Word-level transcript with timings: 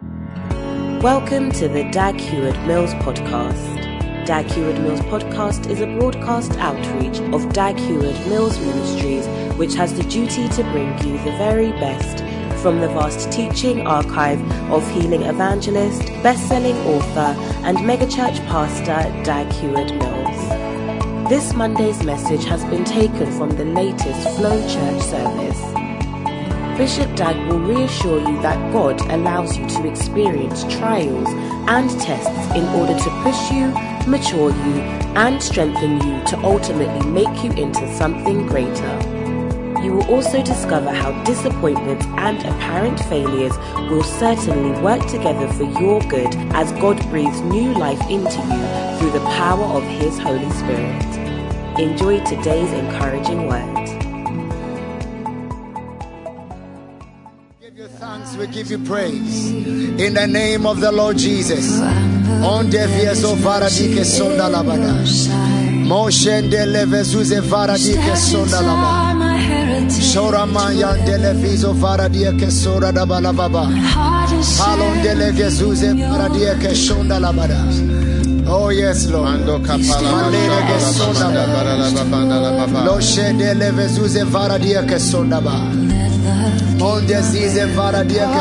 Welcome 0.00 1.50
to 1.52 1.66
the 1.66 1.82
Dag 1.90 2.20
Heward 2.20 2.56
Mills 2.68 2.94
podcast. 2.94 4.26
Dag 4.26 4.46
Heward 4.46 4.80
Mills 4.80 5.00
podcast 5.00 5.68
is 5.68 5.80
a 5.80 5.86
broadcast 5.98 6.52
outreach 6.52 7.18
of 7.34 7.52
Dag 7.52 7.76
Heward 7.76 8.14
Mills 8.28 8.56
Ministries, 8.60 9.26
which 9.56 9.74
has 9.74 9.92
the 9.94 10.04
duty 10.04 10.48
to 10.50 10.62
bring 10.70 10.96
you 10.98 11.18
the 11.24 11.36
very 11.36 11.72
best 11.72 12.18
from 12.62 12.80
the 12.80 12.86
vast 12.86 13.32
teaching 13.32 13.88
archive 13.88 14.40
of 14.70 14.88
healing 14.92 15.22
evangelist, 15.22 16.02
best-selling 16.22 16.76
author, 16.86 17.34
and 17.66 17.78
megachurch 17.78 18.38
pastor 18.46 19.02
Dag 19.24 19.50
Heward 19.54 19.92
Mills. 19.96 21.28
This 21.28 21.54
Monday's 21.54 22.04
message 22.04 22.44
has 22.44 22.64
been 22.66 22.84
taken 22.84 23.32
from 23.32 23.50
the 23.50 23.64
latest 23.64 24.36
Flow 24.36 24.60
Church 24.68 25.02
service. 25.02 25.77
Bishop 26.78 27.12
Dag 27.16 27.36
will 27.48 27.58
reassure 27.58 28.20
you 28.20 28.40
that 28.40 28.72
God 28.72 29.00
allows 29.10 29.58
you 29.58 29.66
to 29.66 29.90
experience 29.90 30.62
trials 30.78 31.26
and 31.66 31.90
tests 32.00 32.54
in 32.54 32.64
order 32.68 32.96
to 32.96 33.10
push 33.24 33.50
you, 33.50 33.66
mature 34.08 34.50
you, 34.50 34.74
and 35.18 35.42
strengthen 35.42 35.94
you 35.94 36.24
to 36.26 36.38
ultimately 36.44 37.04
make 37.10 37.42
you 37.42 37.50
into 37.60 37.92
something 37.96 38.46
greater. 38.46 38.96
You 39.82 39.94
will 39.94 40.08
also 40.08 40.40
discover 40.40 40.92
how 40.92 41.20
disappointment 41.24 42.04
and 42.16 42.38
apparent 42.38 43.00
failures 43.06 43.58
will 43.90 44.04
certainly 44.04 44.80
work 44.80 45.04
together 45.08 45.48
for 45.54 45.64
your 45.80 46.00
good 46.02 46.32
as 46.54 46.70
God 46.74 46.96
breathes 47.10 47.40
new 47.40 47.72
life 47.72 48.00
into 48.02 48.38
you 48.38 48.98
through 49.00 49.18
the 49.18 49.26
power 49.34 49.64
of 49.64 49.82
His 49.82 50.16
Holy 50.16 50.48
Spirit. 50.50 51.04
Enjoy 51.80 52.24
today's 52.24 52.72
encouraging 52.72 53.48
word. 53.48 53.77
We 58.38 58.46
give 58.46 58.70
you 58.70 58.78
praise. 58.78 59.50
In 59.50 60.14
the 60.14 60.26
name 60.26 60.64
of 60.66 60.80
the 60.80 60.92
Lord 60.92 61.18
Jesus. 61.18 61.80
Varadike 63.34 64.04
sonda 64.04 64.48
labada. 64.48 64.92
Moshende 65.84 66.64
levezuze 66.66 67.40
varadike 67.40 68.16
sonda 68.16 68.60
labada. 68.62 69.90
Shora 69.90 70.46
mayan 70.46 70.98
delevizo 71.04 71.72
varadike 71.74 72.50
sora 72.50 72.92
da 72.92 73.04
balababa. 73.04 73.66
Palon 74.58 75.02
delegezuze 75.02 75.94
varadike 75.94 76.74
labada. 77.18 77.58
Oh 78.50 78.68
yes, 78.70 79.10
Lord. 79.10 79.24
Mando 79.24 79.58
kapala 79.58 80.10
Malere 80.30 80.60
ke 80.68 80.80
sonda 85.00 85.40
ba. 85.44 85.87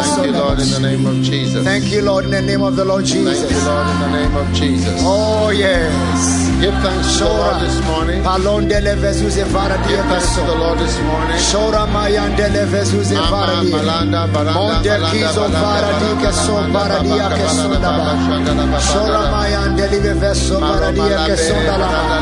Thank 0.03 0.25
you, 0.27 0.31
Lord, 0.33 0.59
in 0.59 0.69
the 0.69 0.79
name 0.79 1.05
of 1.07 1.23
Jesus. 1.23 1.63
Thank 1.63 1.91
you, 1.91 2.01
Lord, 2.01 2.25
in 2.25 2.31
the 2.31 2.41
name 2.41 2.61
of 2.61 2.75
the 2.75 2.85
Lord 2.85 3.05
Jesus. 3.05 3.39
Thank 3.41 3.51
you, 3.51 3.65
Lord, 3.67 3.87
in 3.87 3.99
the 3.99 4.11
name 4.11 4.35
of 4.35 4.53
Jesus. 4.53 5.01
Oh, 5.03 5.49
yes. 5.49 6.46
Give 6.59 6.73
thanks 6.81 7.17
to 7.19 7.23
the 7.23 7.29
Lord 7.29 7.61
this 7.61 7.77
morning. 7.85 8.23
Palon 8.23 8.67
de 8.67 8.81
levezuze 8.81 9.43
vara 9.53 9.77
Give 9.87 10.01
thanks 10.09 10.33
to 10.35 10.41
the. 10.41 10.55
Lord 10.57 10.79
this 10.79 10.97
morning. 11.05 11.37
Shora 11.37 11.85
mayan 11.85 12.35
de 12.35 12.47
levezuze 12.49 13.13
vara 13.29 13.61
malanda, 13.61 14.25
baranda, 14.33 14.53
Monte 14.53 14.89
kizo 15.11 15.41
balanda, 15.41 15.61
vara 15.61 15.91
di 15.99 16.05
balanda, 16.05 16.23
kaso 16.23 16.53
vara 16.73 16.99
dia 17.03 17.29
balanda, 17.29 17.37
kaso 17.37 17.67
da 17.69 17.77
ba. 17.79 17.97
balanda, 17.97 18.53
balanda, 18.53 18.79
Shora 18.89 19.05
balanda. 19.05 19.31
mayan 19.37 19.75
de 19.77 19.85
liveveso 19.93 20.59
vara 20.59 20.91
dia 20.91 21.17
kaso 21.29 21.53
da 21.67 21.77
la 21.77 21.89
ba. 21.93 22.17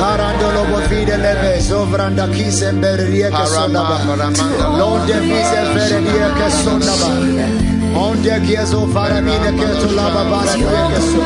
Parando 0.00 0.46
lo 0.56 0.62
bovide 0.70 1.16
leve 1.18 1.60
zovranda 1.60 2.26
kise 2.28 2.72
mberia 2.72 3.30
kaso 3.30 3.68
da 3.68 3.82
ba. 3.82 3.96
Londe 4.78 5.16
vise 5.28 5.60
vere 5.74 6.00
dia 6.08 6.28
kaso 6.40 6.78
da 6.78 6.94
ba. 7.00 7.67
Onde 7.98 8.40
kiezo 8.46 8.86
vara 8.86 9.20
mine 9.20 9.50
keto 9.58 9.90
la 9.96 10.06
ba 10.14 10.22
vara 10.30 10.54
dia 10.54 10.82
kaso. 10.92 11.20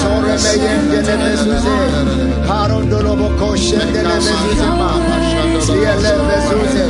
Sore 0.00 0.34
meyen 0.44 0.82
de 0.90 1.00
levezuze. 1.02 1.76
Parondo 2.46 3.02
lo 3.02 3.16
boko 3.16 3.56
shende 3.56 4.02
levezuze 4.08 4.68
ma. 4.78 4.90
Sia 5.66 5.94
levezuze. 6.04 6.84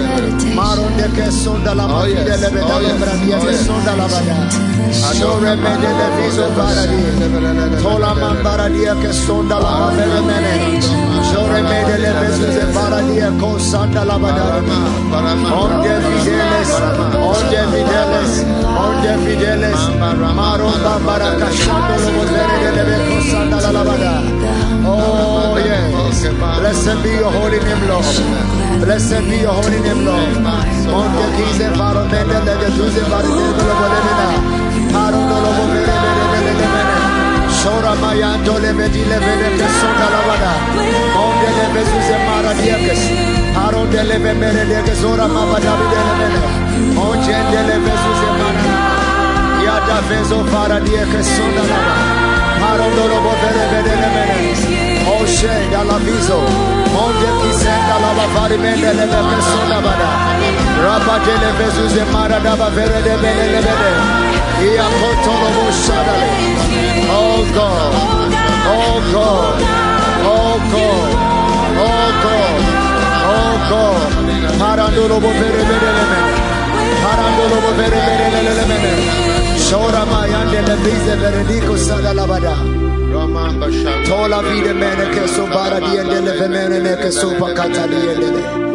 Maron 0.55 0.93
de 0.99 1.09
keso 1.17 1.53
da 1.65 1.75
la 1.75 1.87
ma. 1.87 2.05
Yes. 2.07 2.25
De 2.29 2.37
leve 2.43 2.61
da 2.61 2.77
yes. 2.81 2.89
levra 2.89 3.15
dia 3.25 3.39
yes. 3.39 3.45
kaso 3.47 3.75
da 3.87 3.95
la 4.01 4.07
ba 4.13 4.21
da. 4.29 4.37
Sore 5.19 5.55
me 5.63 5.73
de 5.83 5.91
levizo 5.99 6.47
vara 6.57 6.85
dia. 6.91 7.83
Tola 7.83 8.15
mambara 8.15 8.69
dia 8.69 8.95
keso 9.03 9.43
da 9.49 9.59
la 9.59 9.71
ma 9.79 9.89
vere 9.97 11.10
de. 14.35 14.43
Onde 15.53 15.95
fideles, 16.07 16.71
onde 17.17 17.61
fideles, 17.73 18.33
onde 18.85 19.13
fideles, 19.25 19.81
maromba 19.99 20.57
lo 20.57 20.69
labada. 23.73 24.13
Oh 24.87 25.59
yes, 25.59 26.21
blessed 26.59 27.03
be 27.03 27.11
your 27.11 27.31
holy 27.31 27.59
name, 27.59 27.87
Lord. 27.89 28.05
Blessed 28.81 29.23
be 29.29 29.37
your 29.39 29.53
holy 29.53 29.81
name, 29.81 30.05
Lord. 30.05 30.37
Onde 30.99 31.25
kize 31.37 31.69
faro 31.77 32.03
mende 32.05 32.39
de 32.47 32.55
de 32.61 32.69
tuze 32.77 33.03
faro 33.11 33.29
de 33.29 33.33
lo. 33.69 33.75
Paro 34.93 35.21
lo 35.31 35.37
lo 35.45 35.51
Shora 37.61 37.95
mayanto 37.95 38.57
le 38.57 38.73
vedi 38.73 39.07
le 39.07 39.19
vede 39.19 39.57
che 39.57 39.67
sonda 39.79 40.09
la 40.09 40.21
vada. 40.27 40.53
Onde 41.15 41.51
le 41.59 41.67
vezuze 41.75 42.17
mara 42.27 42.53
diakes. 42.55 43.03
Aro 43.55 43.85
de 43.85 44.03
le 44.03 44.19
vemere 44.19 44.65
de 44.65 44.83
che 44.83 44.95
sora 44.95 45.27
ma 45.27 45.45
vada 45.45 45.75
de 45.91 45.99
mara. 46.09 46.43
Yada 49.63 50.01
vezo 50.09 50.43
fara 50.47 50.81
diakes 50.81 51.27
sonda 51.37 51.63
la 51.63 52.40
vada. 52.61 52.73
Aro 52.73 52.87
do 52.97 53.05
lo 53.09 53.19
vede 53.43 53.65
vede 53.73 53.95
le 54.03 54.09
vede. 54.15 54.39
Oshe 55.17 55.69
dalla 55.71 55.99
viso. 55.99 56.39
Onde 56.93 57.29
chi 57.41 57.53
senda 57.55 57.97
la 58.03 58.27
vari 58.35 58.57
mende 58.59 58.93
le 58.93 59.07
vede 59.07 59.41
sonda 59.51 59.81
vada. 59.81 60.09
Rabba 60.85 61.19
de 61.25 61.35
le 61.43 61.51
vezuze 61.59 62.05
mara 62.13 62.39
da 62.39 62.69
vede 62.77 63.03
de 63.03 63.17
vede 63.17 63.61
le. 63.61 63.93
Ia 64.61 64.87
potolo 65.01 65.65
shadale. 65.83 66.31
Oh 67.09 67.45
God, 67.57 67.95
oh 68.77 69.01
God, 69.13 69.59
oh 70.25 70.57
God, 70.73 71.11
oh 71.89 72.09
God, 72.25 72.63
oh 73.35 73.55
God. 73.71 74.59
Parandolo 74.59 75.19
bo 75.21 75.29
vere 75.29 75.63
vere 75.69 75.91
le 75.97 76.05
mene. 76.11 76.50
Parandolo 77.03 77.61
bo 77.61 77.75
vere 77.77 78.01
vere 78.07 78.43
le 78.43 78.53
le. 78.67 79.59
Shora 79.59 80.05
mayande 80.05 80.61
le 80.63 80.77
bize 80.77 81.17
vere 81.17 81.77
sada 81.77 82.13
la. 82.13 82.27
Tola 84.05 84.41
vide 84.43 84.73
mene 84.73 85.09
che 85.11 85.27
so 85.27 85.45
bara 85.47 85.79
di 85.79 85.97
ende 85.97 86.21
le 86.21 86.33
femene 86.35 86.79
ne 86.79 86.97
che 86.97 87.11
so 87.11 87.35
pakata 87.39 87.87
di 87.87 87.95
ende 87.95 88.31
le. 88.31 88.69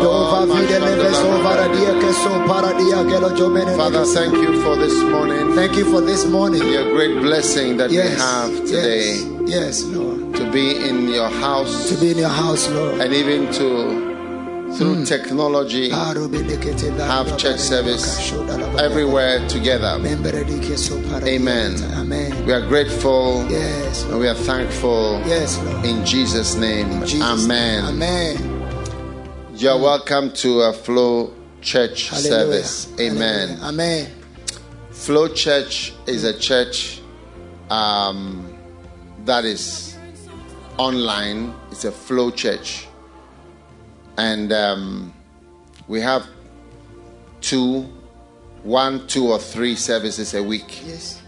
Dova 0.00 0.44
vide 0.46 0.78
le 0.78 0.94
veso 0.96 1.28
bara 1.42 1.66
di 1.68 1.78
che 1.98 2.12
so 2.12 2.40
para 2.46 2.72
di 2.72 2.84
che 3.08 3.18
lo 3.18 3.30
jo 3.32 3.48
mene 3.48 3.72
Father, 3.74 4.04
thank 4.04 4.32
you 4.34 4.60
for 4.62 4.76
this 4.76 4.94
morning. 5.02 5.52
Thank 5.54 5.76
you 5.76 5.84
for 5.84 6.00
this 6.00 6.24
morning. 6.24 6.62
Your 6.64 6.90
great 6.92 7.20
blessing 7.20 7.76
that 7.76 7.90
Yes. 7.90 8.10
we 8.10 8.20
have 8.20 8.64
today 8.66 9.14
Yes, 9.46 9.84
yes, 9.84 9.84
Lord. 9.92 10.34
to 10.34 10.44
be 10.50 10.88
in 10.88 11.08
your 11.08 11.28
house 11.40 11.88
To 11.88 11.94
be 12.00 12.10
in 12.12 12.18
your 12.18 12.30
house, 12.30 12.68
Lord. 12.70 13.00
and 13.00 13.12
even 13.12 13.48
to 13.52 14.11
through 14.76 15.04
technology 15.04 15.90
have 15.90 17.36
church 17.38 17.58
service 17.58 18.32
everywhere 18.78 19.46
together. 19.48 19.98
Amen. 21.24 21.76
Amen. 21.94 22.46
We 22.46 22.52
are 22.52 22.66
grateful 22.66 23.46
Yes. 23.50 24.04
and 24.04 24.18
we 24.18 24.28
are 24.28 24.34
thankful 24.34 25.20
Yes, 25.26 25.58
Lord. 25.62 25.84
in 25.84 26.04
Jesus' 26.04 26.54
name. 26.56 27.04
Jesus. 27.04 27.22
Amen. 27.44 27.84
Amen. 27.84 29.54
You 29.54 29.70
are 29.70 29.78
welcome 29.78 30.32
to 30.32 30.62
a 30.62 30.72
Flow 30.72 31.32
Church 31.60 32.08
Hallelujah. 32.08 32.30
service. 32.30 32.88
Amen. 32.98 33.48
Hallelujah. 33.48 33.68
Amen. 33.68 34.06
Flow 34.90 35.28
Church 35.28 35.92
is 36.06 36.24
a 36.24 36.36
church 36.38 37.00
um, 37.70 38.48
that 39.24 39.44
is 39.44 39.96
online. 40.78 41.54
It's 41.70 41.84
a 41.84 41.92
Flow 41.92 42.30
Church, 42.30 42.88
and 44.16 44.52
um, 44.52 45.12
we 45.88 46.00
have 46.00 46.26
two, 47.40 47.82
one, 48.62 49.06
two, 49.06 49.28
or 49.28 49.38
three 49.38 49.74
services 49.74 50.34
a 50.34 50.42
week. 50.42 50.82
Yes. 50.86 51.22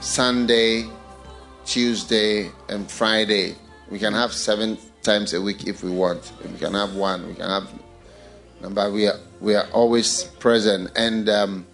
Sunday, 0.00 0.84
Tuesday, 1.64 2.50
and 2.68 2.90
Friday. 2.90 3.54
We 3.90 3.98
can 3.98 4.12
have 4.12 4.32
seven 4.32 4.78
times 5.02 5.32
a 5.34 5.40
week 5.40 5.66
if 5.66 5.82
we 5.82 5.90
want. 5.90 6.32
We 6.42 6.58
can 6.58 6.74
have 6.74 6.94
one, 6.94 7.26
we 7.26 7.34
can 7.34 7.48
have. 7.48 7.68
But 8.70 8.92
we 8.92 9.06
are 9.08 9.18
we 9.40 9.54
are 9.54 9.66
always 9.72 10.24
present, 10.24 10.90
and 10.96 11.28
um, 11.28 11.66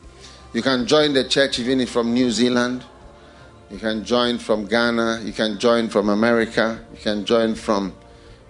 you 0.52 0.62
can 0.62 0.86
join 0.86 1.12
the 1.12 1.22
church 1.24 1.58
even 1.60 1.86
from 1.86 2.12
New 2.12 2.30
Zealand. 2.30 2.84
You 3.70 3.78
can 3.78 4.04
join 4.04 4.38
from 4.38 4.66
Ghana. 4.66 5.20
You 5.24 5.32
can 5.32 5.58
join 5.60 5.88
from 5.88 6.08
America. 6.08 6.84
You 6.92 6.98
can 6.98 7.24
join 7.24 7.54
from 7.54 7.94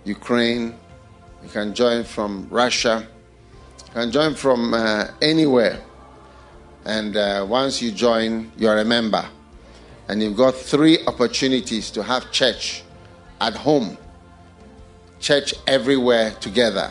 Ukraine. 0.05 0.79
You 1.43 1.49
can 1.49 1.75
join 1.75 2.05
from 2.05 2.47
Russia. 2.51 3.07
You 3.89 3.93
can 3.93 4.13
join 4.13 4.35
from 4.35 4.75
uh, 4.75 5.09
anywhere. 5.23 5.81
And 6.85 7.17
uh, 7.17 7.47
once 7.49 7.81
you 7.81 7.93
join, 7.93 8.53
you're 8.57 8.79
a 8.79 8.85
member. 8.85 9.25
And 10.09 10.23
you've 10.23 10.37
got 10.37 10.55
three 10.55 10.99
opportunities 11.07 11.91
to 11.93 12.03
have 12.03 12.31
church 12.31 12.83
at 13.41 13.55
home, 13.55 13.97
church 15.21 15.55
everywhere 15.67 16.33
together. 16.41 16.91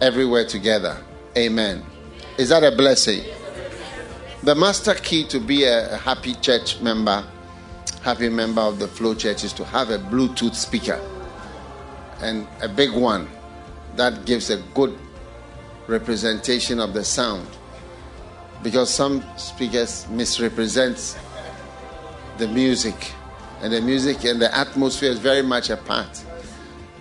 Everywhere 0.00 0.46
together. 0.46 0.96
Amen. 1.36 1.84
Is 2.38 2.48
that 2.48 2.64
a 2.64 2.74
blessing? 2.74 3.24
The 4.42 4.54
master 4.54 4.94
key 4.94 5.24
to 5.28 5.40
be 5.40 5.64
a 5.64 5.96
happy 5.96 6.34
church 6.34 6.80
member, 6.80 7.24
happy 8.02 8.28
member 8.28 8.60
of 8.60 8.78
the 8.78 8.88
Flow 8.88 9.14
Church, 9.14 9.44
is 9.44 9.52
to 9.54 9.64
have 9.64 9.90
a 9.90 9.98
Bluetooth 9.98 10.54
speaker 10.54 11.00
and 12.20 12.46
a 12.60 12.68
big 12.68 12.92
one 12.92 13.28
that 13.96 14.24
gives 14.24 14.50
a 14.50 14.58
good 14.74 14.96
representation 15.86 16.80
of 16.80 16.92
the 16.92 17.04
sound. 17.04 17.46
Because 18.62 18.92
some 18.92 19.24
speakers 19.36 20.06
misrepresent 20.08 21.18
the 22.38 22.48
music 22.48 23.12
and 23.60 23.72
the 23.72 23.80
music 23.80 24.24
and 24.24 24.40
the 24.40 24.54
atmosphere 24.54 25.10
is 25.10 25.18
very 25.18 25.42
much 25.42 25.70
a 25.70 25.76
part 25.76 26.22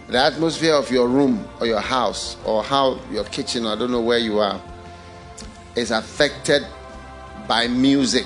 the 0.07 0.17
atmosphere 0.17 0.73
of 0.73 0.89
your 0.89 1.09
room 1.09 1.45
or 1.59 1.65
your 1.65 1.81
house 1.81 2.37
or 2.45 2.63
how 2.63 2.97
your 3.11 3.25
kitchen 3.25 3.65
i 3.65 3.75
don't 3.75 3.91
know 3.91 3.99
where 3.99 4.19
you 4.19 4.39
are 4.39 4.61
is 5.75 5.91
affected 5.91 6.65
by 7.47 7.67
music 7.67 8.25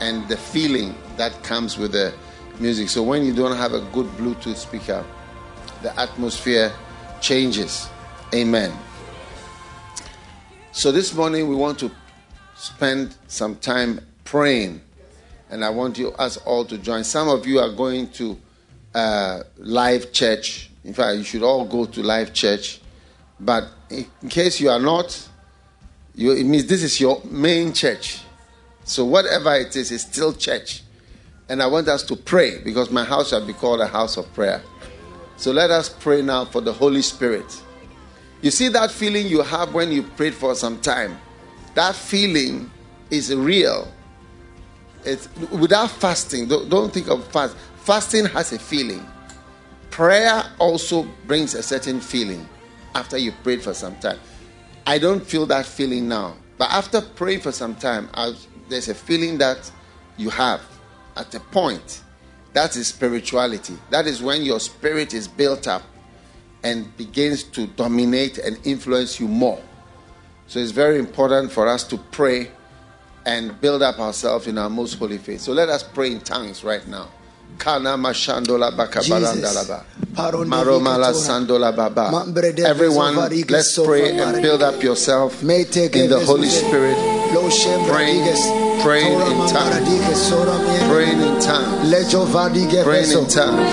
and 0.00 0.26
the 0.28 0.36
feeling 0.36 0.94
that 1.16 1.42
comes 1.42 1.78
with 1.78 1.92
the 1.92 2.12
music. 2.58 2.88
So 2.88 3.02
when 3.02 3.24
you 3.24 3.34
don't 3.34 3.56
have 3.56 3.72
a 3.72 3.80
good 3.92 4.06
bluetooth 4.16 4.56
speaker 4.56 5.04
the 5.82 5.98
atmosphere 6.00 6.72
changes 7.20 7.88
amen 8.34 8.72
so 10.72 10.92
this 10.92 11.12
morning 11.12 11.48
we 11.48 11.56
want 11.56 11.78
to 11.80 11.90
spend 12.54 13.16
some 13.26 13.56
time 13.56 14.00
praying, 14.24 14.80
and 15.50 15.64
I 15.64 15.70
want 15.70 15.98
you 15.98 16.12
us 16.12 16.36
all 16.38 16.64
to 16.66 16.78
join. 16.78 17.04
Some 17.04 17.28
of 17.28 17.46
you 17.46 17.58
are 17.58 17.72
going 17.72 18.08
to 18.10 18.38
uh, 18.94 19.42
live 19.56 20.12
church. 20.12 20.70
In 20.84 20.94
fact, 20.94 21.18
you 21.18 21.24
should 21.24 21.42
all 21.42 21.64
go 21.64 21.86
to 21.86 22.02
live 22.02 22.32
church. 22.32 22.80
But 23.40 23.68
in 23.88 24.06
case 24.28 24.60
you 24.60 24.70
are 24.70 24.78
not, 24.78 25.28
you, 26.14 26.32
it 26.32 26.44
means 26.44 26.66
this 26.66 26.82
is 26.82 27.00
your 27.00 27.20
main 27.24 27.72
church. 27.72 28.20
So 28.84 29.04
whatever 29.04 29.54
it 29.56 29.74
is, 29.74 29.90
it's 29.90 30.04
still 30.04 30.32
church. 30.32 30.82
And 31.48 31.62
I 31.62 31.66
want 31.66 31.88
us 31.88 32.04
to 32.04 32.16
pray 32.16 32.58
because 32.62 32.90
my 32.90 33.04
house 33.04 33.30
shall 33.30 33.44
be 33.44 33.54
called 33.54 33.80
a 33.80 33.88
house 33.88 34.16
of 34.16 34.32
prayer. 34.34 34.62
So 35.40 35.52
let 35.52 35.70
us 35.70 35.88
pray 35.88 36.22
now 36.22 36.44
for 36.44 36.60
the 36.60 36.72
Holy 36.72 37.02
Spirit 37.02 37.62
you 38.42 38.50
see 38.50 38.68
that 38.68 38.90
feeling 38.90 39.26
you 39.26 39.42
have 39.42 39.74
when 39.74 39.92
you 39.92 40.02
prayed 40.02 40.34
for 40.34 40.54
some 40.54 40.80
time? 40.80 41.18
That 41.74 41.94
feeling 41.94 42.70
is 43.10 43.34
real. 43.34 43.92
It's 45.04 45.28
without 45.50 45.90
fasting. 45.90 46.48
Don't, 46.48 46.68
don't 46.68 46.92
think 46.92 47.08
of 47.08 47.26
fast. 47.28 47.56
Fasting 47.76 48.26
has 48.26 48.52
a 48.52 48.58
feeling. 48.58 49.06
Prayer 49.90 50.44
also 50.58 51.06
brings 51.26 51.54
a 51.54 51.62
certain 51.62 52.00
feeling 52.00 52.48
after 52.94 53.18
you 53.18 53.32
prayed 53.42 53.62
for 53.62 53.74
some 53.74 53.96
time. 53.96 54.18
I 54.86 54.98
don't 54.98 55.24
feel 55.24 55.44
that 55.46 55.66
feeling 55.66 56.08
now, 56.08 56.36
but 56.56 56.70
after 56.70 57.00
praying 57.00 57.40
for 57.40 57.52
some 57.52 57.74
time, 57.74 58.08
I, 58.14 58.34
there's 58.68 58.88
a 58.88 58.94
feeling 58.94 59.38
that 59.38 59.70
you 60.16 60.30
have 60.30 60.62
at 61.16 61.34
a 61.34 61.40
point. 61.40 62.02
That 62.52 62.74
is 62.76 62.88
spirituality. 62.88 63.76
That 63.90 64.06
is 64.06 64.20
when 64.22 64.42
your 64.42 64.60
spirit 64.60 65.14
is 65.14 65.28
built 65.28 65.68
up 65.68 65.82
and 66.62 66.94
begins 66.96 67.44
to 67.44 67.66
dominate 67.68 68.38
and 68.38 68.58
influence 68.66 69.20
you 69.20 69.28
more. 69.28 69.60
So 70.46 70.58
it's 70.58 70.72
very 70.72 70.98
important 70.98 71.52
for 71.52 71.68
us 71.68 71.84
to 71.84 71.96
pray 71.96 72.50
and 73.24 73.58
build 73.60 73.82
up 73.82 73.98
ourselves 74.00 74.46
in 74.46 74.58
our 74.58 74.68
most 74.70 74.94
holy 74.94 75.18
faith. 75.18 75.40
So 75.40 75.52
let 75.52 75.68
us 75.68 75.82
pray 75.82 76.12
in 76.12 76.20
tongues 76.20 76.64
right 76.64 76.86
now. 76.88 77.08
Kana 77.58 77.90
mashandola. 77.96 78.70
Maromala 80.16 81.12
sandola 81.12 81.74
baba. 81.76 82.10
Everyone, 82.66 83.14
let's 83.48 83.78
pray 83.78 84.18
and 84.18 84.42
build 84.42 84.62
up 84.62 84.82
yourself 84.82 85.42
in 85.42 85.48
the 85.48 86.22
Holy 86.26 86.48
Spirit. 86.48 86.96
Praying, 87.88 88.24
praying 88.82 89.20
in 89.20 89.38
tongues. 89.48 90.30
Praying 90.88 91.20
in 91.20 91.40
tongues. 91.40 91.90
Praying 92.84 93.12
in 93.12 93.28
tongues. 93.28 93.64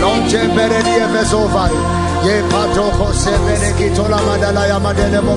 Lonje 0.00 0.42
beredia 0.54 1.06
vezovari. 1.12 2.05
Ye 2.26 2.42
pato 2.50 2.90
kose 2.98 3.30
bene 3.44 3.70
kitola 3.78 4.18
madala 4.26 4.66
ya 4.66 4.78
madele 4.80 5.20
mo. 5.20 5.34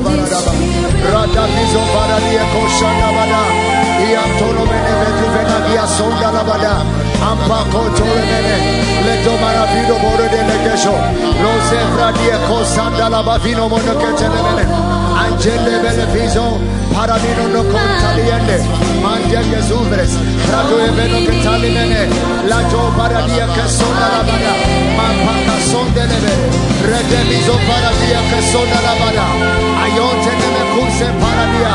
Rada 1.14 1.44
bizo 1.54 1.82
baradia 1.94 2.46
koshanda 2.52 3.10
bada. 3.16 3.42
Ia 4.10 4.24
tono 4.40 4.64
mene 4.66 4.94
vetu 5.00 5.28
vena 5.34 5.58
via 5.68 5.86
sonda 5.96 6.32
la 6.36 6.44
bada. 6.50 6.74
Ampa 7.30 7.60
kotore 7.72 8.24
mene. 8.30 8.56
Leto 9.06 9.34
maravido 9.42 9.96
bore 10.02 10.28
de 10.34 10.42
lekesho. 10.50 10.96
Rose 11.44 11.80
vradia 11.94 12.38
kosanda 12.48 13.08
la 13.10 13.22
bavino 13.22 13.70
mono 13.70 13.94
mene. 13.94 14.99
Angele 15.20 15.80
bene 15.84 16.06
fizo. 16.14 16.58
Paradino 16.94 17.48
no 17.54 17.64
contaliende. 17.64 18.58
Mandia 19.04 19.42
que 19.42 19.62
subres. 19.68 20.12
Rado 20.52 20.76
e 20.86 20.90
veno 20.92 21.18
che 21.26 21.42
tali 21.44 21.70
mene. 21.70 22.08
La 22.48 22.62
jo 22.70 22.92
paradia 22.98 23.46
che 23.54 23.68
sonda 23.68 24.08
la 24.16 24.22
bada. 24.28 24.54
Mampa 24.98 25.34
kasonde 25.48 26.06
leve. 26.12 26.34
Redemizo 26.90 27.56
paradia 27.68 28.20
que 28.30 28.40
sona 28.52 28.80
la 28.88 28.94
bada. 29.02 29.26
Ayonte 29.84 30.32
ne 30.40 30.48
me 30.56 30.64
kuse 30.74 31.08
paradia. 31.22 31.74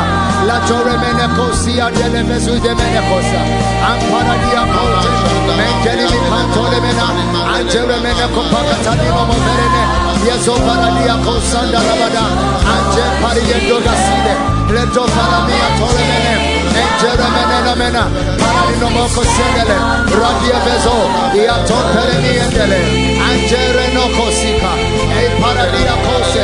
La 0.48 0.58
jore 0.66 0.96
mene 1.02 1.26
kosia 1.36 1.90
de 1.90 2.08
le 2.08 2.22
mesu 2.22 2.58
de 2.64 2.74
mene 2.74 3.00
kosa. 3.08 3.40
Am 3.88 4.00
paradia 4.10 4.62
kote. 4.74 5.10
Menteli 5.58 6.04
mi 6.12 6.18
kantole 6.28 6.80
mena. 6.84 7.06
Angele 7.54 7.96
mene 8.04 8.26
kopaka 8.34 8.76
tani 8.84 9.08
momo 9.14 9.36
verene. 9.44 10.13
Yeso 10.26 10.54
paradia 10.66 11.16
kosanda 11.24 11.80
la 11.88 11.94
bada. 12.00 12.24
Anje 12.72 13.04
parie 13.20 13.58
doga 13.68 13.94
side. 14.04 14.34
Reto 14.72 15.04
paramia 15.14 15.68
tole 15.78 16.04
mene. 16.10 16.34
Engere 16.82 17.26
mene 17.34 17.58
na 17.66 17.74
mena. 17.80 18.02
Paradino 18.40 18.88
moko 18.96 19.22
sendele. 19.34 19.76
Radia 20.20 20.58
bezo. 20.64 20.96
Ia 21.40 21.56
ton 21.68 21.86
peremi 21.94 22.32
endele. 22.44 22.80
Angere 23.28 23.86
no 23.94 24.04
kosika 24.16 24.72
e 25.20 25.24
paradia 25.40 25.94
cose 26.04 26.42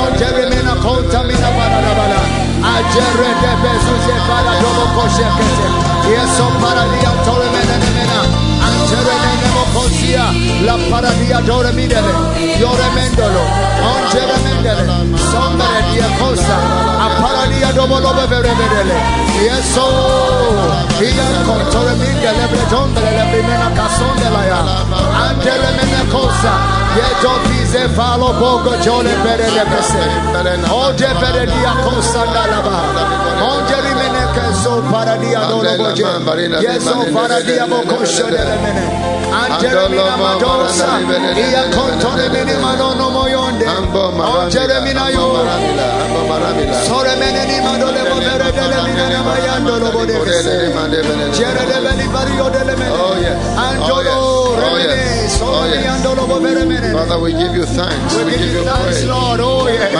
onde 0.00 0.28
mena 0.50 0.74
conta 0.82 1.22
mina 1.28 1.50
paradabala 1.56 2.20
ajere 2.72 3.30
de 3.42 3.52
bezuse 3.62 4.16
para 4.28 4.52
dobo 4.62 4.84
koshe 4.94 5.26
kete 5.36 5.68
yeso 6.12 6.46
paradia 6.60 7.12
tole 7.24 7.48
mena 7.54 7.76
mena 7.96 8.18
angere 9.62 9.74
mokosia 9.74 10.24
la 10.64 10.76
paradia 10.90 11.40
dore 11.40 11.72
midele 11.72 12.12
yore 12.58 12.88
mendolo 12.94 13.44
ongere 13.82 14.36
mendele 14.44 14.86
sombere 15.30 15.82
dia 15.90 16.08
cosa 16.18 16.56
a 16.98 17.08
paradia 17.20 17.72
dobo 17.72 17.98
lobe 17.98 18.26
vere 18.26 18.54
vedele 18.54 18.94
yeso 19.42 19.86
iya 21.00 21.24
contore 21.44 21.94
midele 21.94 22.46
bretonde 22.50 23.00
le 23.00 23.24
primena 23.30 23.70
casonde 23.74 24.28
la 24.30 24.44
ya 24.44 24.60
angere 25.28 25.70
mena 25.76 26.04
cosa 26.10 26.52
yeto 26.96 27.30
fize 27.48 27.88
falo 27.88 28.32
poco 28.38 28.78
giole 28.80 29.14
per 29.22 29.38
le 29.38 29.64
pese. 29.64 30.70
Oje 30.70 31.08
per 31.18 31.46
dia 31.46 31.72
consanda 31.82 32.46
la 32.46 32.60
ba. 32.60 32.80
Onje 33.40 33.80
rimene 33.80 34.30
che 34.34 34.42
Yeso 34.62 34.80
paradia 34.90 35.40
dolo 35.46 35.74
boje. 35.76 36.04
Yeso 36.60 37.06
paradia 37.12 37.66
bokosho 37.66 38.26
dele 38.30 38.56
mene. 38.62 39.11
Angele 39.32 39.88
mina 39.88 40.16
madosa. 40.16 40.86
Iya 41.36 41.62
kontone 41.74 42.28
mini 42.28 42.54
manono 42.62 43.10
moyonde. 43.10 43.66
Angele 43.66 44.80
mina 44.84 45.08
yo. 45.10 45.46
Sore 46.86 47.16
madole 47.66 48.02
bo 48.10 48.16
bere 48.20 48.52
dele 48.52 48.78
mina 48.86 49.08
na 49.08 49.22
mayando 49.22 49.78
lo 49.78 49.90
bode 49.92 50.18
kese. 50.24 50.72
De 50.72 51.80
beli 51.80 52.06
vario. 52.12 52.42
Oh, 54.54 54.76
yes. 54.76 55.40
Oh, 55.40 55.64
yes. 55.64 55.68
Sore 55.68 55.68
mene 55.68 55.82
yes. 55.82 55.94
andolo 55.96 56.26
bo 56.26 56.40
bere 56.40 56.64
mene. 56.64 56.92
Father, 56.92 57.18
we 57.18 57.32
give 57.32 57.54
you 57.54 57.64
thanks. 57.64 58.14
We 58.16 58.30
give 58.36 58.52
you 58.52 58.64
thanks, 58.64 58.82
praise. 58.82 59.06
Lord. 59.06 59.40
Oh, 59.40 59.68
yes. 59.68 59.92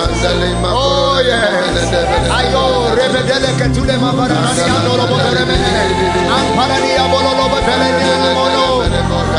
Oh, 0.65 1.21
yes. 1.25 1.89
Ayo, 2.29 2.95
rebedele 2.95 3.51
que 3.57 3.69
tu 3.73 3.85
le 3.85 3.97
mabarani 3.97 4.61
andolo 4.61 5.07
bo 5.07 5.17
bere. 5.17 5.43
Amparani 6.37 6.93
abolo 6.97 7.33
lo 7.39 7.47
bo 7.49 7.59
bere 7.67 7.89
mene 7.97 8.33
mono. 8.35 8.85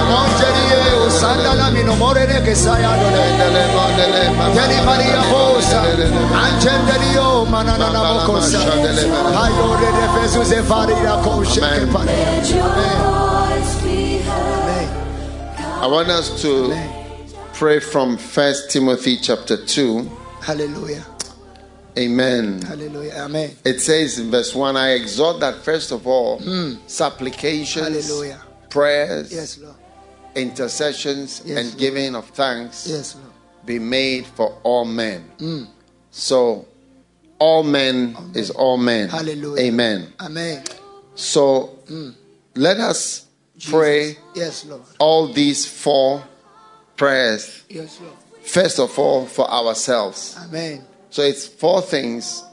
Mongerie 0.10 1.06
usanda 1.06 1.54
la 1.54 1.70
mino 1.70 1.96
morene 1.96 2.42
che 2.42 2.56
sai 2.56 2.84
adole. 2.84 3.22
Deli 4.54 4.82
Maria 4.84 5.22
Bosa, 5.30 5.82
Angelio 6.34 7.46
Manana 7.46 7.90
Mokosa, 7.90 8.60
Ayo 8.60 9.78
de 9.80 10.22
Jesus 10.22 10.52
e 10.52 10.62
Faria 10.62 11.18
Koshe 11.22 11.62
Amen. 11.62 11.88
Kepare. 11.88 12.06
Let 12.06 13.33
I 15.84 15.88
want 15.88 16.08
us 16.08 16.42
to 16.44 16.74
pray 17.56 17.82
from 17.82 18.16
First 18.16 18.72
Timothy 18.72 19.18
chapter 19.18 19.58
2. 19.58 20.10
Hallelujah. 20.42 21.06
Amen. 21.98 22.62
Hallelujah. 22.62 23.12
Amen. 23.18 23.52
It 23.66 23.82
says 23.82 24.18
in 24.18 24.32
verse 24.32 24.56
1 24.56 24.78
I 24.78 24.92
exhort 24.92 25.42
that 25.42 25.56
first 25.58 25.92
of 25.92 26.08
all, 26.08 26.40
hmm. 26.40 26.76
supplications, 26.88 27.86
Hallelujah. 28.10 28.42
prayers, 28.70 29.34
Yes, 29.34 29.58
Lord. 29.60 29.76
intercessions, 30.36 31.42
Yes, 31.44 31.58
and 31.58 31.68
Lord. 31.68 31.78
giving 31.78 32.16
of 32.16 32.30
thanks 32.30 32.88
Yes, 32.88 33.16
Lord. 33.16 33.28
be 33.66 33.78
made 33.78 34.26
for 34.26 34.58
all 34.64 34.86
men. 34.86 35.30
Hmm. 35.38 35.64
So, 36.12 36.66
all 37.40 37.64
men 37.64 38.16
is 38.34 38.52
all 38.52 38.78
men. 38.78 39.10
Hallelujah. 39.10 39.62
Amen. 39.66 40.14
Amen. 40.22 40.64
So, 41.16 41.78
hmm. 41.90 42.12
let 42.56 42.80
us 42.80 43.23
pray 43.70 44.18
Yes, 44.36 44.66
Lord. 44.66 44.82
all 45.00 45.28
these 45.28 45.66
four 45.66 46.24
prayers, 46.96 47.64
Yes, 47.70 48.00
Lord. 48.02 48.14
first 48.44 48.80
of 48.80 48.98
all, 48.98 49.26
for 49.26 49.50
ourselves. 49.50 50.38
Amen. 50.40 50.84
So, 51.10 51.22
it's 51.22 51.46
four 51.48 51.82
things 51.82 52.44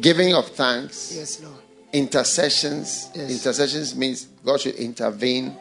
giving 0.00 0.34
of 0.34 0.48
thanks, 0.48 1.12
Yes, 1.14 1.40
Lord. 1.42 1.54
intercessions. 1.92 3.08
Yes. 3.14 3.30
Intercessions 3.30 3.94
means 3.96 4.28
God 4.44 4.60
should 4.60 4.74
intervene. 4.76 5.56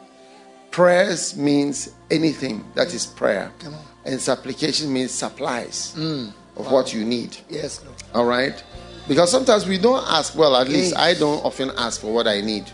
Prayers 0.71 1.35
means 1.37 1.89
anything 2.11 2.65
that 2.75 2.93
is 2.93 3.05
prayer. 3.05 3.51
Come 3.59 3.75
on. 3.75 3.85
And 4.03 4.19
supplication 4.19 4.91
means 4.91 5.11
supplies 5.11 5.93
mm. 5.97 6.31
of 6.57 6.71
what 6.71 6.93
you 6.93 7.05
need. 7.05 7.37
Yes, 7.49 7.81
Lord. 7.83 7.95
All 8.13 8.25
right? 8.25 8.61
Because 9.07 9.31
sometimes 9.31 9.65
we 9.67 9.77
don't 9.77 10.03
ask, 10.07 10.35
well, 10.35 10.55
at 10.55 10.67
least 10.67 10.95
I 10.97 11.13
don't 11.13 11.43
often 11.45 11.71
ask 11.77 12.01
for 12.01 12.13
what 12.13 12.27
I 12.27 12.41
need. 12.41 12.65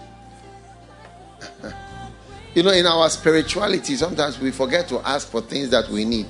You 2.55 2.63
know, 2.63 2.71
in 2.71 2.85
our 2.85 3.09
spirituality, 3.09 3.95
sometimes 3.95 4.39
we 4.39 4.51
forget 4.51 4.87
to 4.89 4.99
ask 5.07 5.27
for 5.29 5.41
things 5.41 5.69
that 5.69 5.89
we 5.89 6.05
need. 6.05 6.27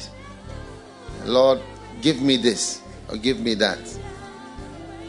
Lord, 1.26 1.60
give 2.02 2.22
me 2.22 2.38
this 2.38 2.82
or 3.10 3.18
give 3.18 3.40
me 3.40 3.54
that. 3.56 3.80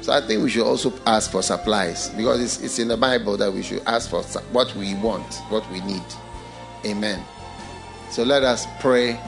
So 0.00 0.12
I 0.12 0.21
think 0.21 0.42
we 0.42 0.50
should 0.50 0.66
also 0.66 0.92
ask 1.07 1.31
for 1.31 1.42
supplies 1.42 2.09
because 2.11 2.40
it's, 2.42 2.61
it's 2.62 2.78
in 2.78 2.88
the 2.88 2.97
Bible 2.97 3.37
that 3.37 3.52
we 3.52 3.62
should 3.62 3.83
ask 3.87 4.11
for 4.11 4.23
what 4.52 4.75
we 4.75 4.95
want, 4.97 5.35
what 5.49 5.69
we 5.71 5.81
need. 5.83 6.02
Amen. 6.85 7.23
So 8.11 8.25
let 8.25 8.42
us 8.42 8.66
pray 8.81 9.19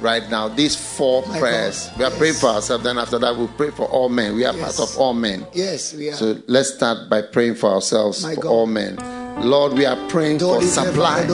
right 0.00 0.28
now. 0.30 0.48
These 0.48 0.76
four 0.76 1.26
My 1.26 1.38
prayers. 1.38 1.88
God. 1.90 1.98
We 1.98 2.04
are 2.04 2.08
Yes. 2.10 2.18
praying 2.18 2.34
for 2.34 2.46
ourselves. 2.48 2.84
Then 2.84 2.98
after 2.98 3.18
that, 3.18 3.36
we'll 3.36 3.48
pray 3.48 3.70
for 3.70 3.84
all 3.86 4.08
men. 4.08 4.34
We 4.34 4.44
are 4.46 4.54
Yes. 4.56 4.76
part 4.78 4.88
of 4.90 4.96
all 4.96 5.12
men. 5.14 5.46
Yes, 5.52 5.92
we 5.92 6.08
are. 6.08 6.14
So 6.14 6.38
let's 6.46 6.74
start 6.74 7.10
by 7.10 7.20
praying 7.22 7.56
for 7.56 7.70
ourselves, 7.70 8.22
My 8.22 8.34
for 8.34 8.40
God. 8.42 8.50
all 8.50 8.66
men. 8.66 8.96
Lord, 9.38 9.72
we 9.74 9.84
are 9.84 9.96
praying 10.08 10.38
for 10.38 10.60
Doli 10.60 10.66
supplies. 10.66 11.26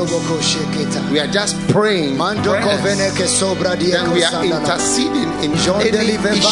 We 1.11 1.21
are 1.21 1.27
just 1.27 1.57
praying. 1.69 2.17
Mando 2.17 2.51
prayers. 2.51 2.81
kovene 2.81 3.09
ke 3.13 3.27
sobra 3.29 3.77
dia 3.79 4.01
Then 4.03 4.13
we 4.13 4.25
are 4.25 4.45
interceding 4.45 5.29
in 5.45 5.55
John 5.61 5.81
any 5.81 5.91
deliver 5.91 6.33
issue 6.33 6.49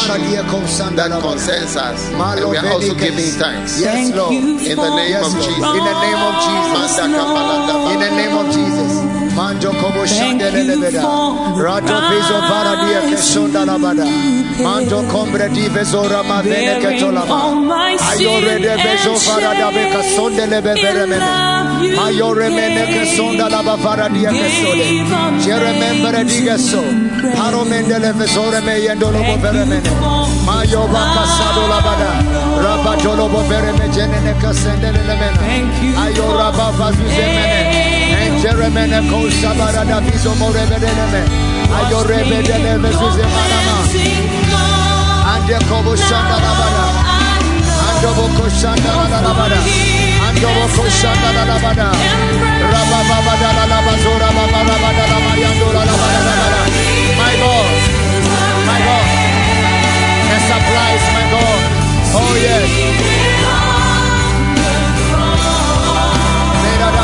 that 0.95 1.21
concerns 1.21 1.75
us. 1.75 2.05
And 2.11 2.49
we 2.49 2.57
are 2.57 2.67
also 2.67 2.93
velikes. 2.93 3.01
giving 3.01 3.31
thanks. 3.41 3.81
Yes, 3.81 3.93
Thank 3.93 4.15
Lord. 4.15 4.33
you 4.33 4.59
In 4.61 4.77
the 4.77 4.93
name 4.95 5.17
of 5.17 5.33
Jesus. 5.33 5.57
In 5.57 5.83
the 5.89 5.97
name 6.05 6.21
of 6.21 6.35
Jesus. 6.45 6.99
In 7.01 7.99
the 7.99 8.11
name 8.13 8.35
of 8.37 8.45
Jesus. 8.53 9.18
Manjo 9.39 9.71
kobo 9.79 10.03
Thank 10.05 10.41
shandele 10.41 10.63
you 10.67 10.81
for 10.99 11.63
Rato 11.63 11.95
piso 12.09 12.37
para 12.49 12.73
dia 12.83 13.01
labada. 13.65 14.03
Manjo 14.65 14.99
kombre 15.07 15.47
di 15.53 15.69
vezo 15.69 16.01
rama 16.11 16.41
vene 16.43 16.75
all 17.31 17.55
my 17.55 17.95
Ayore 18.11 18.59
de 18.59 18.75
sin 18.75 18.83
vezo 18.83 19.13
and 19.15 19.21
da 19.59 19.69
beka 19.71 20.01
sonde 20.15 20.45
lebe 20.51 20.75
shame. 20.75 20.83
vere 20.83 21.03
In 21.03 21.09
mene. 21.09 21.19
love 21.23 21.83
you 21.83 21.97
Ayore 22.03 22.49
mene 22.57 22.83
ke 22.91 22.91
gave. 22.91 23.15
sonda 23.15 23.47
laba 23.49 23.77
fara 23.77 24.09
dia 24.09 24.29
ke 24.29 24.47
sode. 24.59 24.83
Gave 24.83 25.11
a 25.13 25.39
Je 25.39 25.53
remember 25.55 26.23
di 26.25 26.39
ke 26.43 26.57
so. 26.59 26.81
praise. 27.21 27.37
Haro 27.39 27.63
mendele 27.63 28.11
me 28.67 28.75
yendo 28.85 29.07
lobo 29.15 29.35
Thank 29.39 29.43
you 29.87 29.95
for 29.95 30.27
Mayo 30.45 30.83
baka 30.91 31.23
sado 31.37 31.63
labada. 31.71 32.11
Raba 32.63 32.93
jolo 33.01 33.29
bo 33.31 33.39
vere 33.47 33.71
me 33.79 33.87
jenene 33.95 34.33
ke 34.41 34.51
sendele 34.51 35.01
le 35.07 35.15
jeremene 38.41 38.99
ko 39.09 39.17
sabara 39.41 39.83
da 39.85 39.99
bizo 40.01 40.31
mo 40.39 40.47
rebedele 40.55 41.05
me. 41.11 41.21
Ayo 41.77 41.99
rebedele 42.09 42.71
vezuze 42.83 43.25
manama. 43.33 43.75
Ande 45.33 45.57
kobo 45.69 45.93
shanda 45.95 46.37
labada. 46.45 46.85
Ando 47.89 48.09
boko 48.17 48.45
shanda 48.59 48.91
la 49.11 49.19
labada. 49.25 49.59
Ando 50.27 50.49
boko 50.57 50.83
shanda 50.99 51.29
la 51.37 51.43
labada. 51.51 51.87
Raba 52.71 52.99
baba 53.09 53.33
da 53.41 53.49
la 53.57 53.65
laba 53.71 53.93
zora 54.03 54.29
baba 54.37 54.59
raba 54.69 54.89
da 54.97 55.05
la 55.11 55.17
mariando 55.25 55.67
la 55.75 55.83
labada 55.89 56.19
la 56.27 56.33
labada. 56.41 56.61
My 57.19 57.33
God, 57.41 57.71
my 58.69 58.79
God, 58.87 59.07
the 60.29 60.37
supplies, 60.49 61.03
my 61.15 61.25
God. 61.33 61.61
Oh 62.21 62.33
yes. 62.45 62.69
Mera 66.63 66.89
da 66.95 67.03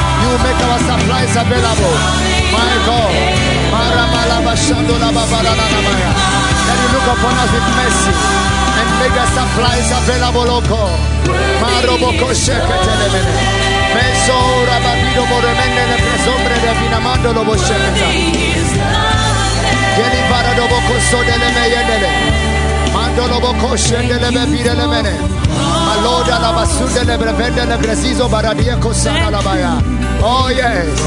You 0.21 0.31
make 0.45 0.61
our 0.67 0.79
supplies 0.79 1.33
available. 1.35 1.95
My 2.53 2.73
God. 2.87 3.13
That 6.67 6.77
you 6.81 6.89
look 6.93 7.07
upon 7.13 7.35
us 7.41 7.51
with 7.51 7.67
mercy 7.77 8.13
and 8.79 8.89
make 9.01 9.15
our 9.17 9.29
supplies 9.37 9.89
available, 9.91 10.49
O 10.57 10.59
God. 10.61 10.99
Maroboko. 11.61 12.27
Meso 13.91 14.37
Rababido 14.69 15.23
presombre 16.05 16.55
de 16.63 17.29
Lobo 17.33 17.53
Sheketa. 17.57 18.09
Yeni 19.97 20.21
bara 20.29 20.53
dobo 20.55 20.79
koso 20.87 21.19
dele 21.27 21.49
me 21.55 21.63
yendele. 21.73 22.11
Mando 22.93 23.27
lobo 23.27 23.53
koshe 23.61 23.97
dele 26.01 26.17
me 26.17 26.25
pire 26.25 26.35
le 26.35 26.37
mene. 26.37 26.37
Maloda 26.37 26.39
la 26.39 26.51
basunde 26.51 27.03
le 27.05 27.17
brevende 27.17 27.65
le 27.65 27.77
bresizo 27.77 28.27
baradia 28.27 28.77
kosana 28.77 29.29
la 29.29 29.41
baya. 29.41 29.81
Oh 30.21 30.49
yes. 30.49 31.01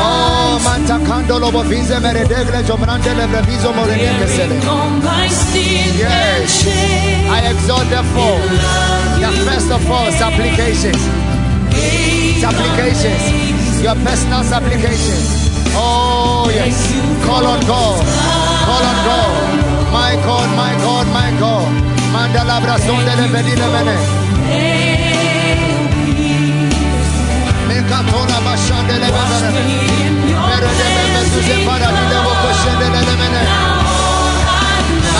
Oh 0.00 0.58
mantakando 0.62 1.38
lobo 1.38 1.62
vize 1.62 2.00
mere 2.00 2.26
degle 2.26 2.62
jomrande 2.64 3.14
le 3.14 3.26
brevizo 3.26 3.72
morenie 3.72 4.14
kesele. 4.18 4.60
Yes. 5.96 6.66
I 7.26 7.40
exhort 7.50 7.88
therefore 7.88 8.40
the 9.20 9.30
first 9.44 9.70
of 9.70 9.90
all 9.90 10.10
supplications. 10.12 11.02
Supplications. 12.40 13.82
Your 13.82 13.96
personal 13.96 14.44
supplications. 14.44 15.50
Oh 15.74 16.50
yes. 16.54 16.92
Call 17.24 17.46
on 17.46 17.60
God. 17.66 18.04
Call 18.64 18.84
on 18.84 18.96
God. 19.04 19.92
My 19.92 20.16
God, 20.24 20.48
my 20.56 20.74
God, 20.82 21.06
my 21.12 21.30
God. 21.38 21.83
Brazon 22.60 23.04
de 23.04 23.16
le 23.16 23.28
me 23.28 23.42
de 23.42 23.54
bebe 30.94 31.20
suze 31.30 31.56
para 31.66 31.88
di 31.96 32.04
devo 32.10 32.32
koshendele 32.42 33.00
lemene. 33.08 33.42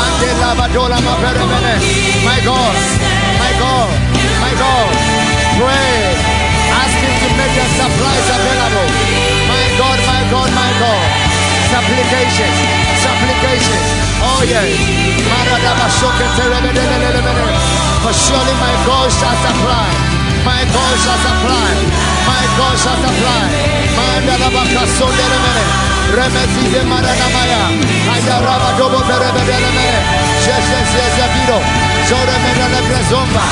Ande 0.04 0.30
lava 0.40 0.66
dola 0.68 0.98
ma 1.00 1.14
mene. 1.18 1.74
My 2.26 2.40
God, 2.46 2.76
my 3.42 3.52
God, 3.58 3.90
my 4.42 4.54
God. 4.62 4.92
Pray. 5.58 5.98
Ask 6.80 6.96
him 7.02 7.14
to 7.22 7.28
make 7.38 7.54
your 7.58 7.70
supplies 7.78 8.28
available. 8.36 8.88
My 9.50 9.66
God, 9.78 9.98
my 10.06 10.22
God, 10.30 10.50
my 10.54 10.70
God. 10.80 11.33
Supplications, 11.72 12.58
supplications. 13.04 13.86
Oh 14.22 14.42
yes. 14.44 14.68
For 18.02 18.12
surely 18.12 18.54
my 18.60 18.74
God 18.86 19.08
shall 19.10 19.36
supply. 19.44 19.88
My 20.44 20.62
God 20.74 20.94
shall 21.02 21.20
supply. 21.24 21.72
My 22.28 22.44
God 22.58 22.74
shall 22.76 22.98
supply. 23.00 23.44
Remesize 26.14 26.80
maranamaya. 26.84 27.62
Ayaraba 28.12 28.70
dobo 28.78 29.00
berebedelemene. 29.08 30.00
Yes, 30.46 30.64
yes, 30.72 30.88
yes, 30.94 31.12
Yabido. 31.18 31.58
Zoremene 32.08 32.66
lebrezomba. 32.74 33.42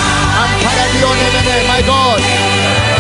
Amparadione 0.43 1.29
mene. 1.35 1.57
My 1.69 1.83
God. 1.83 2.92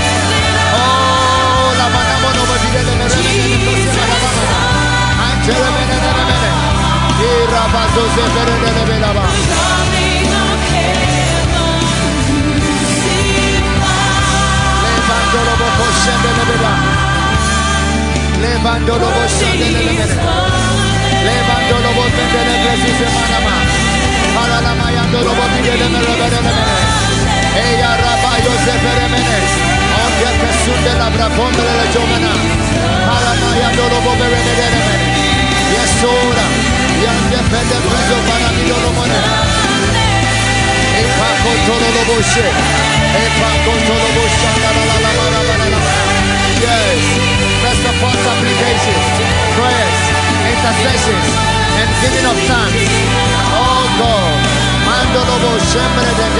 Levandolo 18.42 19.08
bo 19.14 19.24
shendele 19.34 19.92
bela. 19.94 20.14
Levandolo 21.26 21.90
bo 21.96 22.04
shendele 22.14 22.54
presise 22.62 23.08
manama. 23.14 23.54
Paralama 24.34 24.86
yandolo 24.96 25.32
bo 25.38 25.44
bidele 25.52 25.86
mele 25.94 26.14
bele 26.20 26.40
mele. 26.46 26.66
Eya 27.66 27.90
raba 28.02 28.32
yosefere 28.44 29.06
mene. 29.12 29.38
Onde 30.02 30.30
que 30.40 30.50
sunde 30.62 30.92
la 31.00 31.08
bracondre 31.14 31.72
le 31.78 31.86
giovana. 31.92 32.32
Parama 33.06 33.50
yandolo 33.62 33.98
bo 34.04 34.12
bele 34.20 35.11
mele 36.02 36.10
mele. 36.10 36.10
Yes, 36.10 36.10
ora. 36.10 36.46
Yande 37.02 37.40
pede 37.50 37.76
preso 37.86 38.16
para 38.28 38.48
mi 38.52 38.62
loro 38.68 38.90
monera. 38.92 39.34
Epa 40.98 41.28
kontolo 41.42 41.88
lo 41.96 42.02
boshe. 42.10 42.46
Epa 43.24 43.50
kontolo 43.64 44.06
boshe. 44.16 44.48
La 44.62 44.70
la 44.76 44.84
la 44.90 44.98
la 45.04 45.10
la 45.32 45.54
la 45.58 45.66
la. 45.72 45.80
Yes. 46.62 47.04
Prayers, 49.56 50.00
intercessions, 50.52 51.28
and 51.80 51.90
giving 52.00 52.26
of 52.26 52.38
thanks. 52.50 52.92
Oh 53.54 53.84
God. 53.98 54.38
Mando 54.86 55.20
lo 55.24 55.36
boshe. 55.44 55.82
Mbre 55.94 56.12
de. 56.18 56.32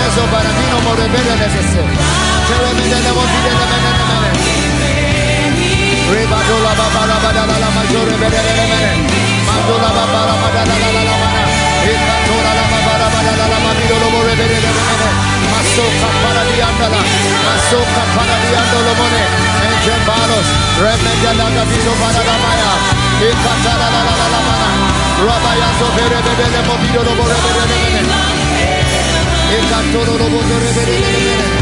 Bere 30.75 30.99
de 30.99 31.62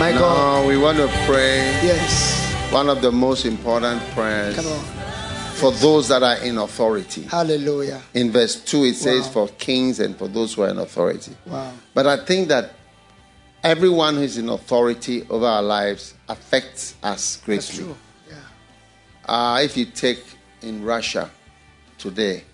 My 0.00 0.12
God. 0.12 0.62
Now 0.62 0.68
we 0.68 0.76
want 0.78 0.98
to 0.98 1.08
pray 1.26 1.58
Yes. 1.84 2.72
one 2.72 2.88
of 2.88 3.02
the 3.02 3.12
most 3.12 3.44
important 3.44 4.00
prayers 4.14 4.56
Come 4.56 4.66
on. 4.66 4.80
for 5.54 5.72
those 5.72 6.08
that 6.08 6.22
are 6.22 6.36
in 6.42 6.58
authority. 6.58 7.22
Hallelujah. 7.22 8.00
In 8.14 8.30
verse 8.32 8.56
2, 8.56 8.84
it 8.84 8.94
says, 8.96 9.26
Wow. 9.26 9.32
For 9.32 9.48
kings 9.58 10.00
and 10.00 10.16
for 10.16 10.26
those 10.28 10.54
who 10.54 10.62
are 10.62 10.68
in 10.70 10.78
authority. 10.78 11.32
Wow. 11.46 11.72
But 11.94 12.06
I 12.06 12.24
think 12.24 12.48
that 12.48 12.72
everyone 13.62 14.16
who 14.16 14.22
is 14.22 14.38
in 14.38 14.48
authority 14.48 15.26
over 15.28 15.46
our 15.46 15.62
lives 15.62 16.14
affects 16.28 16.94
us 17.02 17.36
That's 17.36 17.36
greatly. 17.44 17.84
true. 17.84 17.96
Yeah. 18.28 18.34
Uh, 19.24 19.60
if 19.62 19.76
you 19.76 19.84
take 19.86 20.22
in 20.62 20.82
Russia 20.84 21.30
today, 21.98 22.44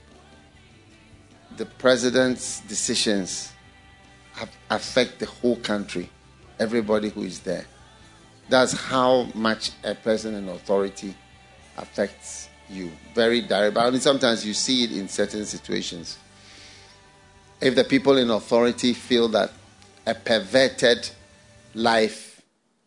the 1.57 1.67
president's 1.67 2.61
decisions 2.61 3.53
have, 4.35 4.51
affect 4.71 5.19
the 5.19 5.27
whole 5.27 5.57
country, 5.57 6.11
everybody 6.59 7.09
who 7.09 7.23
is 7.23 7.41
there. 7.41 7.67
That's 8.49 8.73
how 8.73 9.29
much 9.35 9.73
a 9.83 9.95
person 9.95 10.35
in 10.35 10.49
authority 10.49 11.15
affects 11.77 12.49
you. 12.69 12.93
Very 13.15 13.41
direct. 13.41 13.75
But 13.75 13.87
only 13.87 14.01
sometimes 14.01 14.47
you 14.47 14.55
see 14.55 14.85
it 14.85 14.93
in 14.93 15.09
certain 15.09 15.45
situations. 15.45 16.19
If 17.61 17.75
the 17.75 17.85
people 17.85 18.19
in 18.19 18.31
authority 18.31 18.93
feel 18.93 19.29
that 19.29 19.51
a 20.07 20.15
perverted 20.15 21.11
life 21.75 22.41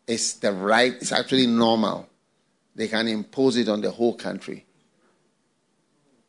is 0.07 0.35
the 0.35 0.51
right, 0.51 0.93
it's 0.93 1.11
actually 1.11 1.45
normal, 1.45 2.07
they 2.75 2.87
can 2.87 3.07
impose 3.07 3.57
it 3.57 3.67
on 3.67 3.81
the 3.81 3.91
whole 3.91 4.15
country. 4.15 4.65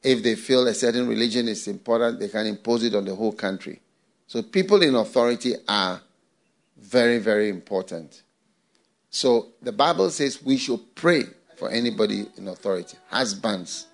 If 0.02 0.22
they 0.22 0.34
feel 0.34 0.66
a 0.66 0.74
certain 0.74 1.06
religion 1.06 1.46
is 1.48 1.68
important, 1.68 2.18
they 2.18 2.28
can 2.28 2.46
impose 2.46 2.82
it 2.82 2.94
on 2.94 3.04
the 3.04 3.14
whole 3.14 3.32
country. 3.32 3.80
So 4.26 4.42
people 4.42 4.82
in 4.82 4.94
authority 4.94 5.54
are 5.68 6.00
very, 6.76 7.18
very 7.18 7.48
important. 7.48 8.22
So 9.10 9.48
the 9.62 9.72
Bible 9.72 10.10
says 10.10 10.42
we 10.42 10.56
should 10.56 10.94
pray 10.94 11.24
for 11.56 11.70
anybody 11.70 12.26
in 12.36 12.48
authority. 12.48 12.96
Husbands 13.10 13.86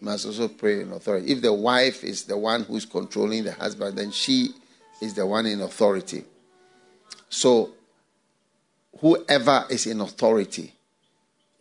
must 0.00 0.26
also 0.26 0.48
pray 0.48 0.82
in 0.82 0.92
authority. 0.92 1.32
If 1.32 1.40
the 1.40 1.52
wife 1.52 2.04
is 2.04 2.24
the 2.24 2.36
one 2.36 2.64
who 2.64 2.76
is 2.76 2.84
controlling 2.84 3.44
the 3.44 3.52
husband, 3.52 3.96
then 3.96 4.10
she 4.10 4.50
is 5.00 5.14
the 5.14 5.26
one 5.26 5.46
in 5.46 5.60
authority. 5.60 6.24
So 7.28 7.70
whoever 9.00 9.66
is 9.68 9.86
in 9.86 10.00
authority 10.00 10.72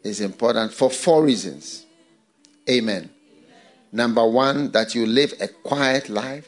is 0.04 0.22
important 0.22 0.74
for 0.74 0.90
four 0.90 1.24
reasons. 1.24 1.86
Amen. 2.70 3.10
Number 3.92 4.26
one, 4.28 4.72
that 4.72 4.94
you 4.94 5.06
live 5.06 5.34
a 5.40 5.48
quiet 5.48 6.10
life. 6.10 6.48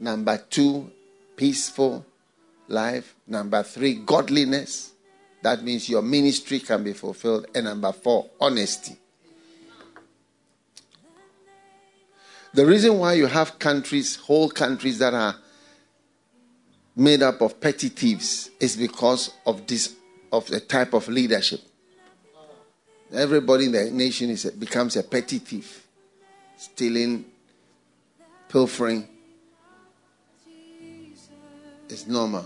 Number 0.00 0.38
two, 0.50 0.90
peaceful 1.36 2.04
life. 2.68 3.14
Number 3.26 3.62
three, 3.62 3.94
godliness. 3.94 4.92
That 5.42 5.62
means 5.62 5.88
your 5.88 6.02
ministry 6.02 6.58
can 6.60 6.82
be 6.82 6.92
fulfilled. 6.92 7.46
And 7.54 7.66
number 7.66 7.92
four, 7.92 8.30
honesty. 8.40 8.96
The 12.54 12.64
reason 12.64 12.98
why 12.98 13.14
you 13.14 13.26
have 13.26 13.58
countries, 13.58 14.16
whole 14.16 14.48
countries 14.48 14.98
that 15.00 15.12
are 15.12 15.34
made 16.96 17.22
up 17.22 17.40
of 17.40 17.60
petty 17.60 17.88
thieves 17.88 18.50
is 18.60 18.76
because 18.76 19.34
of 19.46 19.66
this 19.66 19.94
of 20.32 20.46
the 20.46 20.60
type 20.60 20.94
of 20.94 21.08
leadership. 21.08 21.60
Everybody 23.12 23.66
in 23.66 23.72
the 23.72 23.90
nation 23.90 24.30
is 24.30 24.44
becomes 24.44 24.96
a 24.96 25.02
petty 25.02 25.38
thief, 25.38 25.86
stealing, 26.56 27.24
pilfering. 28.48 29.08
It's 31.88 32.06
normal. 32.06 32.44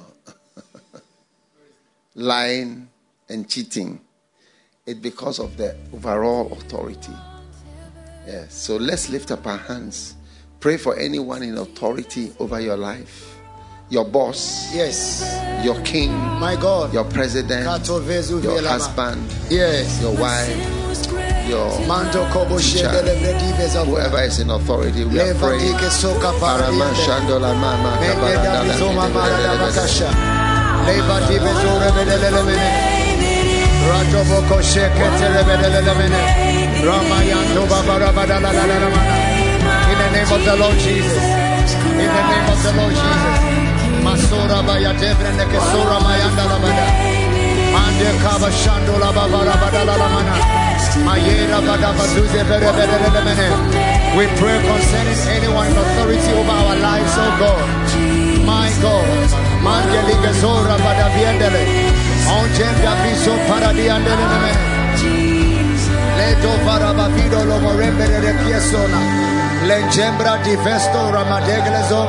Lying 2.14 2.88
and 3.28 3.48
cheating. 3.48 4.00
It's 4.84 4.98
because 4.98 5.38
of 5.38 5.56
the 5.56 5.76
overall 5.92 6.52
authority. 6.52 7.12
Yes. 8.26 8.54
So 8.54 8.76
let's 8.76 9.08
lift 9.08 9.30
up 9.30 9.46
our 9.46 9.56
hands. 9.56 10.16
Pray 10.60 10.76
for 10.76 10.98
anyone 10.98 11.42
in 11.42 11.56
authority 11.56 12.32
over 12.38 12.60
your 12.60 12.76
life 12.76 13.27
your 13.90 14.04
boss, 14.04 14.68
yes, 14.74 15.24
your 15.64 15.80
king, 15.82 16.12
my 16.38 16.54
God, 16.56 16.92
your 16.92 17.04
president, 17.04 17.64
your 17.64 18.62
husband, 18.62 19.22
yes, 19.48 20.00
your 20.02 20.14
wife, 20.14 20.52
your 21.48 21.70
whoever 23.86 24.22
is 24.22 24.40
in 24.40 24.50
authority. 24.50 25.04
We 25.04 25.20
are 25.20 25.34
praying. 25.34 25.72
In 39.88 39.96
the 39.98 40.10
name 40.12 40.32
of 40.32 40.44
the 40.44 40.56
Lord 40.56 40.78
Jesus. 40.78 41.22
In 41.88 42.08
the 42.08 42.22
name 42.28 42.48
of 42.52 42.62
the 42.62 42.72
Lord 42.76 42.92
Jesus. 42.92 43.67
Masora 44.18 44.66
baya 44.66 44.92
sora 45.70 45.98
la 46.50 46.58
bada. 46.58 46.86
Kaba 48.22 48.50
shando 48.50 48.98
la 48.98 49.12
babara 49.12 49.54
badala 49.62 49.96
la 49.96 50.08
mana. 50.08 50.34
Mayera 51.06 51.60
bada 51.62 51.92
bere 52.48 52.72
bere 52.74 53.22
mene. 53.26 53.48
We 54.16 54.26
pray 54.38 54.58
concerning 54.66 55.20
anyone 55.36 55.68
in 55.68 55.76
authority 55.78 56.32
over 56.32 56.50
our 56.50 56.76
lives, 56.76 57.14
oh 57.16 57.32
God. 57.38 57.68
My 58.44 58.70
God. 58.82 59.30
Mangeli 59.62 60.16
gezora 60.22 60.76
bada 60.84 61.08
biendele. 61.14 61.62
Onjenda 62.26 62.92
viso 63.02 63.34
paradiandele 63.46 64.26
le 64.32 64.38
mene. 64.42 64.78
Varabavido 66.66 67.44
lo 67.44 67.58
morembere 67.60 68.20
de 68.20 68.32
piesona 68.34 69.37
lenjembra 69.66 70.36
divesto 70.44 71.10
ramadeglezo 71.10 72.06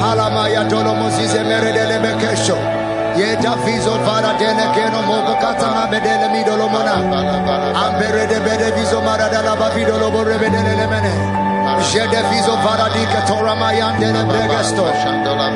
palamaya 0.00 0.64
dolomozize 0.64 1.42
meredele 1.44 1.98
bekesho 2.04 2.56
yeda 3.16 3.54
vizo 3.64 3.94
vara 4.06 4.32
dele 4.38 4.66
keno 4.74 5.02
moko 5.08 5.34
katama 5.42 5.86
bedele 5.90 6.28
midolomona 6.34 6.94
ambere 7.84 8.26
de 8.26 8.38
bede 8.40 8.70
vizo 8.76 9.00
marada 9.02 9.42
la 9.42 9.54
bavido 9.56 9.98
lobo 9.98 10.24
rebedele 10.24 10.74
lemene. 10.80 11.14
Jede 11.90 12.22
vizo 12.30 12.54
vara 12.64 12.88
dika 12.94 13.20
tora 13.26 13.54
mayandele 13.54 14.24
bregesto. 14.24 14.84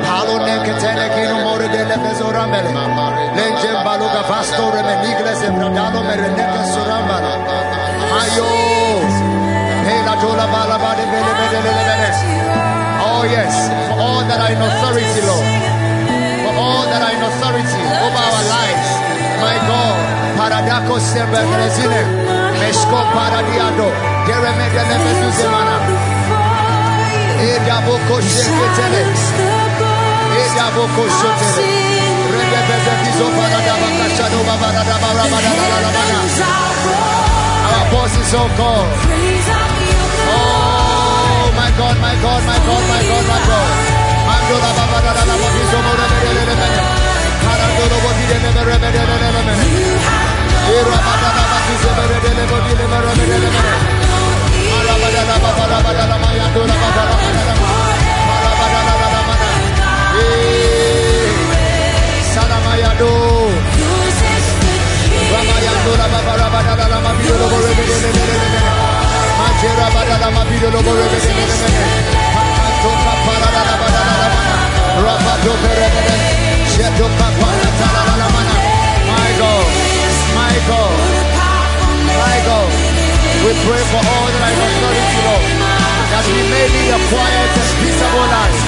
Palo 0.05 0.35
neketene 0.45 1.07
kino 1.15 1.35
more 1.43 1.67
dele 1.67 1.97
vezo 2.03 2.31
ramele 2.31 2.73
lenjembalo 3.35 4.07
gavasto 4.13 4.71
remeniglese 4.75 5.49
bradalo 5.55 5.99
mereneke 6.07 6.61
surambala 6.71 7.33
ayo. 8.21 8.82
Oh 13.03 13.23
yes, 13.27 13.53
for 13.89 13.99
all 13.99 14.23
that 14.27 14.39
are 14.39 14.51
in 14.55 14.61
authority, 14.61 15.21
Lord. 15.27 15.47
For 16.43 16.53
all 16.55 16.83
that 16.87 17.01
are 17.03 17.13
in 17.15 17.23
authority 17.23 17.81
over 18.05 18.21
our 18.31 18.43
lives. 18.55 18.89
My 19.43 19.57
God. 19.67 19.99
Paradako 20.37 20.99
sembe 20.99 21.41
grezine. 21.51 22.01
Meshko 22.59 22.99
paradiado. 23.13 23.87
Dereme 24.27 24.67
dele 24.73 24.97
bezu 25.03 25.29
zemana. 25.39 25.77
Eda 27.47 27.77
boko 27.85 28.15
sheketele. 28.21 29.03
Eda 30.43 30.65
boko 30.75 31.03
shotele. 31.17 31.67
Rede 32.33 32.59
beze 32.67 32.93
bizo 33.03 33.27
paradaba 33.37 33.93
God, 41.77 41.97
my 41.99 42.13
God, 42.21 42.41
my 42.45 42.57
God, 42.67 42.83
my 42.91 43.01
God, 43.09 43.25
my 43.27 43.39
God. 43.47 44.03
Mandora 44.27 44.69
Baba 44.77 44.99
Dada 45.03 45.35
Babiso 45.41 46.03
we 83.43 83.51
pray 83.67 83.83
for 83.91 83.99
all 83.99 84.27
that 84.31 84.43
I 84.43 84.51
authority, 84.55 85.19
Lord, 85.27 85.43
that 86.11 86.23
we 86.31 86.41
may 86.47 86.63
lead 86.63 86.95
a 86.95 86.99
quiet 87.11 87.51
and 87.59 87.71
peaceable 87.79 88.27
life 88.31 88.59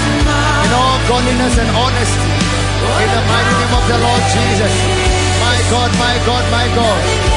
in 0.67 0.71
all 0.75 0.99
godliness 1.07 1.55
and 1.59 1.71
honesty. 1.75 2.31
In 3.03 3.09
the 3.15 3.23
mighty 3.23 3.53
name 3.55 3.73
of 3.75 3.85
the 3.87 3.97
Lord 4.03 4.23
Jesus. 4.35 4.73
My 5.39 5.57
God, 5.71 5.91
my 5.95 6.15
God, 6.27 6.43
my 6.51 6.67
God. 6.75 7.34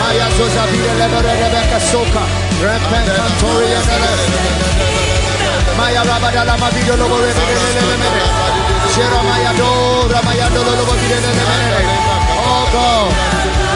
Maya 0.00 0.28
Sosa 0.36 0.62
Do 0.68 0.78
Oh 12.44 12.64
God 12.72 13.71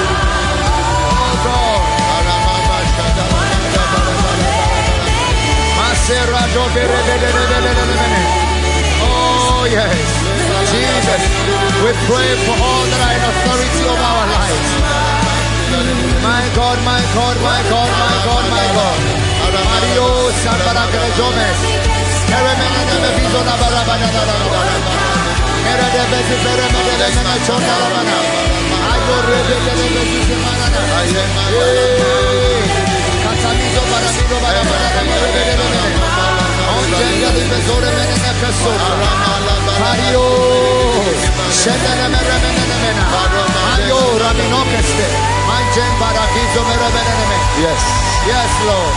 Oh 9.02 9.66
yes, 9.66 10.06
Jesus, 10.70 11.22
we 11.82 11.90
pray 12.06 12.30
for 12.46 12.54
all 12.54 12.84
that 12.86 13.00
are 13.02 13.14
in 13.18 13.24
authority 13.26 13.84
of 13.90 13.98
our 13.98 14.26
lives. 14.30 14.70
My 16.22 16.46
God, 16.54 16.78
my 16.86 17.02
God, 17.10 17.36
my 17.42 17.60
God, 17.66 17.90
my 17.90 18.14
God, 18.22 18.44
my 18.54 18.66
God 18.78 19.26
paradiso, 33.46 33.80
paradiso, 33.90 34.40
para 34.40 34.62
Yes. 47.56 47.82
Yes, 48.26 48.50
Lord. 48.66 48.94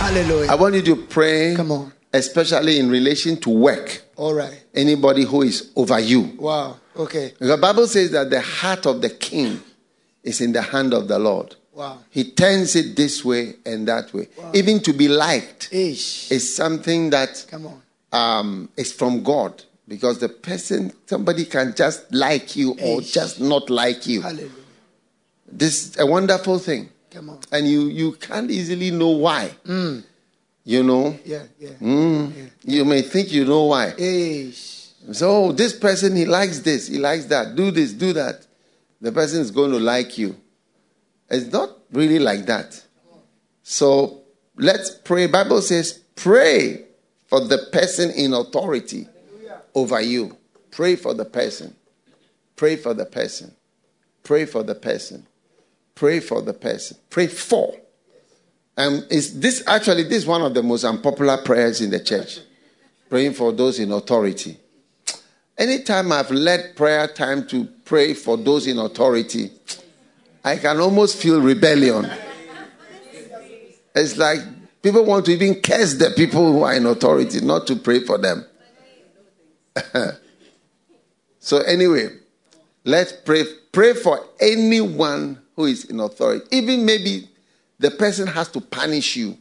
Hallelujah. 0.00 0.50
I 0.50 0.54
want 0.54 0.74
you 0.74 0.82
to 0.82 0.96
pray. 0.96 1.54
Come 1.54 1.72
on. 1.72 1.92
Especially 2.12 2.78
in 2.78 2.90
relation 2.90 3.36
to 3.40 3.50
work. 3.50 4.02
All 4.16 4.34
right. 4.34 4.64
Anybody 4.74 5.24
who 5.24 5.42
is 5.42 5.70
over 5.76 6.00
you. 6.00 6.36
Wow. 6.38 6.76
Okay. 6.96 7.34
The 7.38 7.56
Bible 7.56 7.86
says 7.86 8.10
that 8.12 8.30
the 8.30 8.40
heart 8.40 8.86
of 8.86 9.02
the 9.02 9.10
king 9.10 9.60
is 10.22 10.40
in 10.40 10.52
the 10.52 10.62
hand 10.62 10.94
of 10.94 11.06
the 11.08 11.18
Lord. 11.18 11.54
Wow. 11.78 12.00
He 12.10 12.32
turns 12.32 12.74
it 12.74 12.96
this 12.96 13.24
way 13.24 13.54
and 13.64 13.86
that 13.86 14.12
way. 14.12 14.26
Even 14.52 14.80
to 14.80 14.92
be 14.92 15.06
liked 15.06 15.68
Ish. 15.72 16.28
is 16.32 16.56
something 16.56 17.10
that 17.10 17.46
Come 17.48 17.66
on. 17.68 17.82
um, 18.10 18.68
is 18.76 18.92
from 18.92 19.22
God. 19.22 19.62
Because 19.86 20.18
the 20.18 20.28
person, 20.28 20.92
somebody 21.06 21.44
can 21.44 21.72
just 21.76 22.12
like 22.12 22.56
you 22.56 22.76
or 22.82 23.00
just 23.00 23.40
not 23.40 23.70
like 23.70 24.08
you. 24.08 24.22
Hallelujah. 24.22 24.50
This 25.52 25.86
is 25.90 25.98
a 26.00 26.04
wonderful 26.04 26.58
thing. 26.58 26.88
Come 27.12 27.30
on. 27.30 27.38
And 27.52 27.68
you, 27.68 27.82
you 27.82 28.12
can't 28.12 28.50
easily 28.50 28.90
know 28.90 29.10
why. 29.10 29.52
Mm. 29.64 30.02
You 30.64 30.82
know? 30.82 31.16
Yeah. 31.24 31.44
Yeah. 31.60 31.70
Mm. 31.80 32.50
You 32.64 32.84
may 32.86 33.02
think 33.02 33.30
you 33.30 33.44
know 33.44 33.66
why. 33.66 33.94
Ish. 33.96 34.88
So 35.12 35.52
this 35.52 35.78
person, 35.78 36.16
he 36.16 36.24
likes 36.24 36.58
this, 36.58 36.88
he 36.88 36.98
likes 36.98 37.26
that. 37.26 37.54
Do 37.54 37.70
this, 37.70 37.92
do 37.92 38.12
that. 38.14 38.44
The 39.00 39.12
person 39.12 39.42
is 39.42 39.52
going 39.52 39.70
to 39.70 39.78
like 39.78 40.18
you. 40.18 40.34
It's 41.30 41.52
not 41.52 41.70
really 41.92 42.18
like 42.18 42.46
that. 42.46 42.82
So 43.62 44.22
let's 44.56 44.90
pray. 44.90 45.26
Bible 45.26 45.60
says, 45.60 46.00
pray 46.16 46.84
for 47.26 47.40
the 47.40 47.58
person 47.72 48.10
in 48.10 48.32
authority 48.32 49.06
over 49.74 50.00
you. 50.00 50.36
Pray 50.70 50.96
for 50.96 51.14
the 51.14 51.24
person. 51.24 51.74
Pray 52.56 52.76
for 52.76 52.94
the 52.94 53.04
person. 53.04 53.54
Pray 54.22 54.46
for 54.46 54.62
the 54.62 54.74
person. 54.74 55.26
Pray 55.94 56.20
for 56.20 56.42
the 56.42 56.52
person. 56.52 56.96
Pray 57.10 57.26
for. 57.26 57.74
Um, 58.76 59.04
is 59.10 59.40
this 59.40 59.62
actually 59.66 60.04
this 60.04 60.18
is 60.18 60.26
one 60.26 60.42
of 60.42 60.54
the 60.54 60.62
most 60.62 60.84
unpopular 60.84 61.38
prayers 61.38 61.80
in 61.80 61.90
the 61.90 62.00
church? 62.00 62.38
Praying 63.10 63.34
for 63.34 63.52
those 63.52 63.78
in 63.78 63.90
authority. 63.90 64.56
Anytime 65.56 66.12
I've 66.12 66.30
led 66.30 66.76
prayer 66.76 67.08
time 67.08 67.46
to 67.48 67.64
pray 67.84 68.14
for 68.14 68.36
those 68.36 68.68
in 68.68 68.78
authority, 68.78 69.50
I 70.48 70.56
can 70.56 70.80
almost 70.80 71.18
feel 71.18 71.42
rebellion. 71.42 72.10
It's 73.94 74.16
like 74.16 74.40
people 74.80 75.04
want 75.04 75.26
to 75.26 75.32
even 75.32 75.60
curse 75.60 75.92
the 75.94 76.10
people 76.16 76.52
who 76.52 76.62
are 76.62 76.72
in 76.72 76.86
authority, 76.86 77.42
not 77.42 77.66
to 77.66 77.76
pray 77.76 78.00
for 78.00 78.16
them. 78.16 78.46
so, 81.38 81.58
anyway, 81.58 82.08
let's 82.84 83.12
pray. 83.12 83.44
Pray 83.72 83.92
for 83.92 84.24
anyone 84.40 85.38
who 85.54 85.66
is 85.66 85.84
in 85.84 86.00
authority. 86.00 86.46
Even 86.50 86.86
maybe 86.86 87.28
the 87.78 87.90
person 87.90 88.26
has 88.26 88.48
to 88.48 88.62
punish 88.62 89.16
you 89.16 89.36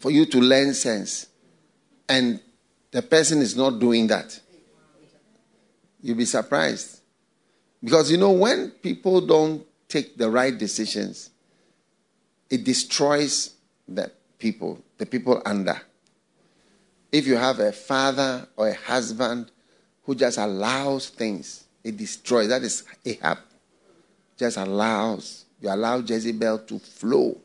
for 0.00 0.10
you 0.10 0.26
to 0.26 0.40
learn 0.40 0.74
sense. 0.74 1.28
And 2.08 2.40
the 2.90 3.02
person 3.02 3.38
is 3.42 3.56
not 3.56 3.78
doing 3.78 4.08
that. 4.08 4.40
You'll 6.02 6.16
be 6.16 6.24
surprised. 6.24 7.00
Because 7.82 8.10
you 8.10 8.16
know, 8.16 8.32
when 8.32 8.70
people 8.70 9.20
don't 9.20 9.67
take 9.88 10.16
the 10.16 10.30
right 10.30 10.56
decisions, 10.56 11.30
it 12.50 12.64
destroys 12.64 13.54
the 13.86 14.10
people, 14.38 14.82
the 14.98 15.06
people 15.06 15.42
under. 15.44 15.80
If 17.10 17.26
you 17.26 17.36
have 17.36 17.58
a 17.58 17.72
father 17.72 18.46
or 18.56 18.68
a 18.68 18.74
husband 18.74 19.50
who 20.04 20.14
just 20.14 20.38
allows 20.38 21.08
things, 21.08 21.64
it 21.82 21.96
destroys. 21.96 22.48
That 22.48 22.62
is 22.62 22.84
Ahab. 23.04 23.38
Just 24.36 24.56
allows. 24.56 25.46
You 25.60 25.70
allow 25.70 25.98
Jezebel 25.98 26.60
to 26.60 26.78
flow. 26.78 27.36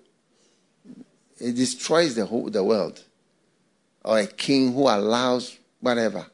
It 1.39 1.55
destroys 1.55 2.15
the 2.15 2.25
whole 2.25 2.49
the 2.49 2.63
world. 2.63 3.01
Or 4.03 4.19
a 4.19 4.27
king 4.27 4.73
who 4.73 4.81
allows 4.81 5.57
whatever. 5.79 6.25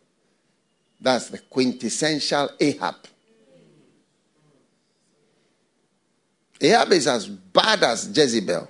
That's 1.00 1.30
the 1.30 1.38
quintessential 1.38 2.50
Ahab. 2.60 2.95
Ahab 6.62 6.91
is 6.91 7.08
as 7.08 7.28
bad 7.28 7.84
as 7.84 8.15
Jezebel. 8.15 8.69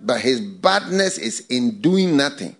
But 0.00 0.20
his 0.20 0.40
badness 0.40 1.18
is 1.18 1.46
in 1.48 1.80
doing 1.80 2.16
nothing 2.16 2.56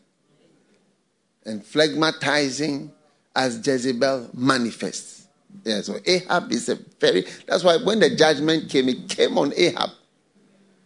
and 1.45 1.63
phlegmatizing 1.65 2.91
as 3.35 3.67
Jezebel 3.67 4.31
manifests. 4.35 5.27
Yeah, 5.65 5.81
so 5.81 5.99
Ahab 6.07 6.53
is 6.53 6.69
a 6.69 6.79
very, 7.01 7.27
that's 7.47 7.65
why 7.65 7.79
when 7.79 8.01
the 8.01 8.15
judgment 8.15 8.69
came, 8.69 8.89
it 8.89 9.09
came 9.09 9.39
on 9.39 9.53
Ahab 9.57 9.91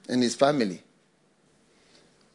and 0.08 0.22
his 0.22 0.34
family. 0.34 0.80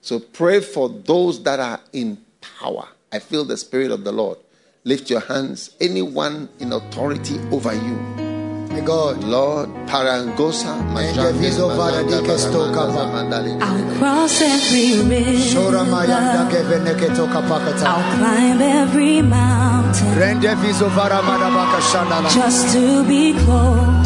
So 0.01 0.19
pray 0.19 0.59
for 0.59 0.89
those 0.89 1.41
that 1.43 1.59
are 1.59 1.79
in 1.93 2.17
power. 2.41 2.87
I 3.11 3.19
feel 3.19 3.45
the 3.45 3.57
Spirit 3.57 3.91
of 3.91 4.03
the 4.03 4.11
Lord. 4.11 4.37
Lift 4.83 5.09
your 5.09 5.21
hands. 5.21 5.75
Anyone 5.79 6.49
in 6.59 6.71
authority 6.71 7.39
over 7.51 7.73
you 7.73 8.28
God. 8.81 9.23
Lord, 9.23 9.69
Parangosa, 9.87 10.73
I'll 13.61 13.97
cross 13.97 14.41
every 14.41 15.01
river. 15.09 15.43
I'll 17.85 18.17
climb 18.17 18.61
every 18.61 19.21
mountain. 19.21 20.15
Just 22.33 22.73
to 22.73 23.03
be 23.03 23.33
close. 23.33 24.05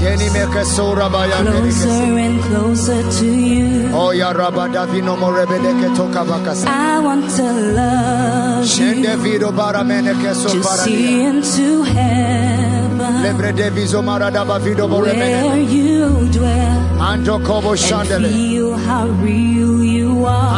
Closer 1.51 2.17
and 2.25 2.41
closer 2.43 3.03
to 3.19 3.25
you. 3.25 3.89
Oh, 3.93 4.11
I 6.67 6.99
want 6.99 7.25
to 7.37 7.43
love 7.77 8.63
you. 8.63 8.67
To 10.49 10.63
see 10.83 11.21
into 11.23 11.83
heaven. 11.83 12.82
Where 15.49 15.57
you 15.77 16.27
dwell. 16.31 16.77
And 18.27 18.33
feel 18.33 18.77
how 18.77 19.05
real 19.23 19.83
you 19.83 20.25
are. 20.25 20.49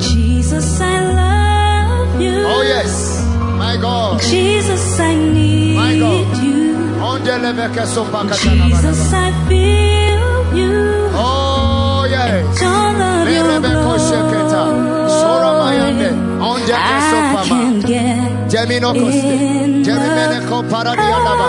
Jesus, 0.00 0.80
I 0.80 0.96
love 1.20 2.20
you. 2.20 2.36
Oh, 2.46 2.62
yes. 2.62 3.24
My 3.58 3.76
God. 3.76 4.20
Jesus, 4.22 4.98
I 5.00 5.14
need 5.14 5.74
you. 5.74 5.80
My 5.80 5.98
God. 5.98 6.42
you. 6.42 6.60
Jesus, 8.68 9.12
I 9.12 9.32
feel 9.48 10.56
you. 10.58 10.74
Oh, 11.14 12.06
yes. 12.10 12.58
Don't 12.60 12.98
love 12.98 13.26
your 13.34 13.60
glory. 13.70 13.84
I 16.74 17.44
can 17.48 17.80
get 17.80 18.19
Gemino 18.50 18.92
Coste, 18.92 19.82
Germeneco 19.84 20.64
Paradialaba. 20.68 21.48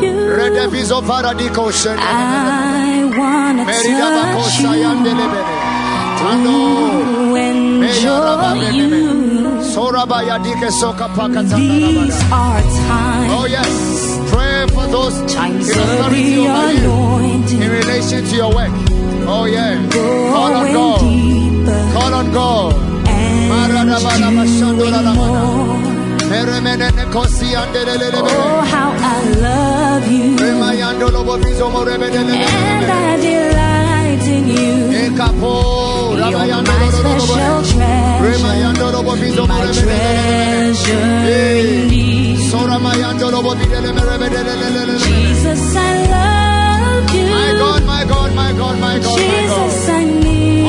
Redeviso 0.00 1.00
Paradico 1.00 1.70
I 1.86 3.08
wanna 3.16 3.64
Merida 3.64 3.98
touch 4.00 4.34
Bacosa 4.34 4.74
you. 4.74 4.82
Yandelebene, 4.82 5.44
Tando, 6.18 6.54
To 7.22 7.36
enjoy 7.86 8.70
you. 8.72 9.62
Sorabaya 9.62 10.42
Dike 10.42 10.70
Soka 10.72 11.06
Pakata. 11.14 11.54
These 11.56 12.20
are 12.32 12.62
Oh, 13.32 13.46
yes. 13.48 14.18
Pray 14.32 14.66
for 14.74 14.86
those 14.88 15.32
times 15.32 15.68
in 15.70 15.78
authority 15.78 16.38
over 16.38 16.72
you 16.72 17.62
in 17.62 17.70
relation 17.70 18.24
to 18.24 18.34
your 18.36 18.52
work. 18.52 18.70
Oh, 19.28 19.44
yeah. 19.44 19.76
Call 19.92 20.54
on 20.56 20.72
God. 20.72 21.00
Call 21.94 22.14
on 22.14 22.32
God. 22.32 22.90
and 24.22 24.78
doing 24.78 25.14
more. 25.14 25.79
Meremenene 26.30 27.04
Kosi 27.10 27.48
Andelelebe. 27.56 28.20
Oh, 28.22 28.60
how 28.72 28.90
I 28.94 29.20
love 29.46 30.06
you. 30.08 30.36
Remayandolobo 30.36 31.34
Vizomo 31.42 31.80
Rebelele. 31.84 32.34
And 32.38 32.86
I 32.86 33.16
delight 33.18 34.26
in 34.36 34.46
you. 34.46 34.76
You're 36.30 36.62
my 36.62 36.88
special 36.94 37.62
treasure. 37.66 38.46
My 39.48 39.66
treasure 39.74 41.06
indeed. 41.66 42.38
Soramayandolobo 42.50 43.52
Videleme 43.58 44.02
Rebelele. 44.08 44.98
Jesus, 45.02 45.62
I 45.74 45.78
love 46.14 47.10
you. 47.14 47.26
My 47.26 47.50
God, 47.58 47.82
my 47.86 48.04
God, 48.04 48.30
my 48.36 48.52
God, 48.52 48.76
my 48.78 48.98
God, 48.98 49.18
my 49.18 49.18
Jesus, 49.18 49.86
God. 49.86 49.94
I 49.94 50.04
need. 50.04 50.60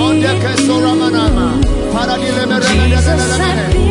Paradileme 1.93 2.57
Jesus, 2.61 3.07
I 3.07 3.09
Rebelele. 3.13 3.65
feel 3.73 3.90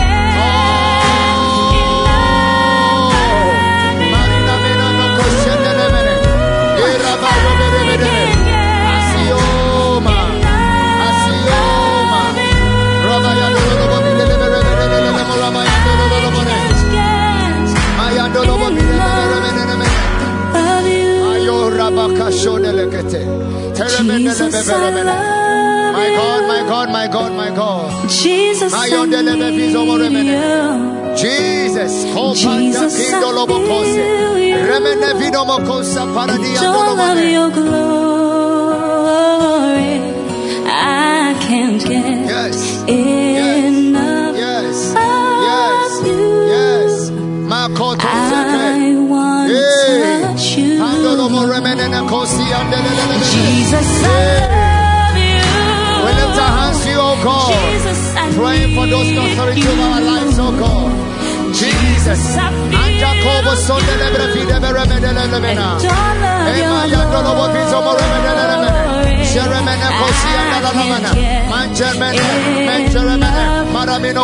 Jesus, 24.31 24.69
I 24.69 24.77
love 24.77 24.95
My. 24.95 26.15
God, 26.15 26.41
my 26.47 26.59
God, 26.67 26.89
my 26.89 27.07
God, 27.07 27.31
my 27.33 27.49
God. 27.55 28.09
Jesus, 28.09 28.73
I 28.73 28.89
Ayondele 28.89 29.35
need 29.51 29.73
you. 29.73 31.15
Jesus, 31.15 31.93
Jesus, 32.33 32.93
I 32.93 33.03
feel 33.11 33.21
you. 33.85 34.55
Remene 34.69 35.13
Vidomo 35.19 35.57
Kosa 35.67 36.05
Paradia 36.13 36.61
Don't 36.61 36.97
your 37.31 37.49
glory. 37.51 38.81
I 40.67 41.35
can't 41.47 41.81
get 41.83 42.05
Yes, 42.33 42.83
enough 42.87 43.50
Jesus, 53.31 53.89
I 54.03 54.19
love 54.51 55.15
you. 55.15 55.39
We 56.03 56.11
lift 56.19 56.37
our 56.43 56.51
hands 56.59 56.83
to 56.83 56.89
you, 56.91 56.99
oh 56.99 57.15
God. 57.23 57.47
Jesus, 57.71 58.15
I 58.15 58.31
Praying 58.35 58.75
for 58.75 58.85
those 58.87 59.09
authority 59.15 59.61
need 59.61 59.79
our 59.79 59.99
you. 59.99 60.11
lives, 60.11 60.37
oh 60.39 60.51
God. 60.59 60.91
Jesus, 61.55 62.19
Jesus. 62.19 62.35
Jacobo 63.01 63.55
son 63.55 63.81
lebre 64.01 64.25
fide 64.33 64.57
bere 64.59 64.83
lemena. 65.31 65.67
Ema 66.51 66.79
yandolo 66.91 67.31
bo 67.37 67.45
bizo 67.53 67.79
mo 67.85 67.91
remedele 67.95 68.51
kosi 69.99 70.29
andala 70.41 70.71
lemena. 70.77 71.11
Manchermene, 71.51 72.25
manchermene. 72.67 73.41
Maramino 73.73 74.23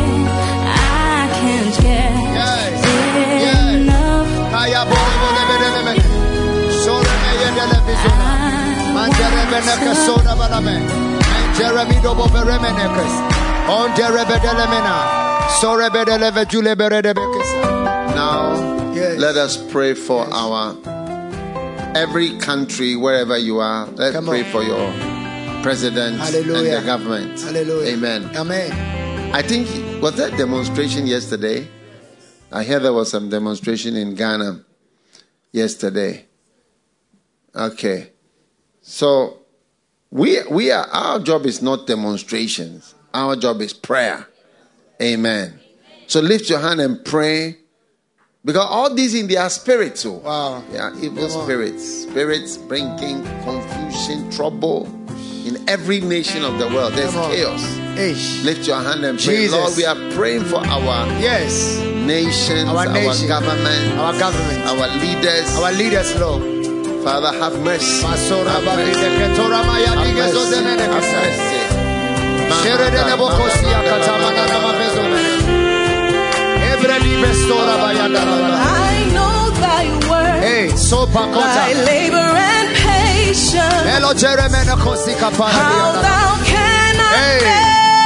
mena. 14.69 15.49
Sore 15.61 15.89
bedele 15.89 16.31
ve 16.35 16.45
jule 16.45 16.75
bere 16.75 17.01
de 17.03 17.13
bekesa. 17.13 17.61
Now, 18.15 18.93
Yes. 18.93 19.17
let 19.19 19.35
us 19.37 19.57
pray 19.71 19.93
for 19.93 20.27
our 20.31 20.75
every 21.95 22.37
country, 22.39 22.95
wherever 22.95 23.37
you 23.37 23.59
are. 23.59 23.87
Let's 23.95 24.13
Come 24.15 24.25
pray 24.27 24.43
on. 24.43 24.51
for 24.51 24.63
your 24.63 24.91
president 25.63 26.13
and 26.19 26.21
Hallelujah. 26.21 26.79
the 26.81 26.85
government. 26.85 27.39
Hallelujah. 27.39 27.93
Amen. 27.93 28.29
Amen. 28.35 28.71
I 29.33 29.41
think 29.41 29.67
was 30.01 30.15
that 30.15 30.35
demonstration 30.37 31.07
yesterday. 31.07 31.67
I 32.51 32.63
hear 32.63 32.79
there 32.79 32.93
was 32.93 33.09
some 33.09 33.29
demonstration 33.29 33.95
in 33.95 34.15
Ghana 34.15 34.59
yesterday. 35.53 36.25
Okay, 37.55 38.11
so 38.81 39.37
we 40.09 40.39
we 40.49 40.71
are 40.71 40.87
our 40.87 41.19
job 41.19 41.45
is 41.45 41.61
not 41.61 41.87
demonstrations. 41.87 42.95
Our 43.13 43.35
job 43.35 43.61
is 43.61 43.73
prayer. 43.73 44.27
Amen. 45.01 45.59
So 46.07 46.19
lift 46.21 46.49
your 46.49 46.59
hand 46.59 46.79
and 46.81 47.03
pray. 47.03 47.57
Because 48.43 48.65
all 48.67 48.93
these 48.95 49.13
in 49.13 49.27
their 49.27 49.47
spirits, 49.51 50.03
oh, 50.05 50.13
Wow. 50.13 50.63
yeah, 50.73 50.89
evil 50.99 51.27
Come 51.27 51.37
on. 51.37 51.43
spirits, 51.45 52.03
spirits 52.03 52.57
bringing 52.57 53.21
confusion, 53.43 54.31
trouble 54.31 54.87
in 55.45 55.61
every 55.69 56.01
nation 56.01 56.43
of 56.43 56.57
the 56.57 56.67
world. 56.69 56.93
There's 56.93 57.13
chaos. 57.13 57.61
Ish. 57.99 58.43
Lift 58.43 58.65
your 58.67 58.81
hand 58.81 59.05
and 59.05 59.19
pray. 59.19 59.45
Jesus. 59.45 59.53
Lord, 59.53 59.77
we 59.77 59.85
are 59.85 60.11
praying 60.15 60.45
for 60.45 60.57
our 60.57 61.05
Yes. 61.21 61.77
nations, 62.07 62.67
Our 62.67 62.87
our, 62.87 62.93
nation. 62.93 63.27
government, 63.27 63.99
Our 63.99 64.17
government. 64.17 64.65
our 64.65 64.87
leaders. 64.97 65.55
Our 65.57 65.71
leaders, 65.73 66.15
Lord. 66.19 66.41
Father, 67.03 67.31
have 67.39 67.59
mercy. 67.63 68.01
Have 68.03 68.19
mercy. 68.19 68.33
Have 68.33 68.63
mercy. 68.63 69.01
Have 69.81 70.01
mercy. 70.93 71.61
Shere 72.63 72.89
de 72.91 73.01
nebo 73.09 73.27
kosi 73.27 73.65
ya 73.65 73.81
katamana 73.89 74.43
na 74.51 74.57
mabezo 74.65 75.03
mene. 75.13 75.35
Ebre 76.71 76.97
di 77.03 77.11
bestora 77.21 77.75
bayanda 77.81 78.21
la 78.29 78.35
la. 78.35 78.57
I 78.59 79.03
know 79.15 79.37
thy 79.65 79.85
word, 80.09 80.39
Hey, 80.43 80.67
sopa 80.75 81.23
thy 81.33 81.73
labor 81.89 82.29
and 82.51 82.69
patience. 82.85 83.87
Elo 83.95 84.11
jeremene 84.13 84.75
kosi 84.83 85.13
kapara 85.15 85.49
How 85.49 85.69
dianda. 85.71 86.01
thou 86.07 86.29
cannot 86.51 87.13
Hey, 87.17 87.39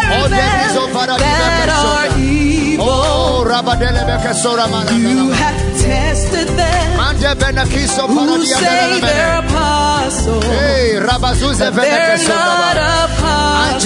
bear 0.09 0.29
them 0.29 0.69
is 0.69 0.77
over 0.77 1.05
them 1.07 1.17
the 1.17 1.25
that 1.25 1.69
are 1.69 2.19
evil. 2.19 2.54
Oh, 2.79 3.43
rabadele 3.47 4.03
beke 4.05 4.33
sora 4.33 4.67
mana 4.67 4.91
na 4.91 4.97
You 4.97 5.29
have 5.31 5.61
tested 5.81 6.47
them 6.59 6.97
Manje 6.99 7.31
bene 7.39 7.63
kiso 7.71 8.07
para 8.07 8.15
who 8.15 8.43
say 8.45 8.99
they're 9.01 9.39
apostles, 9.39 10.43
Hey, 10.45 10.99
but 11.71 11.81
they're 11.83 12.17
not 12.27 12.77
apostles. 13.05 13.81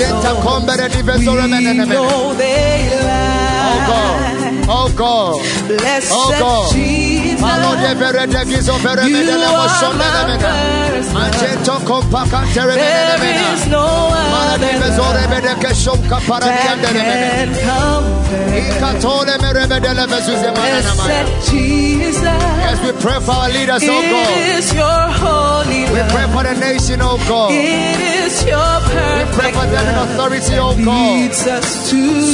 We 0.95 1.01
besora 1.03 1.47
mene 1.47 1.73
ne 1.73 1.85
mene. 1.85 1.93
know 1.93 2.33
they 2.35 2.89
Oh 2.91 3.05
lie. 3.05 3.87
God. 3.89 4.58
Oh 4.71 4.87
God. 4.95 5.33
Blessed 5.67 6.11
Oh 6.13 6.29
God. 6.39 6.73
Jesus, 6.73 7.41
Malo 7.41 7.75
de 7.81 7.95
vere 7.95 8.27
de 8.27 8.41
gizo 8.45 8.73
vere 8.83 9.03
you 9.07 9.15
mene 9.17 9.35
le 9.41 9.47
mo 9.49 9.55
are 9.55 9.69
shonde 9.79 10.07
ne 10.29 10.35
first 10.37 11.13
love. 11.13 11.23
Angento 11.25 11.75
kompa 11.87 12.21
kantere 12.29 12.75
mene 12.77 13.01
ne 13.09 13.17
There 13.17 13.53
is 13.55 13.65
no 13.67 13.85
other 13.85 14.73
bezore 14.81 15.21
love 15.21 15.29
mene 15.31 15.53
ke 15.61 15.71
shonka 15.73 16.19
para 16.27 16.45
that 16.45 16.61
dianda 16.61 16.89
ne 16.93 17.01
mene. 17.09 17.27
can 17.29 17.49
compare. 17.57 18.61
Ikatole 18.61 19.35
mere 19.41 19.63
mene 19.71 19.91
le 19.97 20.05
bezuze 20.11 20.49
mana 20.55 20.79
na 20.85 20.93
maya. 20.95 21.25
Blessed 21.25 21.51
Jesus, 21.51 22.21
Yes, 22.21 22.77
we 22.85 22.91
pray 23.01 23.19
for 23.25 23.31
our 23.31 23.49
leaders, 23.49 23.81
oh 23.83 24.01
God. 24.13 24.29
it 24.37 24.57
is 24.59 24.73
your 24.73 25.01
holy 25.21 25.81
We 25.89 26.01
pray 26.13 26.27
for 26.33 26.43
the 26.43 26.53
nation, 26.61 26.99
oh 27.01 27.17
God. 27.27 27.49
We 27.49 27.57
It 27.57 27.99
is 28.21 28.43
your 28.45 28.75
pray 28.85 29.49
perfect 29.49 29.55
for 29.57 29.65
them 29.65 29.85
in 29.89 29.95
love 29.95 30.09
authority, 30.13 30.55
oh 30.59 30.75
God. 30.77 31.17
leads 31.17 31.47
us 31.47 31.89
to 31.89 31.97
you. 31.97 32.29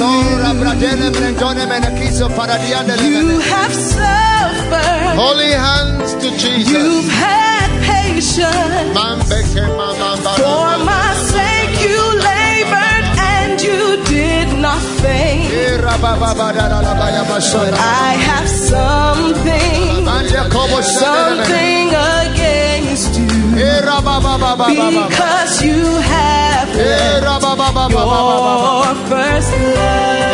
Bradele 2.26 2.26
mene 2.26 2.26
mene 2.26 2.26
kiso 2.26 2.36
para 2.36 2.58
dianda 2.60 2.96
ne 2.96 3.08
You 3.10 3.40
have 3.40 3.74
suffered. 3.74 5.16
Holy 5.18 5.52
hands 5.52 6.14
to 6.16 6.30
Jesus. 6.38 6.72
You've 6.72 7.10
had 7.10 7.70
patience. 7.82 8.94
For 10.38 10.78
my 10.90 11.14
sake 11.34 11.76
you 11.88 12.02
labored 12.30 13.06
and 13.34 13.62
you 13.62 14.04
did 14.06 14.48
not 14.60 14.82
faint. 15.02 15.52
Eh, 15.54 15.78
bashora. 17.30 17.78
I 17.78 18.14
have 18.30 18.50
something, 18.50 20.08
Anje 20.08 20.42
kobo 20.54 20.82
shande 20.82 20.82
ne 20.82 20.94
mene. 21.36 21.46
something 21.46 21.88
against 22.22 23.14
you. 23.20 23.28
Eh. 23.58 23.82
Because 24.92 25.62
you 25.64 25.84
have 26.14 26.70
Eh, 26.78 27.22
left 27.22 27.92
your 27.92 28.96
first 29.10 29.52
love. 29.76 30.25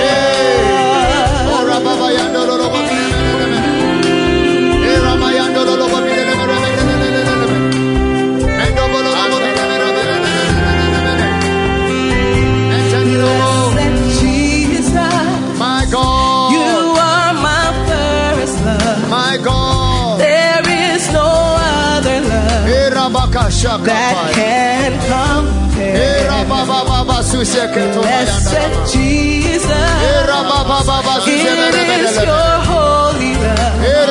That 23.86 24.34
can 24.34 24.94
Eh, 24.94 25.00
compare. 25.12 26.28
Blessed. 28.02 28.94
Jesus, 28.94 29.72
Eh, 29.72 30.26
is 32.10 32.18
your 32.30 32.52
holy 32.72 33.34
love. 33.44 33.84
Eh, 33.84 34.06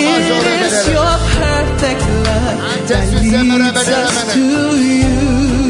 It 0.00 0.62
is 0.66 0.88
your 0.96 1.14
perfect 1.38 2.02
love 2.26 2.58
that 2.88 3.04
leads 3.22 3.88
us 3.88 4.16
to 4.34 4.46
you. 4.76 5.14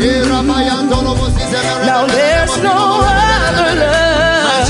Eh, 0.02 0.22
rabayando 0.30 0.96
lo 1.06 1.12
lo 1.14 1.14
suseke 1.14 1.60
mene 1.68 1.86
Now 1.86 2.02
there's 2.06 2.56
no 2.64 2.76
other 3.04 3.72
love 3.82 4.68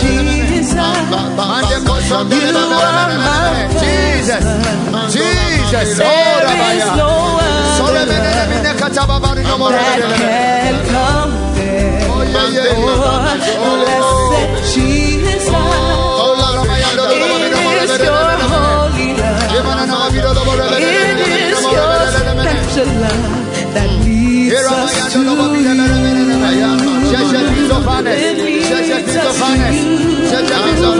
Jesus. 0.00 0.78
There 5.98 6.76
is 6.76 6.84
no 6.96 7.10
other 7.38 7.68
that 9.70 10.86
can. 10.88 11.37
Oh, 13.58 13.76
blessed 13.82 14.74
Jesus. 14.74 15.44
It 17.08 17.22
is 17.82 17.90
your 18.04 18.26
holy 18.52 19.08
love. 19.20 19.50
It 20.78 21.20
is 21.48 21.62
your 21.74 21.94
special 22.44 22.90
love 23.02 23.24
that 23.74 23.90
leads 24.04 24.52
us 24.84 24.92
to 25.12 25.18
you. 25.22 25.36
It 28.12 28.36
leads 28.44 28.70
us 28.80 29.38
to 29.38 29.74
you. 29.74 30.98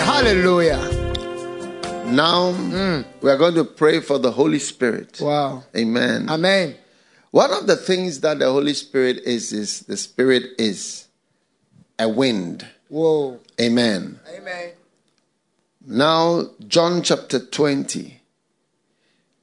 Hallelujah. 0.00 0.78
Now 2.06 2.52
mm. 2.52 3.04
we 3.20 3.30
are 3.30 3.36
going 3.36 3.54
to 3.54 3.64
pray 3.64 4.00
for 4.00 4.18
the 4.18 4.30
Holy 4.30 4.58
Spirit. 4.58 5.20
Wow. 5.20 5.64
Amen. 5.76 6.28
Amen. 6.28 6.74
One 7.30 7.52
of 7.52 7.66
the 7.66 7.76
things 7.76 8.20
that 8.20 8.38
the 8.38 8.50
Holy 8.50 8.74
Spirit 8.74 9.18
is 9.24 9.52
is 9.52 9.80
the 9.80 9.96
Spirit 9.96 10.50
is 10.58 11.08
a 11.98 12.08
wind. 12.08 12.66
Whoa. 12.88 13.40
Amen. 13.60 14.18
Amen. 14.34 14.72
Now, 15.86 16.50
John 16.66 17.02
chapter 17.02 17.38
20, 17.38 18.20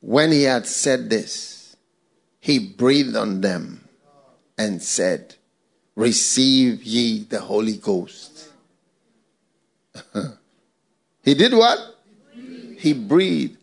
when 0.02 0.32
he 0.32 0.44
had 0.44 0.68
said 0.68 1.10
this, 1.10 1.76
he 2.40 2.60
breathed 2.60 3.16
on 3.16 3.42
them 3.42 3.88
and 4.58 4.82
said, 4.82 5.36
Receive 5.96 6.84
ye 6.84 7.24
the 7.24 7.40
Holy 7.40 7.78
Ghost. 7.78 8.50
he 11.24 11.34
did 11.34 11.54
what? 11.54 11.80
He 12.78 12.94
breathed. 12.94 13.58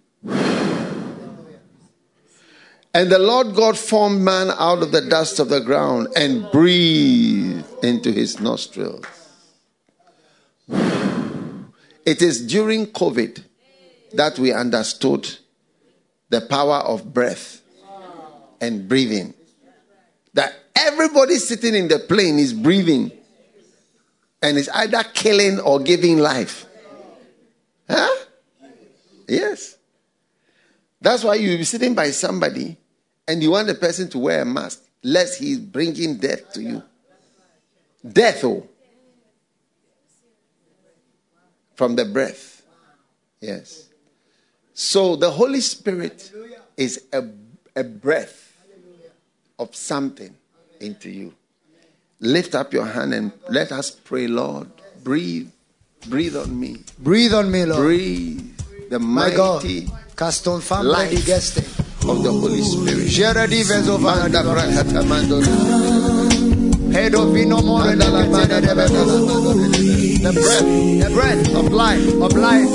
And 2.94 3.10
the 3.10 3.18
Lord 3.18 3.54
God 3.54 3.78
formed 3.78 4.20
man 4.20 4.50
out 4.50 4.82
of 4.82 4.92
the 4.92 5.00
dust 5.00 5.38
of 5.38 5.48
the 5.48 5.60
ground 5.60 6.08
and 6.14 6.50
breathed 6.52 7.64
into 7.82 8.12
his 8.12 8.38
nostrils. 8.38 9.06
It 12.04 12.20
is 12.20 12.46
during 12.46 12.86
COVID 12.88 13.42
that 14.12 14.38
we 14.38 14.52
understood 14.52 15.38
the 16.28 16.42
power 16.42 16.80
of 16.80 17.14
breath 17.14 17.62
and 18.60 18.86
breathing. 18.88 19.32
That 20.34 20.52
everybody 20.76 21.36
sitting 21.36 21.74
in 21.74 21.88
the 21.88 21.98
plane 21.98 22.38
is 22.38 22.52
breathing 22.52 23.10
and 24.42 24.58
is 24.58 24.68
either 24.68 25.02
killing 25.14 25.60
or 25.60 25.80
giving 25.80 26.18
life. 26.18 26.66
Huh? 27.88 28.24
Yes. 29.28 29.76
That's 31.00 31.24
why 31.24 31.36
you'll 31.36 31.56
be 31.56 31.64
sitting 31.64 31.94
by 31.94 32.10
somebody 32.10 32.76
and 33.28 33.42
you 33.42 33.50
want 33.52 33.66
the 33.68 33.74
person 33.74 34.08
to 34.10 34.18
wear 34.18 34.42
a 34.42 34.44
mask, 34.44 34.82
lest 35.02 35.38
he's 35.38 35.58
bringing 35.58 36.16
death 36.18 36.52
to 36.54 36.62
you. 36.62 36.82
Death, 38.06 38.44
oh. 38.44 38.66
From 41.74 41.96
the 41.96 42.04
breath. 42.04 42.62
Yes. 43.40 43.88
So 44.74 45.16
the 45.16 45.30
Holy 45.30 45.60
Spirit 45.60 46.30
is 46.76 47.04
a, 47.12 47.24
a 47.74 47.84
breath 47.84 48.56
of 49.58 49.74
something 49.74 50.34
into 50.80 51.10
you. 51.10 51.34
Lift 52.20 52.54
up 52.54 52.72
your 52.72 52.86
hand 52.86 53.14
and 53.14 53.32
let 53.48 53.72
us 53.72 53.90
pray, 53.90 54.26
Lord. 54.26 54.68
Breathe. 55.02 55.50
Breathe 56.08 56.36
on 56.36 56.58
me. 56.58 56.78
Breathe 56.98 57.34
on 57.34 57.50
me, 57.50 57.64
Lord. 57.64 57.80
Breathe 57.82 58.58
the 58.90 58.98
My 58.98 59.34
God. 59.34 59.62
mighty 59.64 59.88
Caston 60.16 60.54
Life. 60.54 60.64
family 60.64 61.16
guest. 61.22 61.81
Of 62.08 62.22
the 62.22 62.32
Holy 62.32 62.62
Spirit. 62.62 63.08
The 70.22 70.32
breath, 70.32 70.62
The 71.02 71.10
breath 71.14 71.54
of 71.56 71.72
life. 71.72 72.06
of 72.20 72.32
life. 72.34 72.68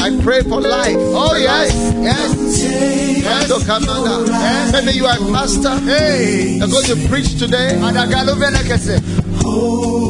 I 0.00 0.22
pray 0.22 0.42
for 0.42 0.60
life. 0.60 0.96
Oh, 0.98 1.34
yes. 1.36 1.74
life. 1.74 1.94
Yes. 2.02 3.24
Oh, 3.26 3.28
Mando 3.28 3.58
kamanda. 3.64 4.72
Maybe 4.72 4.92
you 4.98 5.06
are 5.06 5.16
a 5.16 5.32
pastor. 5.32 5.78
Hey. 5.80 6.58
You're 6.58 6.68
going 6.68 6.84
to 6.86 7.08
preach 7.08 7.38
today. 7.38 7.78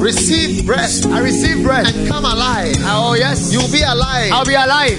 Receive 0.00 0.66
breath 0.66 1.06
I 1.06 1.20
receive 1.20 1.64
breath. 1.64 1.86
and 1.86 2.08
come 2.08 2.24
alive. 2.24 2.76
Oh, 2.80 3.14
yes. 3.14 3.52
You'll 3.52 3.70
be 3.72 3.82
alive. 3.82 4.32
I'll 4.32 4.44
be 4.44 4.54
alive. 4.54 4.98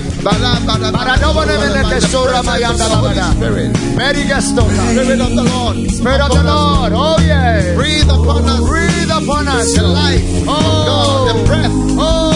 Mary 3.95 4.23
Gaston. 4.27 4.69
Spirit 4.69 5.21
of 5.21 5.35
the 5.35 5.43
Lord. 5.43 5.91
Spirit 5.91 6.21
of 6.21 6.29
the 6.29 6.43
Lord. 6.43 6.91
Oh, 6.95 7.17
yeah. 7.25 7.75
Breathe 7.75 8.09
upon 8.09 8.45
us. 8.45 8.59
Breathe 8.67 9.11
upon 9.11 9.47
us. 9.47 9.75
The 9.75 9.83
life 9.83 10.23
of 10.41 10.45
God, 10.47 11.35
the 11.35 11.45
breath. 11.45 11.71
Oh. 11.97 12.34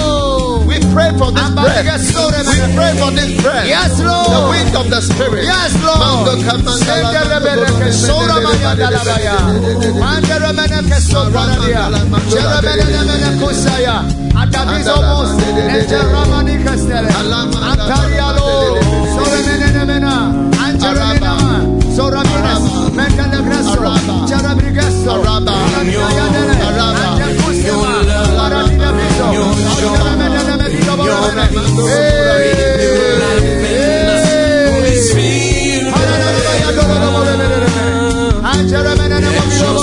Pray 0.94 1.12
for 1.18 1.32
this 1.32 1.50
breath. 1.54 1.86
We 1.86 2.76
pray 2.76 2.92
for 2.98 3.12
this 3.12 3.32
breath. 3.42 3.68
Yes, 3.68 4.00
Lord. 4.02 4.30
The 4.34 4.42
wind 4.50 4.76
of 4.76 4.90
the 4.90 5.02
Spirit. 5.02 5.44
Yes, 5.46 5.72
Lord. 5.84 6.00
Mando 6.00 6.34
kamanda 6.44 6.86
Sende 6.86 7.14
la- 7.14 7.30
rebele 7.30 7.70
ke 7.80 7.92
sora 7.94 8.38
mayanda 8.42 8.90
labaya. 8.90 9.38
Mande 10.00 10.40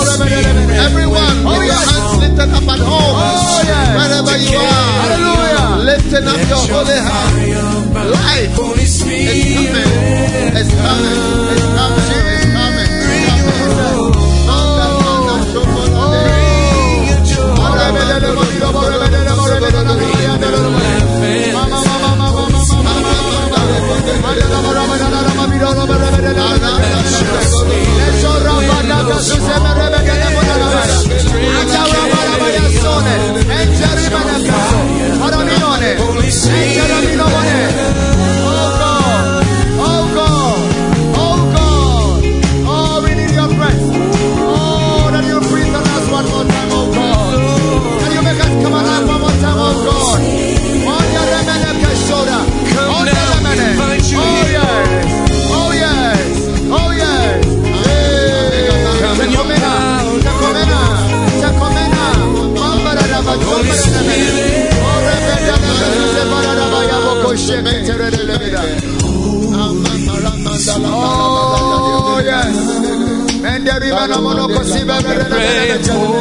Everyone, 0.07 1.37
with 1.43 1.67
your 1.67 1.75
hands 1.75 2.17
lifted 2.21 2.49
up 2.53 2.63
at 2.63 2.79
home, 2.79 3.15
Oh, 3.19 3.59
wherever 3.97 4.37
you 4.37 4.57
are, 4.57 4.91
Hallelujah. 5.03 5.83
lifting 5.83 6.27
up 6.27 6.39
your 6.47 6.63
holy 6.71 6.95
hand. 6.95 7.35
Life 8.07 8.55
is 8.79 9.01
coming, 9.01 9.75
it's 10.55 10.71
coming, 10.71 11.17
it's 11.51 11.67
coming, 11.75 11.96
Acha 29.17 29.41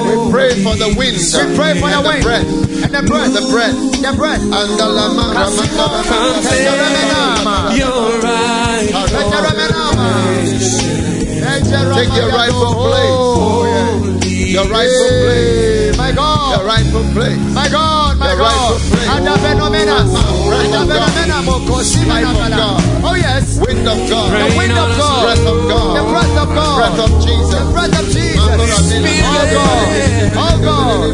We 0.06 0.30
pray 0.32 0.50
for 0.62 0.74
the 0.74 0.94
wind. 0.98 1.16
We 1.16 1.56
pray 1.56 1.72
for 1.78 1.90
the 1.90 2.02
wind. 2.02 2.22
breath. 2.22 2.46
And 2.46 2.92
the 2.92 3.02
breath. 3.06 3.32
The 3.32 3.42
breath. 3.50 3.76
The 4.02 4.12
breath. 4.16 4.42
And 4.42 4.70
the 4.78 4.88
lama 4.88 5.34
You're 7.78 8.20
right. 8.22 8.90
Take 11.94 12.14
your 12.16 12.28
rightful 12.28 12.74
place. 12.74 13.46
Your 14.52 14.68
rightful 14.68 15.08
place. 15.24 15.96
My 15.98 16.12
God. 16.12 16.58
Your 16.58 16.66
rightful 16.66 17.04
place. 17.12 17.38
My 17.54 17.68
God, 17.68 17.92
Your 17.92 17.95
God. 18.36 18.46
rightful 18.46 18.78
place. 18.92 19.08
And 19.08 19.26
the 19.26 19.34
phenomena. 19.42 19.96
Breath 20.04 20.64
And 20.64 20.72
the 20.72 20.80
of 20.80 20.88
God. 20.88 21.10
phenomena. 21.16 21.36
Mokosi 21.46 22.00
Life 22.06 22.24
of 22.24 22.36
manakala. 22.36 22.56
God. 22.56 22.80
Oh 23.04 23.14
yes. 23.16 23.44
Wind 23.60 23.86
of 23.88 23.98
God. 24.10 24.28
The 24.32 24.56
wind 24.56 24.72
of 24.72 24.88
God. 24.96 25.22
Breath 25.24 25.46
of 25.46 25.58
God. 25.68 25.92
The 25.96 26.04
breath 26.10 26.36
of 26.42 26.48
God. 26.54 26.76
Breath 26.76 27.00
of 27.06 27.10
Jesus. 27.24 27.54
The 27.54 27.60
breath 27.72 27.94
of 28.00 28.06
Jesus. 28.12 28.36
Oh 28.36 28.52
God. 29.56 29.88
Oh 30.36 30.54
God. 30.62 31.06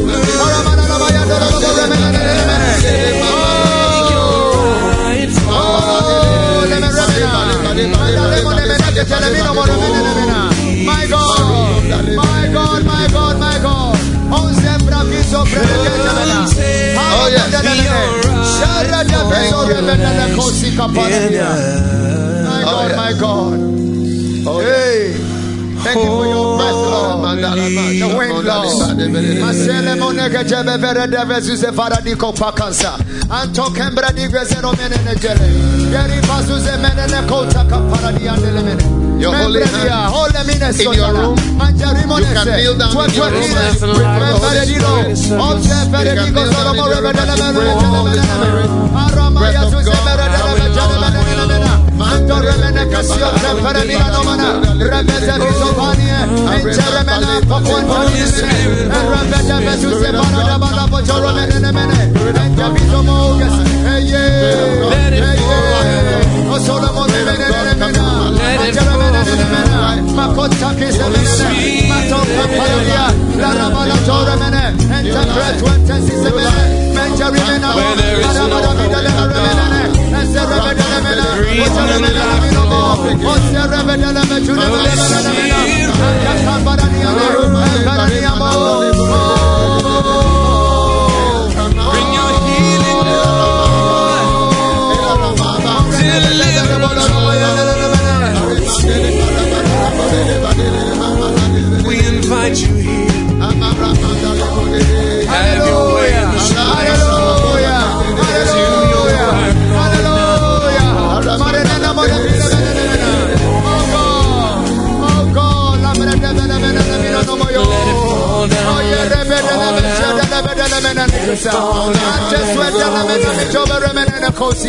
Oh, 5.55 6.67
let 6.69 6.79
me 6.79 6.93
My 10.85 11.07
God, 11.07 11.39
my 12.15 12.49
God, 12.53 12.85
my 12.85 13.07
God, 13.07 13.39
my 13.39 13.59
God. 13.61 13.93
Oh, 16.95 17.27
yes. 17.31 17.51
My 22.45 22.61
God, 22.63 22.91
my 22.95 23.13
God. 23.19 23.59
Hey. 24.63 25.13
Thank 25.83 25.97
you 25.97 26.11
for 26.11 26.25
your 26.27 26.57
breath, 26.57 26.71
Lord. 26.71 27.39
The 27.99 28.07
wind, 28.17 28.45
Lord. 28.45 28.97
Masele 29.43 29.95
moneke 29.99 30.43
jebe 30.47 30.77
vere 30.79 31.07
deve 31.07 31.41
zuse 31.41 31.71
faradiko 31.73 32.31
pakansa. 32.33 32.91
Anto 33.29 33.69
kembra 33.71 34.11
di 34.13 34.27
gwezero 34.27 34.71
menene 34.77 35.15
jele. 35.19 35.47
Yeri 35.91 36.21
bazuze 36.27 36.77
menene 36.77 37.27
kota 37.27 37.65
kapara 37.65 38.11
di 38.17 38.27
andele 38.27 38.61
mene. 38.63 38.83
Your 39.23 39.31
holy 39.39 39.63
hand 39.63 39.87
in 40.83 40.93
your 40.99 41.13
room. 41.15 41.35
You 42.19 42.25
can 42.35 42.47
kneel 42.59 42.75
down 42.75 42.91
in 42.91 43.15
your 43.15 43.29
room 43.31 43.55
and 43.55 43.79
pray 43.79 44.03
the 44.19 44.35
Holy. 44.35 45.15
Spirit. 45.15 45.39
You 45.93 46.11
can 46.13 46.27
kneel 46.27 46.43
down 46.53 46.75
in 46.75 46.83
your 46.83 47.01
room 47.01 47.15
and 47.15 47.23
pray 47.23 47.23
jele 47.23 47.73
the 47.73 47.87
Holy 47.95 48.19
Spirit. 48.19 48.69
Breath 49.39 49.63
of 49.63 49.71
God. 49.71 50.03
Manto 51.97 52.35
remene 52.41 52.83
kasio 52.91 53.27
se 53.39 53.57
da. 60.11 60.23
Ente. 63.85 64.52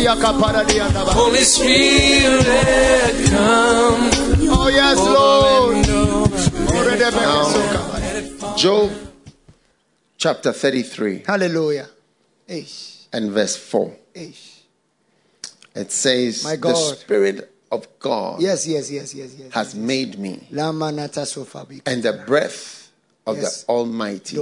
Holy 0.07 1.39
Spirit, 1.43 3.29
come. 3.29 4.09
Oh 4.51 4.67
yes, 4.71 4.97
Lord. 4.99 5.85
Job 8.57 8.91
chapter 10.17 10.53
33 10.53 11.23
Hallelujah. 11.25 11.87
And 13.11 13.31
verse 13.31 13.55
4. 13.57 13.95
It 15.75 15.91
says, 15.91 16.43
My 16.43 16.55
God. 16.55 16.71
The 16.71 16.75
Spirit 16.75 17.51
of 17.71 17.87
God 17.99 18.41
Yes, 18.41 18.67
yes, 18.67 18.91
yes, 18.91 19.13
yes, 19.13 19.35
yes. 19.37 19.51
has 19.53 19.73
made 19.75 20.17
me, 20.19 20.47
Lama 20.51 20.91
nata 20.91 21.25
sofa 21.25 21.65
bika. 21.65 21.81
and 21.91 22.03
the 22.03 22.13
breath 22.13 22.84
of 23.25 23.37
Yes. 23.37 23.63
the 23.63 23.69
Almighty 23.69 24.37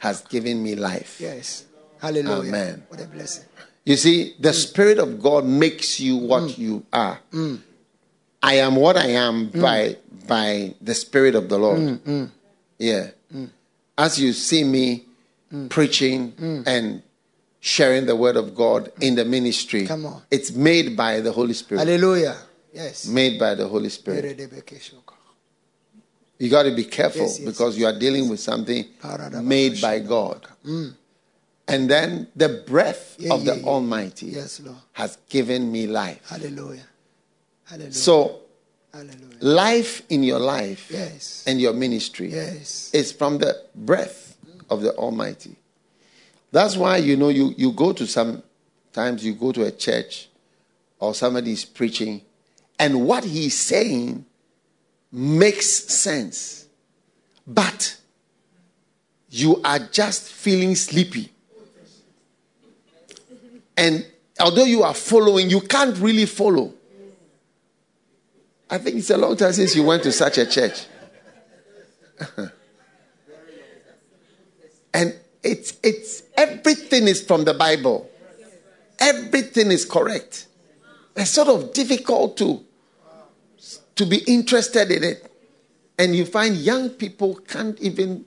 has 0.00 0.22
given 0.22 0.62
me 0.62 0.74
life. 0.74 1.18
Yes. 1.20 1.64
Hallelujah. 1.98 2.48
Amen. 2.48 2.82
What 2.88 3.00
a 3.00 3.06
blessing. 3.06 3.44
You 3.84 3.96
see, 3.96 4.34
the 4.40 4.50
mm. 4.50 4.54
Spirit 4.54 4.98
of 4.98 5.22
God 5.22 5.44
makes 5.44 6.00
you 6.00 6.16
what 6.16 6.42
mm. 6.42 6.58
you 6.58 6.86
are. 6.92 7.20
Mm. 7.32 7.60
I 8.42 8.54
am 8.54 8.76
what 8.76 8.96
I 8.96 9.08
am 9.08 9.48
by 9.48 9.96
by 10.26 10.74
the 10.80 10.94
Spirit 10.94 11.34
of 11.34 11.48
the 11.48 11.58
Lord. 11.58 12.00
Yeah. 12.78 13.10
As 13.96 14.20
you 14.20 14.32
see 14.32 14.62
me 14.64 15.04
preaching 15.68 16.34
and 16.66 17.02
sharing 17.60 18.06
the 18.06 18.14
word 18.14 18.36
of 18.36 18.54
God 18.54 18.92
in 19.00 19.14
the 19.14 19.24
ministry, 19.24 19.86
Come 19.86 20.06
on. 20.06 20.22
it's 20.30 20.52
made 20.52 20.96
by 20.96 21.20
the 21.20 21.32
Holy 21.32 21.54
Spirit. 21.54 21.80
Hallelujah. 21.80 22.36
Yes. 22.72 23.06
Made 23.06 23.38
by 23.38 23.54
the 23.54 23.66
Holy 23.66 23.88
Spirit. 23.88 24.38
You 26.38 26.50
got 26.50 26.64
to 26.64 26.70
be 26.74 26.84
careful 26.84 27.22
Yes, 27.22 27.40
yes, 27.40 27.48
because 27.48 27.78
you 27.78 27.86
are 27.86 27.98
dealing 27.98 28.28
with 28.28 28.40
something 28.40 28.84
made 29.42 29.80
by. 29.80 30.00
God. 30.00 30.46
Mm. 30.64 30.94
And 31.68 31.90
then 31.90 32.28
the 32.36 32.48
breath 32.66 33.16
Yeah, 33.18 33.34
of 33.34 33.44
yeah, 33.44 33.54
the 33.54 33.60
yeah. 33.60 33.66
Almighty 33.66 34.34
has 34.92 35.18
given 35.28 35.72
me 35.72 35.86
life. 35.86 36.20
Hallelujah. 36.28 36.82
Hallelujah. 37.64 37.92
So, 37.92 38.40
Hallelujah. 38.92 39.38
life 39.40 40.02
in 40.10 40.22
your 40.22 40.38
life 40.38 40.90
Yes. 40.90 41.42
and 41.46 41.60
your 41.60 41.72
ministry 41.72 42.28
Yes. 42.32 42.90
is 42.92 43.12
from 43.12 43.38
the 43.38 43.64
breath 43.74 44.36
of 44.70 44.82
the 44.82 44.94
Almighty. 44.94 45.56
That's 46.52 46.76
why 46.76 46.98
you 46.98 47.16
know 47.16 47.28
you, 47.30 47.54
you 47.56 47.72
go 47.72 47.92
to 47.92 48.06
some 48.06 48.42
times 48.92 49.24
you 49.24 49.34
go 49.34 49.52
to 49.52 49.64
a 49.64 49.70
church 49.70 50.28
or 51.00 51.14
somebody 51.14 51.52
is 51.52 51.64
preaching, 51.64 52.22
and 52.78 53.06
what 53.06 53.24
he's 53.24 53.58
saying 53.58 54.24
makes 55.16 55.66
sense. 55.66 56.66
But 57.46 57.96
you 59.30 59.62
are 59.64 59.78
just 59.78 60.30
feeling 60.30 60.74
sleepy. 60.74 61.32
And 63.76 64.06
although 64.38 64.64
you 64.64 64.82
are 64.82 64.92
following, 64.94 65.48
you 65.48 65.60
can't 65.62 65.96
really 65.98 66.26
follow. 66.26 66.74
I 68.68 68.78
think 68.78 68.96
it's 68.96 69.10
a 69.10 69.16
long 69.16 69.36
time 69.36 69.52
since 69.52 69.74
you 69.74 69.84
went 69.84 70.02
to 70.02 70.12
such 70.12 70.38
a 70.38 70.46
church. 70.46 70.86
and 74.94 75.14
it's 75.42 75.78
it's 75.82 76.24
everything 76.36 77.06
is 77.06 77.22
from 77.24 77.44
the 77.44 77.54
Bible. 77.54 78.10
Everything 78.98 79.70
is 79.70 79.84
correct. 79.84 80.48
It's 81.14 81.30
sort 81.30 81.48
of 81.48 81.72
difficult 81.72 82.36
to 82.38 82.65
to 83.96 84.06
be 84.06 84.18
interested 84.26 84.90
in 84.90 85.04
it. 85.04 85.32
And 85.98 86.14
you 86.14 86.26
find 86.26 86.54
young 86.56 86.90
people 86.90 87.34
can't 87.36 87.78
even 87.80 88.24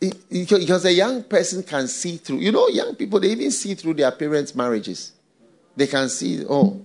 because 0.00 0.84
a 0.84 0.92
young 0.92 1.24
person 1.24 1.62
can 1.62 1.88
see 1.88 2.16
through. 2.18 2.38
You 2.38 2.52
know, 2.52 2.68
young 2.68 2.94
people 2.94 3.20
they 3.20 3.30
even 3.30 3.50
see 3.50 3.74
through 3.74 3.94
their 3.94 4.10
parents' 4.12 4.54
marriages. 4.54 5.12
They 5.76 5.86
can 5.86 6.08
see, 6.08 6.44
oh, 6.48 6.80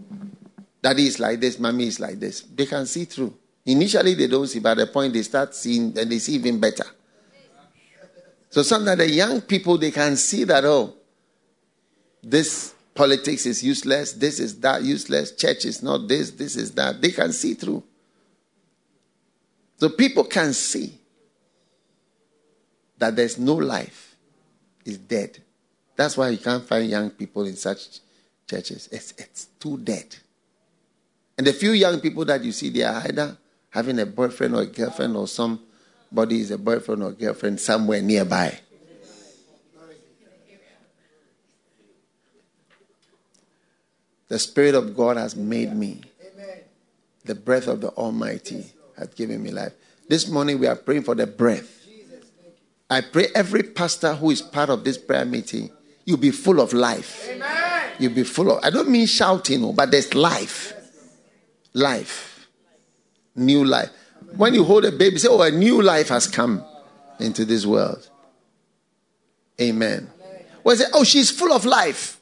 daddy 0.82 1.08
is 1.08 1.20
like 1.20 1.40
this, 1.40 1.60
mommy 1.60 1.88
is 1.88 2.00
like 2.00 2.20
this. 2.20 2.42
They 2.42 2.66
can 2.66 2.86
see 2.86 3.06
through. 3.06 3.34
Initially, 3.66 4.14
they 4.14 4.28
don't 4.28 4.48
see, 4.48 4.60
but 4.60 4.78
at 4.78 4.88
the 4.88 4.88
point 4.88 5.14
they 5.14 5.22
start 5.24 5.56
seeing, 5.56 5.98
and 5.98 6.12
they 6.12 6.20
see 6.20 6.34
even 6.34 6.60
better. 6.60 6.86
So 8.50 8.62
sometimes 8.62 9.00
the 9.00 9.10
young 9.10 9.42
people 9.42 9.78
they 9.78 9.92
can 9.92 10.16
see 10.16 10.44
that 10.44 10.64
oh, 10.66 10.94
this 12.22 12.73
politics 12.94 13.46
is 13.46 13.64
useless, 13.64 14.14
this 14.14 14.40
is 14.40 14.60
that 14.60 14.84
useless, 14.84 15.32
church 15.36 15.66
is 15.66 15.82
not 15.82 16.08
this, 16.08 16.32
this 16.32 16.56
is 16.56 16.72
that. 16.74 17.02
They 17.02 17.12
can 17.12 17.32
see 17.32 17.54
through. 17.54 17.84
So 19.78 19.90
people 19.90 20.24
can 20.26 20.54
see 20.54 20.98
that 22.98 23.16
there's 23.16 23.38
no 23.38 23.56
life, 23.56 24.16
is 24.86 24.98
dead. 24.98 25.40
That's 25.96 26.18
why 26.18 26.30
you 26.30 26.38
can't 26.38 26.64
find 26.66 26.90
young 26.90 27.10
people 27.10 27.46
in 27.46 27.56
such 27.56 28.00
churches. 28.48 28.90
It's, 28.92 29.14
it's 29.18 29.46
too 29.60 29.78
dead. 29.78 30.16
And 31.38 31.48
the 31.48 31.54
few 31.54 31.72
young 31.72 32.00
people 32.00 32.26
that 32.26 32.44
you 32.44 32.52
see, 32.52 32.70
they 32.70 32.84
are 32.84 33.02
either 33.06 33.38
having 33.70 34.00
a 34.00 34.06
boyfriend 34.06 34.56
or 34.56 34.62
a 34.62 34.66
girlfriend, 34.68 35.16
or 35.16 35.28
somebody 35.28 36.42
is 36.42 36.52
a 36.52 36.58
boyfriend 36.58 37.04
or 37.04 37.12
girlfriend 37.12 37.60
somewhere 37.60 38.02
nearby. 38.02 38.60
The 44.34 44.40
Spirit 44.40 44.74
of 44.74 44.98
God 44.98 45.16
has 45.18 45.36
made 45.36 45.76
me. 45.76 46.02
The 47.24 47.36
breath 47.36 47.68
of 47.68 47.82
the 47.82 47.90
Almighty 47.90 48.66
has 48.98 49.10
given 49.10 49.44
me 49.44 49.52
life. 49.52 49.74
This 50.10 50.28
morning 50.28 50.58
we 50.58 50.66
are 50.66 50.76
praying 50.76 51.04
for 51.04 51.14
the 51.14 51.28
breath. 51.28 51.86
I 52.90 53.02
pray 53.02 53.28
every 53.36 53.62
pastor 53.62 54.16
who 54.16 54.32
is 54.32 54.42
part 54.42 54.72
of 54.72 54.84
this 54.84 54.98
prayer 54.98 55.24
meeting, 55.24 55.70
you'll 56.06 56.18
be 56.18 56.32
full 56.32 56.60
of 56.60 56.74
life. 56.74 57.30
You'll 58.00 58.16
be 58.16 58.24
full 58.24 58.52
of, 58.58 58.64
I 58.64 58.72
don't 58.72 58.90
mean 58.90 59.06
shouting, 59.06 59.64
oh, 59.64 59.72
but 59.72 59.92
there's 59.92 60.16
life. 60.16 60.74
Life. 61.74 62.48
New 63.36 63.64
life. 63.64 63.92
When 64.36 64.56
you 64.56 64.64
hold 64.64 64.86
a 64.86 64.92
baby, 64.92 65.20
say, 65.20 65.28
Oh, 65.30 65.44
a 65.44 65.52
new 65.52 65.80
life 65.80 66.10
has 66.10 66.26
come 66.26 66.66
into 67.20 67.46
this 67.46 67.68
world. 67.68 68.10
Amen. 69.62 70.10
Well, 70.64 70.76
say, 70.76 70.86
Oh, 70.92 71.04
she's 71.04 71.30
full 71.30 71.54
of 71.54 71.66
life. 71.66 72.20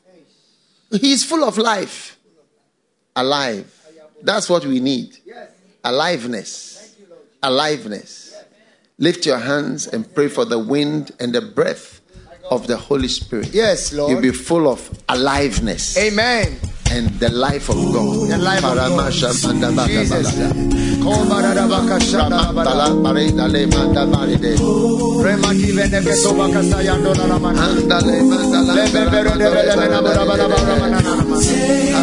He's 0.91 1.23
full 1.23 1.43
of 1.43 1.57
life. 1.57 2.17
Alive. 3.15 3.71
That's 4.21 4.49
what 4.49 4.65
we 4.65 4.79
need. 4.79 5.17
Aliveness. 5.83 6.95
Aliveness. 7.41 8.35
Lift 8.97 9.25
your 9.25 9.39
hands 9.39 9.87
and 9.87 10.13
pray 10.13 10.27
for 10.27 10.45
the 10.45 10.59
wind 10.59 11.11
and 11.19 11.33
the 11.33 11.41
breath 11.41 12.00
of 12.51 12.67
the 12.67 12.77
Holy 12.77 13.07
Spirit. 13.07 13.49
Yes, 13.53 13.93
Lord. 13.93 14.11
You'll 14.11 14.21
be 14.21 14.31
full 14.31 14.67
of 14.67 14.79
aliveness. 15.09 15.97
Amen. 15.97 16.59
And 16.91 17.07
the 17.19 17.29
life 17.29 17.69
of 17.69 17.77
God. 17.93 18.29
The 18.29 18.37
life 18.37 18.63
of 18.65 18.75
God. 18.75 19.87
Jesus. 19.87 20.35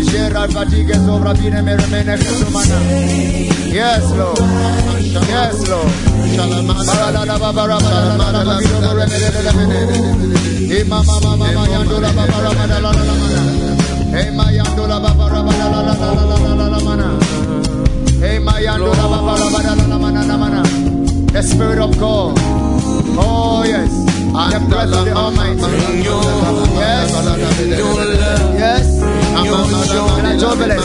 leggera 0.00 0.44
e 0.44 0.48
fatiche 0.48 0.94
sopra 1.04 1.34
fine 1.34 1.60
mi 1.62 1.76
rimane 1.76 2.16
Gesù 2.16 2.48
mana 2.50 2.78
Yes 3.70 4.10
Lord 4.14 4.38
Yes 5.28 5.68
Lord 5.68 5.92
Barada 6.86 7.38
babara 7.38 7.78
barada 7.78 8.44
babiro 8.44 8.80
bore 8.80 9.06
mere 9.06 9.30
bere 9.30 9.52
bere 9.52 9.80
E 10.74 10.84
mama 10.84 11.18
mama 11.22 11.36
mama 11.36 11.68
yandola 11.68 12.10
babara 12.12 12.52
mana 12.58 12.80
la 12.80 12.90
la 12.90 13.02
la 13.02 13.14
mana 13.20 13.42
E 14.18 14.30
ma 14.30 14.50
yandola 14.50 14.98
babara 15.00 15.42
mana 15.42 15.68
la 15.68 15.80
la 15.82 15.94
la 16.00 16.24
la 16.24 16.54
la 16.54 16.66
la 16.68 16.80
mana 16.80 17.08
E 18.22 18.38
ma 18.38 18.52
yandola 18.58 19.06
babara 19.12 19.50
mana 19.50 19.74
la 19.76 19.86
la 19.86 19.98
mana 19.98 20.24
la 20.24 20.36
mana 20.36 20.62
The 21.32 21.42
Spirit 21.42 21.78
of 21.78 21.98
God 21.98 22.38
Oh 23.18 23.64
yes 23.66 23.92
and 24.32 24.52
the 24.52 24.60
breath 24.70 24.92
of 24.94 25.04
the 25.04 25.12
Almighty. 25.12 25.58
Yes, 26.78 27.10
yes 28.62 28.89
la 29.30 30.36
joveles, 30.38 30.84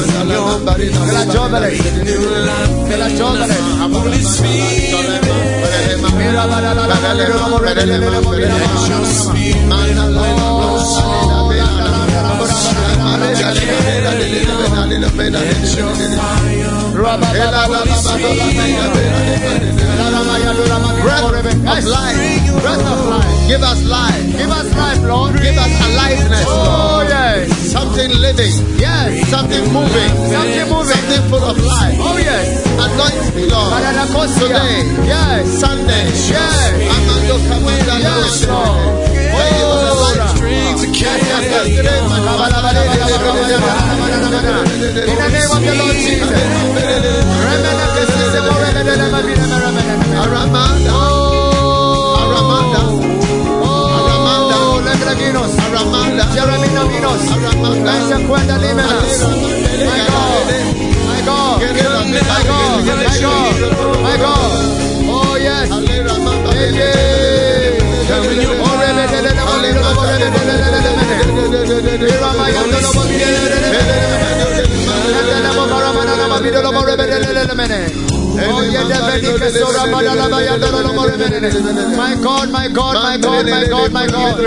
Spirit, 23.05 23.35
give 23.47 23.61
us 23.61 23.83
life, 23.85 24.37
give 24.37 24.51
us 24.51 24.75
life, 24.75 25.01
Lord, 25.03 25.33
give 25.33 25.57
us 25.57 25.71
aliveness, 25.85 26.45
Oh, 26.47 27.05
yeah. 27.07 27.54
Something 27.75 28.07
living. 28.23 28.55
Yes. 28.79 29.27
Something 29.27 29.67
moving. 29.75 30.11
Something 30.31 30.67
moving. 30.71 30.95
Something 30.95 31.23
full 31.27 31.43
of 31.43 31.57
life. 31.59 31.99
Oh, 31.99 32.15
yes. 32.15 32.63
Anoint 32.79 33.35
me, 33.35 33.51
Lord. 33.51 33.75
Today. 34.39 34.87
Yes. 35.03 35.59
Sunday. 35.59 36.07
Yes. 36.07 36.71
Yes, 37.99 38.47
Lord. 38.47 38.79
Oh, 39.27 39.51
in 44.95 45.19
the 45.19 45.27
name 45.35 45.51
of 45.51 45.59
the 45.59 45.75
Lord 45.75 45.95
Jesus. 45.99 46.55
Vinos, 55.13 55.51
Jeremy 56.33 56.67
Vinos, 56.89 57.21
Lasha 57.85 58.17
Kwenda 58.27 58.57
Limenas. 58.57 59.21
My 59.85 60.01
God, 60.07 60.45
my 61.05 61.21
God, 61.21 61.59
my 61.61 62.43
God, 62.43 62.85
my 62.85 63.19
God, 63.21 64.01
my 64.03 64.17
God. 64.17 64.51
Oh 65.07 65.35
yes, 65.37 65.69
yeah. 66.75 67.05
My 81.97 82.13
God, 82.25 82.47
my 82.51 82.67
God, 82.67 82.93
my 83.05 83.17
God, 83.17 83.45
my 83.49 83.65
God, 83.67 83.91
my 83.91 84.05
God. 84.07 84.37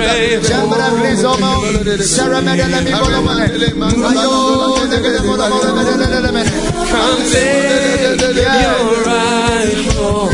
Come 6.91 7.21
take 7.33 8.21
your 8.63 8.81
rightful. 9.07 10.29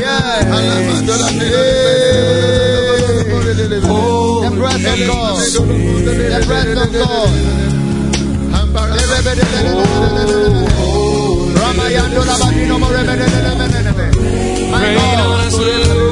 The 4.45 4.51
breath 4.59 4.87
of 4.93 4.99
God. 5.07 5.39
The 6.35 6.41
breath 6.47 6.77
of 6.77 6.91
God 6.93 7.31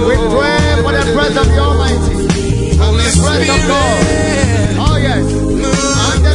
we 0.07 0.15
pray 0.35 0.61
for 0.83 0.93
the 0.93 1.05
breath 1.15 1.37
of 1.37 1.47
the 1.49 1.59
Almighty, 1.59 2.17
the 2.27 3.11
breath 3.23 3.51
of 3.51 3.61
God. 3.69 4.01
Oh 4.85 4.97
yes, 4.97 5.27
and 6.13 6.25
the 6.25 6.33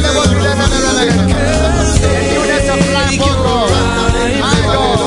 newness 2.34 2.66
of 2.74 2.80
life, 2.92 3.20
oh 3.20 3.34
God. 3.44 3.70
My 4.40 4.58
God. 4.72 4.98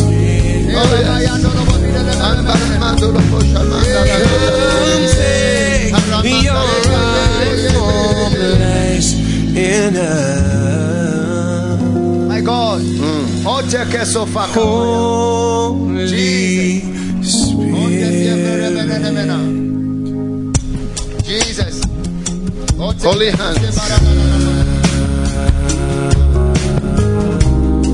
Your 7.64 8.13
lies 8.50 9.14
in 9.56 9.96
us. 9.96 11.82
My 12.28 12.42
God. 12.42 12.82
Mm. 12.82 13.44
Holy 13.44 13.70
Spirit. 17.24 17.80
Jesus. 21.24 21.84
Holy 23.04 23.30
hands. 23.32 23.78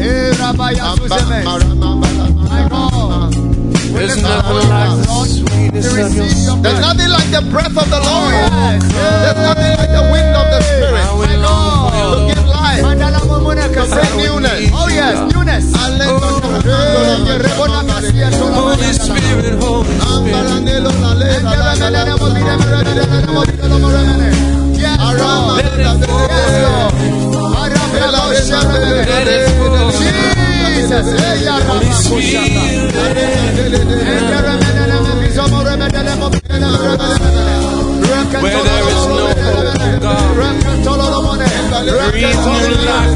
Eh, 0.02 0.34
There's 3.92 4.22
nothing 4.22 4.70
like 4.70 4.94
the 4.96 5.26
sweetness 5.26 5.94
of 5.94 6.06
your 6.46 6.58
There's 6.64 6.80
nothing 6.80 7.10
like 7.10 7.30
the 7.32 7.42
breath 7.52 7.78
of 7.78 7.90
the 7.90 8.00
oh, 8.02 8.08
Lord. 8.08 8.82
There's 8.82 9.36
nothing 9.36 9.74
like 9.78 9.90
the 9.90 10.10
wind. 10.12 10.29
Where 38.42 38.64
there 38.64 38.88
is 38.90 39.06
no 39.08 39.28
hope, 39.44 40.00
God, 40.02 40.26
breathe 42.12 42.46
new 42.46 42.76
life, 42.88 43.14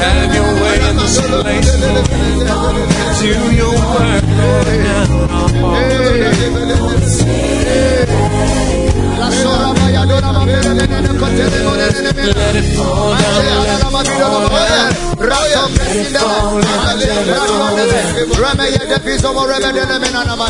Have 0.00 0.34
your 0.34 0.50
way 0.62 0.76
in 0.88 0.96
this 0.96 1.16
place, 1.20 1.70
Do 3.20 3.32
your 3.54 3.74
work, 3.74 4.24
Lord, 4.38 4.78
now. 4.84 5.20
Let 12.40 12.56
it 12.56 12.76
fall 12.76 13.10
down, 13.14 13.66
let 13.66 13.80
it 13.80 13.92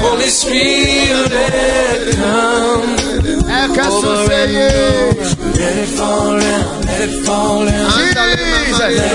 Holy 0.00 0.28
Spirit, 0.28 1.30
come. 2.16 2.96
over 4.04 4.32
and 4.32 5.54
let 5.56 5.76
it 5.76 5.88
fall 5.98 6.38
down, 6.40 6.89
let 7.00 7.08
it 7.08 7.24
fall 7.24 7.64
down, 7.64 7.88
let 7.88 8.36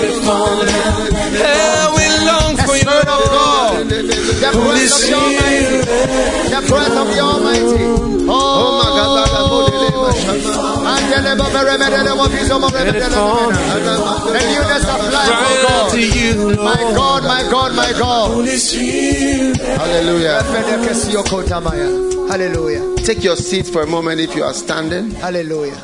it 0.03 0.23
fall 0.25 0.65
down. 0.65 1.13
Yeah, 1.37 1.93
we 1.93 2.05
long 2.25 2.57
for 2.57 2.73
you, 2.73 2.89
Lord. 2.89 3.85
Holy 4.57 4.87
Spirit, 4.87 5.85
The 6.49 6.61
breath 6.67 6.97
of 6.97 7.07
the 7.13 7.19
Almighty. 7.19 7.85
Oh, 8.27 8.81
my 8.81 8.89
God. 8.97 9.25
The 14.25 14.41
newness 14.49 14.85
of 14.89 15.01
life, 15.13 15.29
cry 15.29 15.45
oh 15.45 15.67
out 15.69 15.69
God. 15.69 15.91
to 15.91 15.99
you, 16.01 16.33
Lord. 16.55 16.57
My 16.57 16.81
God, 16.95 17.21
my 17.23 17.41
God, 17.51 17.75
my 17.75 17.91
God. 17.91 18.47
Hallelujah. 19.77 20.41
Hallelujah. 22.31 22.95
Take 23.05 23.23
your 23.23 23.35
seats 23.35 23.69
for 23.69 23.83
a 23.83 23.87
moment 23.87 24.19
if 24.21 24.35
you 24.35 24.43
are 24.43 24.53
standing. 24.53 25.11
Hallelujah. 25.11 25.79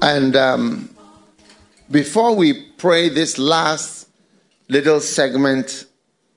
And 0.00 0.34
um, 0.34 0.88
before 1.92 2.34
we 2.34 2.54
pray 2.78 3.10
this 3.10 3.36
last 3.36 4.08
little 4.68 4.98
segment 4.98 5.84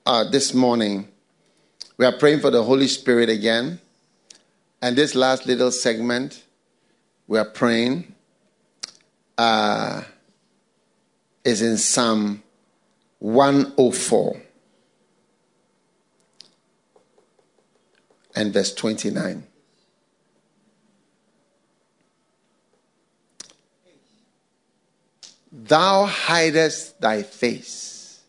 uh, 0.04 0.22
this 0.30 0.52
morning, 0.52 1.08
we 1.96 2.04
are 2.04 2.12
praying 2.12 2.40
for 2.40 2.50
the 2.50 2.62
Holy 2.62 2.86
Spirit 2.86 3.30
again. 3.30 3.80
And 4.82 4.96
this 4.96 5.14
last 5.14 5.46
little 5.46 5.72
segment, 5.72 6.44
we 7.26 7.38
are 7.38 7.46
praying 7.46 8.14
uh, 9.38 10.02
is 11.42 11.62
in 11.62 11.78
Psalm 11.78 12.42
104 13.20 14.42
and 18.34 18.52
verse 18.52 18.74
29. 18.74 19.46
Thou 25.68 26.04
hidest 26.04 27.00
thy 27.00 27.22
face, 27.22 28.20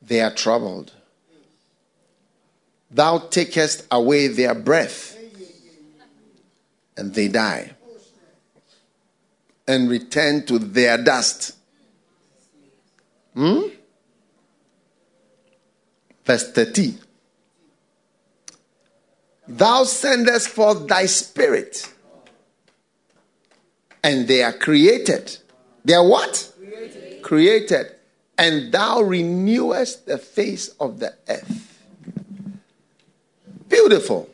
they 0.00 0.20
are 0.20 0.32
troubled. 0.32 0.92
Thou 2.90 3.18
takest 3.18 3.86
away 3.90 4.28
their 4.28 4.54
breath, 4.54 5.18
and 6.96 7.12
they 7.12 7.28
die, 7.28 7.72
and 9.66 9.90
return 9.90 10.46
to 10.46 10.58
their 10.58 10.96
dust. 10.96 11.56
Hmm? 13.34 13.68
Verse 16.24 16.50
30. 16.52 16.94
Thou 19.46 19.84
sendest 19.84 20.48
forth 20.48 20.86
thy 20.86 21.06
spirit, 21.06 21.92
and 24.02 24.26
they 24.26 24.42
are 24.42 24.52
created. 24.52 25.38
They 25.84 25.94
are 25.94 26.06
what? 26.06 26.52
Created. 26.58 27.22
created. 27.22 27.86
And 28.36 28.72
thou 28.72 29.00
renewest 29.02 30.06
the 30.06 30.18
face 30.18 30.68
of 30.80 31.00
the 31.00 31.14
earth. 31.28 31.82
Beautiful. 33.68 34.28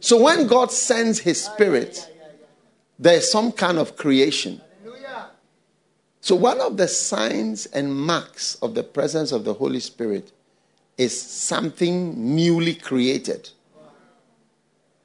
So 0.00 0.20
when 0.22 0.46
God 0.46 0.70
sends 0.70 1.18
his 1.18 1.42
spirit, 1.42 2.10
there's 2.98 3.30
some 3.30 3.52
kind 3.52 3.78
of 3.78 3.96
creation. 3.96 4.60
So 6.26 6.34
one 6.34 6.60
of 6.60 6.76
the 6.76 6.88
signs 6.88 7.66
and 7.66 7.94
marks 7.94 8.56
of 8.56 8.74
the 8.74 8.82
presence 8.82 9.30
of 9.30 9.44
the 9.44 9.54
Holy 9.54 9.78
Spirit 9.78 10.32
is 10.98 11.20
something 11.20 12.34
newly 12.34 12.74
created. 12.74 13.50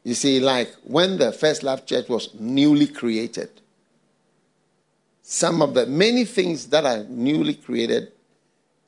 You 0.04 0.16
see, 0.16 0.40
like 0.40 0.74
when 0.84 1.20
the 1.20 1.32
First 1.32 1.62
Love 1.62 1.86
Church 1.86 2.10
was 2.10 2.34
newly 2.40 2.88
created, 2.88 3.61
some 5.32 5.62
of 5.62 5.74
the 5.74 5.86
many 5.86 6.26
things 6.26 6.68
that 6.68 6.86
are 6.86 7.06
newly 7.06 7.54
created, 7.54 8.12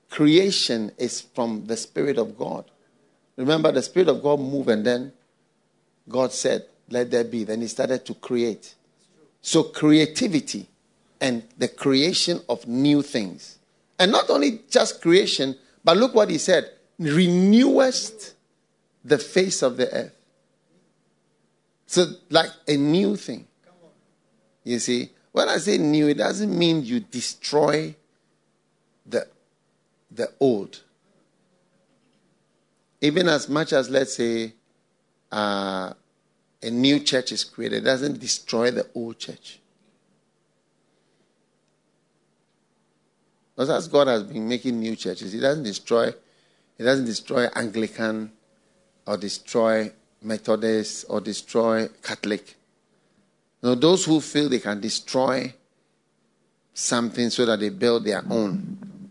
creation 0.09 0.91
is 0.97 1.21
from 1.21 1.67
the 1.67 1.77
Spirit 1.77 2.17
of 2.17 2.37
God. 2.37 2.69
Remember, 3.37 3.71
the 3.71 3.81
Spirit 3.81 4.09
of 4.09 4.21
God 4.21 4.41
moved, 4.41 4.67
and 4.67 4.85
then 4.85 5.13
God 6.09 6.33
said, 6.33 6.65
Let 6.89 7.11
there 7.11 7.23
be. 7.23 7.45
Then 7.45 7.61
He 7.61 7.67
started 7.67 8.05
to 8.07 8.13
create. 8.15 8.75
So, 9.41 9.63
creativity 9.63 10.67
and 11.21 11.43
the 11.57 11.69
creation 11.69 12.41
of 12.49 12.67
new 12.67 13.01
things. 13.01 13.57
And 13.97 14.11
not 14.11 14.29
only 14.29 14.63
just 14.69 15.01
creation, 15.01 15.55
but 15.81 15.95
look 15.95 16.13
what 16.13 16.29
He 16.29 16.39
said 16.39 16.69
renewest 16.99 18.33
the 19.05 19.17
face 19.17 19.61
of 19.61 19.77
the 19.77 19.89
earth. 19.93 20.15
So, 21.87 22.05
like 22.29 22.49
a 22.67 22.75
new 22.75 23.15
thing. 23.15 23.47
You 24.65 24.79
see, 24.79 25.12
when 25.33 25.49
I 25.49 25.57
say 25.57 25.79
new, 25.79 26.07
it 26.07 26.17
doesn't 26.17 26.57
mean 26.57 26.85
you 26.85 26.99
destroy 26.99 27.95
the, 29.05 29.27
the 30.11 30.31
old. 30.39 30.83
Even 33.01 33.27
as 33.27 33.49
much 33.49 33.73
as, 33.73 33.89
let's 33.89 34.15
say, 34.15 34.53
uh, 35.31 35.91
a 36.61 36.69
new 36.69 36.99
church 36.99 37.31
is 37.31 37.43
created, 37.43 37.77
it 37.77 37.85
doesn't 37.85 38.19
destroy 38.19 38.69
the 38.69 38.87
old 38.93 39.17
church. 39.17 39.59
Because 43.55 43.71
as 43.71 43.87
God 43.87 44.07
has 44.07 44.23
been 44.23 44.47
making 44.47 44.79
new 44.79 44.95
churches, 44.95 45.33
He 45.33 45.39
doesn't 45.39 45.63
destroy, 45.63 46.13
He 46.77 46.83
doesn't 46.83 47.05
destroy 47.05 47.47
Anglican 47.55 48.31
or 49.07 49.17
destroy 49.17 49.91
Methodist 50.21 51.05
or 51.09 51.21
destroy 51.21 51.87
Catholic. 52.03 52.55
Now, 53.63 53.75
those 53.75 54.03
who 54.03 54.19
feel 54.19 54.49
they 54.49 54.59
can 54.59 54.81
destroy 54.81 55.53
something 56.73 57.29
so 57.29 57.45
that 57.45 57.61
they 57.61 57.69
build 57.69 58.03
their 58.03 58.21
own, 58.29 59.09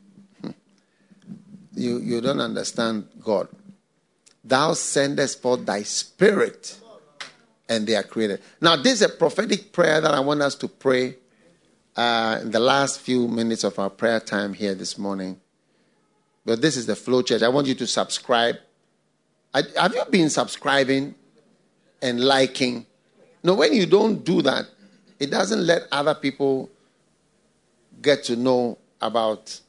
you, 1.74 1.98
you 1.98 2.20
don't 2.20 2.40
understand 2.40 3.08
God. 3.24 3.48
Thou 4.44 4.74
sendest 4.74 5.40
forth 5.40 5.64
thy 5.64 5.84
spirit, 5.84 6.78
and 7.66 7.86
they 7.86 7.96
are 7.96 8.02
created. 8.02 8.42
Now, 8.60 8.76
this 8.76 8.94
is 8.94 9.02
a 9.02 9.08
prophetic 9.08 9.72
prayer 9.72 10.02
that 10.02 10.12
I 10.12 10.20
want 10.20 10.42
us 10.42 10.54
to 10.56 10.68
pray 10.68 11.16
uh, 11.96 12.40
in 12.42 12.50
the 12.50 12.60
last 12.60 13.00
few 13.00 13.28
minutes 13.28 13.64
of 13.64 13.78
our 13.78 13.88
prayer 13.88 14.20
time 14.20 14.52
here 14.52 14.74
this 14.74 14.98
morning. 14.98 15.40
But 16.44 16.60
this 16.60 16.76
is 16.76 16.84
the 16.84 16.96
Flow 16.96 17.22
Church. 17.22 17.42
I 17.42 17.48
want 17.48 17.68
you 17.68 17.74
to 17.76 17.86
subscribe. 17.86 18.56
I, 19.54 19.62
have 19.78 19.94
you 19.94 20.04
been 20.10 20.28
subscribing 20.28 21.14
and 22.02 22.22
liking? 22.22 22.86
No, 23.42 23.54
when 23.54 23.72
you 23.72 23.86
don't 23.86 24.24
do 24.24 24.42
that, 24.42 24.66
it 25.18 25.30
doesn't 25.30 25.66
let 25.66 25.82
other 25.90 26.14
people 26.14 26.70
get 28.00 28.24
to 28.24 28.36
know 28.36 28.78
about 29.00 29.60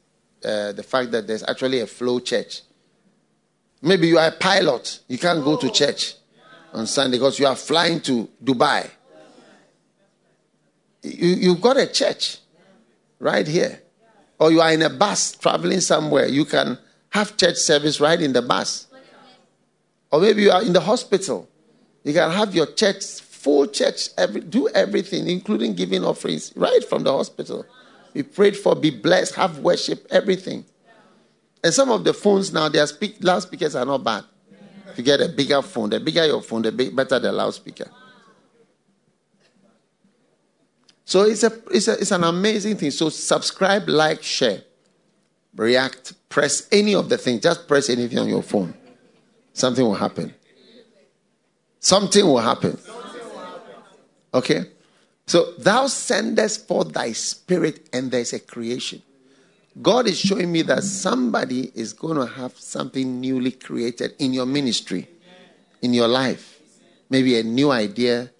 uh, 0.44 0.72
the 0.72 0.82
fact 0.82 1.10
that 1.12 1.26
there's 1.26 1.42
actually 1.42 1.80
a 1.80 1.86
flow 1.86 2.20
church. 2.20 2.62
Maybe 3.82 4.08
you 4.08 4.18
are 4.18 4.28
a 4.28 4.32
pilot. 4.32 5.00
You 5.08 5.18
can't 5.18 5.44
go 5.44 5.56
to 5.56 5.70
church 5.70 6.14
on 6.72 6.86
Sunday 6.86 7.18
because 7.18 7.38
you 7.38 7.46
are 7.46 7.56
flying 7.56 8.00
to 8.02 8.28
Dubai. 8.42 8.90
You, 11.02 11.28
you've 11.28 11.60
got 11.60 11.76
a 11.76 11.86
church 11.86 12.38
right 13.18 13.46
here. 13.46 13.80
Or 14.38 14.50
you 14.50 14.60
are 14.60 14.72
in 14.72 14.82
a 14.82 14.90
bus 14.90 15.32
traveling 15.32 15.80
somewhere. 15.80 16.26
You 16.26 16.44
can 16.44 16.78
have 17.10 17.36
church 17.36 17.56
service 17.56 18.00
right 18.00 18.20
in 18.20 18.32
the 18.32 18.42
bus. 18.42 18.88
Or 20.10 20.20
maybe 20.20 20.42
you 20.42 20.50
are 20.50 20.62
in 20.62 20.72
the 20.72 20.80
hospital. 20.80 21.48
You 22.02 22.12
can 22.12 22.30
have 22.30 22.54
your 22.54 22.66
church, 22.66 23.02
full 23.44 23.66
church, 23.66 24.08
every, 24.16 24.40
do 24.40 24.68
everything, 24.68 25.28
including 25.28 25.74
giving 25.74 26.02
offerings, 26.02 26.50
right 26.56 26.82
from 26.82 27.02
the 27.04 27.12
hospital. 27.12 27.66
Be 28.14 28.22
prayed 28.22 28.56
for, 28.56 28.74
be 28.74 28.88
blessed, 28.88 29.34
have 29.34 29.58
worship, 29.58 30.06
everything. 30.10 30.64
And 31.62 31.74
some 31.74 31.90
of 31.90 32.04
the 32.04 32.14
phones 32.14 32.54
now, 32.54 32.70
their 32.70 32.86
speak, 32.86 33.18
loudspeakers 33.20 33.76
are 33.76 33.84
not 33.84 34.02
bad. 34.02 34.24
If 34.88 34.96
you 34.96 35.04
get 35.04 35.20
a 35.20 35.28
bigger 35.28 35.60
phone, 35.60 35.90
the 35.90 36.00
bigger 36.00 36.24
your 36.24 36.40
phone, 36.40 36.62
the 36.62 36.72
better 36.72 37.18
the 37.18 37.32
loudspeaker. 37.32 37.90
So 41.04 41.24
it's, 41.24 41.42
a, 41.42 41.52
it's, 41.70 41.88
a, 41.88 41.92
it's 42.00 42.12
an 42.12 42.24
amazing 42.24 42.78
thing. 42.78 42.92
So 42.92 43.10
subscribe, 43.10 43.90
like, 43.90 44.22
share, 44.22 44.62
react, 45.54 46.14
press 46.30 46.66
any 46.72 46.94
of 46.94 47.10
the 47.10 47.18
things. 47.18 47.42
Just 47.42 47.68
press 47.68 47.90
anything 47.90 48.18
on 48.18 48.28
your 48.28 48.42
phone. 48.42 48.72
Something 49.52 49.84
will 49.84 49.94
happen. 49.94 50.34
Something 51.78 52.24
will 52.24 52.38
happen. 52.38 52.78
Okay? 54.34 54.64
So 55.26 55.52
thou 55.52 55.86
sendest 55.86 56.68
forth 56.68 56.92
thy 56.92 57.12
spirit, 57.12 57.88
and 57.92 58.10
there's 58.10 58.32
a 58.32 58.40
creation. 58.40 59.00
God 59.80 60.06
is 60.06 60.18
showing 60.18 60.52
me 60.52 60.62
that 60.62 60.82
somebody 60.82 61.72
is 61.74 61.92
going 61.92 62.16
to 62.16 62.26
have 62.26 62.56
something 62.58 63.20
newly 63.20 63.52
created 63.52 64.14
in 64.18 64.32
your 64.32 64.46
ministry, 64.46 65.08
in 65.80 65.94
your 65.94 66.08
life. 66.08 66.60
Maybe 67.10 67.38
a 67.38 67.42
new 67.42 67.70
idea, 67.70 68.30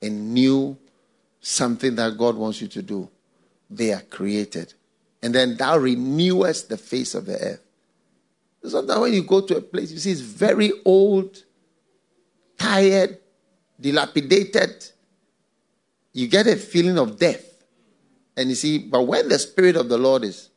a 0.00 0.08
new 0.08 0.76
something 1.40 1.94
that 1.96 2.16
God 2.16 2.36
wants 2.36 2.60
you 2.60 2.68
to 2.68 2.82
do. 2.82 3.08
They 3.68 3.92
are 3.92 4.02
created. 4.02 4.74
And 5.22 5.34
then 5.34 5.56
thou 5.56 5.78
renewest 5.78 6.68
the 6.68 6.76
face 6.76 7.14
of 7.14 7.26
the 7.26 7.38
earth. 7.38 7.62
Sometimes 8.64 9.00
when 9.00 9.12
you 9.12 9.22
go 9.22 9.40
to 9.42 9.56
a 9.56 9.60
place, 9.60 9.90
you 9.92 9.98
see 9.98 10.10
it's 10.10 10.20
very 10.20 10.72
old, 10.84 11.44
tired, 12.58 13.18
dilapidated. 13.80 14.90
You 16.12 16.28
get 16.28 16.46
a 16.46 16.56
feeling 16.56 16.98
of 16.98 17.18
death. 17.18 17.46
And 18.36 18.48
you 18.48 18.54
see, 18.54 18.78
but 18.78 19.02
when 19.02 19.28
the 19.28 19.38
Spirit 19.38 19.76
of 19.76 19.88
the 19.88 19.98
Lord 19.98 20.24
is, 20.24 20.50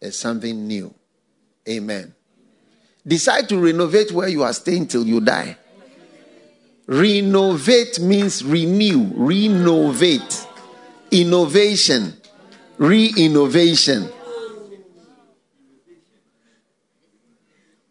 is 0.00 0.18
something 0.18 0.66
new. 0.66 0.94
Amen. 1.68 2.14
Decide 3.06 3.48
to 3.50 3.58
renovate 3.58 4.12
where 4.12 4.28
you 4.28 4.42
are 4.42 4.52
staying 4.52 4.88
till 4.88 5.06
you 5.06 5.20
die. 5.20 5.56
Renovate 6.86 7.98
means 8.00 8.44
renew, 8.44 9.10
renovate, 9.14 10.46
innovation, 11.10 12.14
re 12.76 13.12
innovation. 13.16 14.10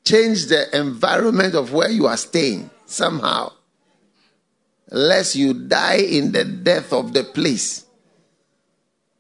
Change 0.04 0.48
the 0.48 0.78
environment 0.78 1.56
of 1.56 1.74
where 1.74 1.90
you 1.90 2.06
are 2.06 2.18
staying 2.18 2.70
somehow, 2.86 3.52
lest 4.94 5.36
you 5.36 5.54
die 5.54 5.98
in 5.98 6.32
the 6.32 6.46
death 6.46 6.94
of 6.94 7.14
the 7.14 7.24
place. 7.24 7.86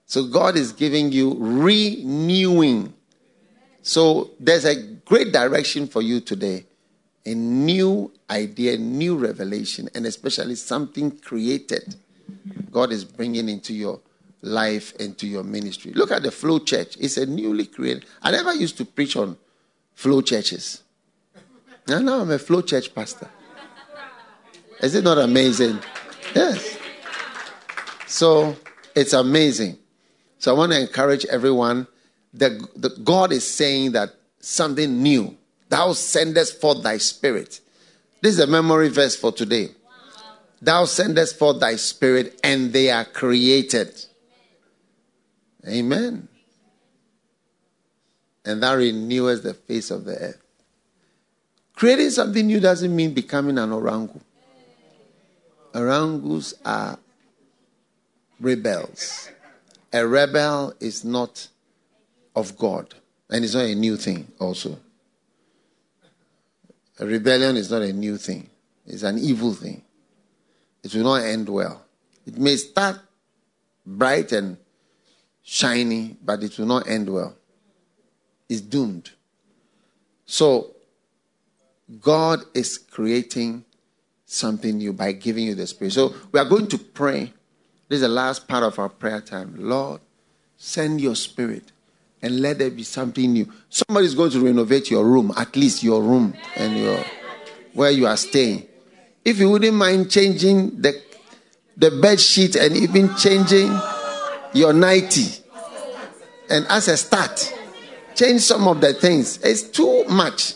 So, 0.05 0.27
God 0.27 0.55
is 0.55 0.71
giving 0.71 1.11
you 1.11 1.35
renewing. 1.37 2.93
So, 3.81 4.31
there's 4.39 4.63
a 4.63 4.81
great 4.81 5.33
direction 5.33 5.87
for 5.87 6.01
you 6.01 6.21
today 6.21 6.65
a 7.25 7.33
new 7.33 8.11
idea, 8.29 8.77
new 8.77 9.15
revelation, 9.15 9.89
and 9.95 10.05
especially 10.05 10.55
something 10.55 11.09
created 11.19 11.95
God 12.71 12.91
is 12.91 13.05
bringing 13.05 13.49
into 13.49 13.73
your 13.73 13.99
life 14.41 14.93
and 14.99 15.17
to 15.19 15.27
your 15.27 15.43
ministry. 15.43 15.93
Look 15.93 16.11
at 16.11 16.23
the 16.23 16.31
Flow 16.31 16.59
Church. 16.59 16.97
It's 16.99 17.17
a 17.17 17.25
newly 17.25 17.65
created. 17.65 18.05
I 18.21 18.31
never 18.31 18.53
used 18.53 18.77
to 18.77 18.85
preach 18.85 19.15
on 19.15 19.37
Flow 19.93 20.21
churches. 20.21 20.81
Now, 21.87 21.99
now 21.99 22.21
I'm 22.21 22.31
a 22.31 22.39
Flow 22.39 22.61
Church 22.61 22.93
pastor. 22.93 23.29
Is 24.83 24.93
it 24.93 25.03
not 25.03 25.17
amazing? 25.17 25.79
Yes. 26.35 26.77
So 28.05 28.55
it's 28.95 29.13
amazing. 29.13 29.79
So 30.37 30.53
I 30.53 30.57
want 30.57 30.73
to 30.73 30.79
encourage 30.79 31.25
everyone 31.25 31.87
that, 32.33 33.03
God 33.03 33.31
is 33.31 33.49
saying 33.49 33.93
that 33.93 34.09
something 34.39 35.01
new 35.01 35.37
Thou 35.73 35.93
sendest 35.93 36.61
forth 36.61 36.83
thy 36.83 36.99
spirit. 36.99 37.59
This 38.21 38.35
is 38.35 38.39
a 38.39 38.45
memory 38.45 38.89
verse 38.89 39.15
for 39.15 39.31
today. 39.31 39.69
Thou 40.61 40.85
sendest 40.85 41.39
forth 41.39 41.59
thy 41.59 41.77
spirit, 41.77 42.39
and 42.43 42.71
they 42.71 42.91
are 42.91 43.05
created. 43.05 43.91
Amen. 45.67 46.27
And 48.45 48.61
thou 48.61 48.75
renewest 48.75 49.41
the 49.41 49.55
face 49.55 49.89
of 49.89 50.05
the 50.05 50.15
earth. 50.15 50.43
Creating 51.75 52.11
something 52.11 52.45
new 52.45 52.59
doesn't 52.59 52.95
mean 52.95 53.15
becoming 53.15 53.57
an 53.57 53.71
orangu. 53.71 54.21
Orangus 55.73 56.53
are 56.63 56.99
rebels. 58.39 59.29
A 59.91 60.05
rebel 60.05 60.73
is 60.79 61.03
not 61.03 61.47
of 62.35 62.57
God, 62.57 62.93
and 63.29 63.43
it's 63.43 63.55
not 63.55 63.65
a 63.65 63.75
new 63.75 63.97
thing, 63.97 64.27
also. 64.39 64.77
A 66.99 67.05
rebellion 67.05 67.57
is 67.57 67.71
not 67.71 67.81
a 67.81 67.93
new 67.93 68.17
thing, 68.17 68.49
it's 68.85 69.03
an 69.03 69.17
evil 69.17 69.53
thing. 69.53 69.81
It 70.83 70.93
will 70.93 71.03
not 71.03 71.23
end 71.23 71.47
well. 71.47 71.81
It 72.25 72.37
may 72.37 72.57
start 72.57 72.99
bright 73.85 74.31
and 74.31 74.57
shiny, 75.41 76.17
but 76.23 76.43
it 76.43 76.57
will 76.57 76.65
not 76.65 76.87
end 76.87 77.09
well. 77.09 77.35
It's 78.49 78.61
doomed. 78.61 79.11
So, 80.25 80.75
God 81.99 82.41
is 82.53 82.77
creating 82.77 83.65
something 84.33 84.77
new 84.77 84.93
by 84.93 85.11
giving 85.11 85.45
you 85.45 85.55
the 85.55 85.67
Spirit. 85.67 85.93
So, 85.93 86.13
we 86.31 86.39
are 86.39 86.45
going 86.45 86.67
to 86.67 86.77
pray. 86.77 87.33
This 87.87 87.97
is 87.97 88.01
the 88.01 88.07
last 88.07 88.47
part 88.47 88.63
of 88.63 88.79
our 88.79 88.89
prayer 88.89 89.21
time. 89.21 89.55
Lord, 89.57 90.01
send 90.57 91.01
your 91.01 91.15
Spirit 91.15 91.71
and 92.23 92.39
let 92.39 92.57
there 92.57 92.71
be 92.71 92.83
something 92.83 93.33
new. 93.33 93.51
Somebody 93.69 94.07
is 94.07 94.15
going 94.15 94.31
to 94.31 94.39
renovate 94.39 94.89
your 94.89 95.05
room, 95.05 95.31
at 95.37 95.55
least 95.55 95.83
your 95.83 96.01
room 96.01 96.33
and 96.55 96.77
your 96.77 97.03
where 97.73 97.91
you 97.91 98.07
are 98.07 98.17
staying. 98.17 98.65
If 99.25 99.39
you 99.39 99.49
wouldn't 99.49 99.75
mind 99.75 100.09
changing 100.09 100.81
the 100.81 101.01
the 101.75 101.91
bed 101.91 102.19
sheet 102.19 102.55
and 102.55 102.77
even 102.77 103.15
changing 103.15 103.75
your 104.53 104.73
nighty, 104.73 105.25
and 106.49 106.65
as 106.67 106.87
a 106.87 106.95
start, 106.95 107.53
change 108.15 108.41
some 108.41 108.67
of 108.67 108.79
the 108.79 108.93
things. 108.93 109.39
It's 109.43 109.63
too 109.63 110.05
much. 110.05 110.53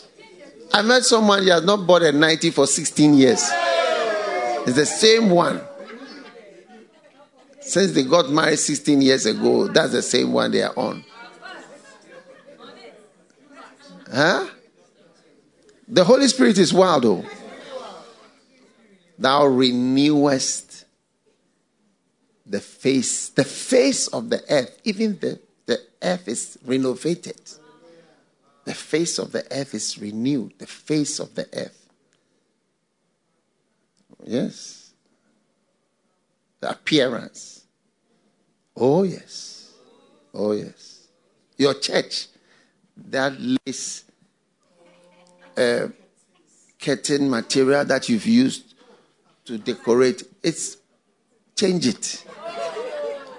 I 0.72 0.82
met 0.82 1.04
someone 1.04 1.42
who 1.42 1.50
has 1.50 1.64
not 1.64 1.86
bought 1.86 2.02
a 2.02 2.12
nighty 2.12 2.50
for 2.50 2.66
16 2.66 3.14
years. 3.14 3.50
It's 4.68 4.76
the 4.76 4.84
same 4.84 5.30
one. 5.30 5.62
Since 7.60 7.92
they 7.92 8.04
got 8.04 8.28
married 8.28 8.58
16 8.58 9.00
years 9.00 9.24
ago, 9.24 9.66
that's 9.66 9.92
the 9.92 10.02
same 10.02 10.30
one 10.30 10.50
they 10.50 10.62
are 10.62 10.78
on. 10.78 11.02
Huh? 14.12 14.46
The 15.88 16.04
Holy 16.04 16.28
Spirit 16.28 16.58
is 16.58 16.74
wild, 16.74 17.04
though. 17.04 17.24
Thou 19.18 19.46
renewest 19.46 20.84
the 22.44 22.60
face, 22.60 23.30
the 23.30 23.44
face 23.44 24.08
of 24.08 24.28
the 24.28 24.42
earth. 24.50 24.78
Even 24.84 25.18
the, 25.18 25.40
the 25.64 25.80
earth 26.02 26.28
is 26.28 26.58
renovated. 26.62 27.40
The 28.66 28.74
face 28.74 29.18
of 29.18 29.32
the 29.32 29.46
earth 29.50 29.72
is 29.72 29.98
renewed. 29.98 30.58
The 30.58 30.66
face 30.66 31.20
of 31.20 31.34
the 31.34 31.48
earth. 31.54 31.77
Yes. 34.24 34.92
The 36.60 36.70
appearance. 36.70 37.64
Oh, 38.76 39.02
yes. 39.02 39.72
Oh, 40.34 40.52
yes. 40.52 41.08
Your 41.56 41.74
church 41.74 42.26
that 42.96 43.34
lace 43.38 44.04
uh, 45.56 45.88
curtain 46.80 47.28
material 47.30 47.84
that 47.84 48.08
you've 48.08 48.26
used 48.26 48.74
to 49.44 49.58
decorate, 49.58 50.22
it's 50.42 50.76
change 51.56 51.86
it. 51.86 52.24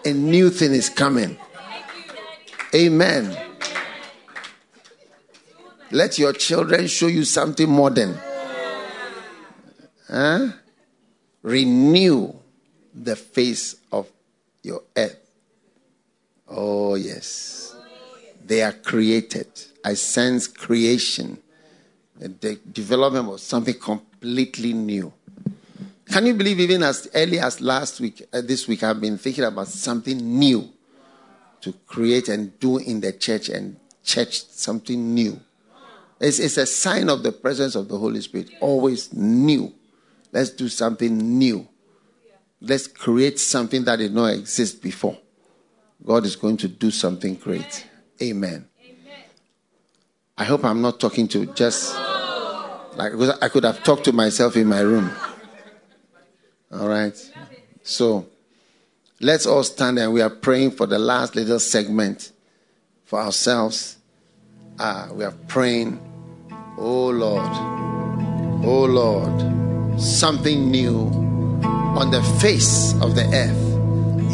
A 0.06 0.14
new 0.14 0.50
thing 0.50 0.74
is 0.74 0.90
coming. 0.90 1.38
Amen. 2.74 3.38
Let 5.92 6.20
your 6.20 6.34
children 6.34 6.88
show 6.88 7.08
you 7.08 7.24
something 7.24 7.70
modern. 7.70 8.18
Huh? 10.08 10.50
Renew 11.42 12.34
the 12.94 13.16
face 13.16 13.76
of 13.92 14.08
your 14.64 14.84
earth. 14.96 15.18
Oh, 16.48 16.96
yes. 16.96 17.76
they 18.44 18.64
are 18.64 18.74
created. 18.74 19.48
I 19.86 19.94
sense 19.94 20.48
creation, 20.48 21.38
and 22.20 22.40
the 22.42 22.56
development 22.72 23.30
of 23.30 23.40
something 23.40 23.76
completely 23.76 24.74
new. 24.74 25.14
Can 26.06 26.26
you 26.26 26.34
believe, 26.34 26.60
even 26.60 26.82
as 26.84 27.08
early 27.14 27.40
as 27.40 27.62
last 27.62 28.02
week, 28.02 28.24
uh, 28.34 28.42
this 28.42 28.68
week, 28.68 28.84
I've 28.84 29.00
been 29.00 29.18
thinking 29.18 29.44
about 29.44 29.68
something 29.68 30.18
new 30.18 30.68
to 31.62 31.74
create 31.86 32.28
and 32.30 32.60
do 32.60 32.80
in 32.80 33.00
the 33.00 33.14
church 33.14 33.50
and 33.50 33.78
church 34.04 34.46
something 34.48 35.14
new. 35.14 35.40
It's, 36.20 36.40
it's 36.40 36.58
a 36.58 36.66
sign 36.66 37.10
of 37.10 37.22
the 37.22 37.32
presence 37.32 37.76
of 37.76 37.88
the 37.88 37.98
Holy 37.98 38.22
Spirit, 38.22 38.50
always 38.60 39.14
new. 39.14 39.74
Let's 40.32 40.52
do 40.52 40.68
something 40.70 41.18
new. 41.18 41.68
Let's 42.62 42.88
create 42.88 43.40
something 43.40 43.84
that 43.86 43.98
did 43.98 44.14
not 44.14 44.34
exist 44.34 44.82
before. 44.82 45.18
God 46.06 46.26
is 46.26 46.36
going 46.36 46.58
to 46.58 46.68
do 46.68 46.92
something 46.92 47.36
great. 47.36 47.88
Amen. 48.22 48.68
Amen. 48.84 49.24
I 50.38 50.44
hope 50.44 50.64
I'm 50.64 50.82
not 50.82 51.00
talking 51.00 51.28
to 51.30 51.46
just 51.48 51.96
like 52.96 53.14
I 53.42 53.50
could 53.50 53.64
have 53.64 53.84
talked 53.84 54.06
to 54.06 54.14
myself 54.14 54.56
in 54.58 54.68
my 54.68 54.82
room. 54.82 55.10
All 56.72 56.88
right. 56.88 57.16
So 57.84 58.28
let's 59.20 59.46
all 59.46 59.64
stand 59.64 60.00
and 60.00 60.14
we 60.14 60.22
are 60.22 60.30
praying 60.30 60.72
for 60.72 60.86
the 60.86 61.00
last 61.00 61.36
little 61.36 61.60
segment 61.60 62.32
for 63.06 63.20
ourselves. 63.20 63.98
Ah, 64.80 65.10
we 65.12 65.24
are 65.24 65.34
praying, 65.48 66.00
oh 66.78 67.10
Lord, 67.10 67.50
oh 68.64 68.86
Lord, 68.86 69.59
something 70.00 70.72
new 70.72 71.00
on 71.64 72.12
the 72.12 72.22
face 72.40 72.94
of 73.02 73.16
the 73.16 73.26
earth. 73.34 73.66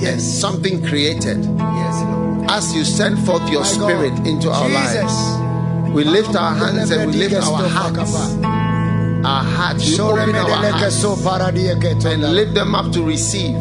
Yes, 0.01 0.23
something 0.23 0.85
created. 0.85 1.43
Yes, 1.43 2.03
Lord. 2.03 2.51
As 2.51 2.73
you 2.75 2.83
send 2.83 3.17
forth 3.25 3.49
your 3.49 3.61
My 3.61 3.67
spirit 3.67 4.15
God. 4.17 4.27
into 4.27 4.51
our 4.51 4.67
Jesus. 4.67 5.03
lives, 5.05 5.91
we 5.91 6.03
lift 6.03 6.35
our 6.35 6.53
hands 6.53 6.91
and 6.91 7.09
we 7.11 7.17
lift 7.17 7.35
our 7.35 7.67
hearts 7.67 8.35
our 9.25 9.43
hearts, 9.43 9.83
we 9.89 9.95
open 9.99 10.35
our 10.35 10.49
hearts 10.71 11.03
and 12.05 12.23
lift 12.35 12.53
them 12.53 12.75
up 12.75 12.91
to 12.93 13.03
receive 13.03 13.55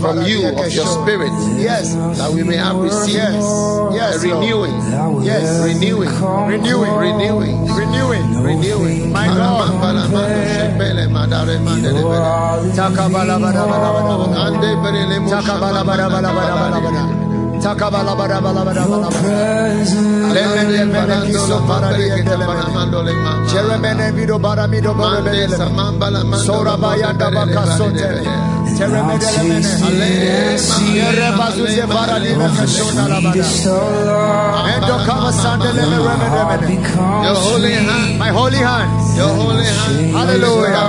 from 0.00 0.22
you 0.24 0.48
of 0.48 0.72
your 0.72 0.86
spirit. 0.86 1.32
Yes, 1.58 1.94
that 2.18 2.30
we 2.32 2.42
may 2.44 2.56
have 2.56 2.76
received. 2.76 3.16
Yes. 3.16 3.44
Yes, 3.98 4.22
renewing, 4.24 4.74
yes, 5.24 5.64
renewing, 5.64 6.08
renewing, 6.48 6.94
renewing, 6.96 7.66
renewing, 7.74 8.42
renewing. 8.42 9.12
My 9.12 9.26
God. 9.26 9.68
Takabala 12.76 13.38
bara 17.90 18.40
bala 18.40 18.64
bara 18.64 18.84
bala 18.86 19.08
Lemene 20.34 20.86
bene 20.92 21.26
kiso 21.26 21.58
para 21.66 21.92
di 21.96 22.08
endelemene 22.08 22.62
Jeremene 23.50 24.12
vido 24.12 24.38
bara 24.38 24.66
mido 24.66 24.94
bara 24.94 25.20
bele 25.20 25.56
Sora 26.44 26.76
bayanda 26.76 27.30
baka 27.30 27.76
sote 27.76 28.22
Teremene 28.76 29.30
lemene 29.34 30.56
Yere 30.94 31.30
bazuze 31.36 31.86
bara 31.86 32.18
di 32.20 32.32
baka 32.34 32.66
shona 32.66 33.08
la 33.08 33.20
bara 33.20 33.44
Endo 34.74 34.96
kama 35.06 35.32
sande 35.32 35.72
leme 35.72 35.98
remene 35.98 36.28
remene 36.34 36.68
Your 37.24 37.34
holy 37.34 37.72
hand. 37.72 38.18
My 38.18 38.28
holy 38.28 38.56
hand. 38.56 38.90
Your 39.16 39.28
holy 39.28 39.64
hand. 39.64 40.12
Hallelujah. 40.14 40.86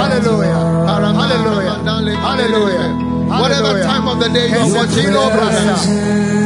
Hallelujah. 0.00 0.58
Hallelujah. 0.84 1.74
Hallelujah 2.20 3.13
Whatever 3.40 3.82
time 3.82 4.06
of 4.08 4.20
the 4.20 4.28
day 4.28 4.48
you 4.48 4.58
are 4.58 4.72
watching, 4.74 5.10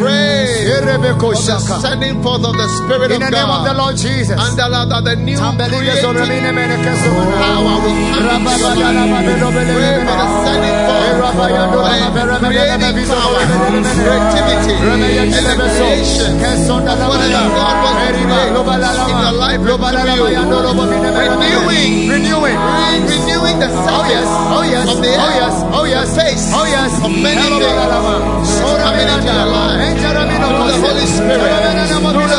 pray. 0.09 0.49
The 0.89 1.77
sending 1.81 2.23
forth 2.23 2.45
of 2.45 2.55
the 2.57 2.69
Spirit 2.81 3.11
of 3.13 3.21
God. 3.21 3.21
In 3.21 3.23
the 3.29 3.31
name 3.31 3.51
of 3.51 3.65
the 3.65 3.75
Lord 3.75 3.97
Jesus. 3.97 4.39
And 4.39 4.59
allow 4.59 4.85
that 4.89 5.05
the 5.05 5.17
new 5.17 5.37
power 5.39 5.55
will 7.85 7.97
come 8.17 8.47
Pray 8.49 10.01
for 10.05 10.17
the 10.17 10.27
sending 10.45 10.79
forth 10.89 11.19
of 11.19 11.35
creating 12.41 13.09
power, 13.09 13.43
creativity, 13.97 14.75
elevation 15.29 16.33
of 16.89 16.99
whatever 17.09 17.49
God 17.53 17.77
wants 17.85 18.01
to 18.01 18.09
create 18.25 18.49
in 18.49 18.55
your 19.19 19.33
life 19.37 19.61
renewing, 19.61 20.41
renewing, 22.09 22.57
renewing 23.09 23.59
the 23.59 23.69
surface 23.69 24.29
oh 24.55 24.63
yes, 24.65 24.89
of 24.89 24.97
the 25.03 25.09
oh 25.09 25.31
yes, 25.37 25.55
oh 25.75 25.85
yes, 25.85 26.17
face 26.17 26.51
oh 26.55 26.65
yes, 26.67 26.93
of 27.05 27.11
many 27.11 27.59
things 27.59 28.61
coming 28.83 29.09
into 29.09 29.27
your 29.29 29.47
life 29.47 29.98
through 32.13 32.27
the 32.27 32.39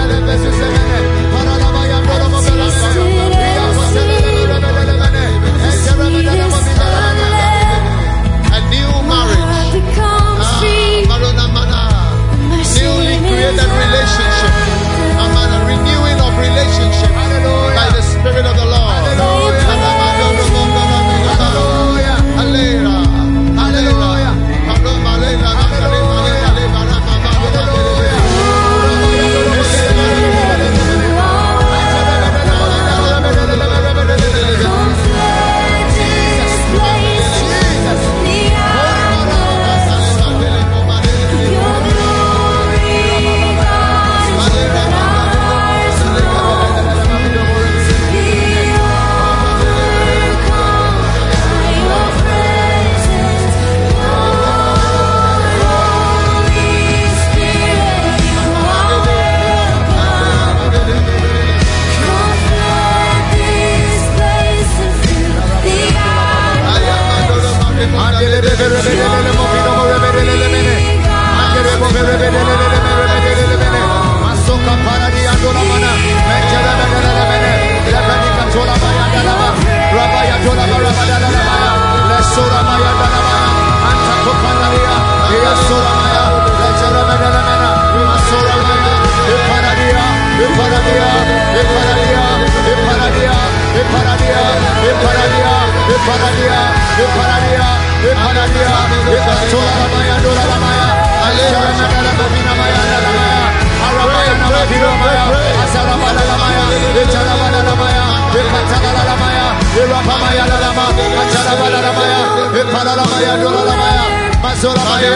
Echalabalamaya, 107.01 108.05
Epatalalamaya, 108.35 109.45
Irapamaya 109.79 110.43
Lalama, 110.45 110.85
Achalabalamaya, 111.21 112.21
Epalalamaya, 112.61 113.31
Dolalamaya, 113.41 114.05
Mazolamaya, 114.43 115.11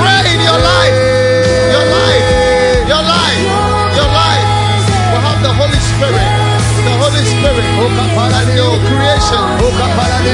Pray 0.00 0.22
in 0.34 0.40
your 0.48 0.58
life, 0.58 0.96
your 1.74 1.86
life, 1.94 2.26
your 2.90 3.02
life, 3.14 3.42
your 3.98 4.10
life. 4.20 4.46
We 5.12 5.18
have 5.26 5.40
the 5.46 5.52
Holy 5.60 5.80
Spirit, 5.90 6.28
the 6.88 6.94
Holy 7.02 7.24
Spirit, 7.32 7.66
new 8.58 8.72
creation, 8.88 9.42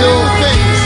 new 0.01 0.17
things. 0.41 0.79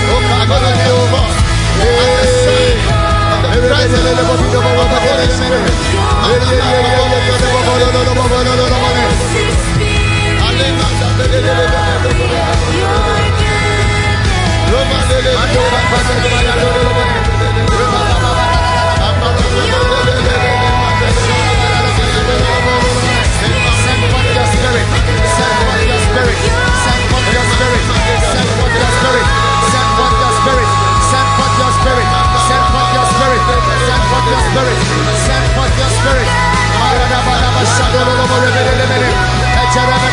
The 4.90 5.00
Holy 5.06 5.28
Spirit. 5.38 5.74
Your 34.30 34.38
spirit. 34.38 34.78
Send 35.16 35.54
forth 35.54 35.78
your 35.78 35.88
spirit. 35.88 36.60
Manchara 39.70 40.10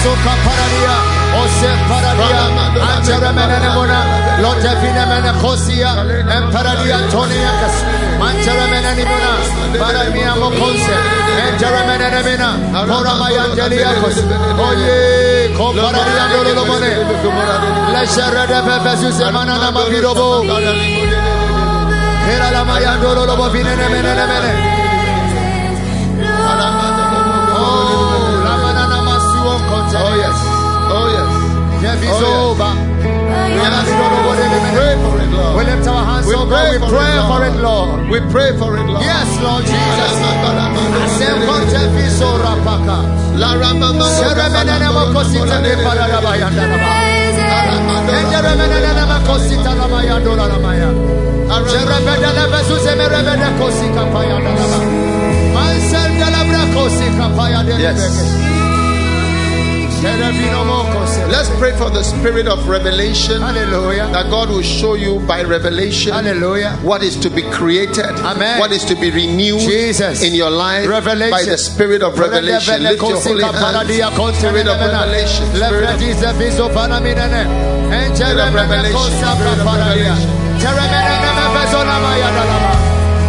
Soka 0.00 0.34
Paradia, 0.44 0.96
Oshe 1.40 1.72
Paradia, 1.88 2.42
Antera 2.88 3.32
Menemona, 3.36 4.00
Lotefina 4.40 5.04
Menecosia, 5.04 5.90
and 6.34 6.46
Paradia 6.52 6.98
Toniacas, 7.12 7.76
Antera 8.18 8.66
Menanimona, 8.72 9.32
Paramia 9.76 10.32
Moconse, 10.40 10.96
Antera 11.44 11.82
Menemina, 11.84 12.56
Mora 12.88 13.14
Maya 13.20 13.44
Deliacos, 13.54 14.16
Oye, 14.56 15.52
Comparadia 15.54 16.24
Dolomone, 16.32 16.92
Lesher 17.92 18.36
de 18.48 18.58
Pepesus, 18.62 19.18
Manana 19.32 19.70
Mavirobo, 19.70 20.44
Era 22.26 22.50
la 22.50 22.64
Maya 22.64 22.96
Dolobo, 22.96 23.50
Vinene 23.50 23.88
Menemene. 23.90 24.79
Jevizoba. 32.00 32.72
Oh, 32.72 32.80
oh, 32.80 34.40
pray 34.72 34.94
for 35.04 35.20
it, 35.20 35.30
Lord. 35.36 35.56
We 35.56 35.64
lift 35.64 35.86
our 35.86 36.04
hands 36.04 36.26
We 36.26 36.34
oh, 36.34 36.42
up 36.42 36.48
pray 36.48 36.72
we 36.72 36.78
for 36.80 36.88
pray 36.88 37.12
it, 37.12 37.28
for 37.28 37.40
it, 37.44 37.56
Lord. 37.60 38.08
We 38.08 38.18
pray 38.32 38.56
for 38.56 38.76
it, 38.78 38.86
Lord. 38.88 39.04
Yes, 39.04 39.28
Lord 39.44 39.64
Jesus. 39.68 40.12
Semkonte 41.18 41.90
Let's 60.00 61.50
pray 61.58 61.76
for 61.76 61.90
the 61.90 62.02
spirit 62.02 62.48
of 62.48 62.66
revelation 62.68 63.42
Hallelujah. 63.42 64.06
that 64.12 64.30
God 64.30 64.48
will 64.48 64.62
show 64.62 64.94
you 64.94 65.20
by 65.20 65.42
revelation 65.42 66.12
Hallelujah. 66.12 66.72
what 66.82 67.02
is 67.02 67.16
to 67.20 67.28
be 67.28 67.42
created, 67.50 68.06
Amen. 68.24 68.58
what 68.58 68.72
is 68.72 68.84
to 68.86 68.94
be 68.94 69.10
renewed 69.10 69.60
Jesus. 69.60 70.22
in 70.22 70.34
your 70.34 70.50
life 70.50 70.88
Revelation. 70.88 71.30
by 71.30 71.44
the 71.44 71.58
spirit 71.58 72.02
of 72.02 72.18
revelation. 72.18 72.82
Lift 72.82 73.02
your 73.02 73.20
holy 73.20 73.42
hands. 73.42 73.56
Spirit 74.38 74.66
of 74.66 74.80
revelation. 74.80 75.46
Spirit 75.52 75.88
of 75.88 76.00
Spirit 78.16 78.38
of 78.38 78.54
revelation. 78.54 78.90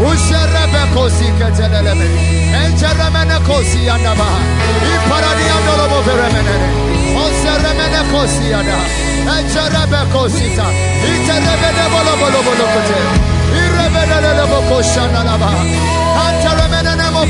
Thank 0.01 0.95
kosi 0.95 1.25
keteleleme. 1.39 2.05
Encheremene. 2.65 3.37
İparadi 5.05 5.43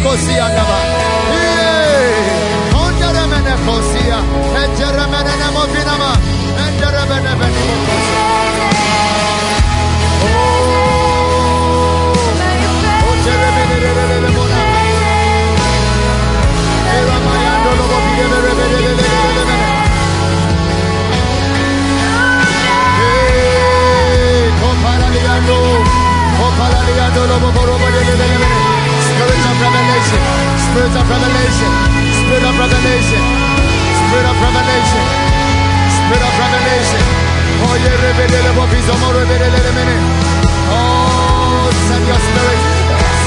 kosi 0.04 0.34
ta. 0.38 0.82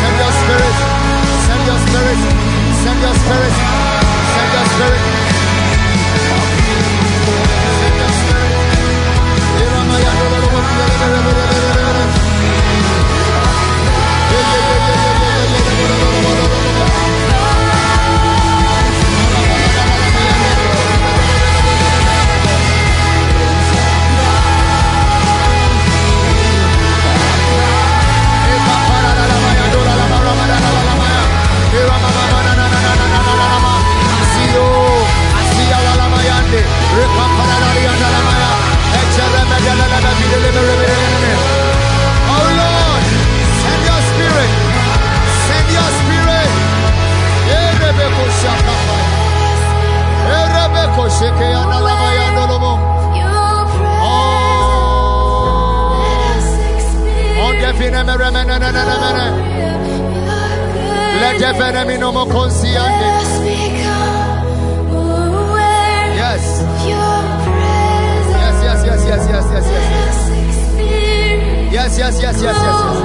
Send 0.04 0.20
your 0.20 0.32
spirit, 0.32 0.76
send 1.46 1.66
your 1.66 1.78
spirit. 1.86 2.18
Send 2.84 3.00
your 3.00 3.14
spirit. 3.14 3.93
Thank 4.66 5.04
you. 11.38 11.43
Oh 42.34 42.48
Lord, 42.60 43.02
send 43.62 43.82
your 43.88 44.02
spirit. 44.10 44.50
Send 45.46 45.66
your 45.74 45.88
spirit. 46.00 46.50
Let 61.20 61.38
the 61.38 61.64
enemy 61.64 61.96
no 61.98 62.12
more 62.12 62.26
conceal. 62.26 63.53
Yes, 72.04 72.20
yes, 72.20 72.36
yes, 72.42 72.54
yes, 72.54 72.76
yes. 72.76 72.96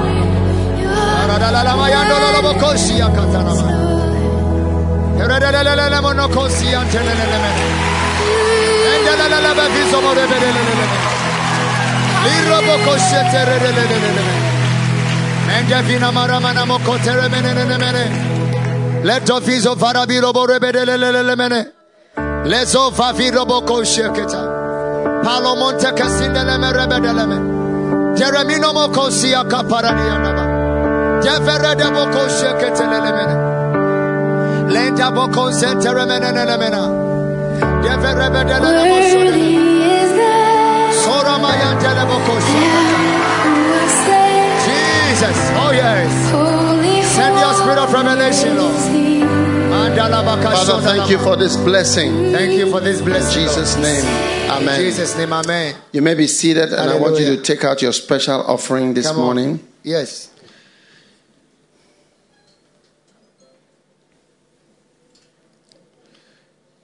Let 19.02 19.24
the 19.24 19.40
viso 19.40 19.76
farabiro 19.76 20.32
borebele 20.34 20.84
Lezo 22.44 22.90
faviro 22.92 23.46
boko 23.46 23.82
sheketa. 23.82 24.42
Palomonte 25.24 25.90
kasindeleme 25.96 27.59
rebedeleme. 28.20 28.70
Jeremino 28.70 28.72
moko 28.72 29.10
siya 29.10 29.44
kaparani 29.44 30.06
yanaba. 30.08 30.44
Jefere 31.22 31.74
de 31.76 31.90
boko 31.90 32.28
sheketeleleme. 32.28 33.24
Lenda 34.70 35.10
boko 35.10 35.50
senteremene 35.52 36.32
nelemena. 36.32 36.82
Jefere 37.82 38.30
bedeleme 38.30 38.82
bosodele. 38.90 39.50
Sora 41.02 41.38
mayantele 41.38 42.04
boko 42.06 42.40
Jesus, 44.66 45.38
oh 45.56 45.72
yes. 45.72 46.12
Send 47.14 47.38
your 47.38 47.54
spirit 47.54 47.78
of 47.78 47.92
revelation, 47.92 48.56
Lord. 48.56 49.09
Father, 50.00 50.80
thank 50.80 51.10
you 51.10 51.18
for 51.18 51.36
this 51.36 51.56
blessing. 51.56 52.32
Thank 52.32 52.52
you 52.52 52.70
for 52.70 52.80
this 52.80 53.02
blessing. 53.02 53.42
In 53.42 53.48
Jesus' 53.48 53.76
name. 53.76 54.04
Amen. 54.50 54.80
In 54.80 54.86
Jesus' 54.86 55.14
name, 55.14 55.30
amen. 55.30 55.76
You 55.92 56.00
may 56.00 56.14
be 56.14 56.26
seated, 56.26 56.70
and 56.70 56.72
Hallelujah. 56.72 56.96
I 56.96 57.02
want 57.02 57.20
you 57.20 57.36
to 57.36 57.42
take 57.42 57.64
out 57.64 57.82
your 57.82 57.92
special 57.92 58.40
offering 58.40 58.94
this 58.94 59.14
morning. 59.14 59.60
Yes. 59.82 60.30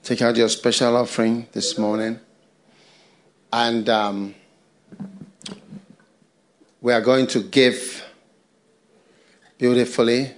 Take 0.03 0.21
out 0.21 0.35
your 0.37 0.49
special 0.49 0.95
offering 0.95 1.47
this 1.53 1.75
morning. 1.77 2.19
And 3.51 3.89
um, 3.89 4.35
we 6.81 6.93
are 6.93 7.01
going 7.01 7.25
to 7.27 7.41
give 7.41 8.05
beautifully 9.57 10.36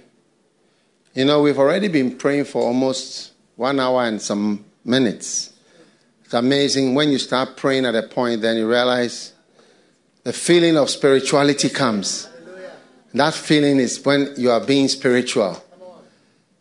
you 1.14 1.24
know, 1.24 1.42
we've 1.42 1.58
already 1.58 1.88
been 1.88 2.16
praying 2.16 2.44
for 2.44 2.62
almost 2.62 3.32
one 3.56 3.80
hour 3.80 4.04
and 4.04 4.22
some 4.22 4.64
minutes. 4.84 5.52
It's 6.24 6.34
amazing 6.34 6.94
when 6.94 7.10
you 7.10 7.18
start 7.18 7.56
praying 7.56 7.84
at 7.84 7.94
a 7.94 8.04
point, 8.04 8.42
then 8.42 8.56
you 8.56 8.68
realize 8.68 9.32
the 10.22 10.32
feeling 10.32 10.76
of 10.76 10.88
spirituality 10.88 11.68
comes. 11.68 12.28
That 13.12 13.34
feeling 13.34 13.78
is 13.78 14.04
when 14.04 14.34
you 14.36 14.52
are 14.52 14.60
being 14.60 14.86
spiritual. 14.86 15.62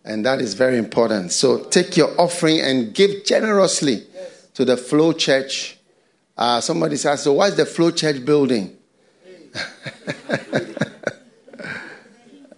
And 0.04 0.26
that 0.26 0.42
is 0.42 0.56
very 0.56 0.78
important. 0.78 1.32
So 1.32 1.66
take 1.66 1.96
your 1.96 2.20
offering 2.20 2.60
and 2.62 2.96
give 2.96 3.24
generously 3.26 4.08
to 4.56 4.66
the 4.66 4.76
Flow 4.76 5.14
Church. 5.14 5.78
Uh, 6.36 6.60
somebody 6.62 6.96
says, 6.96 7.22
So, 7.24 7.34
what's 7.34 7.56
the 7.56 7.66
Flow 7.66 7.92
Church 7.92 8.26
building? 8.26 8.76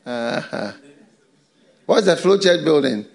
uh-huh. 0.05 0.71
What's 1.91 2.05
the 2.05 2.15
Flow 2.15 2.37
Church 2.37 2.63
building? 2.63 3.05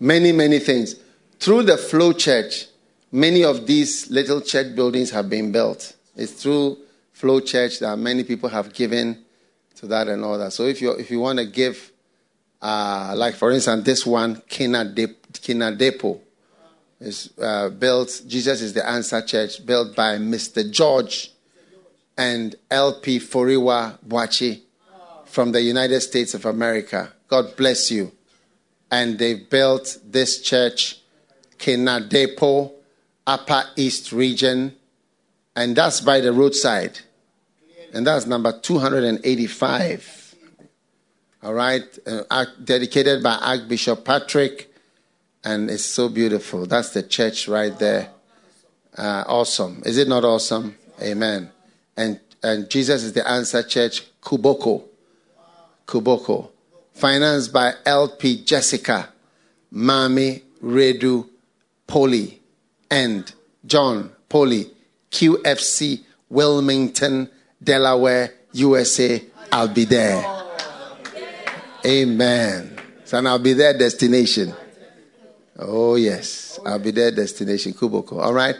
Many, 0.00 0.32
many 0.32 0.58
things. 0.58 0.96
Through 1.38 1.62
the 1.62 1.76
Flow 1.76 2.12
Church, 2.12 2.66
many 3.12 3.44
of 3.44 3.68
these 3.68 4.10
little 4.10 4.40
church 4.40 4.74
buildings 4.74 5.12
have 5.12 5.30
been 5.30 5.52
built. 5.52 5.94
It's 6.16 6.32
through 6.32 6.78
Flow 7.12 7.38
Church 7.38 7.78
that 7.78 7.96
many 7.96 8.24
people 8.24 8.48
have 8.48 8.74
given 8.74 9.24
to 9.76 9.86
that 9.86 10.08
and 10.08 10.24
all 10.24 10.36
that. 10.38 10.54
So 10.54 10.64
if 10.64 10.82
you 10.82 10.90
if 10.90 11.08
you 11.12 11.20
want 11.20 11.38
to 11.38 11.46
give, 11.46 11.92
uh, 12.60 13.14
like 13.16 13.36
for 13.36 13.52
instance, 13.52 13.84
this 13.84 14.04
one, 14.04 14.42
Kina, 14.48 14.84
De- 14.84 15.14
Kina 15.34 15.70
Depot, 15.70 16.20
is 16.98 17.32
uh, 17.40 17.68
built. 17.68 18.22
Jesus 18.26 18.60
is 18.60 18.72
the 18.72 18.84
Answer 18.84 19.22
Church, 19.22 19.64
built 19.64 19.94
by 19.94 20.16
Mr. 20.16 20.68
George 20.68 21.30
and 22.16 22.56
LP 22.72 23.20
Foriwa 23.20 23.98
Boachi 24.04 24.62
from 25.28 25.52
the 25.52 25.60
United 25.60 26.00
States 26.00 26.34
of 26.34 26.46
America. 26.46 27.12
God 27.28 27.56
bless 27.56 27.90
you. 27.90 28.12
And 28.90 29.18
they 29.18 29.34
built 29.34 29.98
this 30.04 30.40
church, 30.40 31.00
Kenadepo, 31.58 32.72
Upper 33.26 33.64
East 33.76 34.12
Region, 34.12 34.74
and 35.54 35.76
that's 35.76 36.00
by 36.00 36.20
the 36.20 36.32
roadside. 36.32 37.00
And 37.92 38.06
that's 38.06 38.26
number 38.26 38.58
285. 38.58 40.34
All 41.42 41.54
right, 41.54 41.84
uh, 42.06 42.46
dedicated 42.64 43.22
by 43.22 43.34
Archbishop 43.34 44.04
Patrick, 44.04 44.72
and 45.44 45.70
it's 45.70 45.84
so 45.84 46.08
beautiful. 46.08 46.66
That's 46.66 46.90
the 46.90 47.02
church 47.02 47.46
right 47.46 47.78
there. 47.78 48.10
Uh, 48.96 49.24
awesome. 49.26 49.82
Is 49.84 49.98
it 49.98 50.08
not 50.08 50.24
awesome? 50.24 50.76
Amen. 51.00 51.50
And, 51.96 52.18
and 52.42 52.68
Jesus 52.68 53.04
is 53.04 53.12
the 53.12 53.28
answer 53.28 53.62
church, 53.62 54.04
Kuboko. 54.20 54.87
Kuboko 55.88 56.50
financed 56.92 57.52
by 57.52 57.72
LP 57.86 58.44
Jessica, 58.44 59.08
Mami 59.72 60.42
Redu 60.62 61.26
Poli, 61.86 62.40
and 62.90 63.32
John 63.64 64.12
Poli, 64.28 64.70
QFC, 65.10 66.04
Wilmington, 66.28 67.30
Delaware, 67.62 68.34
USA. 68.52 69.22
I'll 69.50 69.68
be 69.68 69.84
there. 69.84 70.22
Amen. 71.86 72.78
So 73.04 73.24
I'll 73.24 73.38
be 73.38 73.54
there 73.54 73.76
destination. 73.76 74.52
Oh, 75.58 75.94
yes. 75.94 76.60
I'll 76.66 76.78
be 76.78 76.90
there 76.90 77.10
destination, 77.10 77.72
Kuboko. 77.72 78.20
All 78.20 78.34
right. 78.34 78.56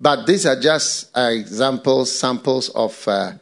But 0.00 0.26
these 0.26 0.46
are 0.46 0.58
just 0.58 1.16
uh, 1.16 1.30
examples, 1.30 2.10
samples 2.10 2.70
of 2.70 3.06
uh, 3.06 3.32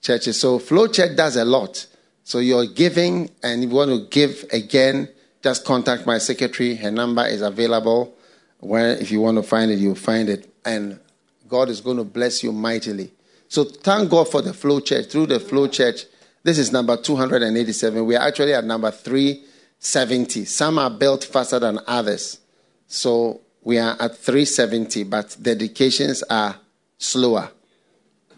churches. 0.00 0.40
So 0.40 0.58
Flow 0.58 0.88
Church 0.88 1.16
does 1.16 1.36
a 1.36 1.44
lot. 1.44 1.86
So 2.24 2.38
you're 2.38 2.66
giving, 2.66 3.30
and 3.42 3.62
you 3.62 3.68
want 3.68 3.90
to 3.90 4.06
give 4.08 4.44
again, 4.52 5.08
just 5.42 5.64
contact 5.64 6.06
my 6.06 6.18
secretary. 6.18 6.74
Her 6.76 6.90
number 6.90 7.24
is 7.26 7.42
available. 7.42 8.14
Where 8.58 8.90
if 8.90 9.10
you 9.10 9.20
want 9.20 9.38
to 9.38 9.42
find 9.42 9.70
it, 9.70 9.78
you'll 9.78 9.94
find 9.94 10.28
it. 10.28 10.52
And 10.64 11.00
God 11.48 11.68
is 11.68 11.80
going 11.80 11.96
to 11.96 12.04
bless 12.04 12.42
you 12.42 12.52
mightily. 12.52 13.12
So 13.48 13.64
thank 13.64 14.10
God 14.10 14.28
for 14.30 14.42
the 14.42 14.52
Flow 14.52 14.80
Church. 14.80 15.06
Through 15.06 15.26
the 15.26 15.40
Flow 15.40 15.66
Church, 15.66 16.04
this 16.42 16.58
is 16.58 16.72
number 16.72 16.96
287. 16.96 18.06
We 18.06 18.16
are 18.16 18.26
actually 18.26 18.54
at 18.54 18.64
number 18.64 18.90
370. 18.90 20.44
Some 20.44 20.78
are 20.78 20.90
built 20.90 21.24
faster 21.24 21.58
than 21.58 21.80
others. 21.86 22.38
So 22.86 23.40
we 23.62 23.78
are 23.78 23.96
at 24.00 24.16
370, 24.16 25.04
but 25.04 25.36
dedications 25.40 26.22
are 26.24 26.56
slower. 26.98 27.50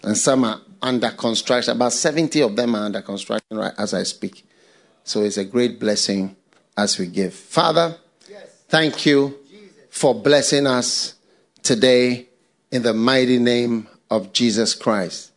And 0.02 0.16
some 0.16 0.44
are 0.44 0.60
under 0.82 1.10
construction. 1.10 1.76
About 1.76 1.92
70 1.92 2.42
of 2.42 2.56
them 2.56 2.74
are 2.74 2.84
under 2.84 3.00
construction 3.00 3.56
right 3.56 3.72
as 3.78 3.94
I 3.94 4.02
speak. 4.02 4.44
So 5.04 5.22
it's 5.22 5.36
a 5.36 5.44
great 5.44 5.78
blessing 5.80 6.36
as 6.76 6.98
we 6.98 7.06
give. 7.06 7.32
Father, 7.34 7.96
thank 8.68 9.06
you 9.06 9.38
for 9.90 10.14
blessing 10.14 10.66
us 10.66 11.14
today 11.62 12.26
in 12.70 12.82
the 12.82 12.94
mighty 12.94 13.38
name 13.38 13.88
of 14.10 14.32
Jesus 14.32 14.74
Christ. 14.74 15.32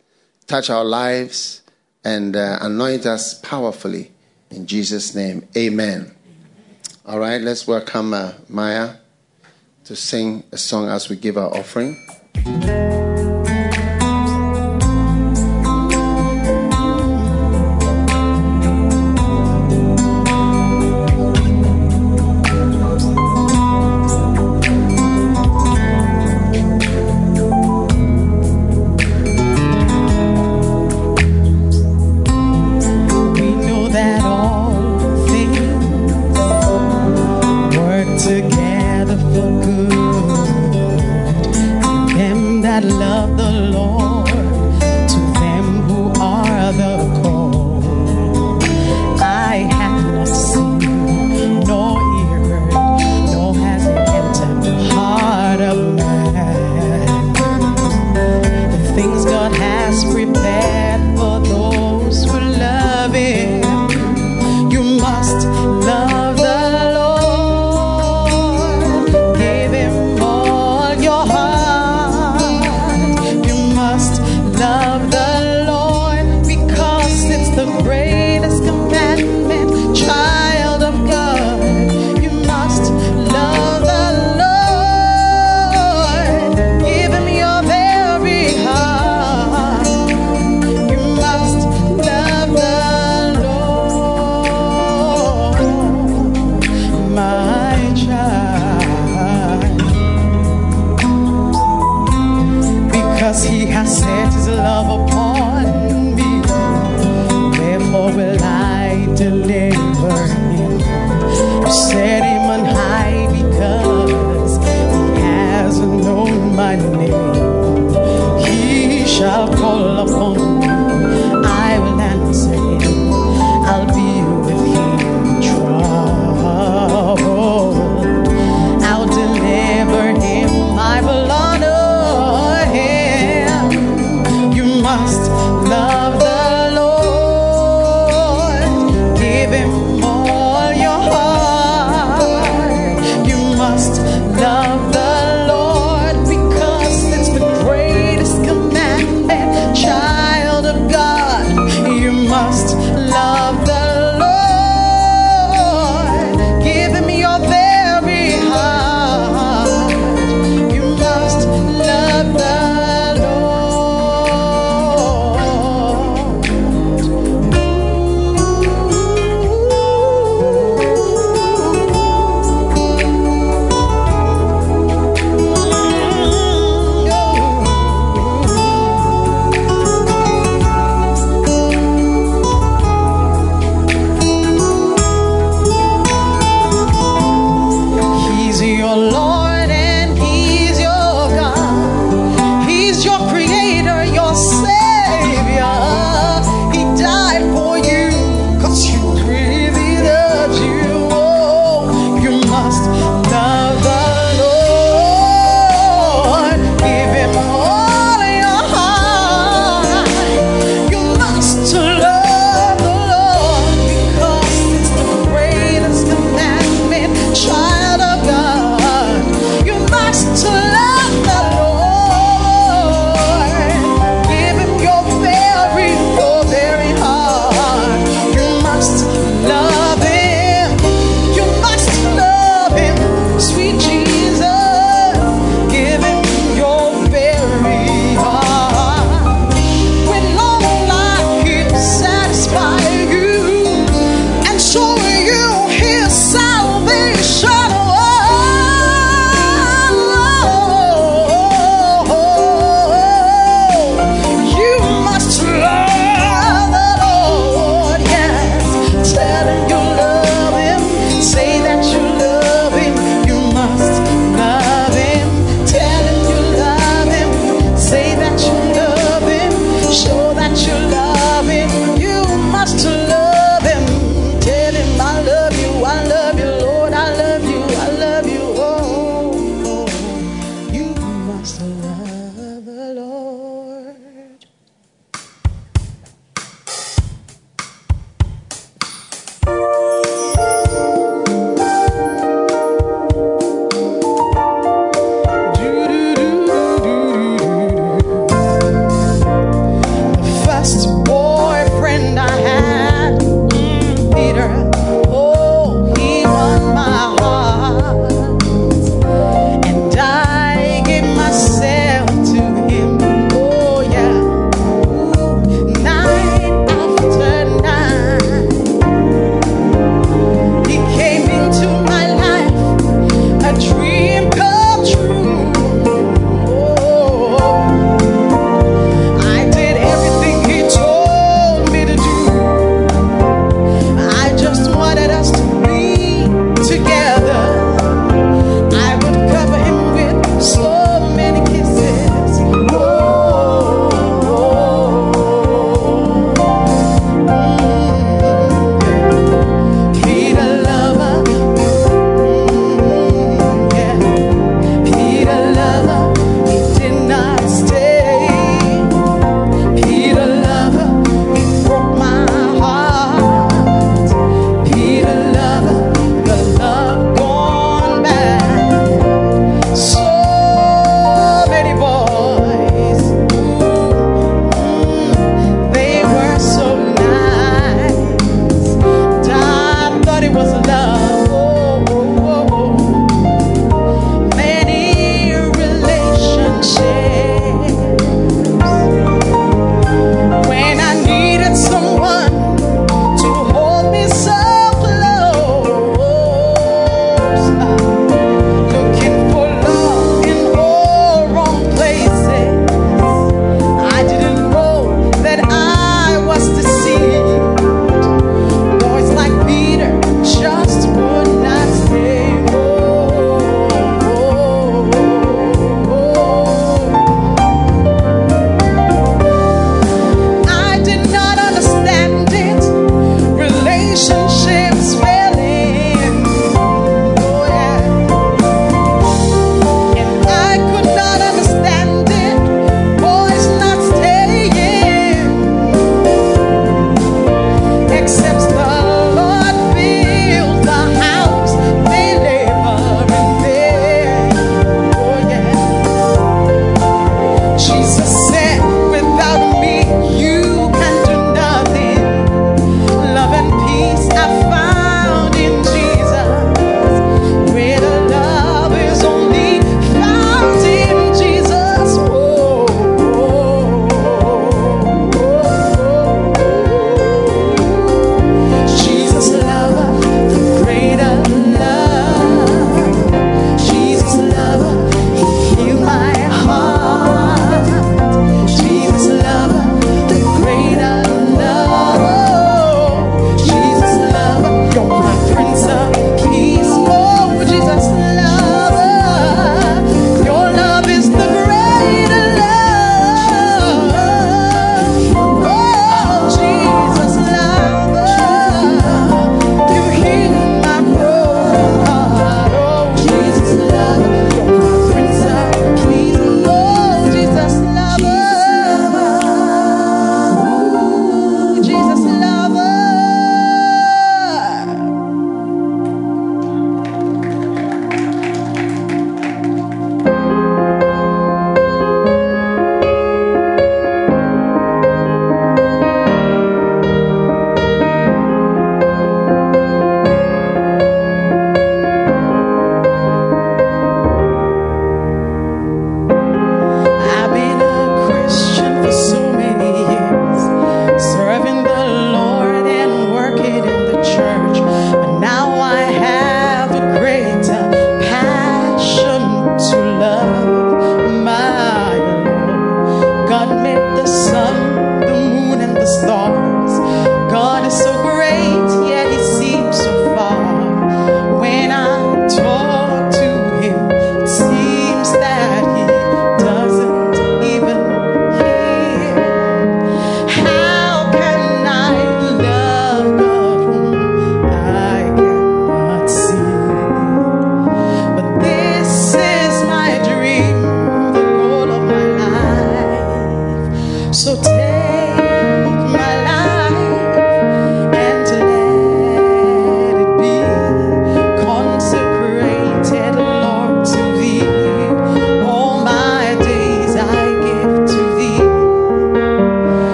Touch 0.46 0.70
our 0.70 0.84
lives 0.84 1.62
and 2.04 2.36
uh, 2.36 2.58
anoint 2.60 3.06
us 3.06 3.34
powerfully 3.34 4.12
in 4.50 4.66
Jesus' 4.66 5.14
name. 5.14 5.46
Amen. 5.56 6.14
All 7.04 7.18
right, 7.18 7.40
let's 7.40 7.66
welcome 7.66 8.14
uh, 8.14 8.32
Maya 8.48 8.96
to 9.84 9.94
sing 9.94 10.42
a 10.52 10.58
song 10.58 10.88
as 10.88 11.08
we 11.08 11.16
give 11.16 11.36
our 11.36 11.54
offering. 11.54 11.96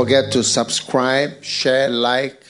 Forget 0.00 0.32
to 0.32 0.42
subscribe, 0.42 1.44
share, 1.44 1.90
like, 1.90 2.42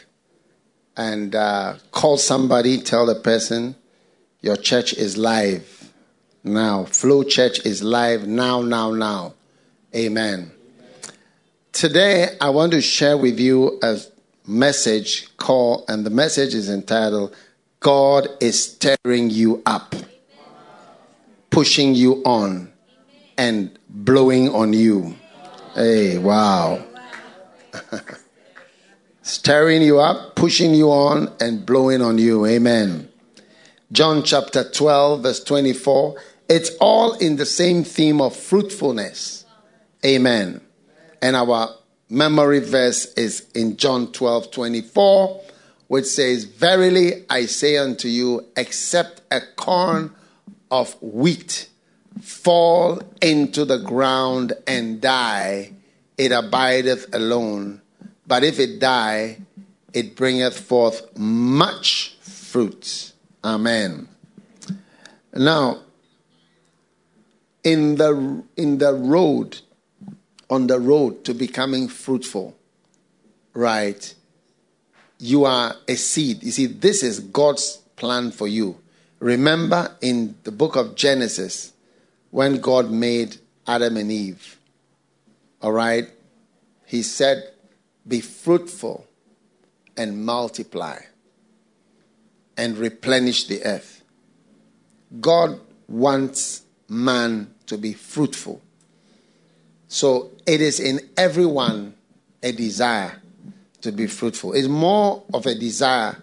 and 0.97 1.35
uh, 1.35 1.75
call 1.91 2.17
somebody, 2.17 2.81
tell 2.81 3.07
the 3.07 3.15
person 3.17 3.75
your 4.41 4.55
church 4.55 4.93
is 4.93 5.17
live 5.17 5.93
now. 6.45 6.85
Flow 6.85 7.25
Church 7.25 7.67
is 7.67 7.83
live 7.83 8.25
now, 8.25 8.63
now, 8.63 8.93
now. 8.93 9.35
Amen. 9.93 10.53
Today, 11.73 12.37
I 12.41 12.51
want 12.51 12.71
to 12.71 12.81
share 12.81 13.19
with 13.19 13.41
you 13.41 13.81
a 13.83 13.99
message 14.47 15.37
call, 15.37 15.85
and 15.89 16.07
the 16.07 16.11
message 16.11 16.55
is 16.55 16.71
entitled, 16.71 17.35
God 17.81 18.29
is 18.41 18.63
stirring 18.63 19.29
you 19.29 19.61
up, 19.67 19.97
pushing 21.51 21.97
you 21.97 22.23
on, 22.25 22.71
and 23.37 23.77
blowing 23.89 24.51
on 24.51 24.73
you. 24.73 25.17
Hey, 25.75 26.17
wow. 26.17 26.87
stirring 29.23 29.83
you 29.83 30.01
up, 30.01 30.35
pushing 30.35 30.75
you 30.75 30.91
on, 30.91 31.33
and 31.41 31.65
blowing 31.65 32.03
on 32.03 32.19
you. 32.19 32.47
Amen. 32.47 33.09
John 33.93 34.23
chapter 34.23 34.69
12, 34.69 35.23
verse 35.23 35.43
24. 35.45 36.17
It's 36.49 36.71
all 36.81 37.15
in 37.15 37.37
the 37.37 37.47
same 37.47 37.85
theme 37.85 38.21
of 38.21 38.35
fruitfulness. 38.35 39.45
Amen. 40.05 40.61
And 41.23 41.37
our 41.37 41.75
memory 42.09 42.61
verse 42.61 43.07
is 43.15 43.47
in 43.55 43.77
John 43.77 44.13
12, 44.13 44.51
24, 44.51 45.41
which 45.89 46.07
says, 46.07 46.45
Verily 46.45 47.25
I 47.29 47.47
say 47.47 47.77
unto 47.77 48.09
you, 48.09 48.47
except 48.57 49.23
a 49.31 49.41
corn 49.57 50.15
of 50.71 51.01
wheat 51.03 51.69
fall 52.21 53.01
into 53.21 53.65
the 53.65 53.79
ground 53.79 54.53
and 54.67 55.01
die, 55.01 55.73
it 56.21 56.33
abideth 56.33 57.15
alone. 57.15 57.81
But 58.27 58.45
if 58.45 58.61
it 58.61 58.79
die, 58.79 59.39
it 59.95 60.15
bringeth 60.17 60.61
forth 60.61 61.17
much 61.17 62.15
fruit. 62.21 63.13
Amen. 63.43 64.07
Now, 65.33 65.81
in 67.65 67.97
the 67.97 68.45
in 68.55 68.77
the 68.77 68.93
road, 68.93 69.61
on 70.51 70.67
the 70.67 70.79
road 70.79 71.25
to 71.25 71.33
becoming 71.33 71.89
fruitful, 71.89 72.55
right? 73.55 74.15
You 75.19 75.47
are 75.47 75.75
a 75.89 75.95
seed. 75.95 76.43
You 76.43 76.51
see, 76.51 76.67
this 76.67 77.03
is 77.03 77.21
God's 77.21 77.79
plan 77.97 78.31
for 78.31 78.47
you. 78.47 78.79
Remember 79.21 79.97
in 80.03 80.35
the 80.45 80.53
book 80.53 80.77
of 80.77 80.97
Genesis, 80.97 81.73
when 82.31 82.61
God 82.61 82.91
made 82.91 83.39
Adam 83.67 83.97
and 83.97 84.13
Eve, 84.13 84.60
all 85.63 85.73
right, 85.73 86.09
He 86.87 87.03
said, 87.03 87.53
Be 88.07 88.21
fruitful 88.21 89.07
and 89.97 90.25
multiply 90.25 90.99
and 92.57 92.77
replenish 92.77 93.45
the 93.45 93.65
earth. 93.65 94.03
God 95.21 95.61
wants 95.89 96.63
man 96.89 97.55
to 97.67 97.79
be 97.79 97.93
fruitful. 97.93 98.61
So 99.89 100.31
it 100.47 100.61
is 100.61 100.81
in 100.81 101.01
everyone 101.17 101.95
a 102.43 102.53
desire 102.53 103.21
to 103.83 103.93
be 103.93 104.07
fruitful. 104.07 104.53
It's 104.55 104.69
more 104.69 105.23
of 105.33 105.47
a 105.47 105.55
desire 105.55 106.17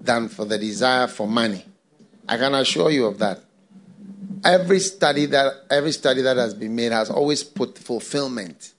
than 0.00 0.28
for 0.28 0.44
the 0.44 0.58
desire 0.58 1.06
for 1.06 1.26
money. 1.26 1.64
I 2.28 2.36
can 2.36 2.54
assure 2.54 2.90
you 2.90 3.06
of 3.06 3.18
that. 3.18 3.40
Every 4.44 4.80
study 4.80 5.26
that 5.26 5.52
every 5.70 5.92
study 5.92 6.22
that 6.22 6.36
has 6.36 6.54
been 6.54 6.74
made 6.74 6.92
has 6.92 7.10
always 7.10 7.44
put 7.44 7.78
fulfillment 7.78 8.72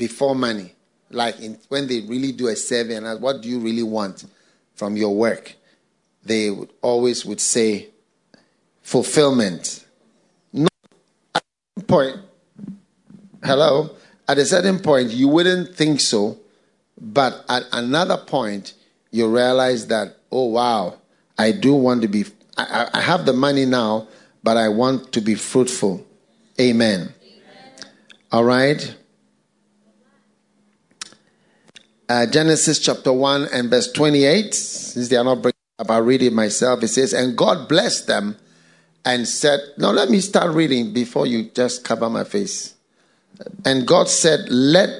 before 0.00 0.34
money. 0.34 0.72
Like 1.10 1.38
in, 1.40 1.58
when 1.68 1.86
they 1.86 2.00
really 2.00 2.32
do 2.32 2.48
a 2.48 2.56
survey 2.56 2.96
and 2.96 3.06
ask, 3.06 3.20
what 3.20 3.42
do 3.42 3.48
you 3.48 3.60
really 3.60 3.82
want 3.84 4.24
from 4.74 4.96
your 4.96 5.14
work? 5.14 5.56
they 6.24 6.50
would 6.50 6.70
always 6.82 7.24
would 7.24 7.40
say 7.40 7.88
fulfillment. 8.82 9.84
Not 10.52 10.72
at 11.34 11.42
a 11.76 11.82
point, 11.82 12.16
hello, 13.42 13.90
at 14.28 14.38
a 14.38 14.44
certain 14.44 14.78
point 14.78 15.10
you 15.10 15.28
wouldn't 15.28 15.74
think 15.74 16.00
so, 16.00 16.38
but 17.00 17.44
at 17.48 17.64
another 17.72 18.18
point 18.18 18.74
you 19.10 19.28
realize 19.28 19.86
that, 19.88 20.16
oh 20.30 20.46
wow, 20.46 20.98
I 21.38 21.52
do 21.52 21.74
want 21.74 22.02
to 22.02 22.08
be, 22.08 22.26
I, 22.56 22.88
I 22.92 23.00
have 23.00 23.24
the 23.24 23.32
money 23.32 23.64
now, 23.64 24.08
but 24.42 24.56
I 24.56 24.68
want 24.68 25.12
to 25.12 25.20
be 25.20 25.34
fruitful. 25.34 26.06
Amen. 26.60 27.00
Amen. 27.00 27.14
All 28.30 28.44
right. 28.44 28.94
Uh, 32.10 32.26
Genesis 32.26 32.80
chapter 32.80 33.12
1 33.12 33.50
and 33.52 33.70
verse 33.70 33.92
28, 33.92 34.52
since 34.52 35.06
they 35.06 35.14
are 35.14 35.22
not 35.22 35.42
breaking 35.42 35.60
about 35.78 36.04
reading 36.04 36.34
myself. 36.34 36.82
It 36.82 36.88
says, 36.88 37.12
And 37.12 37.38
God 37.38 37.68
blessed 37.68 38.08
them 38.08 38.36
and 39.04 39.28
said, 39.28 39.60
Now 39.78 39.92
let 39.92 40.10
me 40.10 40.18
start 40.18 40.52
reading 40.52 40.92
before 40.92 41.28
you 41.28 41.44
just 41.54 41.84
cover 41.84 42.10
my 42.10 42.24
face. 42.24 42.74
And 43.64 43.86
God 43.86 44.08
said, 44.08 44.48
Let 44.48 44.90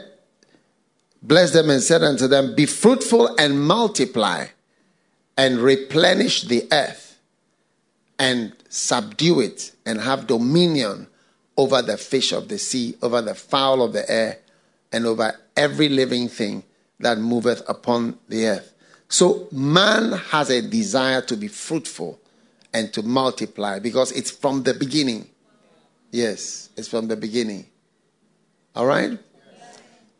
bless 1.21 1.51
them 1.51 1.69
and 1.69 1.83
said 1.83 2.05
unto 2.05 2.29
them, 2.29 2.55
Be 2.55 2.65
fruitful 2.65 3.35
and 3.41 3.61
multiply 3.61 4.47
and 5.37 5.59
replenish 5.59 6.43
the 6.43 6.69
earth 6.71 7.19
and 8.21 8.53
subdue 8.69 9.41
it 9.41 9.73
and 9.85 10.01
have 10.01 10.29
dominion 10.29 11.09
over 11.57 11.83
the 11.83 11.97
fish 11.97 12.31
of 12.31 12.47
the 12.47 12.59
sea, 12.59 12.95
over 13.03 13.21
the 13.21 13.35
fowl 13.35 13.83
of 13.83 13.95
the 13.95 14.09
air, 14.09 14.39
and 14.93 15.07
over 15.07 15.37
every 15.57 15.89
living 15.89 16.29
thing 16.29 16.63
that 17.01 17.19
moveth 17.19 17.63
upon 17.69 18.19
the 18.29 18.47
earth. 18.47 18.73
So 19.09 19.49
man 19.51 20.13
has 20.13 20.51
a 20.51 20.63
desire 20.63 21.21
to 21.23 21.37
be 21.37 21.49
fruitful 21.49 22.21
and 22.73 22.93
to 22.93 23.03
multiply 23.03 23.79
because 23.81 24.13
it's 24.13 24.31
from 24.31 24.63
the 24.63 24.75
beginning. 24.75 25.29
Yes, 26.13 26.71
it's 26.77 26.89
from 26.89 27.09
the 27.09 27.17
beginning. 27.17 27.67
All 28.77 28.87
right? 28.87 29.19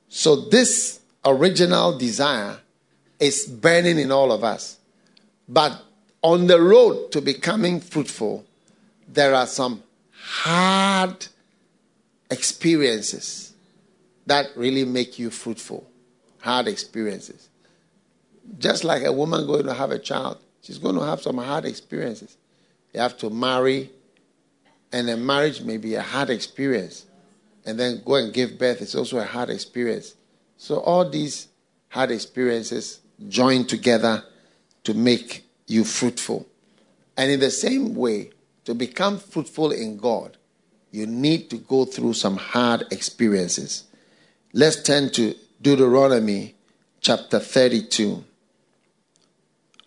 So 0.09 0.49
this 0.49 1.01
original 1.25 1.97
desire 1.97 2.59
is 3.21 3.47
burning 3.47 3.99
in 3.99 4.11
all 4.11 4.33
of 4.33 4.43
us. 4.43 4.79
But 5.49 5.81
on 6.23 6.47
the 6.47 6.61
road 6.61 7.13
to 7.13 7.21
becoming 7.21 7.81
fruitful, 7.81 8.45
there 9.07 9.35
are 9.35 9.47
some 9.47 9.83
hard 10.13 11.27
experiences 12.31 13.53
that 14.27 14.47
really 14.57 14.85
make 14.85 15.19
you 15.19 15.31
fruitful. 15.31 15.90
Hard 16.41 16.69
experiences. 16.69 17.49
Just 18.59 18.85
like 18.85 19.05
a 19.05 19.13
woman 19.13 19.47
going 19.47 19.67
to 19.67 19.75
have 19.75 19.91
a 19.91 19.99
child, 19.99 20.39
she's 20.63 20.79
going 20.79 20.97
to 20.97 21.03
have 21.03 21.21
some 21.21 21.39
hard 21.39 21.65
experiences. 21.65 22.37
You 22.93 23.01
have 23.01 23.17
to 23.19 23.31
marry, 23.31 23.91
and 24.93 25.09
a 25.09 25.17
marriage 25.17 25.63
may 25.63 25.77
be 25.77 25.95
a 25.95 26.03
hard 26.03 26.31
experience. 26.31 27.07
And 27.65 27.79
then 27.79 28.03
go 28.05 28.15
and 28.17 28.33
give 28.33 28.59
birth 28.59 28.81
is 28.81 28.95
also 28.95 29.19
a 29.19 29.25
hard 29.25 29.51
experience. 29.51 30.15
So 30.57 30.79
all 30.81 31.09
these 31.09 31.49
hard 31.89 32.11
experiences 32.11 33.01
join 33.29 33.67
together 33.67 34.25
to 34.85 34.95
make 34.95 35.45
you 35.67 35.85
fruitful. 35.85 36.47
And 37.17 37.31
in 37.31 37.41
the 37.41 37.51
same 37.51 37.95
way, 37.95 38.31
to 38.65 38.75
become 38.75 39.19
fruitful 39.19 39.73
in 39.73 39.97
God, 39.97 40.37
you 40.91 41.07
need 41.07 41.51
to 41.51 41.57
go 41.57 41.85
through 41.85 42.15
some 42.15 42.37
hard 42.37 42.85
experiences. 42.91 43.85
Let's 44.53 44.83
turn 44.83 45.11
to 45.13 45.35
Deuteronomy 45.63 46.55
chapter 47.03 47.39
32. 47.39 48.25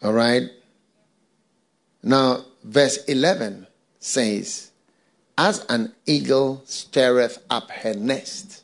All 0.03 0.13
right? 0.13 0.43
Now, 2.03 2.45
verse 2.63 2.97
11 3.05 3.65
says, 3.99 4.71
As 5.35 5.65
an 5.69 5.95
eagle 6.05 6.61
stirreth 6.65 7.39
up 7.49 7.71
her 7.71 7.95
nest, 7.95 8.63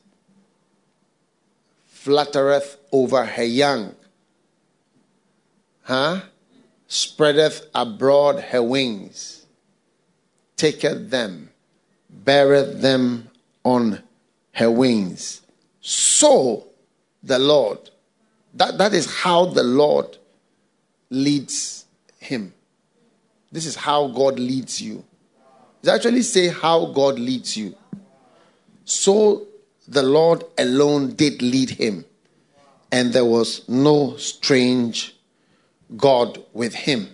fluttereth 1.92 2.78
over 2.92 3.26
her 3.26 3.44
young, 3.44 3.96
huh? 5.84 6.22
Spreadeth 6.88 7.68
abroad 7.74 8.40
her 8.40 8.62
wings, 8.62 9.46
taketh 10.58 11.10
them, 11.10 11.50
beareth 12.10 12.82
them 12.82 13.30
on 13.64 14.04
her 14.54 14.70
wings. 14.70 15.42
So 15.82 16.69
the 17.24 17.40
Lord, 17.40 17.78
that, 18.54 18.78
that 18.78 18.94
is 18.94 19.14
how 19.14 19.46
the 19.46 19.64
Lord 19.64 20.18
leads 21.10 21.86
him. 22.20 22.54
This 23.52 23.66
is 23.66 23.76
how 23.76 24.08
God 24.08 24.40
leads 24.40 24.82
you. 24.82 25.04
It 25.82 25.90
actually 25.90 26.22
say 26.22 26.50
how 26.50 26.88
God 26.88 27.18
leads 27.18 27.56
you. 27.56 27.76
So 28.86 29.48
the 29.88 30.04
Lord 30.04 30.44
alone 30.58 31.16
did 31.16 31.42
lead 31.42 31.72
him, 31.72 32.06
and 32.92 33.14
there 33.14 33.26
was 33.26 33.68
no 33.68 34.18
strange 34.18 35.16
God 35.96 36.44
with 36.54 36.74
him. 36.74 37.08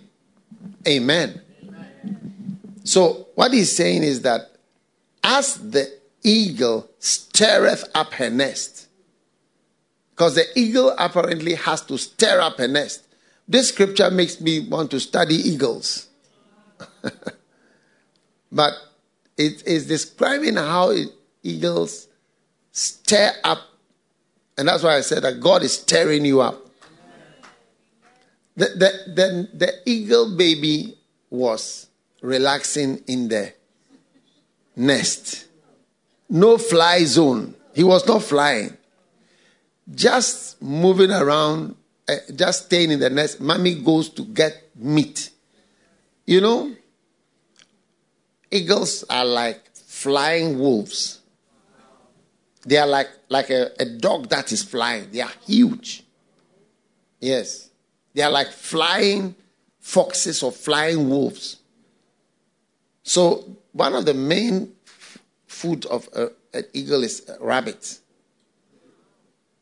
Amen. 0.88 1.42
Amen. 1.64 2.60
So 2.84 3.28
what 3.36 3.54
he's 3.54 3.76
saying 3.76 4.04
is 4.04 4.22
that 4.24 4.52
as 5.24 5.56
the 5.58 5.92
eagle 6.26 6.90
stirreth 7.00 7.86
up 7.94 8.14
her 8.14 8.30
nest. 8.30 8.85
Because 10.16 10.36
the 10.36 10.46
eagle 10.58 10.96
apparently 10.98 11.56
has 11.56 11.82
to 11.82 11.98
stir 11.98 12.40
up 12.40 12.58
a 12.60 12.70
nest. 12.70 13.04
This 13.50 13.68
scripture 13.70 14.10
makes 14.10 14.40
me 14.40 14.62
want 14.62 14.90
to 14.92 15.00
study 15.02 15.36
eagles. 15.36 16.08
but 18.52 18.74
it 19.36 19.68
is 19.68 19.88
describing 19.88 20.56
how 20.56 20.96
eagles 21.44 22.08
stir 22.72 23.34
up. 23.44 23.60
And 24.58 24.70
that's 24.70 24.84
why 24.84 24.96
I 24.96 25.02
said 25.02 25.24
that 25.24 25.42
God 25.42 25.64
is 25.64 25.80
stirring 25.80 26.24
you 26.24 26.40
up. 26.40 26.66
The, 28.56 28.68
the, 28.68 29.14
the, 29.14 29.50
the 29.54 29.74
eagle 29.86 30.38
baby 30.38 30.98
was 31.30 31.88
relaxing 32.22 33.04
in 33.06 33.28
the 33.28 33.54
nest. 34.78 35.48
No 36.30 36.58
fly 36.58 37.04
zone. 37.04 37.54
He 37.74 37.84
was 37.84 38.08
not 38.08 38.24
flying. 38.24 38.78
Just 39.94 40.62
moving 40.62 41.12
around, 41.12 41.76
uh, 42.10 42.16
just 42.36 42.66
staying 42.66 42.92
in 42.92 43.00
the 43.00 43.10
nest. 43.10 43.40
Mommy 43.40 43.76
goes 43.76 44.10
to 44.10 44.24
get 44.24 44.76
meat. 44.76 45.30
You 46.26 46.42
know, 46.42 46.76
eagles 48.50 49.04
are 49.10 49.26
like 49.26 49.76
flying 49.76 50.58
wolves. 50.58 51.22
They 52.66 52.78
are 52.78 52.88
like, 52.88 53.10
like 53.30 53.52
a, 53.52 53.72
a 53.80 53.86
dog 53.86 54.30
that 54.30 54.52
is 54.52 54.64
flying. 54.64 55.12
They 55.12 55.22
are 55.22 55.32
huge. 55.46 56.04
Yes. 57.20 57.70
They 58.16 58.24
are 58.24 58.32
like 58.32 58.48
flying 58.48 59.36
foxes 59.80 60.42
or 60.42 60.52
flying 60.52 61.08
wolves. 61.08 61.58
So, 63.04 63.58
one 63.72 63.94
of 63.94 64.06
the 64.06 64.16
main 64.16 64.74
food 65.46 65.86
of 65.86 66.10
a, 66.14 66.32
an 66.56 66.64
eagle 66.74 67.04
is 67.04 67.30
rabbits 67.40 68.02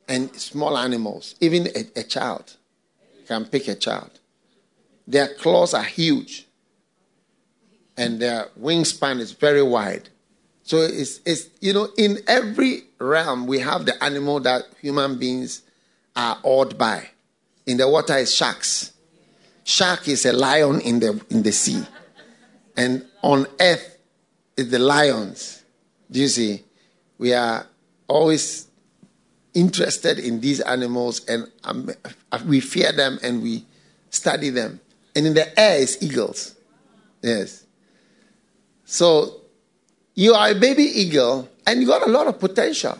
and 0.08 0.36
small 0.36 0.78
animals. 0.78 1.36
Even 1.40 1.68
a, 1.68 2.00
a 2.00 2.04
child 2.04 2.56
can 3.28 3.46
pick 3.46 3.68
a 3.68 3.76
child. 3.76 4.20
Their 5.08 5.34
claws 5.36 5.74
are 5.74 5.84
huge 5.84 6.46
and 7.98 8.20
their 8.20 8.48
wingspan 8.60 9.20
is 9.20 9.32
very 9.32 9.64
wide. 9.64 10.10
So 10.64 10.78
it's, 10.78 11.20
it's, 11.26 11.50
you 11.60 11.74
know, 11.74 11.90
in 11.98 12.20
every 12.28 12.84
realm 13.00 13.48
we 13.48 13.60
have 13.60 13.86
the 13.86 14.02
animal 14.04 14.40
that 14.42 14.64
human 14.82 15.20
beings 15.20 15.62
are 16.16 16.38
awed 16.44 16.78
by. 16.78 17.10
In 17.66 17.78
the 17.78 17.88
water 17.88 18.18
is 18.18 18.34
sharks. 18.34 18.94
Shark 19.64 20.08
is 20.08 20.26
a 20.26 20.34
lion 20.34 20.82
in 20.82 21.00
the 21.00 21.22
in 21.30 21.44
the 21.44 21.52
sea. 21.52 21.84
And 22.76 23.06
on 23.22 23.46
earth 23.60 23.98
is 24.58 24.70
the 24.70 24.80
lions. 24.80 25.64
Do 26.12 26.20
you 26.20 26.28
see? 26.28 26.64
We 27.18 27.34
are 27.34 27.66
always 28.08 28.68
interested 29.54 30.20
in 30.20 30.42
these 30.42 30.60
animals 30.62 31.26
and 31.26 31.50
um, 31.64 31.90
we 32.46 32.60
fear 32.60 32.92
them 32.92 33.20
and 33.22 33.42
we 33.42 33.66
study 34.10 34.50
them. 34.50 34.80
And 35.16 35.28
in 35.28 35.34
the 35.34 35.60
air 35.60 35.78
is 35.78 36.02
eagles. 36.02 36.56
Yes. 37.22 37.66
So 38.86 39.42
you 40.16 40.34
are 40.34 40.50
a 40.50 40.56
baby 40.56 40.84
eagle 40.84 41.50
and 41.66 41.82
you 41.82 41.88
got 41.88 42.08
a 42.08 42.12
lot 42.12 42.28
of 42.28 42.40
potential, 42.40 42.98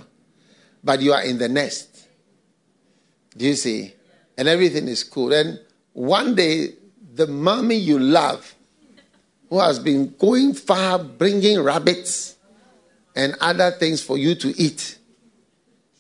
but 0.84 1.02
you 1.02 1.14
are 1.14 1.24
in 1.24 1.38
the 1.38 1.50
nest. 1.50 2.08
Do 3.36 3.46
you 3.46 3.56
see? 3.56 3.94
And 4.38 4.48
everything 4.48 4.88
is 4.88 5.04
cool. 5.04 5.34
And 5.34 5.60
one 5.94 6.36
day, 6.36 6.70
the 7.14 7.28
mommy 7.28 7.76
you 7.76 8.00
love, 8.00 8.56
who 9.50 9.60
has 9.60 9.78
been 9.78 10.16
going 10.18 10.54
far 10.54 10.98
bringing 10.98 11.62
rabbits 11.62 12.36
and 13.16 13.36
other 13.40 13.72
things 13.72 14.02
for 14.02 14.18
you 14.18 14.34
to 14.36 14.60
eat, 14.60 14.98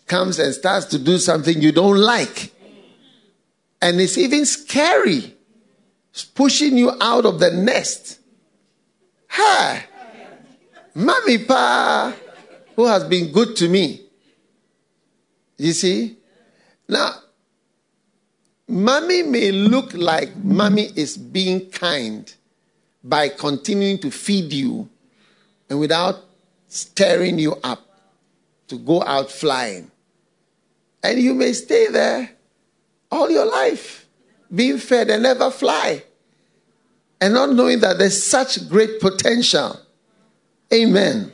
comes 0.08 0.40
and 0.40 0.54
starts 0.54 0.88
to 0.88 1.00
do 1.00 1.18
something 1.18 1.62
you 1.62 1.72
don't 1.72 1.98
like. 1.98 2.52
And 3.82 4.00
it's 4.00 4.18
even 4.18 4.46
scary. 4.46 5.36
It's 6.12 6.24
pushing 6.24 6.78
you 6.78 6.92
out 7.02 7.26
of 7.26 7.40
the 7.40 7.52
nest. 7.52 8.20
Hi. 9.28 9.86
Mommy 10.96 11.40
Pa, 11.40 12.14
who 12.76 12.86
has 12.86 13.04
been 13.06 13.32
good 13.32 13.56
to 13.58 13.68
me. 13.68 14.02
You 15.58 15.74
see? 15.74 16.18
Now, 16.88 17.16
mommy 18.68 19.24
may 19.24 19.52
look 19.52 19.94
like 19.94 20.36
mommy 20.36 20.90
is 20.96 21.18
being 21.18 21.70
kind 21.72 22.32
by 23.04 23.30
continuing 23.30 23.98
to 24.00 24.12
feed 24.12 24.54
you 24.54 24.90
and 25.70 25.80
without 25.80 26.24
stirring 26.68 27.40
you 27.40 27.56
up 27.64 27.82
to 28.68 28.78
go 28.78 29.04
out 29.04 29.32
flying. 29.32 29.90
And 31.04 31.20
you 31.20 31.34
may 31.34 31.54
stay 31.54 31.88
there 31.88 32.32
all 33.12 33.30
your 33.30 33.46
life, 33.46 34.08
being 34.54 34.78
fed 34.78 35.10
and 35.10 35.24
never 35.24 35.52
fly, 35.52 36.04
and 37.20 37.34
not 37.34 37.52
knowing 37.52 37.82
that 37.82 37.98
there's 37.98 38.24
such 38.24 38.70
great 38.70 39.00
potential 39.00 39.80
Amen. 40.74 41.32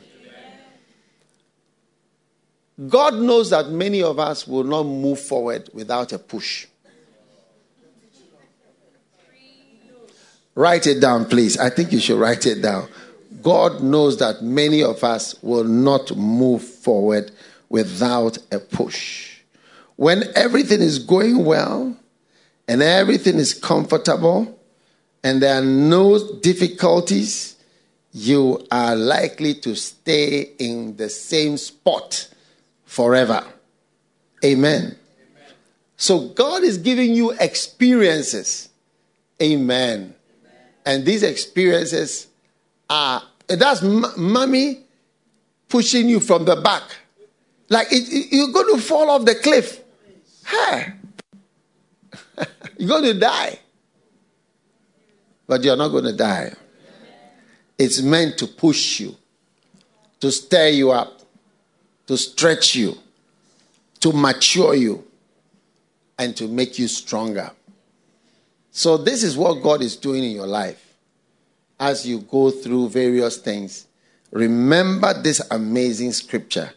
God 2.88 3.14
knows 3.14 3.50
that 3.50 3.70
many 3.70 4.02
of 4.02 4.18
us 4.18 4.46
will 4.46 4.64
not 4.64 4.82
move 4.84 5.20
forward 5.20 5.70
without 5.72 6.12
a 6.12 6.18
push. 6.18 6.66
Write 10.54 10.86
it 10.86 11.00
down, 11.00 11.24
please. 11.26 11.56
I 11.58 11.70
think 11.70 11.92
you 11.92 12.00
should 12.00 12.18
write 12.18 12.44
it 12.44 12.60
down. 12.60 12.88
God 13.42 13.82
knows 13.82 14.18
that 14.18 14.42
many 14.42 14.82
of 14.82 15.02
us 15.04 15.40
will 15.42 15.64
not 15.64 16.14
move 16.16 16.62
forward 16.62 17.30
without 17.68 18.36
a 18.50 18.58
push. 18.58 19.29
When 20.00 20.24
everything 20.34 20.80
is 20.80 20.98
going 20.98 21.44
well 21.44 21.94
and 22.66 22.82
everything 22.82 23.36
is 23.36 23.52
comfortable 23.52 24.58
and 25.22 25.42
there 25.42 25.60
are 25.60 25.64
no 25.64 26.38
difficulties, 26.40 27.56
you 28.10 28.66
are 28.72 28.96
likely 28.96 29.52
to 29.56 29.74
stay 29.74 30.52
in 30.58 30.96
the 30.96 31.10
same 31.10 31.58
spot 31.58 32.30
forever. 32.86 33.44
Amen. 34.42 34.78
Amen. 34.78 34.96
So 35.98 36.28
God 36.28 36.62
is 36.62 36.78
giving 36.78 37.12
you 37.14 37.32
experiences. 37.32 38.70
Amen. 39.42 40.14
Amen. 40.14 40.14
And 40.86 41.04
these 41.04 41.22
experiences 41.22 42.26
are 42.88 43.22
that's 43.48 43.82
m- 43.82 44.06
mommy 44.16 44.80
pushing 45.68 46.08
you 46.08 46.20
from 46.20 46.46
the 46.46 46.56
back. 46.56 46.84
Like 47.68 47.88
it, 47.92 48.08
it, 48.10 48.34
you're 48.34 48.50
going 48.50 48.76
to 48.76 48.80
fall 48.80 49.10
off 49.10 49.26
the 49.26 49.34
cliff. 49.34 49.79
Hey. 50.50 50.92
you're 52.78 52.88
going 52.88 53.04
to 53.04 53.18
die. 53.18 53.58
But 55.46 55.64
you're 55.64 55.76
not 55.76 55.88
going 55.88 56.04
to 56.04 56.16
die. 56.16 56.52
It's 57.78 58.02
meant 58.02 58.38
to 58.38 58.46
push 58.46 59.00
you, 59.00 59.16
to 60.20 60.30
stir 60.30 60.68
you 60.68 60.90
up, 60.90 61.20
to 62.06 62.16
stretch 62.16 62.74
you, 62.74 62.96
to 64.00 64.12
mature 64.12 64.74
you, 64.74 65.04
and 66.18 66.36
to 66.36 66.46
make 66.46 66.78
you 66.78 66.88
stronger. 66.88 67.50
So, 68.70 68.96
this 68.96 69.22
is 69.22 69.36
what 69.36 69.62
God 69.62 69.82
is 69.82 69.96
doing 69.96 70.22
in 70.22 70.32
your 70.32 70.46
life. 70.46 70.94
As 71.78 72.06
you 72.06 72.18
go 72.20 72.50
through 72.50 72.90
various 72.90 73.38
things, 73.38 73.86
remember 74.30 75.14
this 75.20 75.40
amazing 75.50 76.12
scripture 76.12 76.70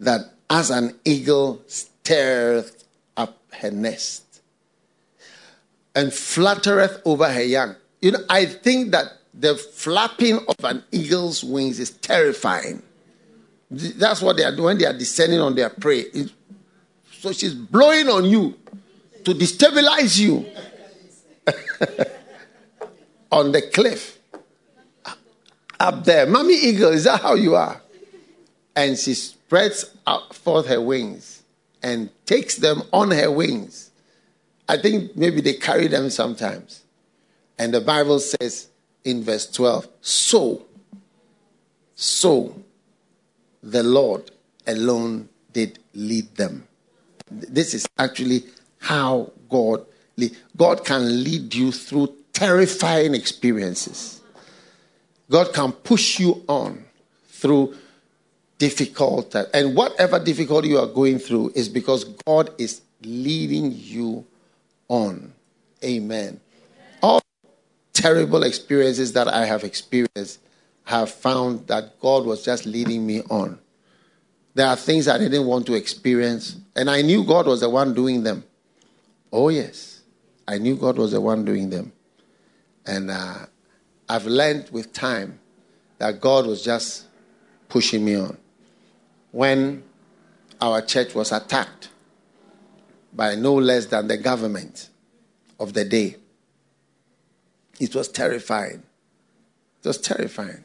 that 0.00 0.20
as 0.50 0.70
an 0.70 0.98
eagle 1.04 1.62
stirreth 1.68 2.81
her 3.62 3.70
nest 3.70 4.32
and 5.94 6.10
fluttereth 6.10 7.00
over 7.04 7.30
her 7.30 7.42
young. 7.42 7.74
You 8.00 8.12
know, 8.12 8.20
I 8.28 8.46
think 8.46 8.92
that 8.92 9.06
the 9.34 9.54
flapping 9.56 10.38
of 10.48 10.64
an 10.64 10.84
eagle's 10.90 11.42
wings 11.42 11.78
is 11.78 11.90
terrifying. 11.90 12.82
That's 13.70 14.20
what 14.20 14.36
they 14.36 14.44
are 14.44 14.54
doing 14.54 14.78
they 14.78 14.86
are 14.86 14.96
descending 14.96 15.40
on 15.40 15.54
their 15.54 15.70
prey. 15.70 16.04
So 17.12 17.32
she's 17.32 17.54
blowing 17.54 18.08
on 18.08 18.24
you 18.24 18.58
to 19.24 19.32
destabilize 19.32 20.18
you 20.18 20.44
on 23.32 23.52
the 23.52 23.62
cliff 23.62 24.18
up 25.80 26.04
there. 26.04 26.26
Mommy 26.26 26.54
eagle, 26.54 26.90
is 26.90 27.04
that 27.04 27.22
how 27.22 27.34
you 27.34 27.54
are? 27.54 27.80
And 28.74 28.98
she 28.98 29.14
spreads 29.14 29.94
out 30.06 30.34
forth 30.34 30.66
her 30.66 30.80
wings 30.80 31.31
and 31.82 32.10
takes 32.26 32.56
them 32.56 32.82
on 32.92 33.10
her 33.10 33.30
wings. 33.30 33.90
I 34.68 34.76
think 34.76 35.16
maybe 35.16 35.40
they 35.40 35.54
carry 35.54 35.88
them 35.88 36.10
sometimes. 36.10 36.82
And 37.58 37.74
the 37.74 37.80
Bible 37.80 38.20
says 38.20 38.68
in 39.04 39.22
verse 39.22 39.50
12. 39.50 39.88
So, 40.00 40.64
so 41.94 42.54
the 43.62 43.82
Lord 43.82 44.30
alone 44.66 45.28
did 45.52 45.78
lead 45.94 46.34
them. 46.36 46.66
This 47.30 47.74
is 47.74 47.86
actually 47.98 48.44
how 48.78 49.32
God 49.48 49.84
lead. 50.16 50.36
God 50.56 50.84
can 50.84 51.24
lead 51.24 51.54
you 51.54 51.72
through 51.72 52.14
terrifying 52.32 53.14
experiences. 53.14 54.20
God 55.30 55.52
can 55.52 55.72
push 55.72 56.18
you 56.20 56.42
on 56.48 56.84
through 57.28 57.74
difficult. 58.62 59.34
And 59.52 59.74
whatever 59.74 60.20
difficulty 60.20 60.68
you 60.68 60.78
are 60.78 60.86
going 60.86 61.18
through 61.18 61.50
is 61.56 61.68
because 61.68 62.04
God 62.04 62.48
is 62.58 62.80
leading 63.02 63.72
you 63.72 64.24
on. 64.86 65.32
Amen. 65.82 66.38
All 67.02 67.20
terrible 67.92 68.44
experiences 68.44 69.14
that 69.14 69.26
I 69.26 69.46
have 69.46 69.64
experienced 69.64 70.38
have 70.84 71.10
found 71.10 71.66
that 71.66 71.98
God 71.98 72.24
was 72.24 72.44
just 72.44 72.64
leading 72.64 73.04
me 73.04 73.22
on. 73.22 73.58
There 74.54 74.68
are 74.68 74.76
things 74.76 75.08
I 75.08 75.18
didn't 75.18 75.46
want 75.46 75.66
to 75.66 75.74
experience, 75.74 76.56
and 76.76 76.88
I 76.88 77.02
knew 77.02 77.24
God 77.24 77.46
was 77.46 77.62
the 77.62 77.68
one 77.68 77.94
doing 77.94 78.22
them. 78.22 78.44
Oh, 79.32 79.48
yes. 79.48 80.02
I 80.46 80.58
knew 80.58 80.76
God 80.76 80.98
was 80.98 81.10
the 81.10 81.20
one 81.20 81.44
doing 81.44 81.68
them. 81.70 81.92
And 82.86 83.10
uh, 83.10 83.46
I've 84.08 84.26
learned 84.26 84.70
with 84.70 84.92
time 84.92 85.40
that 85.98 86.20
God 86.20 86.46
was 86.46 86.62
just 86.62 87.06
pushing 87.68 88.04
me 88.04 88.14
on. 88.14 88.36
When 89.32 89.82
our 90.60 90.82
church 90.82 91.14
was 91.14 91.32
attacked 91.32 91.88
by 93.12 93.34
no 93.34 93.54
less 93.54 93.86
than 93.86 94.06
the 94.06 94.18
government 94.18 94.90
of 95.58 95.72
the 95.72 95.84
day, 95.84 96.16
it 97.80 97.94
was 97.94 98.08
terrifying. 98.08 98.82
It 99.82 99.88
was 99.88 99.98
terrifying. 99.98 100.64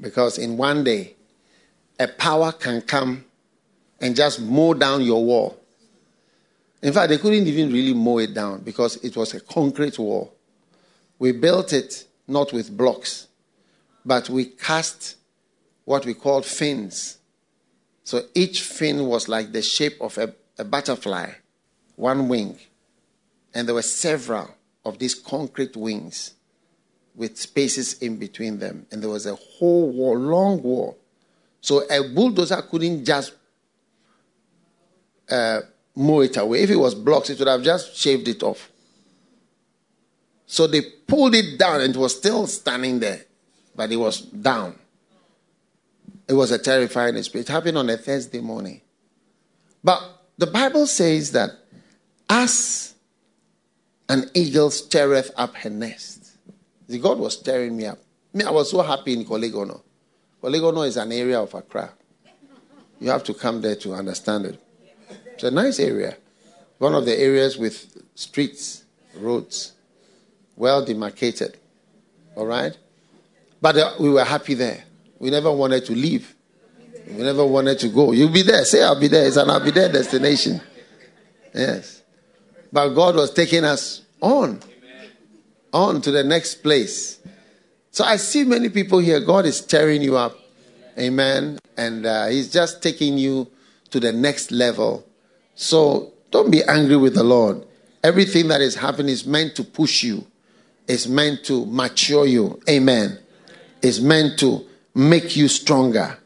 Because 0.00 0.38
in 0.38 0.56
one 0.56 0.84
day, 0.84 1.16
a 1.98 2.06
power 2.06 2.52
can 2.52 2.82
come 2.82 3.24
and 4.00 4.14
just 4.14 4.40
mow 4.40 4.74
down 4.74 5.02
your 5.02 5.24
wall. 5.24 5.58
In 6.82 6.92
fact, 6.92 7.08
they 7.08 7.18
couldn't 7.18 7.46
even 7.46 7.72
really 7.72 7.94
mow 7.94 8.18
it 8.18 8.34
down 8.34 8.60
because 8.60 8.96
it 8.96 9.16
was 9.16 9.32
a 9.32 9.40
concrete 9.40 9.98
wall. 9.98 10.34
We 11.18 11.32
built 11.32 11.72
it 11.72 12.04
not 12.28 12.52
with 12.52 12.76
blocks, 12.76 13.28
but 14.04 14.28
we 14.28 14.44
cast 14.44 15.15
what 15.86 16.04
we 16.04 16.12
called 16.12 16.44
fins. 16.44 17.16
So 18.04 18.22
each 18.34 18.60
fin 18.60 19.06
was 19.06 19.28
like 19.28 19.52
the 19.52 19.62
shape 19.62 19.96
of 20.00 20.18
a, 20.18 20.34
a 20.58 20.64
butterfly, 20.64 21.30
one 21.94 22.28
wing. 22.28 22.58
And 23.54 23.66
there 23.66 23.74
were 23.74 23.82
several 23.82 24.50
of 24.84 24.98
these 24.98 25.14
concrete 25.14 25.76
wings 25.76 26.34
with 27.14 27.38
spaces 27.38 27.94
in 28.02 28.18
between 28.18 28.58
them. 28.58 28.86
And 28.90 29.02
there 29.02 29.08
was 29.08 29.26
a 29.26 29.36
whole 29.36 29.90
wall, 29.90 30.18
long 30.18 30.62
wall. 30.62 30.98
So 31.60 31.84
a 31.88 32.12
bulldozer 32.12 32.62
couldn't 32.62 33.04
just 33.04 33.34
uh, 35.30 35.60
mow 35.94 36.20
it 36.20 36.36
away. 36.36 36.62
If 36.62 36.70
it 36.70 36.76
was 36.76 36.94
blocks, 36.94 37.30
it 37.30 37.38
would 37.38 37.48
have 37.48 37.62
just 37.62 37.96
shaved 37.96 38.28
it 38.28 38.42
off. 38.42 38.70
So 40.46 40.66
they 40.66 40.82
pulled 40.82 41.34
it 41.34 41.58
down 41.58 41.80
and 41.80 41.94
it 41.94 41.98
was 41.98 42.16
still 42.16 42.46
standing 42.48 42.98
there, 42.98 43.24
but 43.74 43.90
it 43.90 43.96
was 43.96 44.20
down. 44.20 44.78
It 46.28 46.34
was 46.34 46.50
a 46.50 46.58
terrifying 46.58 47.16
experience. 47.16 47.48
It 47.48 47.52
happened 47.52 47.78
on 47.78 47.88
a 47.88 47.96
Thursday 47.96 48.40
morning. 48.40 48.80
But 49.84 50.02
the 50.38 50.46
Bible 50.46 50.86
says 50.86 51.32
that 51.32 51.50
as 52.28 52.94
an 54.08 54.30
eagle 54.34 54.70
stirreth 54.70 55.30
up 55.36 55.54
her 55.56 55.70
nest, 55.70 56.36
the 56.88 56.98
God 56.98 57.18
was 57.18 57.38
stirring 57.38 57.76
me 57.76 57.86
up. 57.86 57.98
Me, 58.32 58.44
I 58.44 58.50
was 58.50 58.70
so 58.70 58.82
happy 58.82 59.12
in 59.12 59.24
Korle 59.24 59.50
Gonno. 59.50 59.80
Korle 60.42 60.60
Gonno 60.60 60.86
is 60.86 60.96
an 60.96 61.12
area 61.12 61.40
of 61.40 61.54
Accra. 61.54 61.90
You 63.00 63.10
have 63.10 63.24
to 63.24 63.34
come 63.34 63.60
there 63.60 63.76
to 63.76 63.94
understand 63.94 64.46
it. 64.46 64.62
It's 65.34 65.44
a 65.44 65.50
nice 65.50 65.78
area. 65.78 66.16
One 66.78 66.94
of 66.94 67.04
the 67.04 67.18
areas 67.18 67.56
with 67.56 68.02
streets, 68.14 68.84
roads, 69.14 69.72
well 70.56 70.84
demarcated. 70.84 71.56
All 72.34 72.46
right? 72.46 72.76
But 73.60 73.76
uh, 73.76 73.94
we 74.00 74.10
were 74.10 74.24
happy 74.24 74.54
there. 74.54 74.84
We 75.18 75.30
never 75.30 75.50
wanted 75.50 75.84
to 75.86 75.92
leave. 75.92 76.34
We 77.08 77.22
never 77.22 77.44
wanted 77.44 77.78
to 77.80 77.88
go. 77.88 78.12
You'll 78.12 78.32
be 78.32 78.42
there. 78.42 78.64
Say, 78.64 78.82
I'll 78.82 78.98
be 78.98 79.08
there. 79.08 79.26
It's 79.26 79.36
an 79.36 79.48
I'll 79.50 79.64
be 79.64 79.70
there 79.70 79.90
destination. 79.90 80.60
Yes. 81.54 82.02
But 82.72 82.90
God 82.90 83.14
was 83.14 83.32
taking 83.32 83.64
us 83.64 84.02
on, 84.20 84.60
on 85.72 86.00
to 86.02 86.10
the 86.10 86.24
next 86.24 86.56
place. 86.56 87.20
So 87.90 88.04
I 88.04 88.16
see 88.16 88.44
many 88.44 88.68
people 88.68 88.98
here. 88.98 89.20
God 89.20 89.46
is 89.46 89.58
stirring 89.58 90.02
you 90.02 90.16
up. 90.16 90.36
Amen. 90.98 91.58
And 91.76 92.04
uh, 92.04 92.26
He's 92.26 92.50
just 92.50 92.82
taking 92.82 93.16
you 93.18 93.48
to 93.90 94.00
the 94.00 94.12
next 94.12 94.50
level. 94.50 95.06
So 95.54 96.12
don't 96.30 96.50
be 96.50 96.62
angry 96.64 96.96
with 96.96 97.14
the 97.14 97.24
Lord. 97.24 97.64
Everything 98.02 98.48
that 98.48 98.60
is 98.60 98.74
happening 98.74 99.12
is 99.12 99.26
meant 99.26 99.56
to 99.56 99.64
push 99.64 100.02
you, 100.02 100.26
it's 100.86 101.06
meant 101.06 101.44
to 101.46 101.66
mature 101.66 102.26
you. 102.26 102.60
Amen. 102.68 103.18
It's 103.82 104.00
meant 104.00 104.38
to 104.40 104.66
make 104.96 105.36
you 105.36 105.46
stronger. 105.46 106.16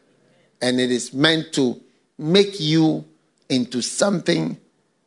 And 0.61 0.79
it 0.79 0.91
is 0.91 1.13
meant 1.13 1.51
to 1.53 1.79
make 2.17 2.59
you 2.59 3.03
into 3.49 3.81
something, 3.81 4.57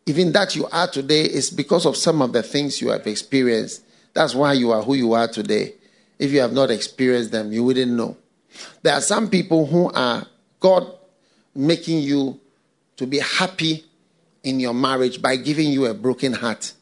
even 0.06 0.32
that 0.32 0.54
you 0.54 0.66
are 0.66 0.86
today, 0.86 1.22
is 1.22 1.48
because 1.48 1.86
of 1.86 1.96
some 1.96 2.20
of 2.20 2.32
the 2.34 2.42
things 2.42 2.82
you 2.82 2.90
have 2.90 3.06
experienced. 3.06 3.82
That's 4.12 4.34
why 4.34 4.52
you 4.52 4.70
are 4.70 4.82
who 4.82 4.94
you 4.94 5.14
are 5.14 5.28
today. 5.28 5.74
If 6.18 6.30
you 6.30 6.40
have 6.40 6.52
not 6.52 6.70
experienced 6.70 7.32
them, 7.32 7.52
you 7.52 7.64
wouldn't 7.64 7.90
know. 7.90 8.18
There 8.82 8.92
are 8.92 9.00
some 9.00 9.30
people 9.30 9.66
who 9.66 9.90
are 9.92 10.26
God 10.60 10.86
making 11.54 12.00
you 12.00 12.38
to 12.96 13.06
be 13.06 13.18
happy 13.18 13.84
in 14.42 14.60
your 14.60 14.74
marriage 14.74 15.22
by 15.22 15.36
giving 15.36 15.70
you 15.70 15.86
a 15.86 15.94
broken 15.94 16.34
heart 16.34 16.74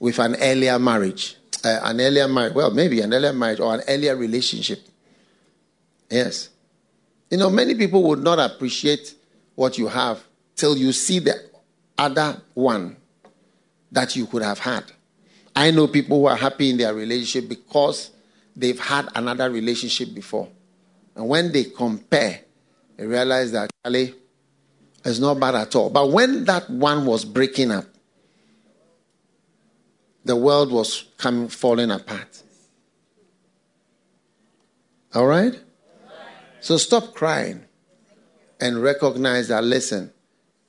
with 0.00 0.18
an 0.18 0.34
earlier 0.40 0.78
marriage. 0.80 1.36
Uh, 1.64 1.78
an 1.84 2.00
earlier 2.00 2.26
marriage, 2.26 2.54
well, 2.54 2.72
maybe 2.72 3.00
an 3.00 3.14
earlier 3.14 3.32
marriage 3.32 3.60
or 3.60 3.74
an 3.74 3.82
earlier 3.88 4.16
relationship. 4.16 4.80
Yes. 6.10 6.50
You 7.30 7.38
know, 7.38 7.50
many 7.50 7.74
people 7.74 8.02
would 8.04 8.22
not 8.22 8.38
appreciate 8.38 9.14
what 9.54 9.76
you 9.76 9.88
have 9.88 10.22
till 10.56 10.76
you 10.76 10.92
see 10.92 11.18
the 11.18 11.34
other 11.96 12.40
one 12.54 12.96
that 13.92 14.16
you 14.16 14.26
could 14.26 14.42
have 14.42 14.58
had. 14.58 14.84
I 15.54 15.70
know 15.70 15.88
people 15.88 16.20
who 16.20 16.26
are 16.26 16.36
happy 16.36 16.70
in 16.70 16.76
their 16.76 16.94
relationship 16.94 17.48
because 17.48 18.10
they've 18.54 18.78
had 18.78 19.08
another 19.14 19.50
relationship 19.50 20.14
before. 20.14 20.48
And 21.14 21.28
when 21.28 21.52
they 21.52 21.64
compare, 21.64 22.40
they 22.96 23.06
realize 23.06 23.52
that 23.52 23.70
actually 23.84 24.14
it's 25.04 25.18
not 25.18 25.40
bad 25.40 25.54
at 25.54 25.74
all. 25.74 25.90
But 25.90 26.10
when 26.10 26.44
that 26.44 26.68
one 26.70 27.06
was 27.06 27.24
breaking 27.24 27.70
up, 27.70 27.86
the 30.24 30.36
world 30.36 30.70
was 30.70 31.06
coming 31.16 31.48
falling 31.48 31.90
apart. 31.90 32.42
All 35.14 35.26
right? 35.26 35.58
So 36.60 36.76
stop 36.76 37.14
crying 37.14 37.64
and 38.60 38.82
recognize 38.82 39.48
that 39.48 39.64
listen, 39.64 40.12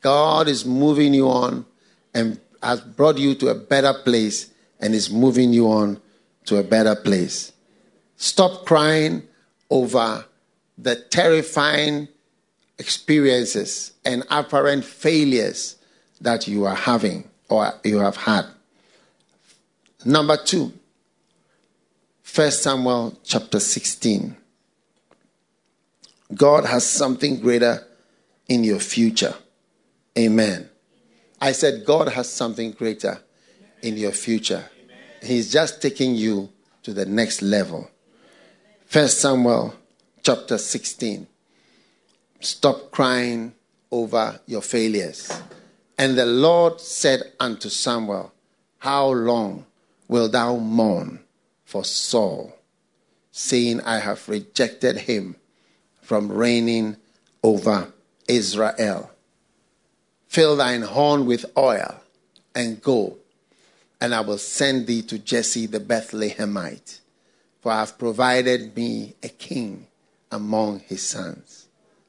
God 0.02 0.48
is 0.48 0.66
moving 0.66 1.14
you 1.14 1.30
on 1.30 1.66
and 2.14 2.40
has 2.62 2.82
brought 2.82 3.18
you 3.18 3.36
to 3.36 3.50
a 3.50 3.56
better 3.56 3.94
place 3.94 4.52
and 4.80 4.94
is 4.94 5.10
moving 5.10 5.52
you 5.54 5.68
on 5.68 6.00
to 6.46 6.58
a 6.58 6.64
better 6.64 6.96
place. 6.96 7.52
Stop 8.18 8.66
crying 8.66 9.24
over 9.70 10.26
the 10.78 10.96
terrifying 10.96 12.08
experiences 12.78 13.94
and 14.06 14.24
apparent 14.30 14.86
failures 14.86 15.78
that 16.22 16.48
you 16.48 16.66
are 16.66 16.76
having 16.76 17.30
or 17.50 17.74
you 17.84 18.00
have 18.00 18.16
had. 18.16 18.46
Number 20.06 20.38
two, 20.38 20.72
1 22.34 22.52
Samuel 22.52 23.18
chapter 23.24 23.60
16. 23.60 24.39
God 26.34 26.66
has 26.66 26.88
something 26.88 27.40
greater 27.40 27.86
in 28.48 28.64
your 28.64 28.80
future. 28.80 29.34
Amen. 30.18 30.70
I 31.42 31.54
said, 31.54 31.86
God 31.86 32.10
has 32.10 32.30
something 32.30 32.72
greater 32.72 33.20
in 33.82 33.98
your 33.98 34.12
future. 34.12 34.66
He's 35.24 35.52
just 35.52 35.82
taking 35.82 36.16
you 36.16 36.50
to 36.84 36.94
the 36.94 37.06
next 37.06 37.42
level. 37.42 37.90
First 38.86 39.20
Samuel 39.20 39.74
chapter 40.24 40.58
16. 40.58 41.28
Stop 42.42 42.92
crying 42.92 43.54
over 43.92 44.40
your 44.46 44.62
failures. 44.62 45.32
And 45.98 46.18
the 46.18 46.26
Lord 46.26 46.80
said 46.80 47.24
unto 47.40 47.70
Samuel, 47.70 48.32
How 48.78 49.10
long 49.10 49.66
wilt 50.08 50.32
thou 50.32 50.56
mourn 50.56 51.20
for 51.66 51.84
Saul, 51.84 52.56
saying, 53.32 53.82
I 53.82 54.00
have 54.00 54.28
rejected 54.30 54.98
him 54.98 55.36
from 56.10 56.32
reigning 56.32 56.98
over 57.44 57.94
Israel? 58.28 59.12
Fill 60.28 60.58
thine 60.58 60.82
horn 60.82 61.26
with 61.26 61.46
oil 61.56 62.02
and 62.54 62.82
go, 62.82 63.18
and 64.02 64.14
I 64.14 64.22
will 64.22 64.38
send 64.40 64.88
thee 64.88 65.04
to 65.04 65.20
Jesse 65.20 65.68
the 65.68 65.80
Bethlehemite 65.80 67.00
for 67.62 67.72
I 67.72 67.80
have 67.82 67.98
provided 67.98 68.76
me 68.76 69.16
a 69.22 69.30
king 69.30 69.88
among 70.32 70.80
his 70.80 71.04
sons. 71.04 71.68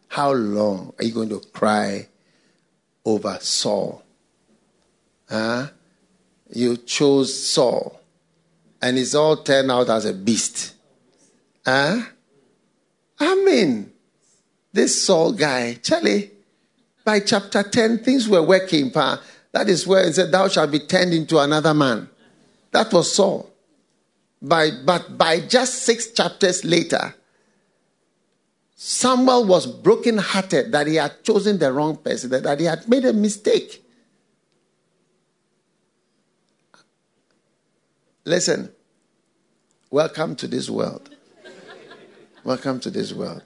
How 0.08 0.32
long 0.32 0.92
are 0.98 1.04
you 1.04 1.12
going 1.12 1.28
to 1.30 1.40
cry 1.52 2.08
over 3.04 3.38
Saul? 3.40 4.02
Huh? 5.28 5.68
You 6.52 6.76
chose 6.76 7.42
Saul, 7.42 8.00
and 8.82 8.98
it's 8.98 9.14
all 9.14 9.36
turned 9.36 9.70
out 9.70 9.88
as 9.88 10.04
a 10.04 10.12
beast. 10.12 10.74
Huh? 11.64 12.02
I 13.20 13.34
mean, 13.44 13.92
this 14.72 15.04
Saul 15.04 15.32
guy, 15.32 15.74
Charlie, 15.74 16.30
by 17.04 17.20
chapter 17.20 17.62
10, 17.62 17.98
things 17.98 18.28
were 18.28 18.42
working. 18.42 18.90
Pa. 18.90 19.20
That 19.52 19.68
is 19.68 19.86
where 19.86 20.04
it 20.04 20.14
said, 20.14 20.32
Thou 20.32 20.48
shalt 20.48 20.70
be 20.70 20.80
turned 20.80 21.12
into 21.12 21.38
another 21.38 21.74
man. 21.74 22.08
That 22.70 22.92
was 22.92 23.14
Saul. 23.14 23.50
By, 24.40 24.70
but 24.84 25.18
by 25.18 25.40
just 25.40 25.82
six 25.82 26.12
chapters 26.12 26.64
later, 26.64 27.14
Samuel 28.74 29.44
was 29.44 29.66
broken-hearted 29.66 30.72
that 30.72 30.86
he 30.86 30.94
had 30.94 31.22
chosen 31.22 31.58
the 31.58 31.70
wrong 31.70 31.96
person, 31.98 32.30
that 32.30 32.58
he 32.58 32.64
had 32.64 32.88
made 32.88 33.04
a 33.04 33.12
mistake. 33.12 33.84
Listen, 38.24 38.72
welcome 39.90 40.34
to 40.36 40.46
this 40.46 40.70
world. 40.70 41.09
Welcome 42.50 42.80
to 42.80 42.90
this 42.90 43.12
world. 43.12 43.44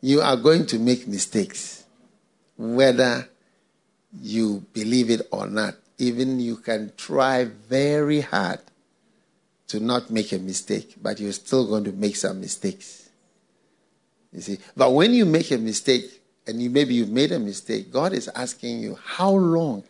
You 0.00 0.20
are 0.20 0.34
going 0.34 0.66
to 0.66 0.80
make 0.80 1.06
mistakes, 1.06 1.84
whether 2.58 3.28
you 4.20 4.66
believe 4.72 5.10
it 5.10 5.28
or 5.30 5.46
not. 5.46 5.76
Even 5.98 6.40
you 6.40 6.56
can 6.56 6.90
try 6.96 7.44
very 7.44 8.20
hard 8.20 8.58
to 9.68 9.78
not 9.78 10.10
make 10.10 10.32
a 10.32 10.40
mistake, 10.40 10.96
but 11.00 11.20
you're 11.20 11.30
still 11.30 11.68
going 11.68 11.84
to 11.84 11.92
make 11.92 12.16
some 12.16 12.40
mistakes. 12.40 13.10
You 14.32 14.40
see, 14.40 14.58
but 14.76 14.90
when 14.90 15.14
you 15.14 15.24
make 15.24 15.52
a 15.52 15.58
mistake, 15.58 16.22
and 16.48 16.60
you 16.60 16.68
maybe 16.68 16.94
you've 16.94 17.10
made 17.10 17.30
a 17.30 17.38
mistake, 17.38 17.92
God 17.92 18.12
is 18.12 18.26
asking 18.34 18.80
you, 18.80 18.98
how 19.04 19.30
long 19.30 19.84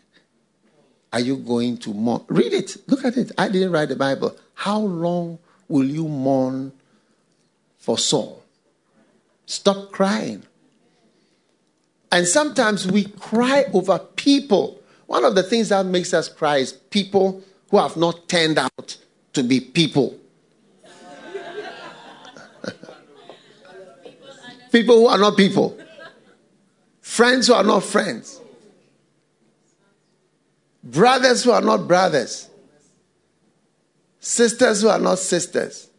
are 1.10 1.20
you 1.20 1.38
going 1.38 1.78
to 1.78 1.94
mourn? 1.94 2.22
Read 2.28 2.52
it. 2.52 2.76
Look 2.86 3.02
at 3.06 3.16
it. 3.16 3.32
I 3.38 3.48
didn't 3.48 3.72
write 3.72 3.88
the 3.88 3.96
Bible. 3.96 4.36
How 4.52 4.80
long 4.80 5.38
will 5.68 5.86
you 5.86 6.06
mourn 6.06 6.72
for 7.80 7.98
Saul? 7.98 8.42
Stop 9.46 9.90
crying. 9.90 10.44
And 12.12 12.26
sometimes 12.26 12.86
we 12.86 13.06
cry 13.06 13.64
over 13.72 13.98
people. 13.98 14.80
One 15.06 15.24
of 15.24 15.34
the 15.34 15.42
things 15.42 15.70
that 15.70 15.86
makes 15.86 16.14
us 16.14 16.28
cry 16.28 16.58
is 16.58 16.72
people 16.72 17.42
who 17.70 17.78
have 17.78 17.96
not 17.96 18.28
turned 18.28 18.58
out 18.58 18.96
to 19.32 19.42
be 19.42 19.60
people. 19.60 20.16
people 24.72 24.96
who 24.96 25.06
are 25.06 25.18
not 25.18 25.36
people, 25.36 25.76
friends 27.00 27.46
who 27.48 27.54
are 27.54 27.64
not 27.64 27.82
friends, 27.84 28.40
brothers 30.82 31.44
who 31.44 31.52
are 31.52 31.60
not 31.60 31.86
brothers, 31.86 32.48
sisters 34.18 34.82
who 34.82 34.88
are 34.88 34.98
not 34.98 35.18
sisters, 35.18 35.89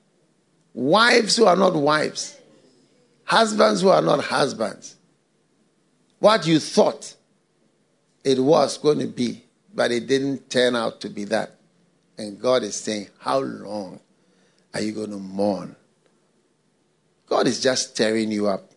wives 0.74 1.36
who 1.38 1.46
are 1.46 1.56
not 1.56 1.74
wives, 1.74 2.38
husbands 3.24 3.82
who 3.82 3.90
are 3.90 4.02
not 4.02 4.24
husbands. 4.24 4.96
What 6.20 6.46
you 6.46 6.60
thought 6.60 7.16
it 8.24 8.40
was 8.40 8.78
going 8.78 9.00
to 9.00 9.08
be, 9.08 9.44
but 9.74 9.92
it 9.92 10.08
didn't 10.08 10.50
turn 10.50 10.76
out 10.76 11.02
to 11.02 11.10
be 11.10 11.26
that. 11.26 11.56
And 12.18 12.40
God 12.40 12.64
is 12.64 12.76
saying, 12.76 13.08
How 13.20 13.40
long 13.40 14.00
are 14.74 14.82
you 14.82 14.92
going 14.92 15.12
to 15.12 15.18
mourn? 15.18 15.76
God 17.28 17.48
is 17.48 17.62
just 17.62 17.92
stirring 17.92 18.32
you 18.32 18.48
up 18.48 18.72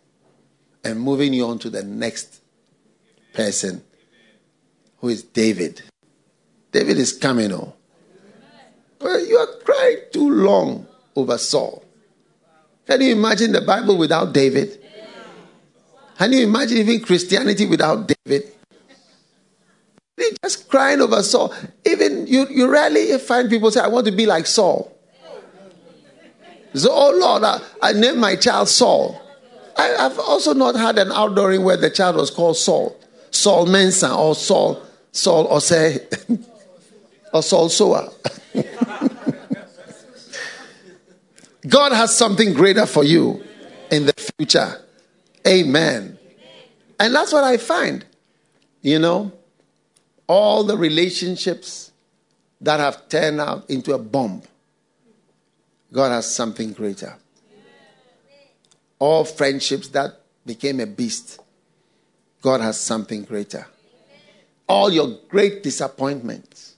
and 0.83 1.01
moving 1.01 1.35
you 1.35 1.47
on 1.47 1.59
to 1.59 1.71
the 1.71 1.83
next 1.83 2.41
person, 3.33 3.83
who 4.99 5.09
is 5.09 5.23
David. 5.23 5.83
David 6.73 6.99
is 6.99 7.13
coming 7.13 7.53
on. 7.53 7.73
Well, 9.01 9.25
you 9.27 9.37
are 9.37 9.49
crying 9.65 9.99
too 10.13 10.31
long 10.31 10.87
over 11.15 11.37
Saul. 11.37 11.84
Can 12.87 13.01
you 13.01 13.13
imagine 13.13 13.53
the 13.53 13.61
Bible 13.61 13.97
without 13.97 14.33
David? 14.33 14.81
Can 16.19 16.33
you 16.33 16.45
imagine 16.45 16.79
even 16.79 17.01
Christianity 17.01 17.67
without 17.67 18.07
David? 18.07 18.53
They're 20.17 20.31
just 20.43 20.69
crying 20.69 21.01
over 21.01 21.23
Saul. 21.23 21.53
Even 21.85 22.27
you, 22.27 22.47
you 22.49 22.71
rarely 22.71 23.19
find 23.19 23.51
people 23.51 23.71
say, 23.71 23.81
I 23.81 23.89
want 23.89 24.07
to 24.07 24.13
be 24.13 24.27
like 24.27 24.47
Saul. 24.47 24.91
So, 26.75 26.89
oh 26.93 27.17
Lord, 27.17 27.43
I, 27.45 27.61
I 27.83 27.93
named 27.93 28.19
my 28.19 28.37
child 28.37 28.69
Saul. 28.69 29.21
I, 29.77 29.87
have 29.87 30.19
also 30.19 30.55
not 30.55 30.77
had 30.77 30.99
an 30.99 31.09
outdooring 31.09 31.65
where 31.65 31.77
the 31.77 31.91
child 31.91 32.17
was 32.17 32.31
called 32.31 32.57
Saul. 32.57 32.97
Saul 33.31 33.67
Mensa 33.67 34.15
or 34.15 34.35
Saul, 34.35 34.83
Saul 35.11 35.47
or 35.47 35.61
say, 35.61 36.07
or 37.33 37.43
Saul 37.43 37.69
Soa. 37.69 38.13
God 41.67 41.93
has 41.93 42.17
something 42.17 42.53
greater 42.53 42.87
for 42.87 43.05
you 43.05 43.43
in 43.91 44.07
the 44.07 44.13
future. 44.13 44.83
Amen. 45.47 46.19
And 46.99 47.15
that's 47.15 47.33
what 47.33 47.45
I 47.45 47.57
find. 47.57 48.05
You 48.83 48.99
know, 48.99 49.33
all 50.27 50.65
the 50.65 50.77
relationships 50.77 51.93
that 52.61 52.81
have 52.81 53.09
turned 53.09 53.41
out 53.41 53.69
into 53.71 53.95
a 53.95 53.99
bomb, 53.99 54.43
God 55.93 56.11
has 56.11 56.33
something 56.35 56.73
greater. 56.73 57.17
All 58.99 59.25
friendships 59.25 59.89
that 59.89 60.21
became 60.47 60.81
a 60.81 60.87
beast, 60.87 61.41
God 62.43 62.61
has 62.61 62.79
something 62.79 63.25
greater. 63.25 63.67
All 64.67 64.91
your 64.91 65.19
great 65.29 65.63
disappointments, 65.63 66.77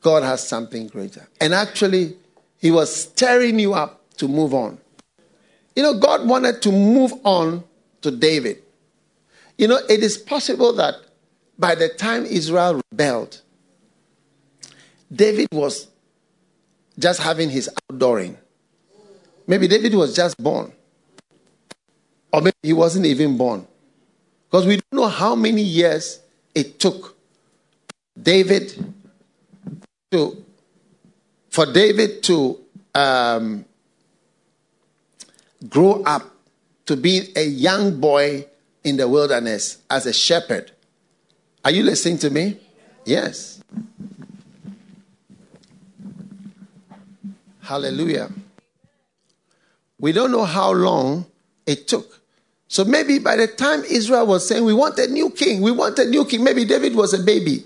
God 0.00 0.22
has 0.22 0.46
something 0.46 0.88
greater. 0.88 1.28
And 1.40 1.54
actually, 1.54 2.16
He 2.58 2.70
was 2.70 2.94
stirring 2.94 3.58
you 3.58 3.74
up 3.74 3.95
to 4.18 4.28
move 4.28 4.54
on. 4.54 4.78
You 5.74 5.82
know, 5.82 5.98
God 5.98 6.26
wanted 6.26 6.62
to 6.62 6.72
move 6.72 7.12
on 7.24 7.64
to 8.02 8.10
David. 8.10 8.62
You 9.58 9.68
know, 9.68 9.78
it 9.88 10.02
is 10.02 10.16
possible 10.16 10.72
that 10.74 10.94
by 11.58 11.74
the 11.74 11.88
time 11.88 12.24
Israel 12.24 12.80
rebelled, 12.90 13.40
David 15.12 15.48
was 15.52 15.88
just 16.98 17.20
having 17.20 17.50
his 17.50 17.70
outdooring. 17.90 18.36
Maybe 19.46 19.68
David 19.68 19.94
was 19.94 20.14
just 20.14 20.36
born. 20.38 20.72
Or 22.32 22.40
maybe 22.40 22.56
he 22.62 22.72
wasn't 22.72 23.06
even 23.06 23.36
born. 23.36 23.66
Because 24.50 24.66
we 24.66 24.76
don't 24.76 25.00
know 25.00 25.08
how 25.08 25.34
many 25.34 25.62
years 25.62 26.20
it 26.54 26.78
took 26.78 27.16
David 28.20 28.92
to 30.10 30.44
for 31.50 31.66
David 31.72 32.22
to 32.24 32.58
um, 32.94 33.64
grow 35.68 36.02
up 36.02 36.22
to 36.86 36.96
be 36.96 37.32
a 37.36 37.44
young 37.44 38.00
boy 38.00 38.46
in 38.84 38.96
the 38.96 39.08
wilderness 39.08 39.78
as 39.90 40.06
a 40.06 40.12
shepherd. 40.12 40.70
Are 41.64 41.70
you 41.70 41.82
listening 41.82 42.18
to 42.18 42.30
me? 42.30 42.58
Yes. 43.04 43.60
Hallelujah. 47.62 48.30
We 49.98 50.12
don't 50.12 50.30
know 50.30 50.44
how 50.44 50.72
long 50.72 51.26
it 51.66 51.88
took. 51.88 52.20
So 52.68 52.84
maybe 52.84 53.18
by 53.18 53.36
the 53.36 53.46
time 53.46 53.82
Israel 53.84 54.26
was 54.26 54.46
saying, 54.46 54.64
We 54.64 54.74
want 54.74 54.98
a 54.98 55.06
new 55.08 55.30
king, 55.30 55.62
we 55.62 55.70
want 55.70 55.98
a 55.98 56.04
new 56.04 56.24
king, 56.24 56.44
maybe 56.44 56.64
David 56.64 56.94
was 56.94 57.14
a 57.14 57.22
baby. 57.22 57.64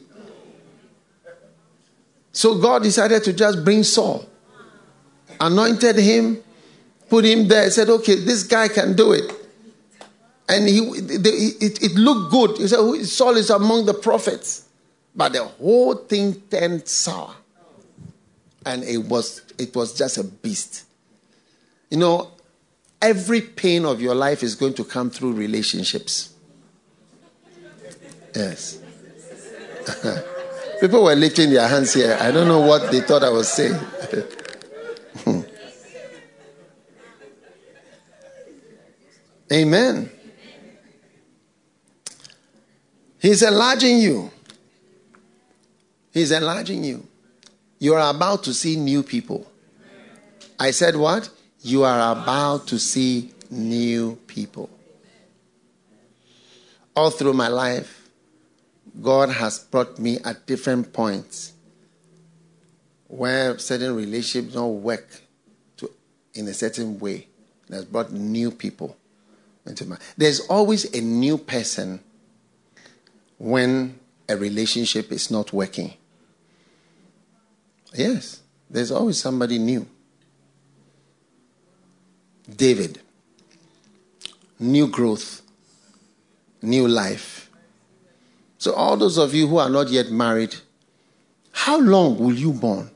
So 2.32 2.58
God 2.58 2.82
decided 2.82 3.24
to 3.24 3.32
just 3.32 3.64
bring 3.64 3.82
Saul, 3.82 4.26
anointed 5.40 5.96
him, 5.96 6.42
put 7.10 7.24
him 7.24 7.48
there, 7.48 7.68
said, 7.70 7.90
Okay, 7.90 8.14
this 8.14 8.44
guy 8.44 8.68
can 8.68 8.94
do 8.94 9.12
it. 9.12 9.30
And 10.48 10.66
he, 10.66 10.78
it, 10.78 11.82
it 11.82 11.92
looked 11.94 12.32
good. 12.32 12.56
He 12.58 12.68
said, 12.68 13.04
Saul 13.06 13.36
is 13.36 13.50
among 13.50 13.86
the 13.86 13.94
prophets. 13.94 14.68
But 15.14 15.32
the 15.32 15.44
whole 15.44 15.94
thing 15.94 16.40
turned 16.50 16.88
sour. 16.88 17.34
And 18.64 18.82
it 18.84 18.98
was, 18.98 19.42
it 19.58 19.74
was 19.74 19.96
just 19.96 20.18
a 20.18 20.24
beast. 20.24 20.84
You 21.88 21.98
know, 21.98 22.30
every 23.00 23.40
pain 23.40 23.84
of 23.84 24.00
your 24.00 24.14
life 24.14 24.42
is 24.42 24.54
going 24.54 24.74
to 24.74 24.84
come 24.84 25.10
through 25.10 25.34
relationships. 25.34 26.34
Yes. 28.34 28.80
People 30.80 31.04
were 31.04 31.14
lifting 31.14 31.50
their 31.50 31.68
hands 31.68 31.94
here. 31.94 32.16
I 32.20 32.30
don't 32.30 32.48
know 32.48 32.60
what 32.60 32.90
they 32.90 33.00
thought 33.00 33.22
I 33.22 33.30
was 33.30 33.48
saying. 33.48 33.78
Amen. 39.52 40.10
He's 43.18 43.42
enlarging 43.42 43.98
you. 43.98 44.30
He's 46.12 46.30
enlarging 46.30 46.84
you. 46.84 47.06
You 47.78 47.94
are 47.94 48.10
about 48.14 48.44
to 48.44 48.54
see 48.54 48.76
new 48.76 49.02
people. 49.02 49.50
I 50.58 50.70
said 50.70 50.96
what? 50.96 51.30
You 51.62 51.84
are 51.84 52.12
about 52.12 52.66
to 52.68 52.78
see 52.78 53.32
new 53.50 54.16
people. 54.26 54.70
All 56.94 57.10
through 57.10 57.34
my 57.34 57.48
life, 57.48 58.08
God 59.00 59.30
has 59.30 59.58
brought 59.58 59.98
me 59.98 60.18
at 60.24 60.46
different 60.46 60.92
points 60.92 61.52
where 63.08 63.58
certain 63.58 63.94
relationships 63.94 64.54
don't 64.54 64.82
work 64.82 65.22
to, 65.78 65.90
in 66.34 66.46
a 66.48 66.54
certain 66.54 66.98
way. 66.98 67.26
It 67.68 67.74
has 67.74 67.84
brought 67.84 68.12
new 68.12 68.50
people. 68.50 68.96
There's 70.16 70.40
always 70.40 70.92
a 70.94 71.00
new 71.00 71.38
person 71.38 72.00
when 73.38 73.98
a 74.28 74.36
relationship 74.36 75.12
is 75.12 75.30
not 75.30 75.52
working. 75.52 75.94
Yes, 77.94 78.40
there's 78.68 78.90
always 78.90 79.18
somebody 79.18 79.58
new. 79.58 79.86
David, 82.56 83.00
new 84.58 84.86
growth, 84.86 85.42
new 86.62 86.86
life. 86.86 87.50
So, 88.58 88.72
all 88.74 88.96
those 88.96 89.18
of 89.18 89.34
you 89.34 89.46
who 89.46 89.58
are 89.58 89.70
not 89.70 89.88
yet 89.88 90.10
married, 90.10 90.54
how 91.52 91.78
long 91.78 92.18
will 92.18 92.34
you 92.34 92.52
mourn 92.52 92.90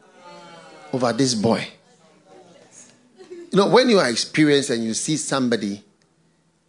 over 0.93 1.13
this 1.13 1.35
boy? 1.35 1.67
You 3.31 3.59
know, 3.59 3.69
when 3.69 3.89
you 3.89 3.99
are 3.99 4.09
experienced 4.09 4.71
and 4.71 4.85
you 4.85 4.95
see 4.95 5.17
somebody 5.17 5.83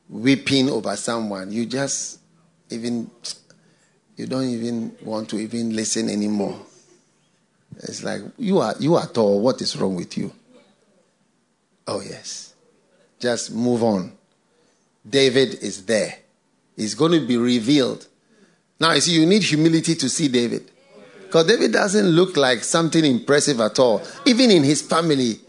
weeping 0.09 0.69
over 0.69 0.95
someone, 0.95 1.51
you 1.51 1.65
just 1.65 2.19
even 2.69 3.09
you 4.15 4.27
don't 4.27 4.45
even 4.45 4.95
want 5.01 5.29
to 5.29 5.37
even 5.37 5.75
listen 5.75 6.09
anymore. 6.09 6.59
It's 7.77 8.03
like 8.03 8.21
you 8.37 8.59
are 8.59 8.75
you 8.79 8.95
are 8.95 9.07
tall. 9.07 9.41
What 9.41 9.61
is 9.61 9.75
wrong 9.75 9.95
with 9.95 10.17
you? 10.17 10.31
Oh 11.87 12.01
yes. 12.01 12.53
Just 13.19 13.51
move 13.51 13.83
on. 13.83 14.11
David 15.07 15.55
is 15.55 15.85
there. 15.85 16.15
He's 16.75 16.95
going 16.95 17.13
to 17.13 17.25
be 17.25 17.37
revealed. 17.37 18.07
Now 18.79 18.93
you 18.93 19.01
see, 19.01 19.13
you 19.13 19.25
need 19.25 19.43
humility 19.43 19.95
to 19.95 20.09
see 20.09 20.27
David. 20.27 20.69
Because 21.23 21.47
David 21.47 21.71
doesn't 21.71 22.07
look 22.07 22.35
like 22.37 22.63
something 22.63 23.03
impressive 23.03 23.59
at 23.61 23.79
all. 23.79 24.01
Even 24.25 24.51
in 24.51 24.63
his 24.63 24.81
family, 24.81 25.39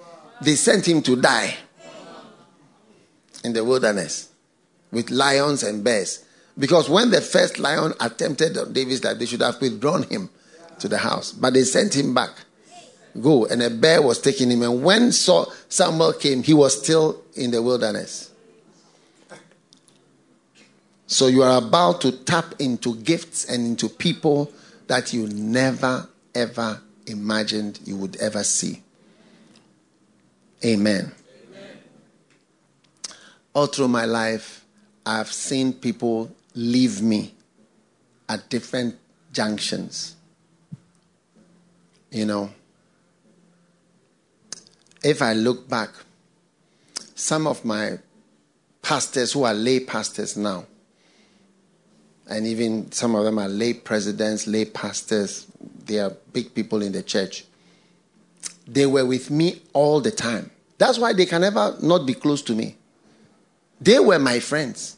they 0.40 0.54
sent 0.54 0.86
him 0.86 1.02
to 1.02 1.16
die 1.16 1.56
in 3.44 3.52
the 3.52 3.64
wilderness 3.64 4.30
with 4.96 5.10
lions 5.10 5.62
and 5.62 5.84
bears. 5.84 6.24
Because 6.58 6.88
when 6.88 7.10
the 7.10 7.20
first 7.20 7.58
lion 7.58 7.92
attempted 8.00 8.56
on 8.56 8.72
David's 8.72 9.04
life, 9.04 9.18
they 9.18 9.26
should 9.26 9.42
have 9.42 9.60
withdrawn 9.60 10.04
him 10.04 10.30
to 10.78 10.88
the 10.88 10.96
house. 10.96 11.32
But 11.32 11.52
they 11.52 11.64
sent 11.64 11.94
him 11.94 12.14
back. 12.14 12.30
Go. 13.20 13.44
And 13.44 13.62
a 13.62 13.68
bear 13.68 14.00
was 14.00 14.20
taking 14.20 14.50
him. 14.50 14.62
And 14.62 14.82
when 14.82 15.12
Samuel 15.12 16.14
came, 16.14 16.42
he 16.42 16.54
was 16.54 16.82
still 16.82 17.22
in 17.34 17.50
the 17.50 17.62
wilderness. 17.62 18.30
So 21.06 21.26
you 21.26 21.42
are 21.42 21.58
about 21.58 22.00
to 22.00 22.12
tap 22.12 22.54
into 22.58 22.96
gifts 22.96 23.44
and 23.44 23.66
into 23.66 23.88
people 23.88 24.50
that 24.86 25.12
you 25.12 25.28
never, 25.28 26.08
ever 26.34 26.80
imagined 27.06 27.80
you 27.84 27.96
would 27.96 28.16
ever 28.16 28.42
see. 28.42 28.82
Amen. 30.64 31.12
Amen. 31.48 31.70
All 33.54 33.66
through 33.66 33.88
my 33.88 34.04
life, 34.04 34.65
I've 35.06 35.32
seen 35.32 35.72
people 35.72 36.34
leave 36.56 37.00
me 37.00 37.32
at 38.28 38.48
different 38.50 38.96
junctions. 39.32 40.16
You 42.10 42.26
know, 42.26 42.50
if 45.04 45.22
I 45.22 45.34
look 45.34 45.68
back, 45.68 45.90
some 47.14 47.46
of 47.46 47.64
my 47.64 48.00
pastors 48.82 49.32
who 49.32 49.44
are 49.44 49.54
lay 49.54 49.78
pastors 49.78 50.36
now, 50.36 50.66
and 52.28 52.44
even 52.44 52.90
some 52.90 53.14
of 53.14 53.24
them 53.24 53.38
are 53.38 53.48
lay 53.48 53.74
presidents, 53.74 54.48
lay 54.48 54.64
pastors, 54.64 55.46
they 55.84 56.00
are 56.00 56.10
big 56.32 56.52
people 56.52 56.82
in 56.82 56.90
the 56.90 57.02
church. 57.04 57.44
They 58.66 58.86
were 58.86 59.06
with 59.06 59.30
me 59.30 59.62
all 59.72 60.00
the 60.00 60.10
time. 60.10 60.50
That's 60.78 60.98
why 60.98 61.12
they 61.12 61.26
can 61.26 61.42
never 61.42 61.76
not 61.80 62.06
be 62.06 62.14
close 62.14 62.42
to 62.42 62.54
me. 62.54 62.76
They 63.80 64.00
were 64.00 64.18
my 64.18 64.40
friends. 64.40 64.95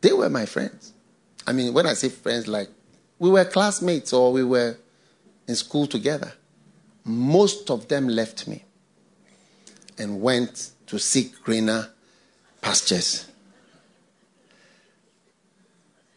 They 0.00 0.12
were 0.12 0.30
my 0.30 0.46
friends. 0.46 0.92
I 1.46 1.52
mean, 1.52 1.74
when 1.74 1.86
I 1.86 1.94
say 1.94 2.08
friends, 2.08 2.46
like 2.46 2.68
we 3.18 3.30
were 3.30 3.44
classmates 3.44 4.12
or 4.12 4.32
we 4.32 4.44
were 4.44 4.76
in 5.46 5.56
school 5.56 5.86
together. 5.86 6.32
Most 7.04 7.70
of 7.70 7.88
them 7.88 8.06
left 8.06 8.46
me 8.46 8.64
and 9.96 10.20
went 10.20 10.70
to 10.86 10.98
seek 10.98 11.42
greener 11.42 11.88
pastures. 12.60 13.26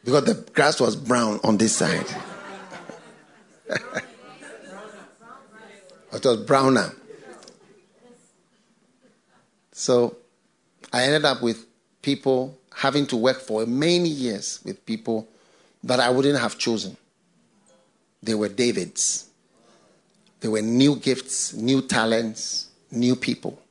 Because 0.04 0.26
the 0.26 0.34
grass 0.52 0.82
was 0.82 0.96
brown 0.96 1.40
on 1.44 1.58
this 1.58 1.76
side. 1.76 2.06
it 3.70 4.04
was 6.26 6.38
browner. 6.46 6.94
So 9.72 10.18
I 10.92 11.04
ended 11.04 11.26
up 11.26 11.42
with 11.42 11.66
people 12.02 12.58
having 12.82 13.06
to 13.06 13.16
work 13.16 13.40
for 13.40 13.64
many 13.68 14.10
years 14.10 14.60
with 14.66 14.84
people 14.88 15.28
that 15.84 16.00
I 16.00 16.10
wouldn't 16.10 16.40
have 16.40 16.58
chosen. 16.58 16.98
They 18.24 18.34
were 18.34 18.50
Davids. 18.50 19.28
They 20.40 20.48
were 20.48 20.64
new 20.64 20.96
gifts, 20.96 21.54
new 21.54 21.84
talents, 21.84 22.70
new 22.90 23.16
people. 23.16 23.62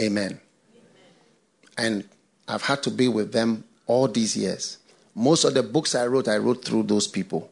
Amen. 0.00 0.38
And 1.76 2.04
I've 2.46 2.62
had 2.62 2.80
to 2.84 2.92
be 2.92 3.08
with 3.08 3.32
them 3.32 3.64
all 3.88 4.06
these 4.06 4.36
years. 4.36 4.78
Most 5.12 5.42
of 5.44 5.54
the 5.54 5.64
books 5.64 5.96
I 5.96 6.06
wrote, 6.06 6.28
I 6.28 6.36
wrote 6.36 6.64
through 6.64 6.84
those 6.84 7.08
people. 7.08 7.50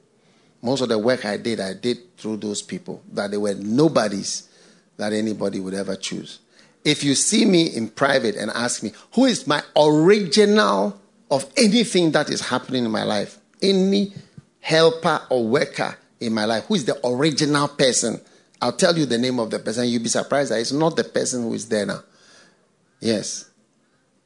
Most 0.62 0.82
of 0.82 0.89
the 0.89 0.98
work 0.98 1.24
I 1.24 1.36
did, 1.36 1.59
I 1.59 1.74
did 1.74 2.16
through 2.16 2.36
those 2.36 2.62
people. 2.62 3.02
That 3.12 3.32
they 3.32 3.39
were 3.39 3.55
nobodies 3.55 4.48
that 4.98 5.12
anybody 5.12 5.59
would 5.59 5.74
ever 5.74 5.97
choose. 5.97 6.39
If 6.85 7.02
you 7.02 7.15
see 7.15 7.47
me 7.47 7.66
in 7.66 7.89
private 7.89 8.36
and 8.36 8.51
ask 8.51 8.82
me, 8.82 8.93
who 9.15 9.24
is 9.24 9.47
my 9.47 9.62
original 9.77 11.01
of 11.31 11.47
anything 11.56 12.12
that 12.12 12.28
is 12.28 12.43
happening 12.43 12.85
in 12.85 12.90
my 12.90 13.05
life, 13.05 13.39
any 13.62 14.12
helper 14.61 15.23
or 15.31 15.47
worker 15.47 15.97
in 16.20 16.35
my 16.35 16.44
life, 16.44 16.65
who 16.66 16.74
is 16.74 16.85
the 16.85 17.06
original 17.06 17.69
person, 17.69 18.20
I'll 18.61 18.73
tell 18.73 18.97
you 18.97 19.06
the 19.06 19.19
name 19.19 19.39
of 19.39 19.51
the 19.51 19.59
person. 19.59 19.89
You'll 19.89 20.02
be 20.02 20.09
surprised 20.09 20.51
that 20.51 20.61
it's 20.61 20.73
not 20.73 20.97
the 20.97 21.05
person 21.05 21.43
who 21.43 21.55
is 21.55 21.69
there 21.69 21.86
now. 21.86 22.02
Yes. 23.01 23.51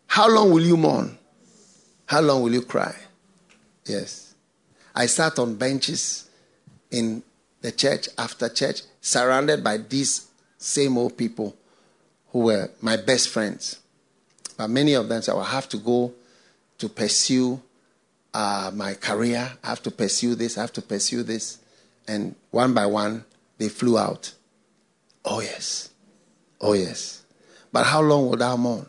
How 0.09 0.29
long 0.29 0.51
will 0.53 0.65
you 0.65 0.77
mourn? 0.77 1.17
How 2.07 2.21
long 2.21 2.43
will 2.43 2.53
you 2.53 2.63
cry? 2.63 2.95
Yes. 3.85 4.35
I 4.95 5.07
sat 5.07 5.39
on 5.39 5.55
benches 5.55 6.29
in 6.91 7.23
the 7.61 7.71
church 7.71 8.09
after 8.19 8.49
church, 8.49 8.83
surrounded 9.01 9.63
by 9.63 9.77
these 9.77 10.29
same 10.57 10.99
old 10.99 11.17
people 11.17 11.57
who 12.39 12.45
were 12.45 12.71
my 12.81 12.97
best 12.97 13.31
friends. 13.31 13.81
But 14.57 14.71
many 14.71 14.95
of 14.95 15.09
them 15.09 15.21
said, 15.23 15.35
I 15.35 15.43
have 15.43 15.69
to 15.71 15.77
go 15.77 16.15
to 16.79 16.89
pursue 16.89 17.61
uh, 18.33 18.71
my 18.73 18.95
career. 18.95 19.51
I 19.65 19.69
have 19.69 19.83
to 19.83 19.91
pursue 19.91 20.37
this. 20.37 20.57
I 20.57 20.61
have 20.61 20.73
to 20.75 20.83
pursue 20.83 21.25
this. 21.25 21.59
And 22.07 22.37
one 22.53 22.75
by 22.75 22.87
one, 22.87 23.25
they 23.59 23.69
flew 23.69 23.99
out. 23.99 24.35
Oh, 25.25 25.41
yes. 25.41 25.91
Oh, 26.61 26.75
yes. 26.75 27.25
But 27.73 27.87
how 27.87 28.03
long 28.03 28.29
will 28.29 28.37
thou 28.37 28.57
mourn? 28.57 28.87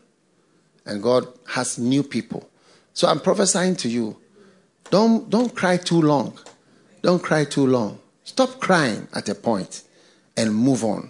And 0.86 1.02
God 1.02 1.28
has 1.48 1.80
new 1.80 2.04
people. 2.04 2.48
So 2.94 3.08
I'm 3.08 3.20
prophesying 3.20 3.76
to 3.78 3.90
you. 3.90 4.16
Don't, 4.92 5.28
don't 5.28 5.56
cry 5.56 5.78
too 5.78 6.04
long. 6.04 6.38
Don't 7.02 7.22
cry 7.24 7.46
too 7.46 7.66
long. 7.66 8.00
Stop 8.24 8.60
crying 8.60 9.08
at 9.16 9.28
a 9.28 9.34
point 9.34 9.82
and 10.38 10.54
move 10.54 10.84
on. 10.84 11.10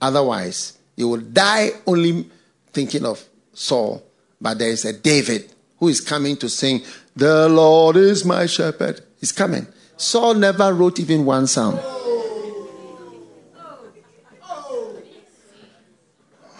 Otherwise, 0.00 0.77
you 0.98 1.08
will 1.08 1.20
die 1.20 1.70
only 1.86 2.28
thinking 2.72 3.06
of 3.06 3.24
Saul, 3.54 4.02
but 4.40 4.58
there 4.58 4.70
is 4.70 4.84
a 4.84 4.92
David 4.92 5.54
who 5.78 5.86
is 5.86 6.00
coming 6.00 6.36
to 6.38 6.48
sing, 6.48 6.82
The 7.14 7.48
Lord 7.48 7.94
is 7.94 8.24
my 8.24 8.46
shepherd. 8.46 9.00
He's 9.20 9.30
coming. 9.30 9.68
Saul 9.96 10.34
never 10.34 10.74
wrote 10.74 10.98
even 10.98 11.24
one 11.24 11.46
psalm. 11.46 11.78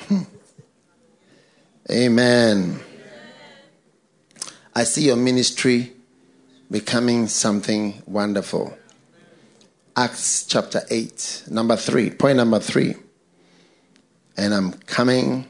Amen. 1.90 2.78
I 4.72 4.84
see 4.84 5.06
your 5.06 5.16
ministry 5.16 5.94
becoming 6.70 7.26
something 7.26 8.04
wonderful. 8.06 8.78
Acts 9.96 10.46
chapter 10.46 10.82
8, 10.88 11.46
number 11.50 11.74
3, 11.74 12.10
point 12.10 12.36
number 12.36 12.60
3 12.60 12.94
and 14.38 14.54
I'm 14.54 14.72
coming. 14.72 15.46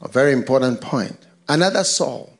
A 0.00 0.08
very 0.08 0.32
important 0.32 0.80
point. 0.80 1.16
Another 1.48 1.84
Saul. 1.84 2.32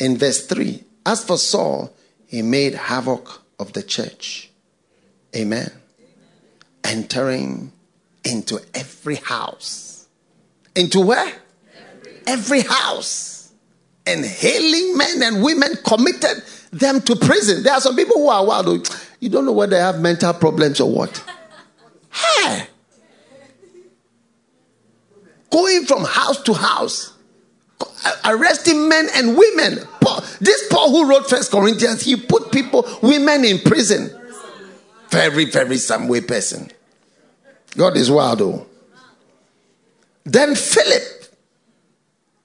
In 0.00 0.16
verse 0.16 0.46
3, 0.46 0.82
as 1.06 1.24
for 1.24 1.36
Saul, 1.36 1.92
he 2.26 2.42
made 2.42 2.74
havoc 2.74 3.42
of 3.58 3.72
the 3.74 3.82
church. 3.82 4.50
Amen. 5.36 5.70
Entering 6.82 7.72
into 8.24 8.60
every 8.74 9.16
house. 9.16 10.08
Into 10.74 11.00
where? 11.00 11.32
Every, 11.76 12.12
every 12.26 12.60
house. 12.62 13.52
And 14.06 14.24
hailing 14.24 14.96
men 14.96 15.22
and 15.22 15.44
women 15.44 15.76
committed 15.86 16.42
them 16.72 17.00
to 17.02 17.14
prison. 17.14 17.62
There 17.62 17.74
are 17.74 17.80
some 17.80 17.94
people 17.94 18.16
who 18.16 18.28
are 18.28 18.44
wild. 18.44 18.88
You 19.20 19.28
don't 19.28 19.44
know 19.44 19.52
whether 19.52 19.76
they 19.76 19.82
have 19.82 20.00
mental 20.00 20.32
problems 20.32 20.80
or 20.80 20.90
what. 20.90 21.22
Hey! 22.10 22.68
Going 25.52 25.84
from 25.84 26.04
house 26.04 26.42
to 26.42 26.54
house, 26.54 27.12
arresting 28.24 28.88
men 28.88 29.08
and 29.14 29.36
women. 29.36 29.78
Paul, 30.00 30.24
this 30.40 30.68
Paul 30.68 30.90
who 30.90 31.08
wrote 31.08 31.28
First 31.28 31.52
Corinthians, 31.52 32.02
he 32.02 32.16
put 32.16 32.50
people, 32.50 32.88
women 33.02 33.44
in 33.44 33.58
prison. 33.60 34.10
Very, 35.10 35.44
very 35.44 35.76
some 35.76 36.08
way 36.08 36.22
person. 36.22 36.70
God 37.76 37.96
is 37.96 38.10
wild 38.10 38.38
though. 38.40 38.66
Then 40.24 40.54
Philip, 40.54 41.02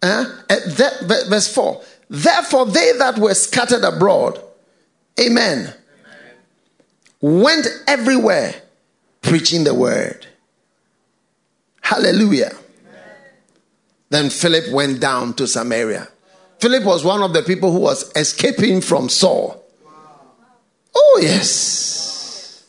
uh, 0.01 0.25
that, 0.47 1.25
verse 1.29 1.53
4 1.53 1.81
Therefore, 2.09 2.65
they 2.65 2.93
that 2.97 3.17
were 3.17 3.33
scattered 3.33 3.83
abroad, 3.83 4.41
amen, 5.19 5.73
went 7.21 7.67
everywhere 7.87 8.55
preaching 9.21 9.63
the 9.63 9.73
word. 9.73 10.25
Hallelujah. 11.81 12.53
Then 14.09 14.29
Philip 14.29 14.71
went 14.71 14.99
down 14.99 15.33
to 15.35 15.47
Samaria. 15.47 16.07
Philip 16.59 16.83
was 16.83 17.03
one 17.03 17.21
of 17.21 17.33
the 17.33 17.43
people 17.43 17.71
who 17.71 17.79
was 17.79 18.11
escaping 18.15 18.81
from 18.81 19.09
Saul. 19.09 19.63
Oh, 20.95 21.19
yes. 21.21 22.65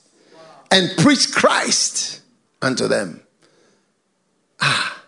And 0.70 0.90
preached 0.98 1.32
Christ 1.32 2.20
unto 2.60 2.89
them. 2.89 3.23
Ah, 4.60 5.02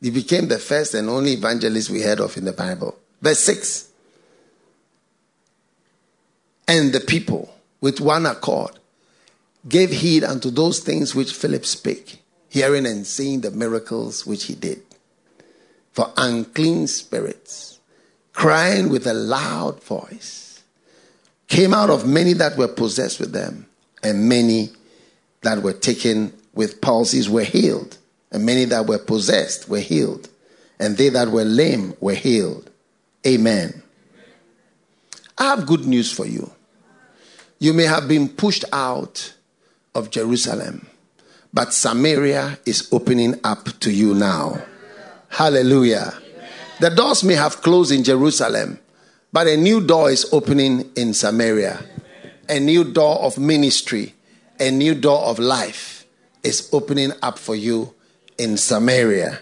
he 0.00 0.10
became 0.10 0.48
the 0.48 0.58
first 0.58 0.94
and 0.94 1.08
only 1.08 1.32
evangelist 1.32 1.90
we 1.90 2.02
heard 2.02 2.20
of 2.20 2.36
in 2.36 2.44
the 2.44 2.52
Bible. 2.52 2.96
Verse 3.20 3.40
6. 3.40 3.88
And 6.68 6.92
the 6.92 7.00
people, 7.00 7.52
with 7.80 8.00
one 8.00 8.26
accord, 8.26 8.78
gave 9.68 9.90
heed 9.90 10.24
unto 10.24 10.50
those 10.50 10.78
things 10.80 11.14
which 11.14 11.32
Philip 11.32 11.66
spake, 11.66 12.22
hearing 12.48 12.86
and 12.86 13.06
seeing 13.06 13.40
the 13.40 13.50
miracles 13.50 14.26
which 14.26 14.44
he 14.44 14.54
did. 14.54 14.82
For 15.94 16.12
unclean 16.16 16.88
spirits, 16.88 17.78
crying 18.32 18.88
with 18.88 19.06
a 19.06 19.14
loud 19.14 19.80
voice, 19.84 20.64
came 21.46 21.72
out 21.72 21.88
of 21.88 22.04
many 22.04 22.32
that 22.32 22.56
were 22.56 22.66
possessed 22.66 23.20
with 23.20 23.32
them, 23.32 23.66
and 24.02 24.28
many 24.28 24.70
that 25.42 25.62
were 25.62 25.72
taken 25.72 26.32
with 26.52 26.80
palsies 26.80 27.28
were 27.28 27.44
healed, 27.44 27.96
and 28.32 28.44
many 28.44 28.64
that 28.64 28.86
were 28.86 28.98
possessed 28.98 29.68
were 29.68 29.78
healed, 29.78 30.28
and 30.80 30.96
they 30.96 31.10
that 31.10 31.28
were 31.28 31.44
lame 31.44 31.94
were 32.00 32.14
healed. 32.14 32.68
Amen. 33.24 33.80
I 35.38 35.44
have 35.44 35.64
good 35.64 35.86
news 35.86 36.10
for 36.10 36.26
you. 36.26 36.50
You 37.60 37.72
may 37.72 37.84
have 37.84 38.08
been 38.08 38.28
pushed 38.28 38.64
out 38.72 39.32
of 39.94 40.10
Jerusalem, 40.10 40.88
but 41.52 41.72
Samaria 41.72 42.58
is 42.66 42.88
opening 42.90 43.38
up 43.44 43.68
to 43.78 43.92
you 43.92 44.12
now. 44.12 44.60
Hallelujah. 45.34 46.14
The 46.78 46.90
doors 46.90 47.24
may 47.24 47.34
have 47.34 47.60
closed 47.60 47.90
in 47.90 48.04
Jerusalem, 48.04 48.78
but 49.32 49.48
a 49.48 49.56
new 49.56 49.84
door 49.84 50.08
is 50.08 50.32
opening 50.32 50.92
in 50.94 51.12
Samaria. 51.12 51.84
A 52.48 52.60
new 52.60 52.84
door 52.84 53.18
of 53.18 53.36
ministry, 53.36 54.14
a 54.60 54.70
new 54.70 54.94
door 54.94 55.18
of 55.22 55.40
life 55.40 56.06
is 56.44 56.68
opening 56.72 57.10
up 57.20 57.40
for 57.40 57.56
you 57.56 57.92
in 58.38 58.56
Samaria. 58.56 59.40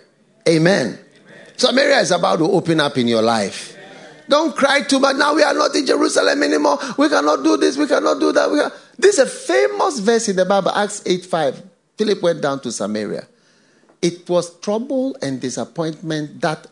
Amen. 0.48 0.98
Samaria 1.58 1.98
is 1.98 2.10
about 2.10 2.38
to 2.38 2.44
open 2.50 2.80
up 2.80 2.96
in 2.96 3.06
your 3.06 3.20
life. 3.20 3.76
Don't 4.30 4.56
cry 4.56 4.80
too 4.80 4.98
much. 4.98 5.16
Now 5.16 5.34
we 5.34 5.42
are 5.42 5.52
not 5.52 5.76
in 5.76 5.84
Jerusalem 5.84 6.42
anymore. 6.42 6.78
We 6.96 7.10
cannot 7.10 7.44
do 7.44 7.58
this. 7.58 7.76
We 7.76 7.86
cannot 7.86 8.18
do 8.18 8.32
that. 8.32 8.72
This 8.96 9.18
is 9.18 9.26
a 9.26 9.26
famous 9.26 9.98
verse 9.98 10.26
in 10.30 10.36
the 10.36 10.46
Bible, 10.46 10.70
Acts 10.70 11.02
8 11.04 11.26
5. 11.26 11.62
Philip 11.98 12.22
went 12.22 12.40
down 12.40 12.60
to 12.60 12.72
Samaria. 12.72 13.28
It 14.02 14.28
was 14.28 14.58
trouble 14.58 15.16
and 15.22 15.40
disappointment 15.40 16.40
that 16.40 16.66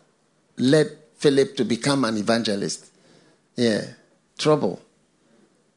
led 0.59 0.99
Philip 1.17 1.57
to 1.57 1.65
become 1.65 2.05
an 2.05 2.17
evangelist. 2.17 2.91
Yeah, 3.57 3.85
trouble. 4.37 4.81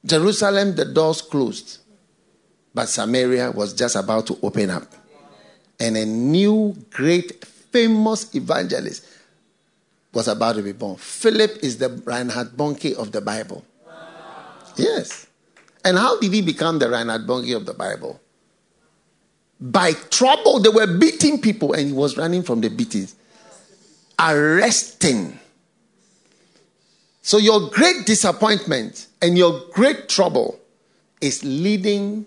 Jerusalem, 0.04 0.76
the 0.76 0.86
doors 0.86 1.22
closed, 1.22 1.78
but 2.74 2.90
Samaria 2.90 3.52
was 3.52 3.74
just 3.74 3.96
about 3.96 4.28
to 4.28 4.40
open 4.42 4.70
up. 4.70 4.92
And 5.80 5.96
a 5.96 6.06
new, 6.06 6.76
great, 6.90 7.46
famous 7.46 8.34
evangelist 8.36 9.06
was 10.14 10.28
about 10.28 10.56
to 10.56 10.62
be 10.62 10.72
born. 10.72 10.96
Philip 10.98 11.60
is 11.62 11.78
the 11.78 11.90
Reinhard 11.90 12.52
Bonnke 12.52 12.96
of 12.96 13.12
the 13.12 13.22
Bible. 13.22 13.64
Yes. 14.76 15.28
And 15.84 15.98
how 15.98 16.20
did 16.20 16.34
he 16.34 16.42
become 16.42 16.80
the 16.80 16.90
Reinhard 16.90 17.28
Bonnke 17.28 17.56
of 17.56 17.66
the 17.66 17.74
Bible? 17.74 18.20
By 19.64 19.94
trouble, 19.94 20.60
they 20.60 20.68
were 20.68 20.98
beating 20.98 21.40
people 21.40 21.72
and 21.72 21.88
he 21.88 21.94
was 21.94 22.18
running 22.18 22.44
from 22.44 22.60
the 22.60 22.69
beatings, 22.69 23.15
arresting. 24.19 25.40
So, 27.22 27.38
your 27.38 27.69
great 27.69 28.06
disappointment 28.06 29.07
and 29.22 29.38
your 29.38 29.61
great 29.72 30.10
trouble 30.10 30.60
is 31.22 31.45
leading 31.45 32.26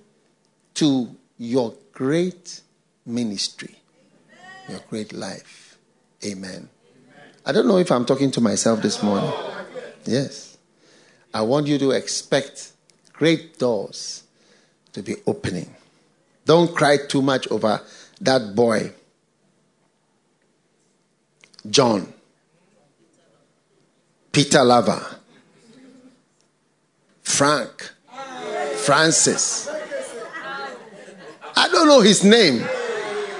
to 0.76 1.14
your 1.36 1.74
great 1.92 2.62
ministry, 3.04 3.76
your 4.70 4.80
great 4.88 5.12
life. 5.12 5.76
Amen. 6.24 6.70
I 7.44 7.52
don't 7.52 7.68
know 7.68 7.76
if 7.76 7.92
I'm 7.92 8.06
talking 8.06 8.30
to 8.30 8.40
myself 8.40 8.80
this 8.80 9.02
morning. 9.02 9.30
Yes. 10.06 10.56
I 11.34 11.42
want 11.42 11.66
you 11.66 11.76
to 11.80 11.90
expect 11.90 12.72
great 13.12 13.58
doors 13.58 14.22
to 14.94 15.02
be 15.02 15.16
opening. 15.26 15.76
Don't 16.47 16.73
cry 16.73 16.97
too 17.09 17.23
much 17.23 17.48
over 17.51 17.82
that 18.20 18.55
boy, 18.55 18.93
John, 21.68 22.12
Peter 24.31 24.62
Lover, 24.62 25.05
Frank, 27.23 27.90
Francis. 28.77 29.68
I 31.56 31.68
don't 31.68 31.89
know 31.89 32.01
his 32.01 32.23
name. 32.23 32.64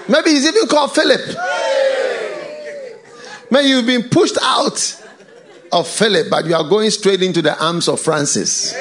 Maybe 0.09 0.31
he's 0.31 0.47
even 0.47 0.67
called 0.67 0.93
Philip. 0.93 1.21
Maybe 3.53 3.69
you've 3.69 3.87
been 3.87 4.09
pushed 4.09 4.37
out 4.43 5.05
of 5.71 5.87
Philip, 5.87 6.29
but 6.29 6.45
you 6.47 6.57
are 6.57 6.69
going 6.69 6.91
straight 6.91 7.23
into 7.23 7.41
the 7.41 7.57
arms 7.65 7.87
of 7.87 8.01
Francis. 8.01 8.75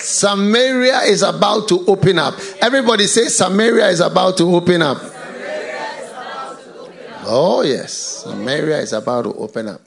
Samaria 0.00 1.00
is 1.02 1.22
about 1.22 1.68
to 1.68 1.84
open 1.86 2.18
up. 2.18 2.34
Everybody 2.60 3.06
say 3.06 3.26
Samaria 3.26 3.88
is 3.88 4.00
about 4.00 4.36
to 4.38 4.44
open 4.54 4.82
up. 4.82 4.98
Oh, 7.30 7.62
yes. 7.62 7.92
Samaria 7.92 8.78
is 8.78 8.92
about 8.92 9.22
to 9.24 9.34
open 9.34 9.68
up. 9.68 9.80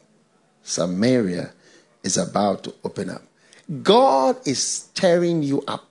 Samaria 0.64 1.52
is 2.04 2.18
about 2.18 2.64
to 2.64 2.74
open 2.84 3.10
up. 3.10 3.22
God 3.82 4.38
is 4.46 4.66
stirring 4.66 5.42
you 5.44 5.64
up, 5.68 5.86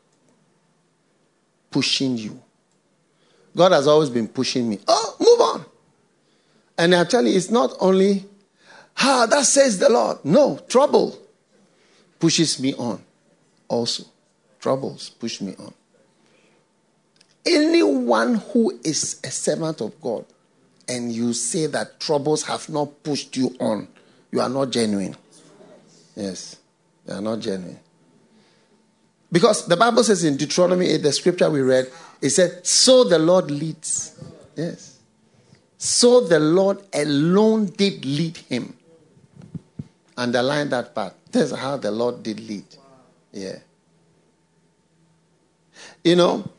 pushing 1.70 2.16
you. 2.16 2.40
God 3.56 3.72
has 3.72 3.86
always 3.86 4.10
been 4.10 4.28
pushing 4.28 4.68
me. 4.68 4.78
Oh, 4.86 5.16
move 5.18 5.40
on. 5.40 5.64
And 6.78 6.94
I 6.94 7.04
tell 7.04 7.26
you, 7.26 7.36
it's 7.36 7.50
not 7.50 7.74
only, 7.80 8.26
ah, 8.98 9.26
that 9.26 9.44
says 9.44 9.78
the 9.78 9.88
Lord. 9.88 10.18
No, 10.24 10.58
trouble 10.68 11.18
pushes 12.18 12.60
me 12.60 12.74
on 12.74 13.02
also 13.70 14.04
troubles 14.60 15.08
push 15.08 15.40
me 15.40 15.54
on. 15.58 15.72
Anyone 17.46 18.34
who 18.34 18.78
is 18.84 19.18
a 19.24 19.30
servant 19.30 19.80
of 19.80 19.98
God 20.00 20.26
and 20.86 21.10
you 21.10 21.32
say 21.32 21.66
that 21.66 21.98
troubles 22.00 22.42
have 22.42 22.68
not 22.68 23.02
pushed 23.02 23.36
you 23.36 23.56
on, 23.58 23.88
you 24.30 24.40
are 24.40 24.48
not 24.48 24.70
genuine. 24.70 25.16
Yes, 26.14 26.56
you 27.06 27.14
are 27.14 27.20
not 27.22 27.40
genuine. 27.40 27.78
Because 29.32 29.66
the 29.66 29.76
Bible 29.76 30.02
says 30.02 30.24
in 30.24 30.36
Deuteronomy 30.36 30.86
8, 30.88 30.96
the 30.98 31.12
scripture 31.12 31.48
we 31.48 31.60
read, 31.60 31.90
it 32.20 32.30
said, 32.30 32.66
So 32.66 33.04
the 33.04 33.18
Lord 33.18 33.50
leads. 33.50 34.20
Yes. 34.56 34.98
So 35.78 36.20
the 36.20 36.40
Lord 36.40 36.82
alone 36.92 37.66
did 37.66 38.04
lead 38.04 38.36
him. 38.36 38.76
Underline 40.16 40.68
that 40.70 40.94
part. 40.94 41.14
That's 41.30 41.52
how 41.52 41.76
the 41.76 41.92
Lord 41.92 42.22
did 42.24 42.40
lead. 42.40 42.64
Yeah. 43.32 43.58
You 46.04 46.16
know, 46.16 46.50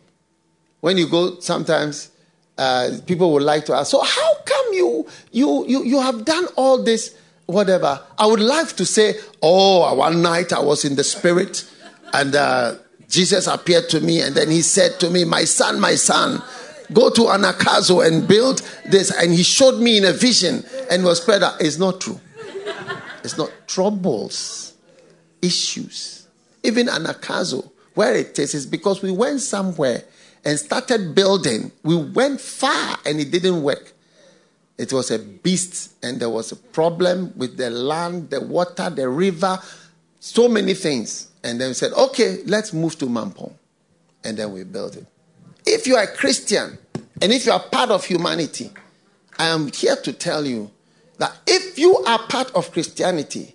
when 0.81 0.97
you 0.97 1.07
go, 1.07 1.39
sometimes 1.39 2.11
uh, 2.57 2.91
people 3.05 3.33
would 3.33 3.43
like 3.43 3.65
to 3.65 3.73
ask, 3.73 3.91
so 3.91 4.01
how 4.01 4.35
come 4.45 4.65
you, 4.73 5.07
you, 5.31 5.65
you, 5.67 5.83
you 5.83 5.99
have 5.99 6.25
done 6.25 6.47
all 6.55 6.83
this, 6.83 7.15
whatever? 7.45 8.01
I 8.17 8.25
would 8.25 8.39
like 8.39 8.69
to 8.77 8.85
say, 8.85 9.15
oh, 9.41 9.93
one 9.95 10.21
night 10.21 10.53
I 10.53 10.59
was 10.59 10.85
in 10.85 10.95
the 10.95 11.03
spirit 11.03 11.69
and 12.13 12.35
uh, 12.35 12.75
Jesus 13.07 13.47
appeared 13.47 13.89
to 13.89 14.01
me 14.01 14.21
and 14.21 14.35
then 14.35 14.49
he 14.49 14.61
said 14.61 14.99
to 14.99 15.09
me, 15.09 15.23
my 15.23 15.43
son, 15.43 15.79
my 15.79 15.95
son, 15.95 16.41
go 16.93 17.09
to 17.09 17.21
Anagkazo 17.21 18.05
and 18.05 18.27
build 18.27 18.59
this. 18.85 19.11
And 19.11 19.33
he 19.33 19.43
showed 19.43 19.79
me 19.79 19.97
in 19.97 20.05
a 20.05 20.13
vision 20.13 20.63
and 20.89 21.03
was 21.03 21.21
spread 21.21 21.43
out. 21.43 21.61
It's 21.61 21.77
not 21.77 22.01
true. 22.01 22.19
It's 23.23 23.37
not 23.37 23.51
troubles, 23.67 24.73
issues. 25.41 26.20
Even 26.63 26.87
Anagkazo 26.87 27.71
where 27.93 28.15
it 28.15 28.37
is 28.39 28.53
is 28.53 28.65
because 28.65 29.01
we 29.01 29.11
went 29.11 29.41
somewhere 29.41 30.03
and 30.45 30.57
started 30.57 31.13
building. 31.13 31.71
We 31.83 31.95
went 31.95 32.41
far 32.41 32.97
and 33.05 33.19
it 33.19 33.31
didn't 33.31 33.61
work. 33.61 33.93
It 34.77 34.91
was 34.91 35.11
a 35.11 35.19
beast, 35.19 35.93
and 36.01 36.19
there 36.19 36.29
was 36.29 36.51
a 36.51 36.55
problem 36.55 37.33
with 37.35 37.57
the 37.57 37.69
land, 37.69 38.31
the 38.31 38.41
water, 38.41 38.89
the 38.89 39.07
river, 39.07 39.59
so 40.19 40.47
many 40.47 40.73
things. 40.73 41.29
And 41.43 41.61
then 41.61 41.69
we 41.69 41.73
said, 41.75 41.93
okay, 41.93 42.41
let's 42.45 42.73
move 42.73 42.97
to 42.99 43.05
Mampong. 43.05 43.53
And 44.23 44.37
then 44.37 44.51
we 44.51 44.63
built 44.63 44.95
it. 44.95 45.05
If 45.65 45.85
you 45.85 45.97
are 45.97 46.03
a 46.03 46.07
Christian 46.07 46.79
and 47.21 47.31
if 47.31 47.45
you 47.45 47.51
are 47.51 47.59
part 47.59 47.91
of 47.91 48.05
humanity, 48.05 48.71
I 49.37 49.47
am 49.47 49.71
here 49.71 49.95
to 49.97 50.13
tell 50.13 50.45
you 50.45 50.71
that 51.19 51.35
if 51.45 51.77
you 51.77 51.97
are 51.97 52.19
part 52.27 52.51
of 52.55 52.71
Christianity, 52.71 53.53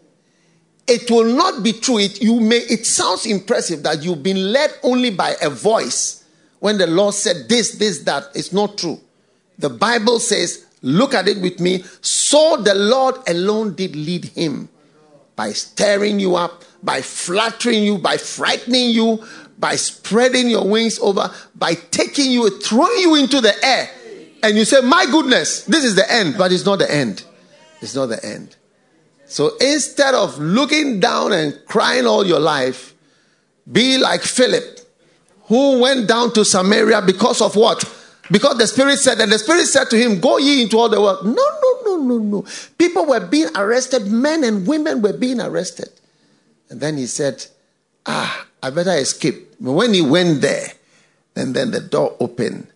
it 0.86 1.10
will 1.10 1.24
not 1.24 1.62
be 1.62 1.72
true. 1.72 1.98
It, 1.98 2.22
you 2.22 2.40
may, 2.40 2.58
it 2.58 2.86
sounds 2.86 3.26
impressive 3.26 3.82
that 3.82 4.02
you've 4.02 4.22
been 4.22 4.52
led 4.52 4.70
only 4.82 5.10
by 5.10 5.34
a 5.42 5.50
voice 5.50 6.24
when 6.60 6.78
the 6.78 6.86
Lord 6.86 7.14
said 7.14 7.48
this, 7.48 7.72
this, 7.72 8.00
that. 8.00 8.24
It's 8.34 8.52
not 8.52 8.78
true. 8.78 9.00
The 9.58 9.70
Bible 9.70 10.20
says, 10.20 10.66
look 10.82 11.14
at 11.14 11.28
it 11.28 11.40
with 11.40 11.60
me. 11.60 11.82
So 12.00 12.56
the 12.58 12.74
Lord 12.74 13.16
alone 13.28 13.74
did 13.74 13.96
lead 13.96 14.26
him 14.26 14.68
by 15.34 15.52
stirring 15.52 16.20
you 16.20 16.36
up, 16.36 16.64
by 16.82 17.02
flattering 17.02 17.82
you, 17.82 17.98
by 17.98 18.16
frightening 18.16 18.90
you, 18.90 19.24
by 19.58 19.76
spreading 19.76 20.48
your 20.48 20.68
wings 20.68 20.98
over, 20.98 21.30
by 21.54 21.74
taking 21.74 22.30
you, 22.30 22.48
throwing 22.60 22.98
you 23.00 23.14
into 23.16 23.40
the 23.40 23.52
air. 23.64 23.90
And 24.42 24.56
you 24.56 24.64
say, 24.64 24.80
My 24.80 25.06
goodness, 25.06 25.64
this 25.64 25.84
is 25.84 25.96
the 25.96 26.10
end, 26.10 26.36
but 26.38 26.52
it's 26.52 26.64
not 26.64 26.78
the 26.78 26.92
end. 26.92 27.24
It's 27.80 27.94
not 27.94 28.06
the 28.06 28.24
end. 28.24 28.56
So 29.26 29.56
instead 29.60 30.14
of 30.14 30.38
looking 30.38 31.00
down 31.00 31.32
and 31.32 31.58
crying 31.66 32.06
all 32.06 32.24
your 32.24 32.40
life, 32.40 32.94
be 33.70 33.98
like 33.98 34.22
Philip, 34.22 34.80
who 35.44 35.80
went 35.80 36.08
down 36.08 36.32
to 36.34 36.44
Samaria 36.44 37.02
because 37.02 37.40
of 37.40 37.56
what? 37.56 37.84
Because 38.30 38.58
the 38.58 38.66
Spirit 38.66 38.98
said, 38.98 39.20
and 39.20 39.30
the 39.30 39.38
Spirit 39.38 39.66
said 39.66 39.90
to 39.90 39.96
him, 39.96 40.20
Go 40.20 40.38
ye 40.38 40.62
into 40.62 40.78
all 40.78 40.88
the 40.88 41.00
world. 41.00 41.24
No, 41.24 41.32
no, 41.32 41.82
no, 41.84 41.96
no, 41.96 42.18
no. 42.18 42.44
People 42.78 43.06
were 43.06 43.24
being 43.24 43.48
arrested, 43.56 44.06
men 44.10 44.42
and 44.42 44.66
women 44.66 45.02
were 45.02 45.12
being 45.12 45.40
arrested. 45.40 45.88
And 46.68 46.80
then 46.80 46.96
he 46.96 47.06
said, 47.06 47.46
Ah, 48.04 48.46
I 48.62 48.70
better 48.70 48.92
escape. 48.92 49.54
But 49.60 49.72
when 49.72 49.94
he 49.94 50.02
went 50.02 50.40
there, 50.40 50.72
and 51.36 51.54
then 51.54 51.70
the 51.70 51.80
door 51.80 52.16
opened, 52.18 52.66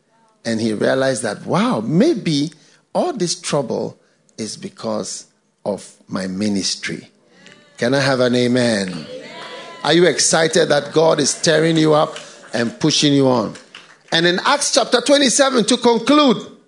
and 0.45 0.61
he 0.61 0.73
realized 0.73 1.23
that, 1.23 1.45
wow, 1.45 1.81
maybe 1.81 2.53
all 2.95 3.13
this 3.13 3.39
trouble 3.39 3.99
is 4.39 4.57
because 4.57 5.27
of 5.65 5.97
my 6.09 6.27
ministry. 6.27 7.09
Can 7.77 7.95
I 7.95 8.01
have 8.01 8.20
an 8.20 8.35
amen? 8.35 8.89
amen? 8.89 9.07
Are 9.82 9.93
you 9.93 10.07
excited 10.07 10.69
that 10.69 10.93
God 10.93 11.20
is 11.20 11.41
tearing 11.41 11.77
you 11.77 11.95
up 11.95 12.19
and 12.53 12.78
pushing 12.78 13.12
you 13.12 13.28
on? 13.28 13.55
And 14.12 14.27
in 14.27 14.41
Acts 14.45 14.74
chapter 14.74 15.01
27, 15.01 15.65
to 15.65 15.77
conclude, 15.77 16.59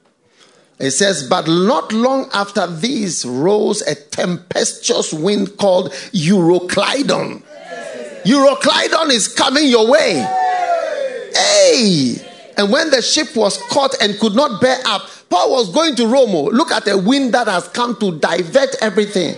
it 0.78 0.92
says, 0.92 1.28
But 1.28 1.46
not 1.46 1.92
long 1.92 2.28
after 2.32 2.66
these 2.66 3.24
rose 3.24 3.82
a 3.82 3.94
tempestuous 3.94 5.12
wind 5.12 5.56
called 5.56 5.90
Euroclydon. 6.12 7.42
Euroclydon 8.24 9.10
is 9.10 9.28
coming 9.28 9.68
your 9.68 9.90
way. 9.90 10.26
Hey! 11.34 12.16
And 12.56 12.70
when 12.70 12.90
the 12.90 13.02
ship 13.02 13.34
was 13.34 13.56
caught 13.70 13.94
and 14.00 14.18
could 14.18 14.34
not 14.34 14.60
bear 14.60 14.78
up, 14.86 15.08
Paul 15.32 15.52
was 15.52 15.70
going 15.70 15.96
to 15.96 16.06
Rome. 16.06 16.34
Oh. 16.34 16.50
Look 16.52 16.70
at 16.70 16.84
the 16.84 16.98
wind 16.98 17.32
that 17.32 17.48
has 17.48 17.66
come 17.68 17.96
to 18.00 18.18
divert 18.18 18.74
everything. 18.82 19.34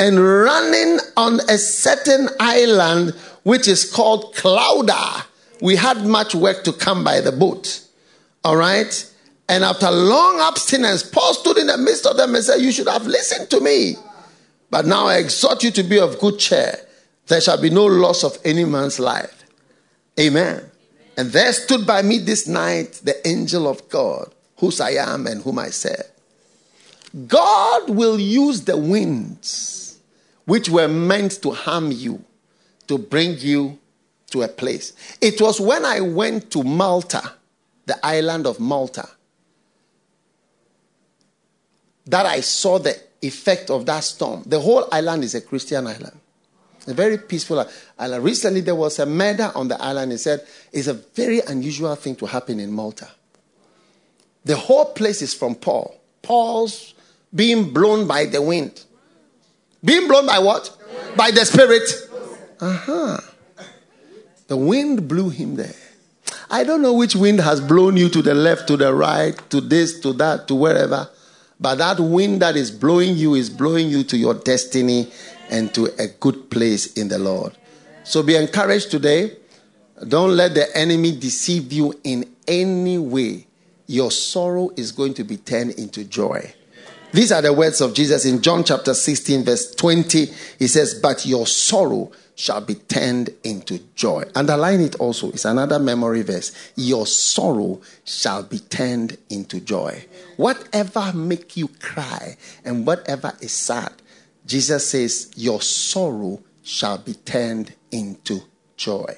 And 0.00 0.18
running 0.18 0.98
on 1.16 1.38
a 1.48 1.56
certain 1.58 2.28
island 2.40 3.14
which 3.44 3.68
is 3.68 3.88
called 3.88 4.34
Clauda, 4.34 5.24
we 5.60 5.76
had 5.76 6.04
much 6.04 6.34
work 6.34 6.64
to 6.64 6.72
come 6.72 7.04
by 7.04 7.20
the 7.20 7.30
boat. 7.30 7.86
All 8.42 8.56
right? 8.56 9.12
And 9.48 9.62
after 9.62 9.92
long 9.92 10.40
abstinence, 10.40 11.04
Paul 11.04 11.34
stood 11.34 11.58
in 11.58 11.68
the 11.68 11.78
midst 11.78 12.04
of 12.04 12.16
them 12.16 12.34
and 12.34 12.42
said, 12.42 12.60
You 12.60 12.72
should 12.72 12.88
have 12.88 13.06
listened 13.06 13.48
to 13.50 13.60
me. 13.60 13.94
But 14.70 14.86
now 14.86 15.06
I 15.06 15.18
exhort 15.18 15.62
you 15.62 15.70
to 15.70 15.84
be 15.84 16.00
of 16.00 16.18
good 16.18 16.40
cheer. 16.40 16.80
There 17.28 17.40
shall 17.40 17.62
be 17.62 17.70
no 17.70 17.86
loss 17.86 18.24
of 18.24 18.38
any 18.44 18.64
man's 18.64 18.98
life. 18.98 19.44
Amen. 20.18 20.68
And 21.16 21.30
there 21.30 21.52
stood 21.52 21.86
by 21.86 22.02
me 22.02 22.18
this 22.18 22.48
night 22.48 22.94
the 23.04 23.24
angel 23.24 23.68
of 23.68 23.88
God 23.88 24.32
whose 24.58 24.80
I 24.80 24.90
am 24.92 25.26
and 25.26 25.42
whom 25.42 25.58
I 25.58 25.70
serve. 25.70 26.10
God 27.26 27.90
will 27.90 28.18
use 28.18 28.62
the 28.62 28.76
winds 28.76 29.98
which 30.44 30.68
were 30.68 30.88
meant 30.88 31.42
to 31.42 31.50
harm 31.50 31.90
you 31.92 32.22
to 32.86 32.98
bring 32.98 33.38
you 33.38 33.78
to 34.30 34.42
a 34.42 34.48
place. 34.48 34.92
It 35.20 35.40
was 35.40 35.60
when 35.60 35.84
I 35.84 36.00
went 36.00 36.50
to 36.52 36.62
Malta, 36.62 37.32
the 37.84 38.04
island 38.04 38.46
of 38.46 38.60
Malta, 38.60 39.08
that 42.06 42.26
I 42.26 42.40
saw 42.40 42.78
the 42.78 42.96
effect 43.22 43.70
of 43.70 43.86
that 43.86 44.04
storm. 44.04 44.42
The 44.46 44.60
whole 44.60 44.86
island 44.92 45.24
is 45.24 45.34
a 45.34 45.40
Christian 45.40 45.86
island. 45.86 46.18
A 46.86 46.94
very 46.94 47.18
peaceful 47.18 47.66
island. 47.98 48.24
Recently, 48.24 48.60
there 48.60 48.76
was 48.76 49.00
a 49.00 49.06
murder 49.06 49.50
on 49.56 49.66
the 49.66 49.80
island. 49.82 50.12
He 50.12 50.18
said 50.18 50.46
it's 50.72 50.86
a 50.86 50.94
very 50.94 51.40
unusual 51.40 51.96
thing 51.96 52.14
to 52.16 52.26
happen 52.26 52.60
in 52.60 52.70
Malta. 52.70 53.08
The 54.46 54.54
whole 54.54 54.84
place 54.84 55.22
is 55.22 55.34
from 55.34 55.56
Paul. 55.56 56.00
Paul's 56.22 56.94
being 57.34 57.72
blown 57.72 58.06
by 58.06 58.26
the 58.26 58.40
wind. 58.40 58.84
Being 59.84 60.06
blown 60.06 60.24
by 60.24 60.38
what? 60.38 60.70
By 61.16 61.32
the 61.32 61.44
Spirit. 61.44 61.82
Uh 62.60 62.76
huh. 62.76 63.20
The 64.46 64.56
wind 64.56 65.08
blew 65.08 65.30
him 65.30 65.56
there. 65.56 65.74
I 66.48 66.62
don't 66.62 66.80
know 66.80 66.92
which 66.92 67.16
wind 67.16 67.40
has 67.40 67.60
blown 67.60 67.96
you 67.96 68.08
to 68.08 68.22
the 68.22 68.34
left, 68.34 68.68
to 68.68 68.76
the 68.76 68.94
right, 68.94 69.36
to 69.50 69.60
this, 69.60 69.98
to 70.00 70.12
that, 70.12 70.46
to 70.46 70.54
wherever. 70.54 71.10
But 71.58 71.78
that 71.78 71.98
wind 71.98 72.40
that 72.42 72.54
is 72.54 72.70
blowing 72.70 73.16
you 73.16 73.34
is 73.34 73.50
blowing 73.50 73.88
you 73.88 74.04
to 74.04 74.16
your 74.16 74.34
destiny 74.34 75.10
and 75.50 75.74
to 75.74 75.86
a 75.98 76.06
good 76.06 76.50
place 76.50 76.92
in 76.92 77.08
the 77.08 77.18
Lord. 77.18 77.56
So 78.04 78.22
be 78.22 78.36
encouraged 78.36 78.92
today. 78.92 79.38
Don't 80.06 80.36
let 80.36 80.54
the 80.54 80.68
enemy 80.76 81.16
deceive 81.16 81.72
you 81.72 81.98
in 82.04 82.32
any 82.46 82.98
way 82.98 83.46
your 83.86 84.10
sorrow 84.10 84.70
is 84.76 84.92
going 84.92 85.14
to 85.14 85.24
be 85.24 85.36
turned 85.36 85.72
into 85.72 86.04
joy. 86.04 86.52
These 87.12 87.32
are 87.32 87.40
the 87.40 87.52
words 87.52 87.80
of 87.80 87.94
Jesus 87.94 88.24
in 88.24 88.42
John 88.42 88.64
chapter 88.64 88.92
16, 88.92 89.44
verse 89.44 89.74
20. 89.74 90.26
He 90.58 90.66
says, 90.66 90.94
But 90.94 91.24
your 91.24 91.46
sorrow 91.46 92.10
shall 92.34 92.60
be 92.60 92.74
turned 92.74 93.30
into 93.42 93.78
joy. 93.94 94.24
Underline 94.34 94.80
it 94.80 94.96
also. 94.96 95.30
It's 95.30 95.44
another 95.44 95.78
memory 95.78 96.22
verse. 96.22 96.52
Your 96.76 97.06
sorrow 97.06 97.80
shall 98.04 98.42
be 98.42 98.58
turned 98.58 99.16
into 99.30 99.60
joy. 99.60 100.04
Whatever 100.36 101.12
make 101.14 101.56
you 101.56 101.68
cry 101.80 102.36
and 102.64 102.86
whatever 102.86 103.32
is 103.40 103.52
sad, 103.52 103.92
Jesus 104.44 104.90
says, 104.90 105.32
Your 105.36 105.62
sorrow 105.62 106.42
shall 106.62 106.98
be 106.98 107.14
turned 107.14 107.74
into 107.90 108.42
joy. 108.76 109.14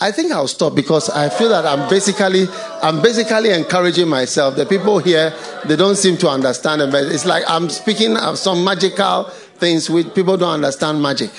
I 0.00 0.10
think 0.10 0.32
I'll 0.32 0.48
stop 0.48 0.74
because 0.74 1.08
I 1.10 1.28
feel 1.28 1.48
that 1.50 1.64
I'm 1.64 1.88
basically 1.88 2.46
I'm 2.82 3.00
basically 3.00 3.50
encouraging 3.50 4.08
myself. 4.08 4.56
The 4.56 4.66
people 4.66 4.98
here 4.98 5.32
they 5.64 5.76
don't 5.76 5.96
seem 5.96 6.16
to 6.18 6.28
understand 6.28 6.82
it, 6.82 6.90
but 6.90 7.04
it's 7.04 7.24
like 7.24 7.44
I'm 7.48 7.68
speaking 7.68 8.16
of 8.16 8.38
some 8.38 8.64
magical 8.64 9.24
things 9.24 9.88
which 9.88 10.12
people 10.14 10.36
don't 10.36 10.54
understand 10.54 11.00
magic. 11.00 11.30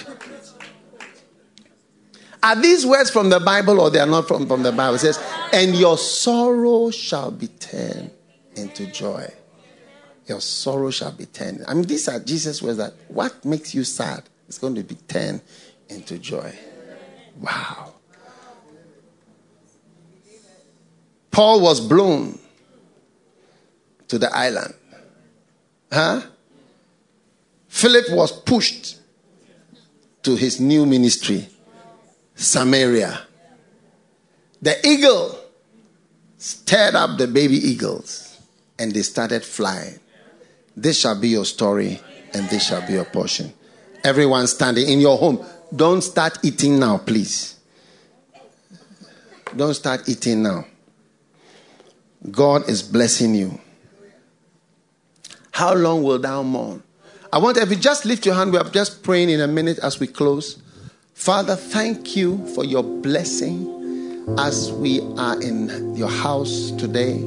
Are 2.42 2.58
these 2.58 2.86
words 2.86 3.10
from 3.10 3.30
the 3.30 3.40
Bible 3.40 3.80
or 3.80 3.90
they 3.90 4.00
are 4.00 4.06
not 4.06 4.28
from, 4.28 4.48
from 4.48 4.64
the 4.64 4.72
Bible? 4.74 4.96
It 4.96 5.00
says, 5.00 5.24
and 5.54 5.76
your 5.76 5.98
sorrow 5.98 6.92
shall 6.92 7.32
be 7.32 7.48
turned 7.48 8.12
into 8.56 8.86
joy. 8.88 9.32
Your 10.28 10.42
sorrow 10.42 10.92
shall 10.92 11.14
be 11.14 11.26
turned. 11.26 11.64
I 11.68 11.74
mean, 11.74 11.86
these 11.86 12.10
are 12.10 12.20
Jesus' 12.20 12.62
words 12.62 12.78
that 12.78 12.94
what 13.08 13.46
makes 13.46 13.74
you 13.74 13.86
sad 13.86 14.24
is 14.48 14.58
going 14.58 14.76
to 14.76 14.84
be 14.84 14.96
turned 14.96 15.42
into 15.88 16.18
joy. 16.18 16.54
Wow. 17.40 17.93
Paul 21.34 21.62
was 21.62 21.82
blown 21.82 22.38
to 24.08 24.20
the 24.20 24.34
island. 24.34 24.76
Huh? 25.92 26.22
Philip 27.68 28.06
was 28.12 28.32
pushed 28.32 29.00
to 30.22 30.36
his 30.36 30.60
new 30.60 30.86
ministry, 30.86 31.48
Samaria. 32.36 33.20
The 34.62 34.88
eagle 34.88 35.40
stirred 36.38 36.94
up 36.94 37.18
the 37.18 37.26
baby 37.26 37.56
eagles 37.56 38.40
and 38.78 38.92
they 38.92 39.02
started 39.02 39.44
flying. 39.44 40.00
This 40.78 41.00
shall 41.00 41.20
be 41.20 41.30
your 41.30 41.46
story 41.46 42.00
and 42.36 42.48
this 42.50 42.68
shall 42.68 42.86
be 42.86 42.94
your 42.94 43.06
portion. 43.06 43.52
Everyone 44.04 44.46
standing 44.46 44.88
in 44.88 45.00
your 45.00 45.18
home, 45.18 45.44
don't 45.76 46.02
start 46.02 46.38
eating 46.44 46.78
now, 46.78 47.00
please. 47.00 47.56
Don't 49.56 49.74
start 49.74 50.08
eating 50.08 50.44
now. 50.44 50.66
God 52.32 52.70
is 52.70 52.82
blessing 52.82 53.36
you. 53.36 53.60
How 55.52 55.74
long 55.74 56.04
will 56.04 56.20
thou 56.20 56.42
mourn? 56.42 56.82
I 57.32 57.38
want 57.38 57.58
if 57.58 57.70
you 57.70 57.76
just 57.76 58.06
lift 58.06 58.26
your 58.26 58.36
hand, 58.36 58.52
we 58.52 58.58
are 58.58 58.70
just 58.70 59.04
praying 59.04 59.30
in 59.30 59.42
a 59.42 59.48
minute 59.48 59.80
as 59.80 60.00
we 60.00 60.08
close. 60.08 60.62
Father, 61.14 61.56
thank 61.56 62.16
you 62.16 62.46
for 62.56 62.64
your 62.64 62.84
blessing 62.84 63.70
as 64.38 64.72
we 64.72 65.02
are 65.18 65.42
in 65.42 65.96
your 65.96 66.10
house 66.10 66.72
today. 66.72 67.20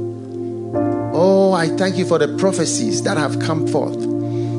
Oh, 1.18 1.52
I 1.52 1.68
thank 1.68 1.96
you 1.96 2.04
for 2.04 2.18
the 2.18 2.36
prophecies 2.36 3.02
that 3.02 3.16
have 3.16 3.38
come 3.40 3.66
forth. 3.66 4.00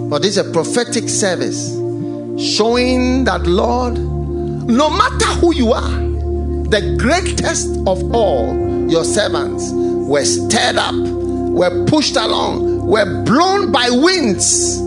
For 0.09 0.19
this 0.19 0.37
is 0.37 0.47
a 0.47 0.51
prophetic 0.51 1.09
service 1.09 1.73
showing 2.39 3.23
that, 3.25 3.43
Lord, 3.45 3.97
no 3.97 4.89
matter 4.89 5.25
who 5.39 5.53
you 5.53 5.73
are, 5.73 5.89
the 6.69 6.95
greatest 6.99 7.69
of 7.87 8.13
all 8.13 8.89
your 8.89 9.03
servants 9.03 9.71
were 10.07 10.25
stirred 10.25 10.77
up, 10.77 10.95
were 10.95 11.85
pushed 11.85 12.15
along, 12.15 12.87
were 12.87 13.23
blown 13.23 13.71
by 13.71 13.89
winds 13.89 14.77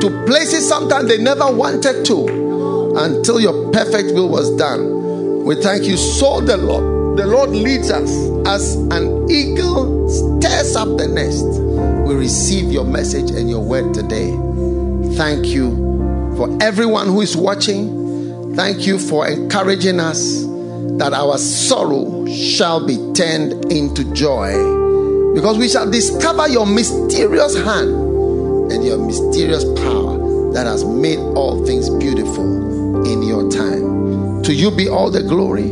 to 0.00 0.24
places 0.26 0.68
sometimes 0.68 1.08
they 1.08 1.18
never 1.18 1.50
wanted 1.50 2.04
to 2.06 2.94
until 2.96 3.40
your 3.40 3.72
perfect 3.72 4.14
will 4.14 4.28
was 4.28 4.54
done. 4.56 5.44
We 5.44 5.56
thank 5.56 5.84
you 5.84 5.96
so 5.96 6.40
the 6.40 6.56
Lord. 6.56 7.18
The 7.18 7.26
Lord 7.26 7.50
leads 7.50 7.90
us 7.90 8.10
as 8.46 8.76
an 8.76 9.30
eagle 9.30 10.08
stirs 10.08 10.76
up 10.76 10.96
the 10.98 11.08
nest. 11.08 11.44
We 12.06 12.14
receive 12.14 12.72
your 12.72 12.84
message 12.84 13.30
and 13.30 13.48
your 13.50 13.62
word 13.62 13.94
today. 13.94 14.30
Thank 15.16 15.46
you 15.46 16.34
for 16.36 16.56
everyone 16.60 17.06
who 17.06 17.20
is 17.20 17.36
watching. 17.36 18.54
Thank 18.54 18.86
you 18.86 18.98
for 18.98 19.26
encouraging 19.28 20.00
us 20.00 20.44
that 20.98 21.12
our 21.12 21.38
sorrow 21.38 22.26
shall 22.26 22.84
be 22.86 22.96
turned 23.14 23.72
into 23.72 24.04
joy 24.12 24.52
because 25.34 25.58
we 25.58 25.68
shall 25.68 25.90
discover 25.90 26.48
your 26.48 26.66
mysterious 26.66 27.56
hand 27.56 27.90
and 28.70 28.84
your 28.84 28.98
mysterious 28.98 29.64
power 29.80 30.52
that 30.52 30.66
has 30.66 30.84
made 30.84 31.18
all 31.18 31.66
things 31.66 31.90
beautiful 31.90 33.04
in 33.04 33.22
your 33.22 33.50
time. 33.50 34.42
To 34.44 34.54
you 34.54 34.70
be 34.70 34.88
all 34.88 35.10
the 35.10 35.22
glory, 35.22 35.70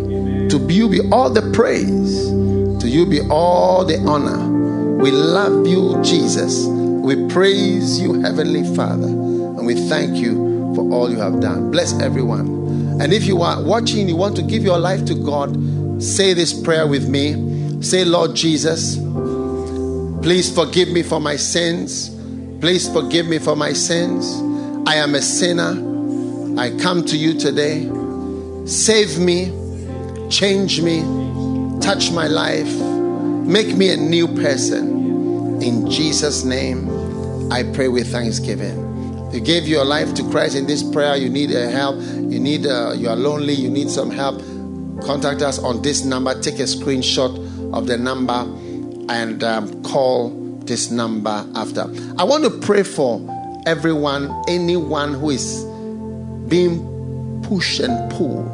to 0.49 0.59
you 0.69 0.89
be 0.89 1.01
all 1.13 1.31
the 1.31 1.43
praise, 1.53 2.27
to 2.83 2.89
you 2.89 3.07
be 3.07 3.21
all 3.31 3.85
the 3.85 3.99
honor. 4.01 4.99
We 4.99 5.13
love 5.13 5.67
you, 5.67 6.03
Jesus. 6.03 6.67
We 6.67 7.29
praise 7.29 8.01
you, 8.01 8.21
Heavenly 8.23 8.65
Father, 8.75 9.07
and 9.07 9.65
we 9.65 9.75
thank 9.89 10.17
you 10.17 10.75
for 10.75 10.93
all 10.93 11.11
you 11.11 11.19
have 11.19 11.41
done. 11.41 11.71
Bless 11.71 11.93
everyone. 12.01 12.62
And 13.01 13.13
if 13.13 13.25
you 13.27 13.43
are 13.43 13.63
watching, 13.63 14.09
you 14.09 14.17
want 14.17 14.37
to 14.37 14.43
give 14.43 14.63
your 14.63 14.79
life 14.79 15.05
to 15.07 15.15
God, 15.15 16.03
say 16.03 16.35
this 16.35 16.53
prayer 16.53 16.87
with 16.87 17.09
me. 17.09 17.81
Say, 17.83 18.05
Lord 18.05 18.35
Jesus, 18.37 18.97
please 20.23 20.55
forgive 20.55 20.89
me 20.89 21.03
for 21.03 21.21
my 21.21 21.37
sins. 21.37 22.11
Please 22.61 22.89
forgive 22.93 23.27
me 23.27 23.39
for 23.39 23.57
my 23.57 23.73
sins. 23.73 24.41
I 24.87 24.97
am 24.97 25.15
a 25.15 25.23
sinner. 25.23 25.73
I 26.61 26.77
come 26.79 27.05
to 27.07 27.17
you 27.17 27.39
today. 27.39 27.91
Save 28.67 29.19
me, 29.19 29.51
change 30.31 30.81
me, 30.81 31.01
touch 31.81 32.13
my 32.13 32.29
life, 32.29 32.73
make 32.73 33.77
me 33.77 33.91
a 33.91 33.97
new 33.97 34.29
person. 34.29 35.61
In 35.61 35.91
Jesus' 35.91 36.45
name, 36.45 37.51
I 37.51 37.65
pray 37.65 37.89
with 37.89 38.13
thanksgiving 38.13 38.92
you 39.33 39.41
gave 39.41 39.67
your 39.67 39.85
life 39.85 40.13
to 40.15 40.31
Christ 40.31 40.57
in 40.57 40.67
this 40.67 40.83
prayer, 40.83 41.17
you 41.17 41.31
need 41.31 41.51
a 41.53 41.71
help, 41.71 41.97
you 41.97 42.39
need 42.39 42.67
uh, 42.67 42.93
you 42.95 43.09
are 43.09 43.17
lonely, 43.17 43.55
you 43.55 43.71
need 43.71 43.89
some 43.89 44.11
help, 44.11 44.41
contact 45.05 45.41
us 45.43 45.59
on 45.59 45.81
this 45.83 46.05
number. 46.05 46.39
Take 46.41 46.59
a 46.59 46.65
screenshot 46.65 47.33
of 47.73 47.87
the 47.87 47.97
number 47.97 48.47
and 49.09 49.43
um, 49.43 49.83
call 49.83 50.31
this 50.65 50.91
number 50.91 51.47
after. 51.55 51.83
I 52.19 52.25
want 52.25 52.45
to 52.45 52.51
pray 52.51 52.83
for 52.83 53.21
everyone, 53.67 54.31
anyone 54.49 55.15
who 55.15 55.31
is 55.31 55.65
being 56.49 57.43
pushed 57.43 57.81
and 57.81 58.11
pulled. 58.13 58.47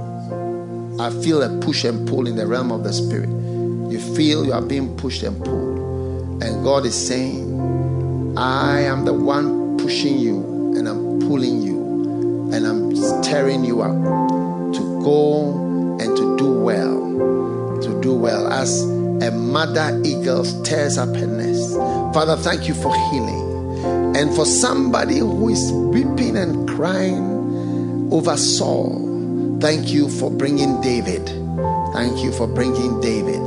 I 1.01 1.11
feel 1.23 1.43
a 1.43 1.61
push 1.61 1.85
and 1.85 2.09
pull 2.09 2.27
in 2.27 2.37
the 2.37 2.47
realm 2.47 2.71
of 2.71 2.85
the 2.85 2.93
spirit. 2.93 3.29
You 3.29 4.01
feel 4.15 4.45
you 4.45 4.53
are 4.53 4.63
being 4.63 4.97
pushed 4.97 5.23
and 5.23 5.45
pulled. 5.45 6.43
And 6.43 6.63
God 6.65 6.87
is 6.87 6.95
saying, 6.95 8.37
I 8.39 8.81
am 8.81 9.05
the 9.05 9.13
one 9.13 9.77
pushing 9.79 10.19
you 10.19 10.58
and 10.79 10.89
I'm 10.89 11.19
pulling 11.21 11.61
you 11.61 11.79
and 12.53 12.65
I'm 12.65 12.95
stirring 12.95 13.65
you 13.65 13.83
up 13.83 13.93
to 14.75 15.03
go 15.03 15.99
and 16.01 16.17
to 16.17 16.37
do 16.39 16.53
well. 16.53 17.81
To 17.83 18.01
do 18.01 18.15
well 18.15 18.47
as 18.53 18.83
a 19.21 19.33
mother 19.33 20.01
eagle 20.05 20.45
stirs 20.45 20.97
up 20.97 21.15
her 21.17 21.27
nest. 21.27 21.75
Father, 22.15 22.37
thank 22.37 22.69
you 22.69 22.75
for 22.75 22.95
healing. 23.11 24.17
And 24.17 24.35
for 24.35 24.47
somebody 24.47 25.19
who 25.19 25.49
is 25.49 25.73
weeping 25.73 26.37
and 26.37 26.69
crying 26.69 28.09
over 28.13 28.37
Saul, 28.37 29.59
thank 29.61 29.89
you 29.89 30.09
for 30.09 30.31
bringing 30.31 30.81
David. 30.81 31.27
Thank 31.93 32.23
you 32.23 32.33
for 32.33 32.47
bringing 32.47 33.01
David. 33.01 33.47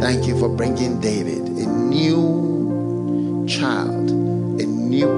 Thank 0.00 0.26
you 0.26 0.38
for 0.38 0.48
bringing 0.48 1.00
David, 1.00 1.46
a 1.46 1.66
new 1.66 2.31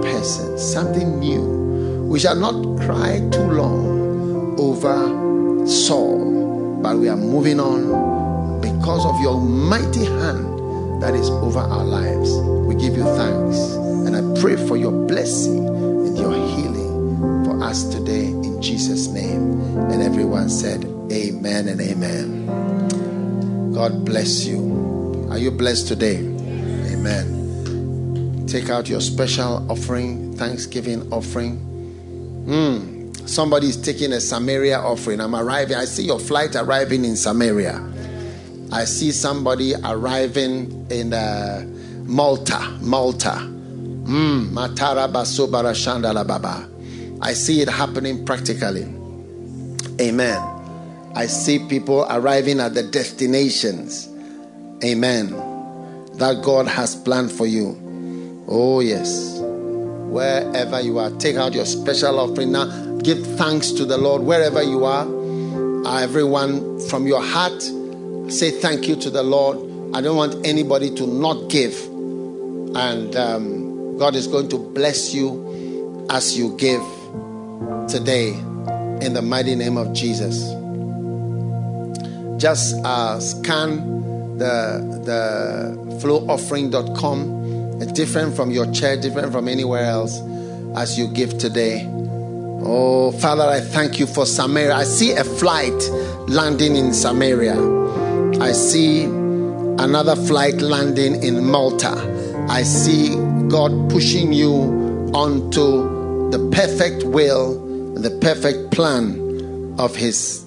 person, 0.02 0.58
something 0.58 1.18
new. 1.18 2.06
We 2.08 2.18
shall 2.18 2.36
not 2.36 2.80
cry 2.80 3.20
too 3.30 3.50
long 3.50 4.58
over 4.58 5.66
Saul, 5.66 6.80
but 6.82 6.98
we 6.98 7.08
are 7.08 7.16
moving 7.16 7.58
on 7.58 8.60
because 8.60 9.04
of 9.06 9.20
your 9.20 9.40
mighty 9.40 10.04
hand 10.04 11.02
that 11.02 11.14
is 11.14 11.28
over 11.30 11.58
our 11.58 11.84
lives. 11.84 12.30
We 12.66 12.74
give 12.74 12.96
you 12.96 13.04
thanks 13.04 13.58
and 14.06 14.14
I 14.16 14.40
pray 14.40 14.56
for 14.56 14.76
your 14.76 14.92
blessing 15.06 15.66
and 15.66 16.16
your 16.16 16.32
healing 16.32 17.44
for 17.44 17.62
us 17.62 17.84
today 17.84 18.26
in 18.26 18.60
Jesus' 18.62 19.08
name. 19.08 19.60
And 19.90 20.02
everyone 20.02 20.48
said, 20.48 20.84
Amen 21.10 21.68
and 21.68 21.80
Amen. 21.80 23.72
God 23.72 24.04
bless 24.04 24.44
you. 24.44 25.26
Are 25.30 25.38
you 25.38 25.50
blessed 25.50 25.88
today? 25.88 26.18
Amen 26.92 27.33
take 28.54 28.70
out 28.70 28.88
your 28.88 29.00
special 29.00 29.68
offering, 29.68 30.32
Thanksgiving 30.36 31.12
offering. 31.12 31.58
Mm, 32.46 33.28
somebody 33.28 33.66
is 33.66 33.76
taking 33.76 34.12
a 34.12 34.20
Samaria 34.20 34.78
offering. 34.78 35.20
I'm 35.20 35.34
arriving. 35.34 35.76
I 35.76 35.86
see 35.86 36.04
your 36.04 36.20
flight 36.20 36.54
arriving 36.54 37.04
in 37.04 37.16
Samaria. 37.16 37.84
I 38.70 38.84
see 38.84 39.10
somebody 39.10 39.74
arriving 39.82 40.86
in 40.88 41.12
uh, 41.12 41.66
Malta. 42.04 42.60
Malta. 42.80 43.40
Mm. 44.04 44.54
I 47.20 47.32
see 47.32 47.60
it 47.60 47.68
happening 47.68 48.24
practically. 48.24 48.84
Amen. 50.00 50.38
I 51.16 51.26
see 51.26 51.58
people 51.58 52.06
arriving 52.08 52.60
at 52.60 52.74
the 52.74 52.84
destinations. 52.84 54.08
Amen. 54.84 55.30
That 56.18 56.40
God 56.44 56.68
has 56.68 56.94
planned 56.94 57.32
for 57.32 57.46
you. 57.46 57.83
Oh, 58.46 58.80
yes. 58.80 59.38
Wherever 59.40 60.80
you 60.80 60.98
are, 60.98 61.10
take 61.10 61.36
out 61.36 61.54
your 61.54 61.64
special 61.64 62.20
offering 62.20 62.52
now. 62.52 62.98
Give 62.98 63.24
thanks 63.36 63.70
to 63.72 63.84
the 63.84 63.98
Lord 63.98 64.22
wherever 64.22 64.62
you 64.62 64.84
are. 64.84 65.06
Everyone, 66.00 66.80
from 66.88 67.06
your 67.06 67.22
heart, 67.22 67.62
say 68.30 68.50
thank 68.50 68.88
you 68.88 68.96
to 68.96 69.10
the 69.10 69.22
Lord. 69.22 69.58
I 69.94 70.00
don't 70.00 70.16
want 70.16 70.46
anybody 70.46 70.94
to 70.96 71.06
not 71.06 71.48
give. 71.48 71.74
And 72.76 73.14
um, 73.16 73.98
God 73.98 74.14
is 74.14 74.26
going 74.26 74.48
to 74.50 74.58
bless 74.58 75.14
you 75.14 76.06
as 76.10 76.36
you 76.36 76.56
give 76.56 76.82
today 77.88 78.30
in 79.00 79.14
the 79.14 79.22
mighty 79.22 79.54
name 79.54 79.76
of 79.76 79.92
Jesus. 79.92 80.48
Just 82.40 82.76
uh, 82.84 83.20
scan 83.20 84.38
the, 84.38 85.02
the 85.04 85.98
flowoffering.com 86.00 87.43
different 87.94 88.34
from 88.34 88.50
your 88.50 88.70
church, 88.72 89.02
different 89.02 89.32
from 89.32 89.48
anywhere 89.48 89.84
else 89.84 90.20
as 90.76 90.98
you 90.98 91.06
give 91.08 91.38
today. 91.38 91.88
Oh, 92.66 93.12
Father, 93.12 93.42
I 93.42 93.60
thank 93.60 93.98
you 93.98 94.06
for 94.06 94.26
Samaria. 94.26 94.74
I 94.74 94.84
see 94.84 95.12
a 95.12 95.24
flight 95.24 95.72
landing 96.28 96.76
in 96.76 96.92
Samaria. 96.92 97.56
I 98.40 98.52
see 98.52 99.04
another 99.04 100.16
flight 100.16 100.60
landing 100.60 101.22
in 101.22 101.44
Malta. 101.44 101.92
I 102.48 102.62
see 102.62 103.16
God 103.48 103.90
pushing 103.90 104.32
you 104.32 105.10
onto 105.14 106.30
the 106.30 106.50
perfect 106.52 107.04
will, 107.04 107.94
the 107.94 108.10
perfect 108.20 108.72
plan 108.72 109.76
of 109.78 109.94
His 109.94 110.44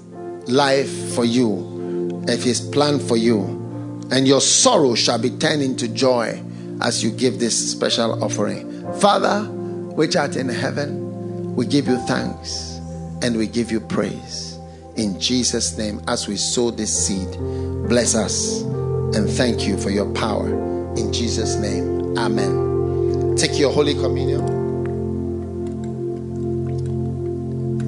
life 0.47 1.13
for 1.13 1.23
you, 1.23 2.23
of 2.27 2.43
His 2.43 2.61
plan 2.61 2.99
for 2.99 3.15
you. 3.15 3.41
And 4.11 4.27
your 4.27 4.41
sorrow 4.41 4.95
shall 4.95 5.19
be 5.19 5.29
turned 5.29 5.61
into 5.61 5.87
joy 5.87 6.41
as 6.81 7.03
you 7.03 7.11
give 7.11 7.39
this 7.39 7.71
special 7.71 8.23
offering. 8.23 8.83
Father, 8.99 9.43
which 9.95 10.15
art 10.15 10.35
in 10.35 10.49
heaven, 10.49 11.55
we 11.55 11.65
give 11.65 11.87
you 11.87 11.97
thanks 12.05 12.79
and 13.21 13.37
we 13.37 13.47
give 13.47 13.71
you 13.71 13.79
praise. 13.79 14.59
In 14.95 15.19
Jesus' 15.19 15.77
name, 15.77 16.01
as 16.07 16.27
we 16.27 16.37
sow 16.37 16.71
this 16.71 17.07
seed, 17.07 17.31
bless 17.87 18.15
us 18.15 18.61
and 19.15 19.29
thank 19.29 19.67
you 19.67 19.77
for 19.77 19.89
your 19.89 20.11
power. 20.13 20.47
In 20.95 21.13
Jesus' 21.13 21.55
name, 21.55 22.17
Amen. 22.17 23.35
Take 23.35 23.59
your 23.59 23.71
Holy 23.71 23.93
Communion. 23.93 24.45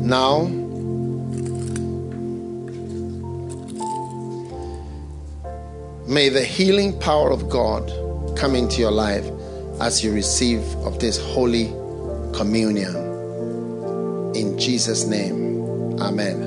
Now, 0.08 0.48
may 6.08 6.30
the 6.30 6.44
healing 6.44 7.00
power 7.00 7.32
of 7.32 7.50
God 7.50 7.92
come 8.40 8.56
into 8.56 8.80
your 8.80 8.92
life 8.92 9.30
as 9.82 10.02
you 10.02 10.14
receive 10.14 10.64
of 10.86 10.98
this 11.00 11.18
holy 11.18 11.68
communion. 12.34 12.96
In 14.34 14.58
Jesus' 14.58 15.06
name, 15.06 16.00
Amen. 16.00 16.42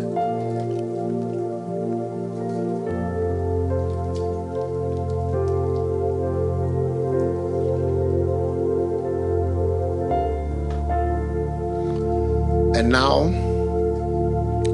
And 12.74 12.88
now, 12.88 13.24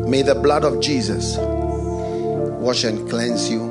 may 0.07 0.23
the 0.23 0.37
blood 0.37 0.63
of 0.63 0.81
Jesus 0.81 1.37
wash 2.61 2.85
and 2.85 3.11
cleanse 3.11 3.51
you 3.51 3.68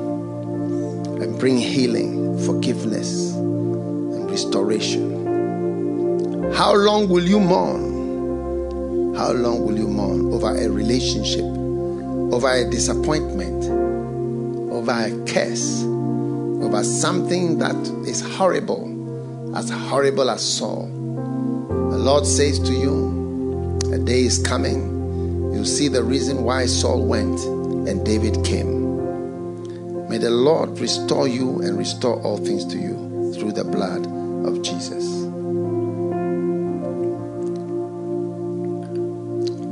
bring 1.37 1.57
healing, 1.57 2.43
forgiveness, 2.45 3.33
and 3.35 4.29
restoration. 4.29 5.13
How 6.53 6.73
long 6.73 7.07
will 7.09 7.23
you 7.23 7.39
mourn? 7.39 9.13
How 9.15 9.31
long 9.31 9.65
will 9.65 9.77
you 9.77 9.87
mourn 9.87 10.33
over 10.33 10.55
a 10.55 10.69
relationship, 10.69 11.45
over 12.33 12.51
a 12.51 12.69
disappointment, 12.69 13.65
over 14.71 14.91
a 14.91 15.11
curse, 15.25 15.83
over 15.83 16.83
something 16.83 17.59
that 17.59 17.75
is 18.07 18.21
horrible, 18.21 19.55
as 19.55 19.69
horrible 19.69 20.29
as 20.31 20.41
Saul? 20.41 20.87
The 21.91 21.97
Lord 21.97 22.25
says 22.25 22.59
to 22.59 22.73
you, 22.73 23.77
a 23.93 23.99
day 23.99 24.21
is 24.21 24.39
coming. 24.39 25.53
You'll 25.53 25.65
see 25.65 25.87
the 25.87 26.03
reason 26.03 26.43
why 26.43 26.65
Saul 26.65 27.05
went 27.05 27.39
and 27.87 28.05
David 28.05 28.43
came. 28.43 28.76
May 30.09 30.17
the 30.17 30.29
Lord 30.29 30.79
restore 30.79 31.27
you 31.27 31.61
and 31.61 31.77
restore 31.77 32.21
all 32.21 32.37
things 32.37 32.63
to 32.65 32.77
you 32.77 33.33
through 33.33 33.51
the 33.51 33.65
blood 33.65 34.05
of 34.47 34.61
Jesus. 34.61 35.03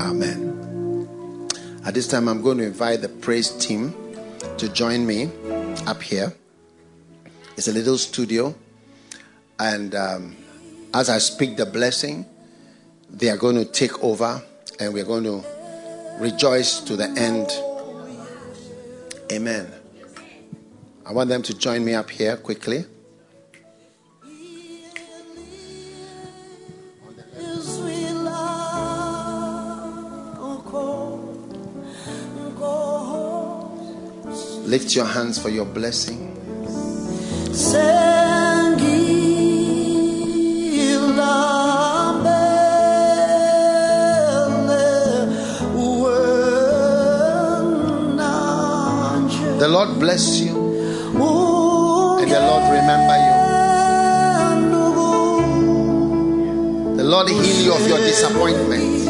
Amen. 0.02 1.48
At 1.86 1.94
this 1.94 2.08
time, 2.08 2.28
I'm 2.28 2.42
going 2.42 2.58
to 2.58 2.66
invite 2.66 3.02
the 3.02 3.08
praise 3.08 3.50
team 3.50 3.94
to 4.58 4.68
join 4.68 5.06
me 5.06 5.32
up 5.88 6.02
here. 6.02 6.34
It's 7.56 7.70
a 7.70 7.74
little 7.74 7.98
studio. 7.98 8.54
And 9.58 9.96
um, 9.96 10.36
as 10.94 11.10
I 11.10 11.20
speak 11.20 11.56
the 11.56 11.66
blessing, 11.66 12.26
they 13.10 13.30
are 13.30 13.38
going 13.38 13.56
to 13.56 13.66
take 13.66 14.04
over 14.04 14.44
and 14.82 14.94
we're 14.94 15.06
going 15.06 15.24
to 15.24 15.44
rejoice 16.20 16.82
to 16.82 16.98
the 16.98 17.08
end. 17.18 17.52
Amen. 19.32 19.72
I 21.08 21.12
want 21.12 21.30
them 21.30 21.44
to 21.44 21.54
join 21.54 21.86
me 21.86 21.94
up 21.94 22.10
here 22.10 22.36
quickly. 22.36 22.84
Lift 34.66 34.96
your 34.96 35.06
hands 35.06 35.38
for 35.38 35.50
your 35.50 35.66
blessing. 35.66 36.32
The 49.60 49.68
Lord 49.70 50.00
bless 50.00 50.40
you. 50.40 50.65
The 52.36 52.42
Lord 52.42 52.64
remember 52.64 53.16
you. 53.16 53.36
The 56.98 57.04
Lord 57.06 57.30
heal 57.30 57.62
you 57.64 57.74
of 57.74 57.88
your 57.88 58.00
disappointment, 58.00 59.08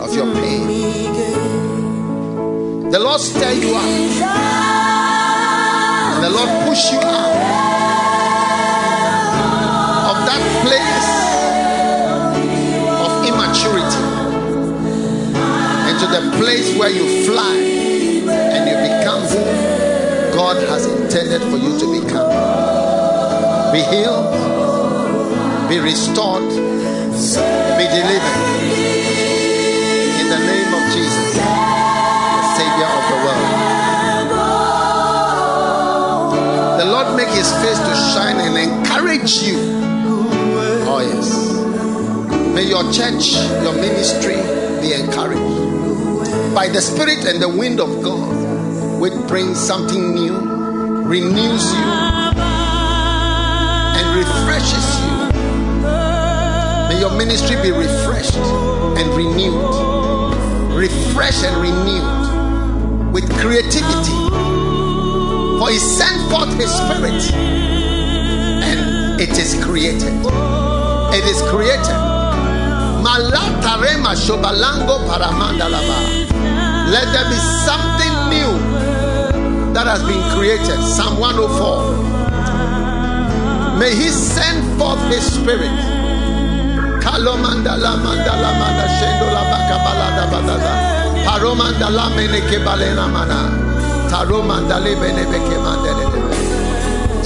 of 0.00 0.12
your 0.12 0.34
pain. 0.34 0.66
The 2.90 2.98
Lord 2.98 3.20
stir 3.20 3.52
you 3.52 3.76
up. 3.76 3.84
And 6.10 6.24
the 6.24 6.30
Lord 6.30 6.50
push 6.66 6.90
you 6.90 6.98
out 6.98 7.36
of 10.10 10.16
that 10.26 10.42
place 10.66 11.10
of 12.98 13.12
immaturity 13.30 14.02
into 15.88 16.06
the 16.10 16.22
place 16.36 16.76
where 16.76 16.90
you 16.90 17.26
fly 17.26 17.56
and 18.28 18.66
you 18.68 18.76
become 18.90 19.22
who 19.22 19.44
God 20.34 20.56
has 20.68 20.84
intended 20.86 21.03
for 21.14 21.56
you 21.56 21.78
to 21.78 21.86
become. 22.02 22.28
Be 23.70 23.78
healed, 23.86 24.34
be 25.68 25.78
restored, 25.78 26.42
be 26.42 27.86
delivered. 27.86 28.38
In 30.18 30.26
the 30.28 30.38
name 30.42 30.74
of 30.74 30.82
Jesus, 30.92 31.34
the 31.38 32.42
Savior 32.58 32.90
of 32.90 33.04
the 33.06 33.18
world. 33.22 33.50
The 36.80 36.84
Lord 36.86 37.16
make 37.16 37.28
his 37.28 37.52
face 37.62 37.78
to 37.78 37.94
shine 38.12 38.38
and 38.38 38.58
encourage 38.58 39.34
you. 39.42 39.58
Oh, 40.90 40.98
yes. 40.98 41.30
May 42.54 42.64
your 42.64 42.90
church, 42.92 43.34
your 43.62 43.74
ministry 43.74 44.34
be 44.82 44.94
encouraged 44.94 46.54
by 46.56 46.66
the 46.66 46.80
Spirit 46.80 47.24
and 47.24 47.40
the 47.40 47.48
wind 47.48 47.78
of 47.78 48.02
God 48.02 49.00
which 49.00 49.14
brings 49.28 49.58
something 49.60 50.14
new, 50.14 50.53
renews 51.04 51.72
you, 51.74 51.84
and 53.96 54.06
refreshes 54.16 54.86
you. 55.00 55.12
May 56.88 56.98
your 56.98 57.12
ministry 57.16 57.56
be 57.60 57.72
refreshed 57.72 58.36
and 58.36 59.08
renewed, 59.14 60.74
refreshed 60.74 61.44
and 61.44 61.56
renewed 61.60 63.12
with 63.12 63.30
creativity. 63.38 64.16
For 65.58 65.68
He 65.70 65.78
sent 65.78 66.30
forth 66.30 66.52
His 66.58 66.72
Spirit, 66.72 67.22
and 68.64 69.20
it 69.20 69.38
is 69.38 69.62
created. 69.62 70.14
It 71.12 71.24
is 71.26 71.42
created. 71.52 72.00
Malatarema 73.04 74.16
shobalango 74.16 75.06
paramandalaba. 75.06 76.32
Let 76.90 77.12
there 77.12 77.28
be 77.28 77.36
something 77.36 78.14
new 78.30 78.63
that 79.74 79.90
has 79.90 80.06
been 80.06 80.22
created. 80.30 80.78
Psalm 80.82 81.18
104. 81.18 83.78
May 83.78 83.90
He 83.90 84.08
send 84.08 84.78
forth 84.78 85.02
His 85.10 85.26
Spirit. 85.26 85.74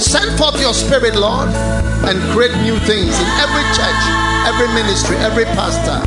Send 0.01 0.37
forth 0.39 0.59
your 0.59 0.73
Spirit, 0.73 1.15
Lord, 1.15 1.49
and 2.09 2.17
create 2.33 2.57
new 2.65 2.79
things 2.89 3.13
in 3.13 3.29
every 3.45 3.65
church, 3.77 4.03
every 4.49 4.67
ministry, 4.73 5.17
every 5.17 5.45
pastor. 5.53 6.01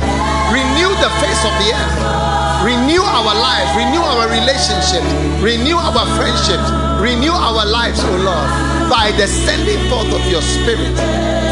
Renew 0.50 0.90
the 0.98 1.10
face 1.22 1.42
of 1.46 1.54
the 1.62 1.70
earth. 1.70 2.41
Renew 2.62 3.02
our 3.02 3.34
lives, 3.34 3.74
renew 3.74 3.98
our 3.98 4.30
relationships, 4.30 5.10
renew 5.42 5.74
our 5.74 6.06
friendships, 6.14 6.70
renew 7.02 7.34
our 7.34 7.66
lives, 7.66 7.98
O 7.98 8.06
oh 8.06 8.22
Lord, 8.22 8.48
by 8.86 9.10
the 9.18 9.26
sending 9.26 9.82
forth 9.90 10.06
of 10.14 10.22
your 10.30 10.42
Spirit. 10.42 10.94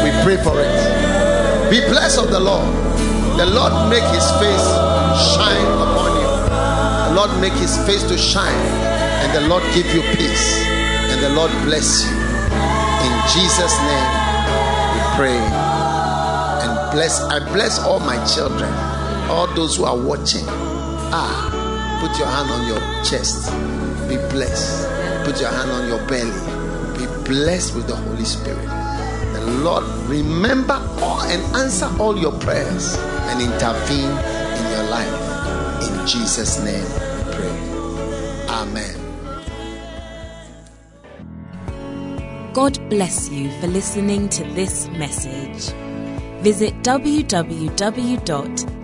We 0.07 0.11
pray 0.23 0.39
for 0.39 0.55
it. 0.55 0.71
Be 1.69 1.83
blessed 1.91 2.19
of 2.19 2.31
the 2.31 2.39
Lord. 2.39 2.63
The 3.35 3.45
Lord 3.45 3.89
make 3.89 4.07
his 4.15 4.23
face 4.39 4.67
shine 5.35 5.67
upon 5.83 6.15
you. 6.15 6.31
The 7.11 7.13
Lord 7.19 7.41
make 7.41 7.59
his 7.59 7.75
face 7.85 8.03
to 8.07 8.17
shine, 8.17 8.63
and 9.19 9.35
the 9.35 9.49
Lord 9.49 9.63
give 9.75 9.87
you 9.93 9.99
peace, 10.15 10.63
and 11.11 11.21
the 11.21 11.29
Lord 11.35 11.51
bless 11.67 12.07
you. 12.07 12.15
In 12.15 13.13
Jesus' 13.35 13.75
name, 13.83 14.09
we 14.95 15.01
pray 15.19 15.39
and 16.63 16.71
bless. 16.95 17.19
I 17.23 17.39
bless 17.51 17.79
all 17.79 17.99
my 17.99 18.15
children, 18.25 18.71
all 19.27 19.47
those 19.55 19.75
who 19.75 19.83
are 19.83 19.97
watching. 19.97 20.60
Ah, 21.13 21.99
put 21.99 22.17
your 22.17 22.27
hand 22.27 22.49
on 22.49 22.67
your 22.67 22.79
chest. 23.03 23.51
Be 24.07 24.15
blessed. 24.31 24.87
Put 25.25 25.41
your 25.41 25.49
hand 25.51 25.69
on 25.69 25.87
your 25.87 25.99
belly. 26.07 26.31
Be 26.97 27.05
blessed 27.27 27.75
with 27.75 27.87
the 27.87 27.95
Holy 27.95 28.23
Spirit. 28.23 28.65
The 29.33 29.45
Lord 29.63 29.83
remember 30.07 30.79
all 31.01 31.21
and 31.23 31.41
answer 31.55 31.89
all 31.99 32.17
your 32.17 32.31
prayers 32.39 32.95
and 33.27 33.41
intervene 33.41 34.09
in 34.09 34.71
your 34.71 34.83
life. 34.89 35.11
In 35.83 36.07
Jesus' 36.07 36.63
name 36.63 36.83
we 36.85 37.33
pray. 37.35 37.57
Amen. 38.47 38.95
God 42.53 42.79
bless 42.89 43.29
you 43.29 43.51
for 43.59 43.67
listening 43.67 44.29
to 44.29 44.43
this 44.53 44.87
message. 44.89 45.73
Visit 46.41 46.73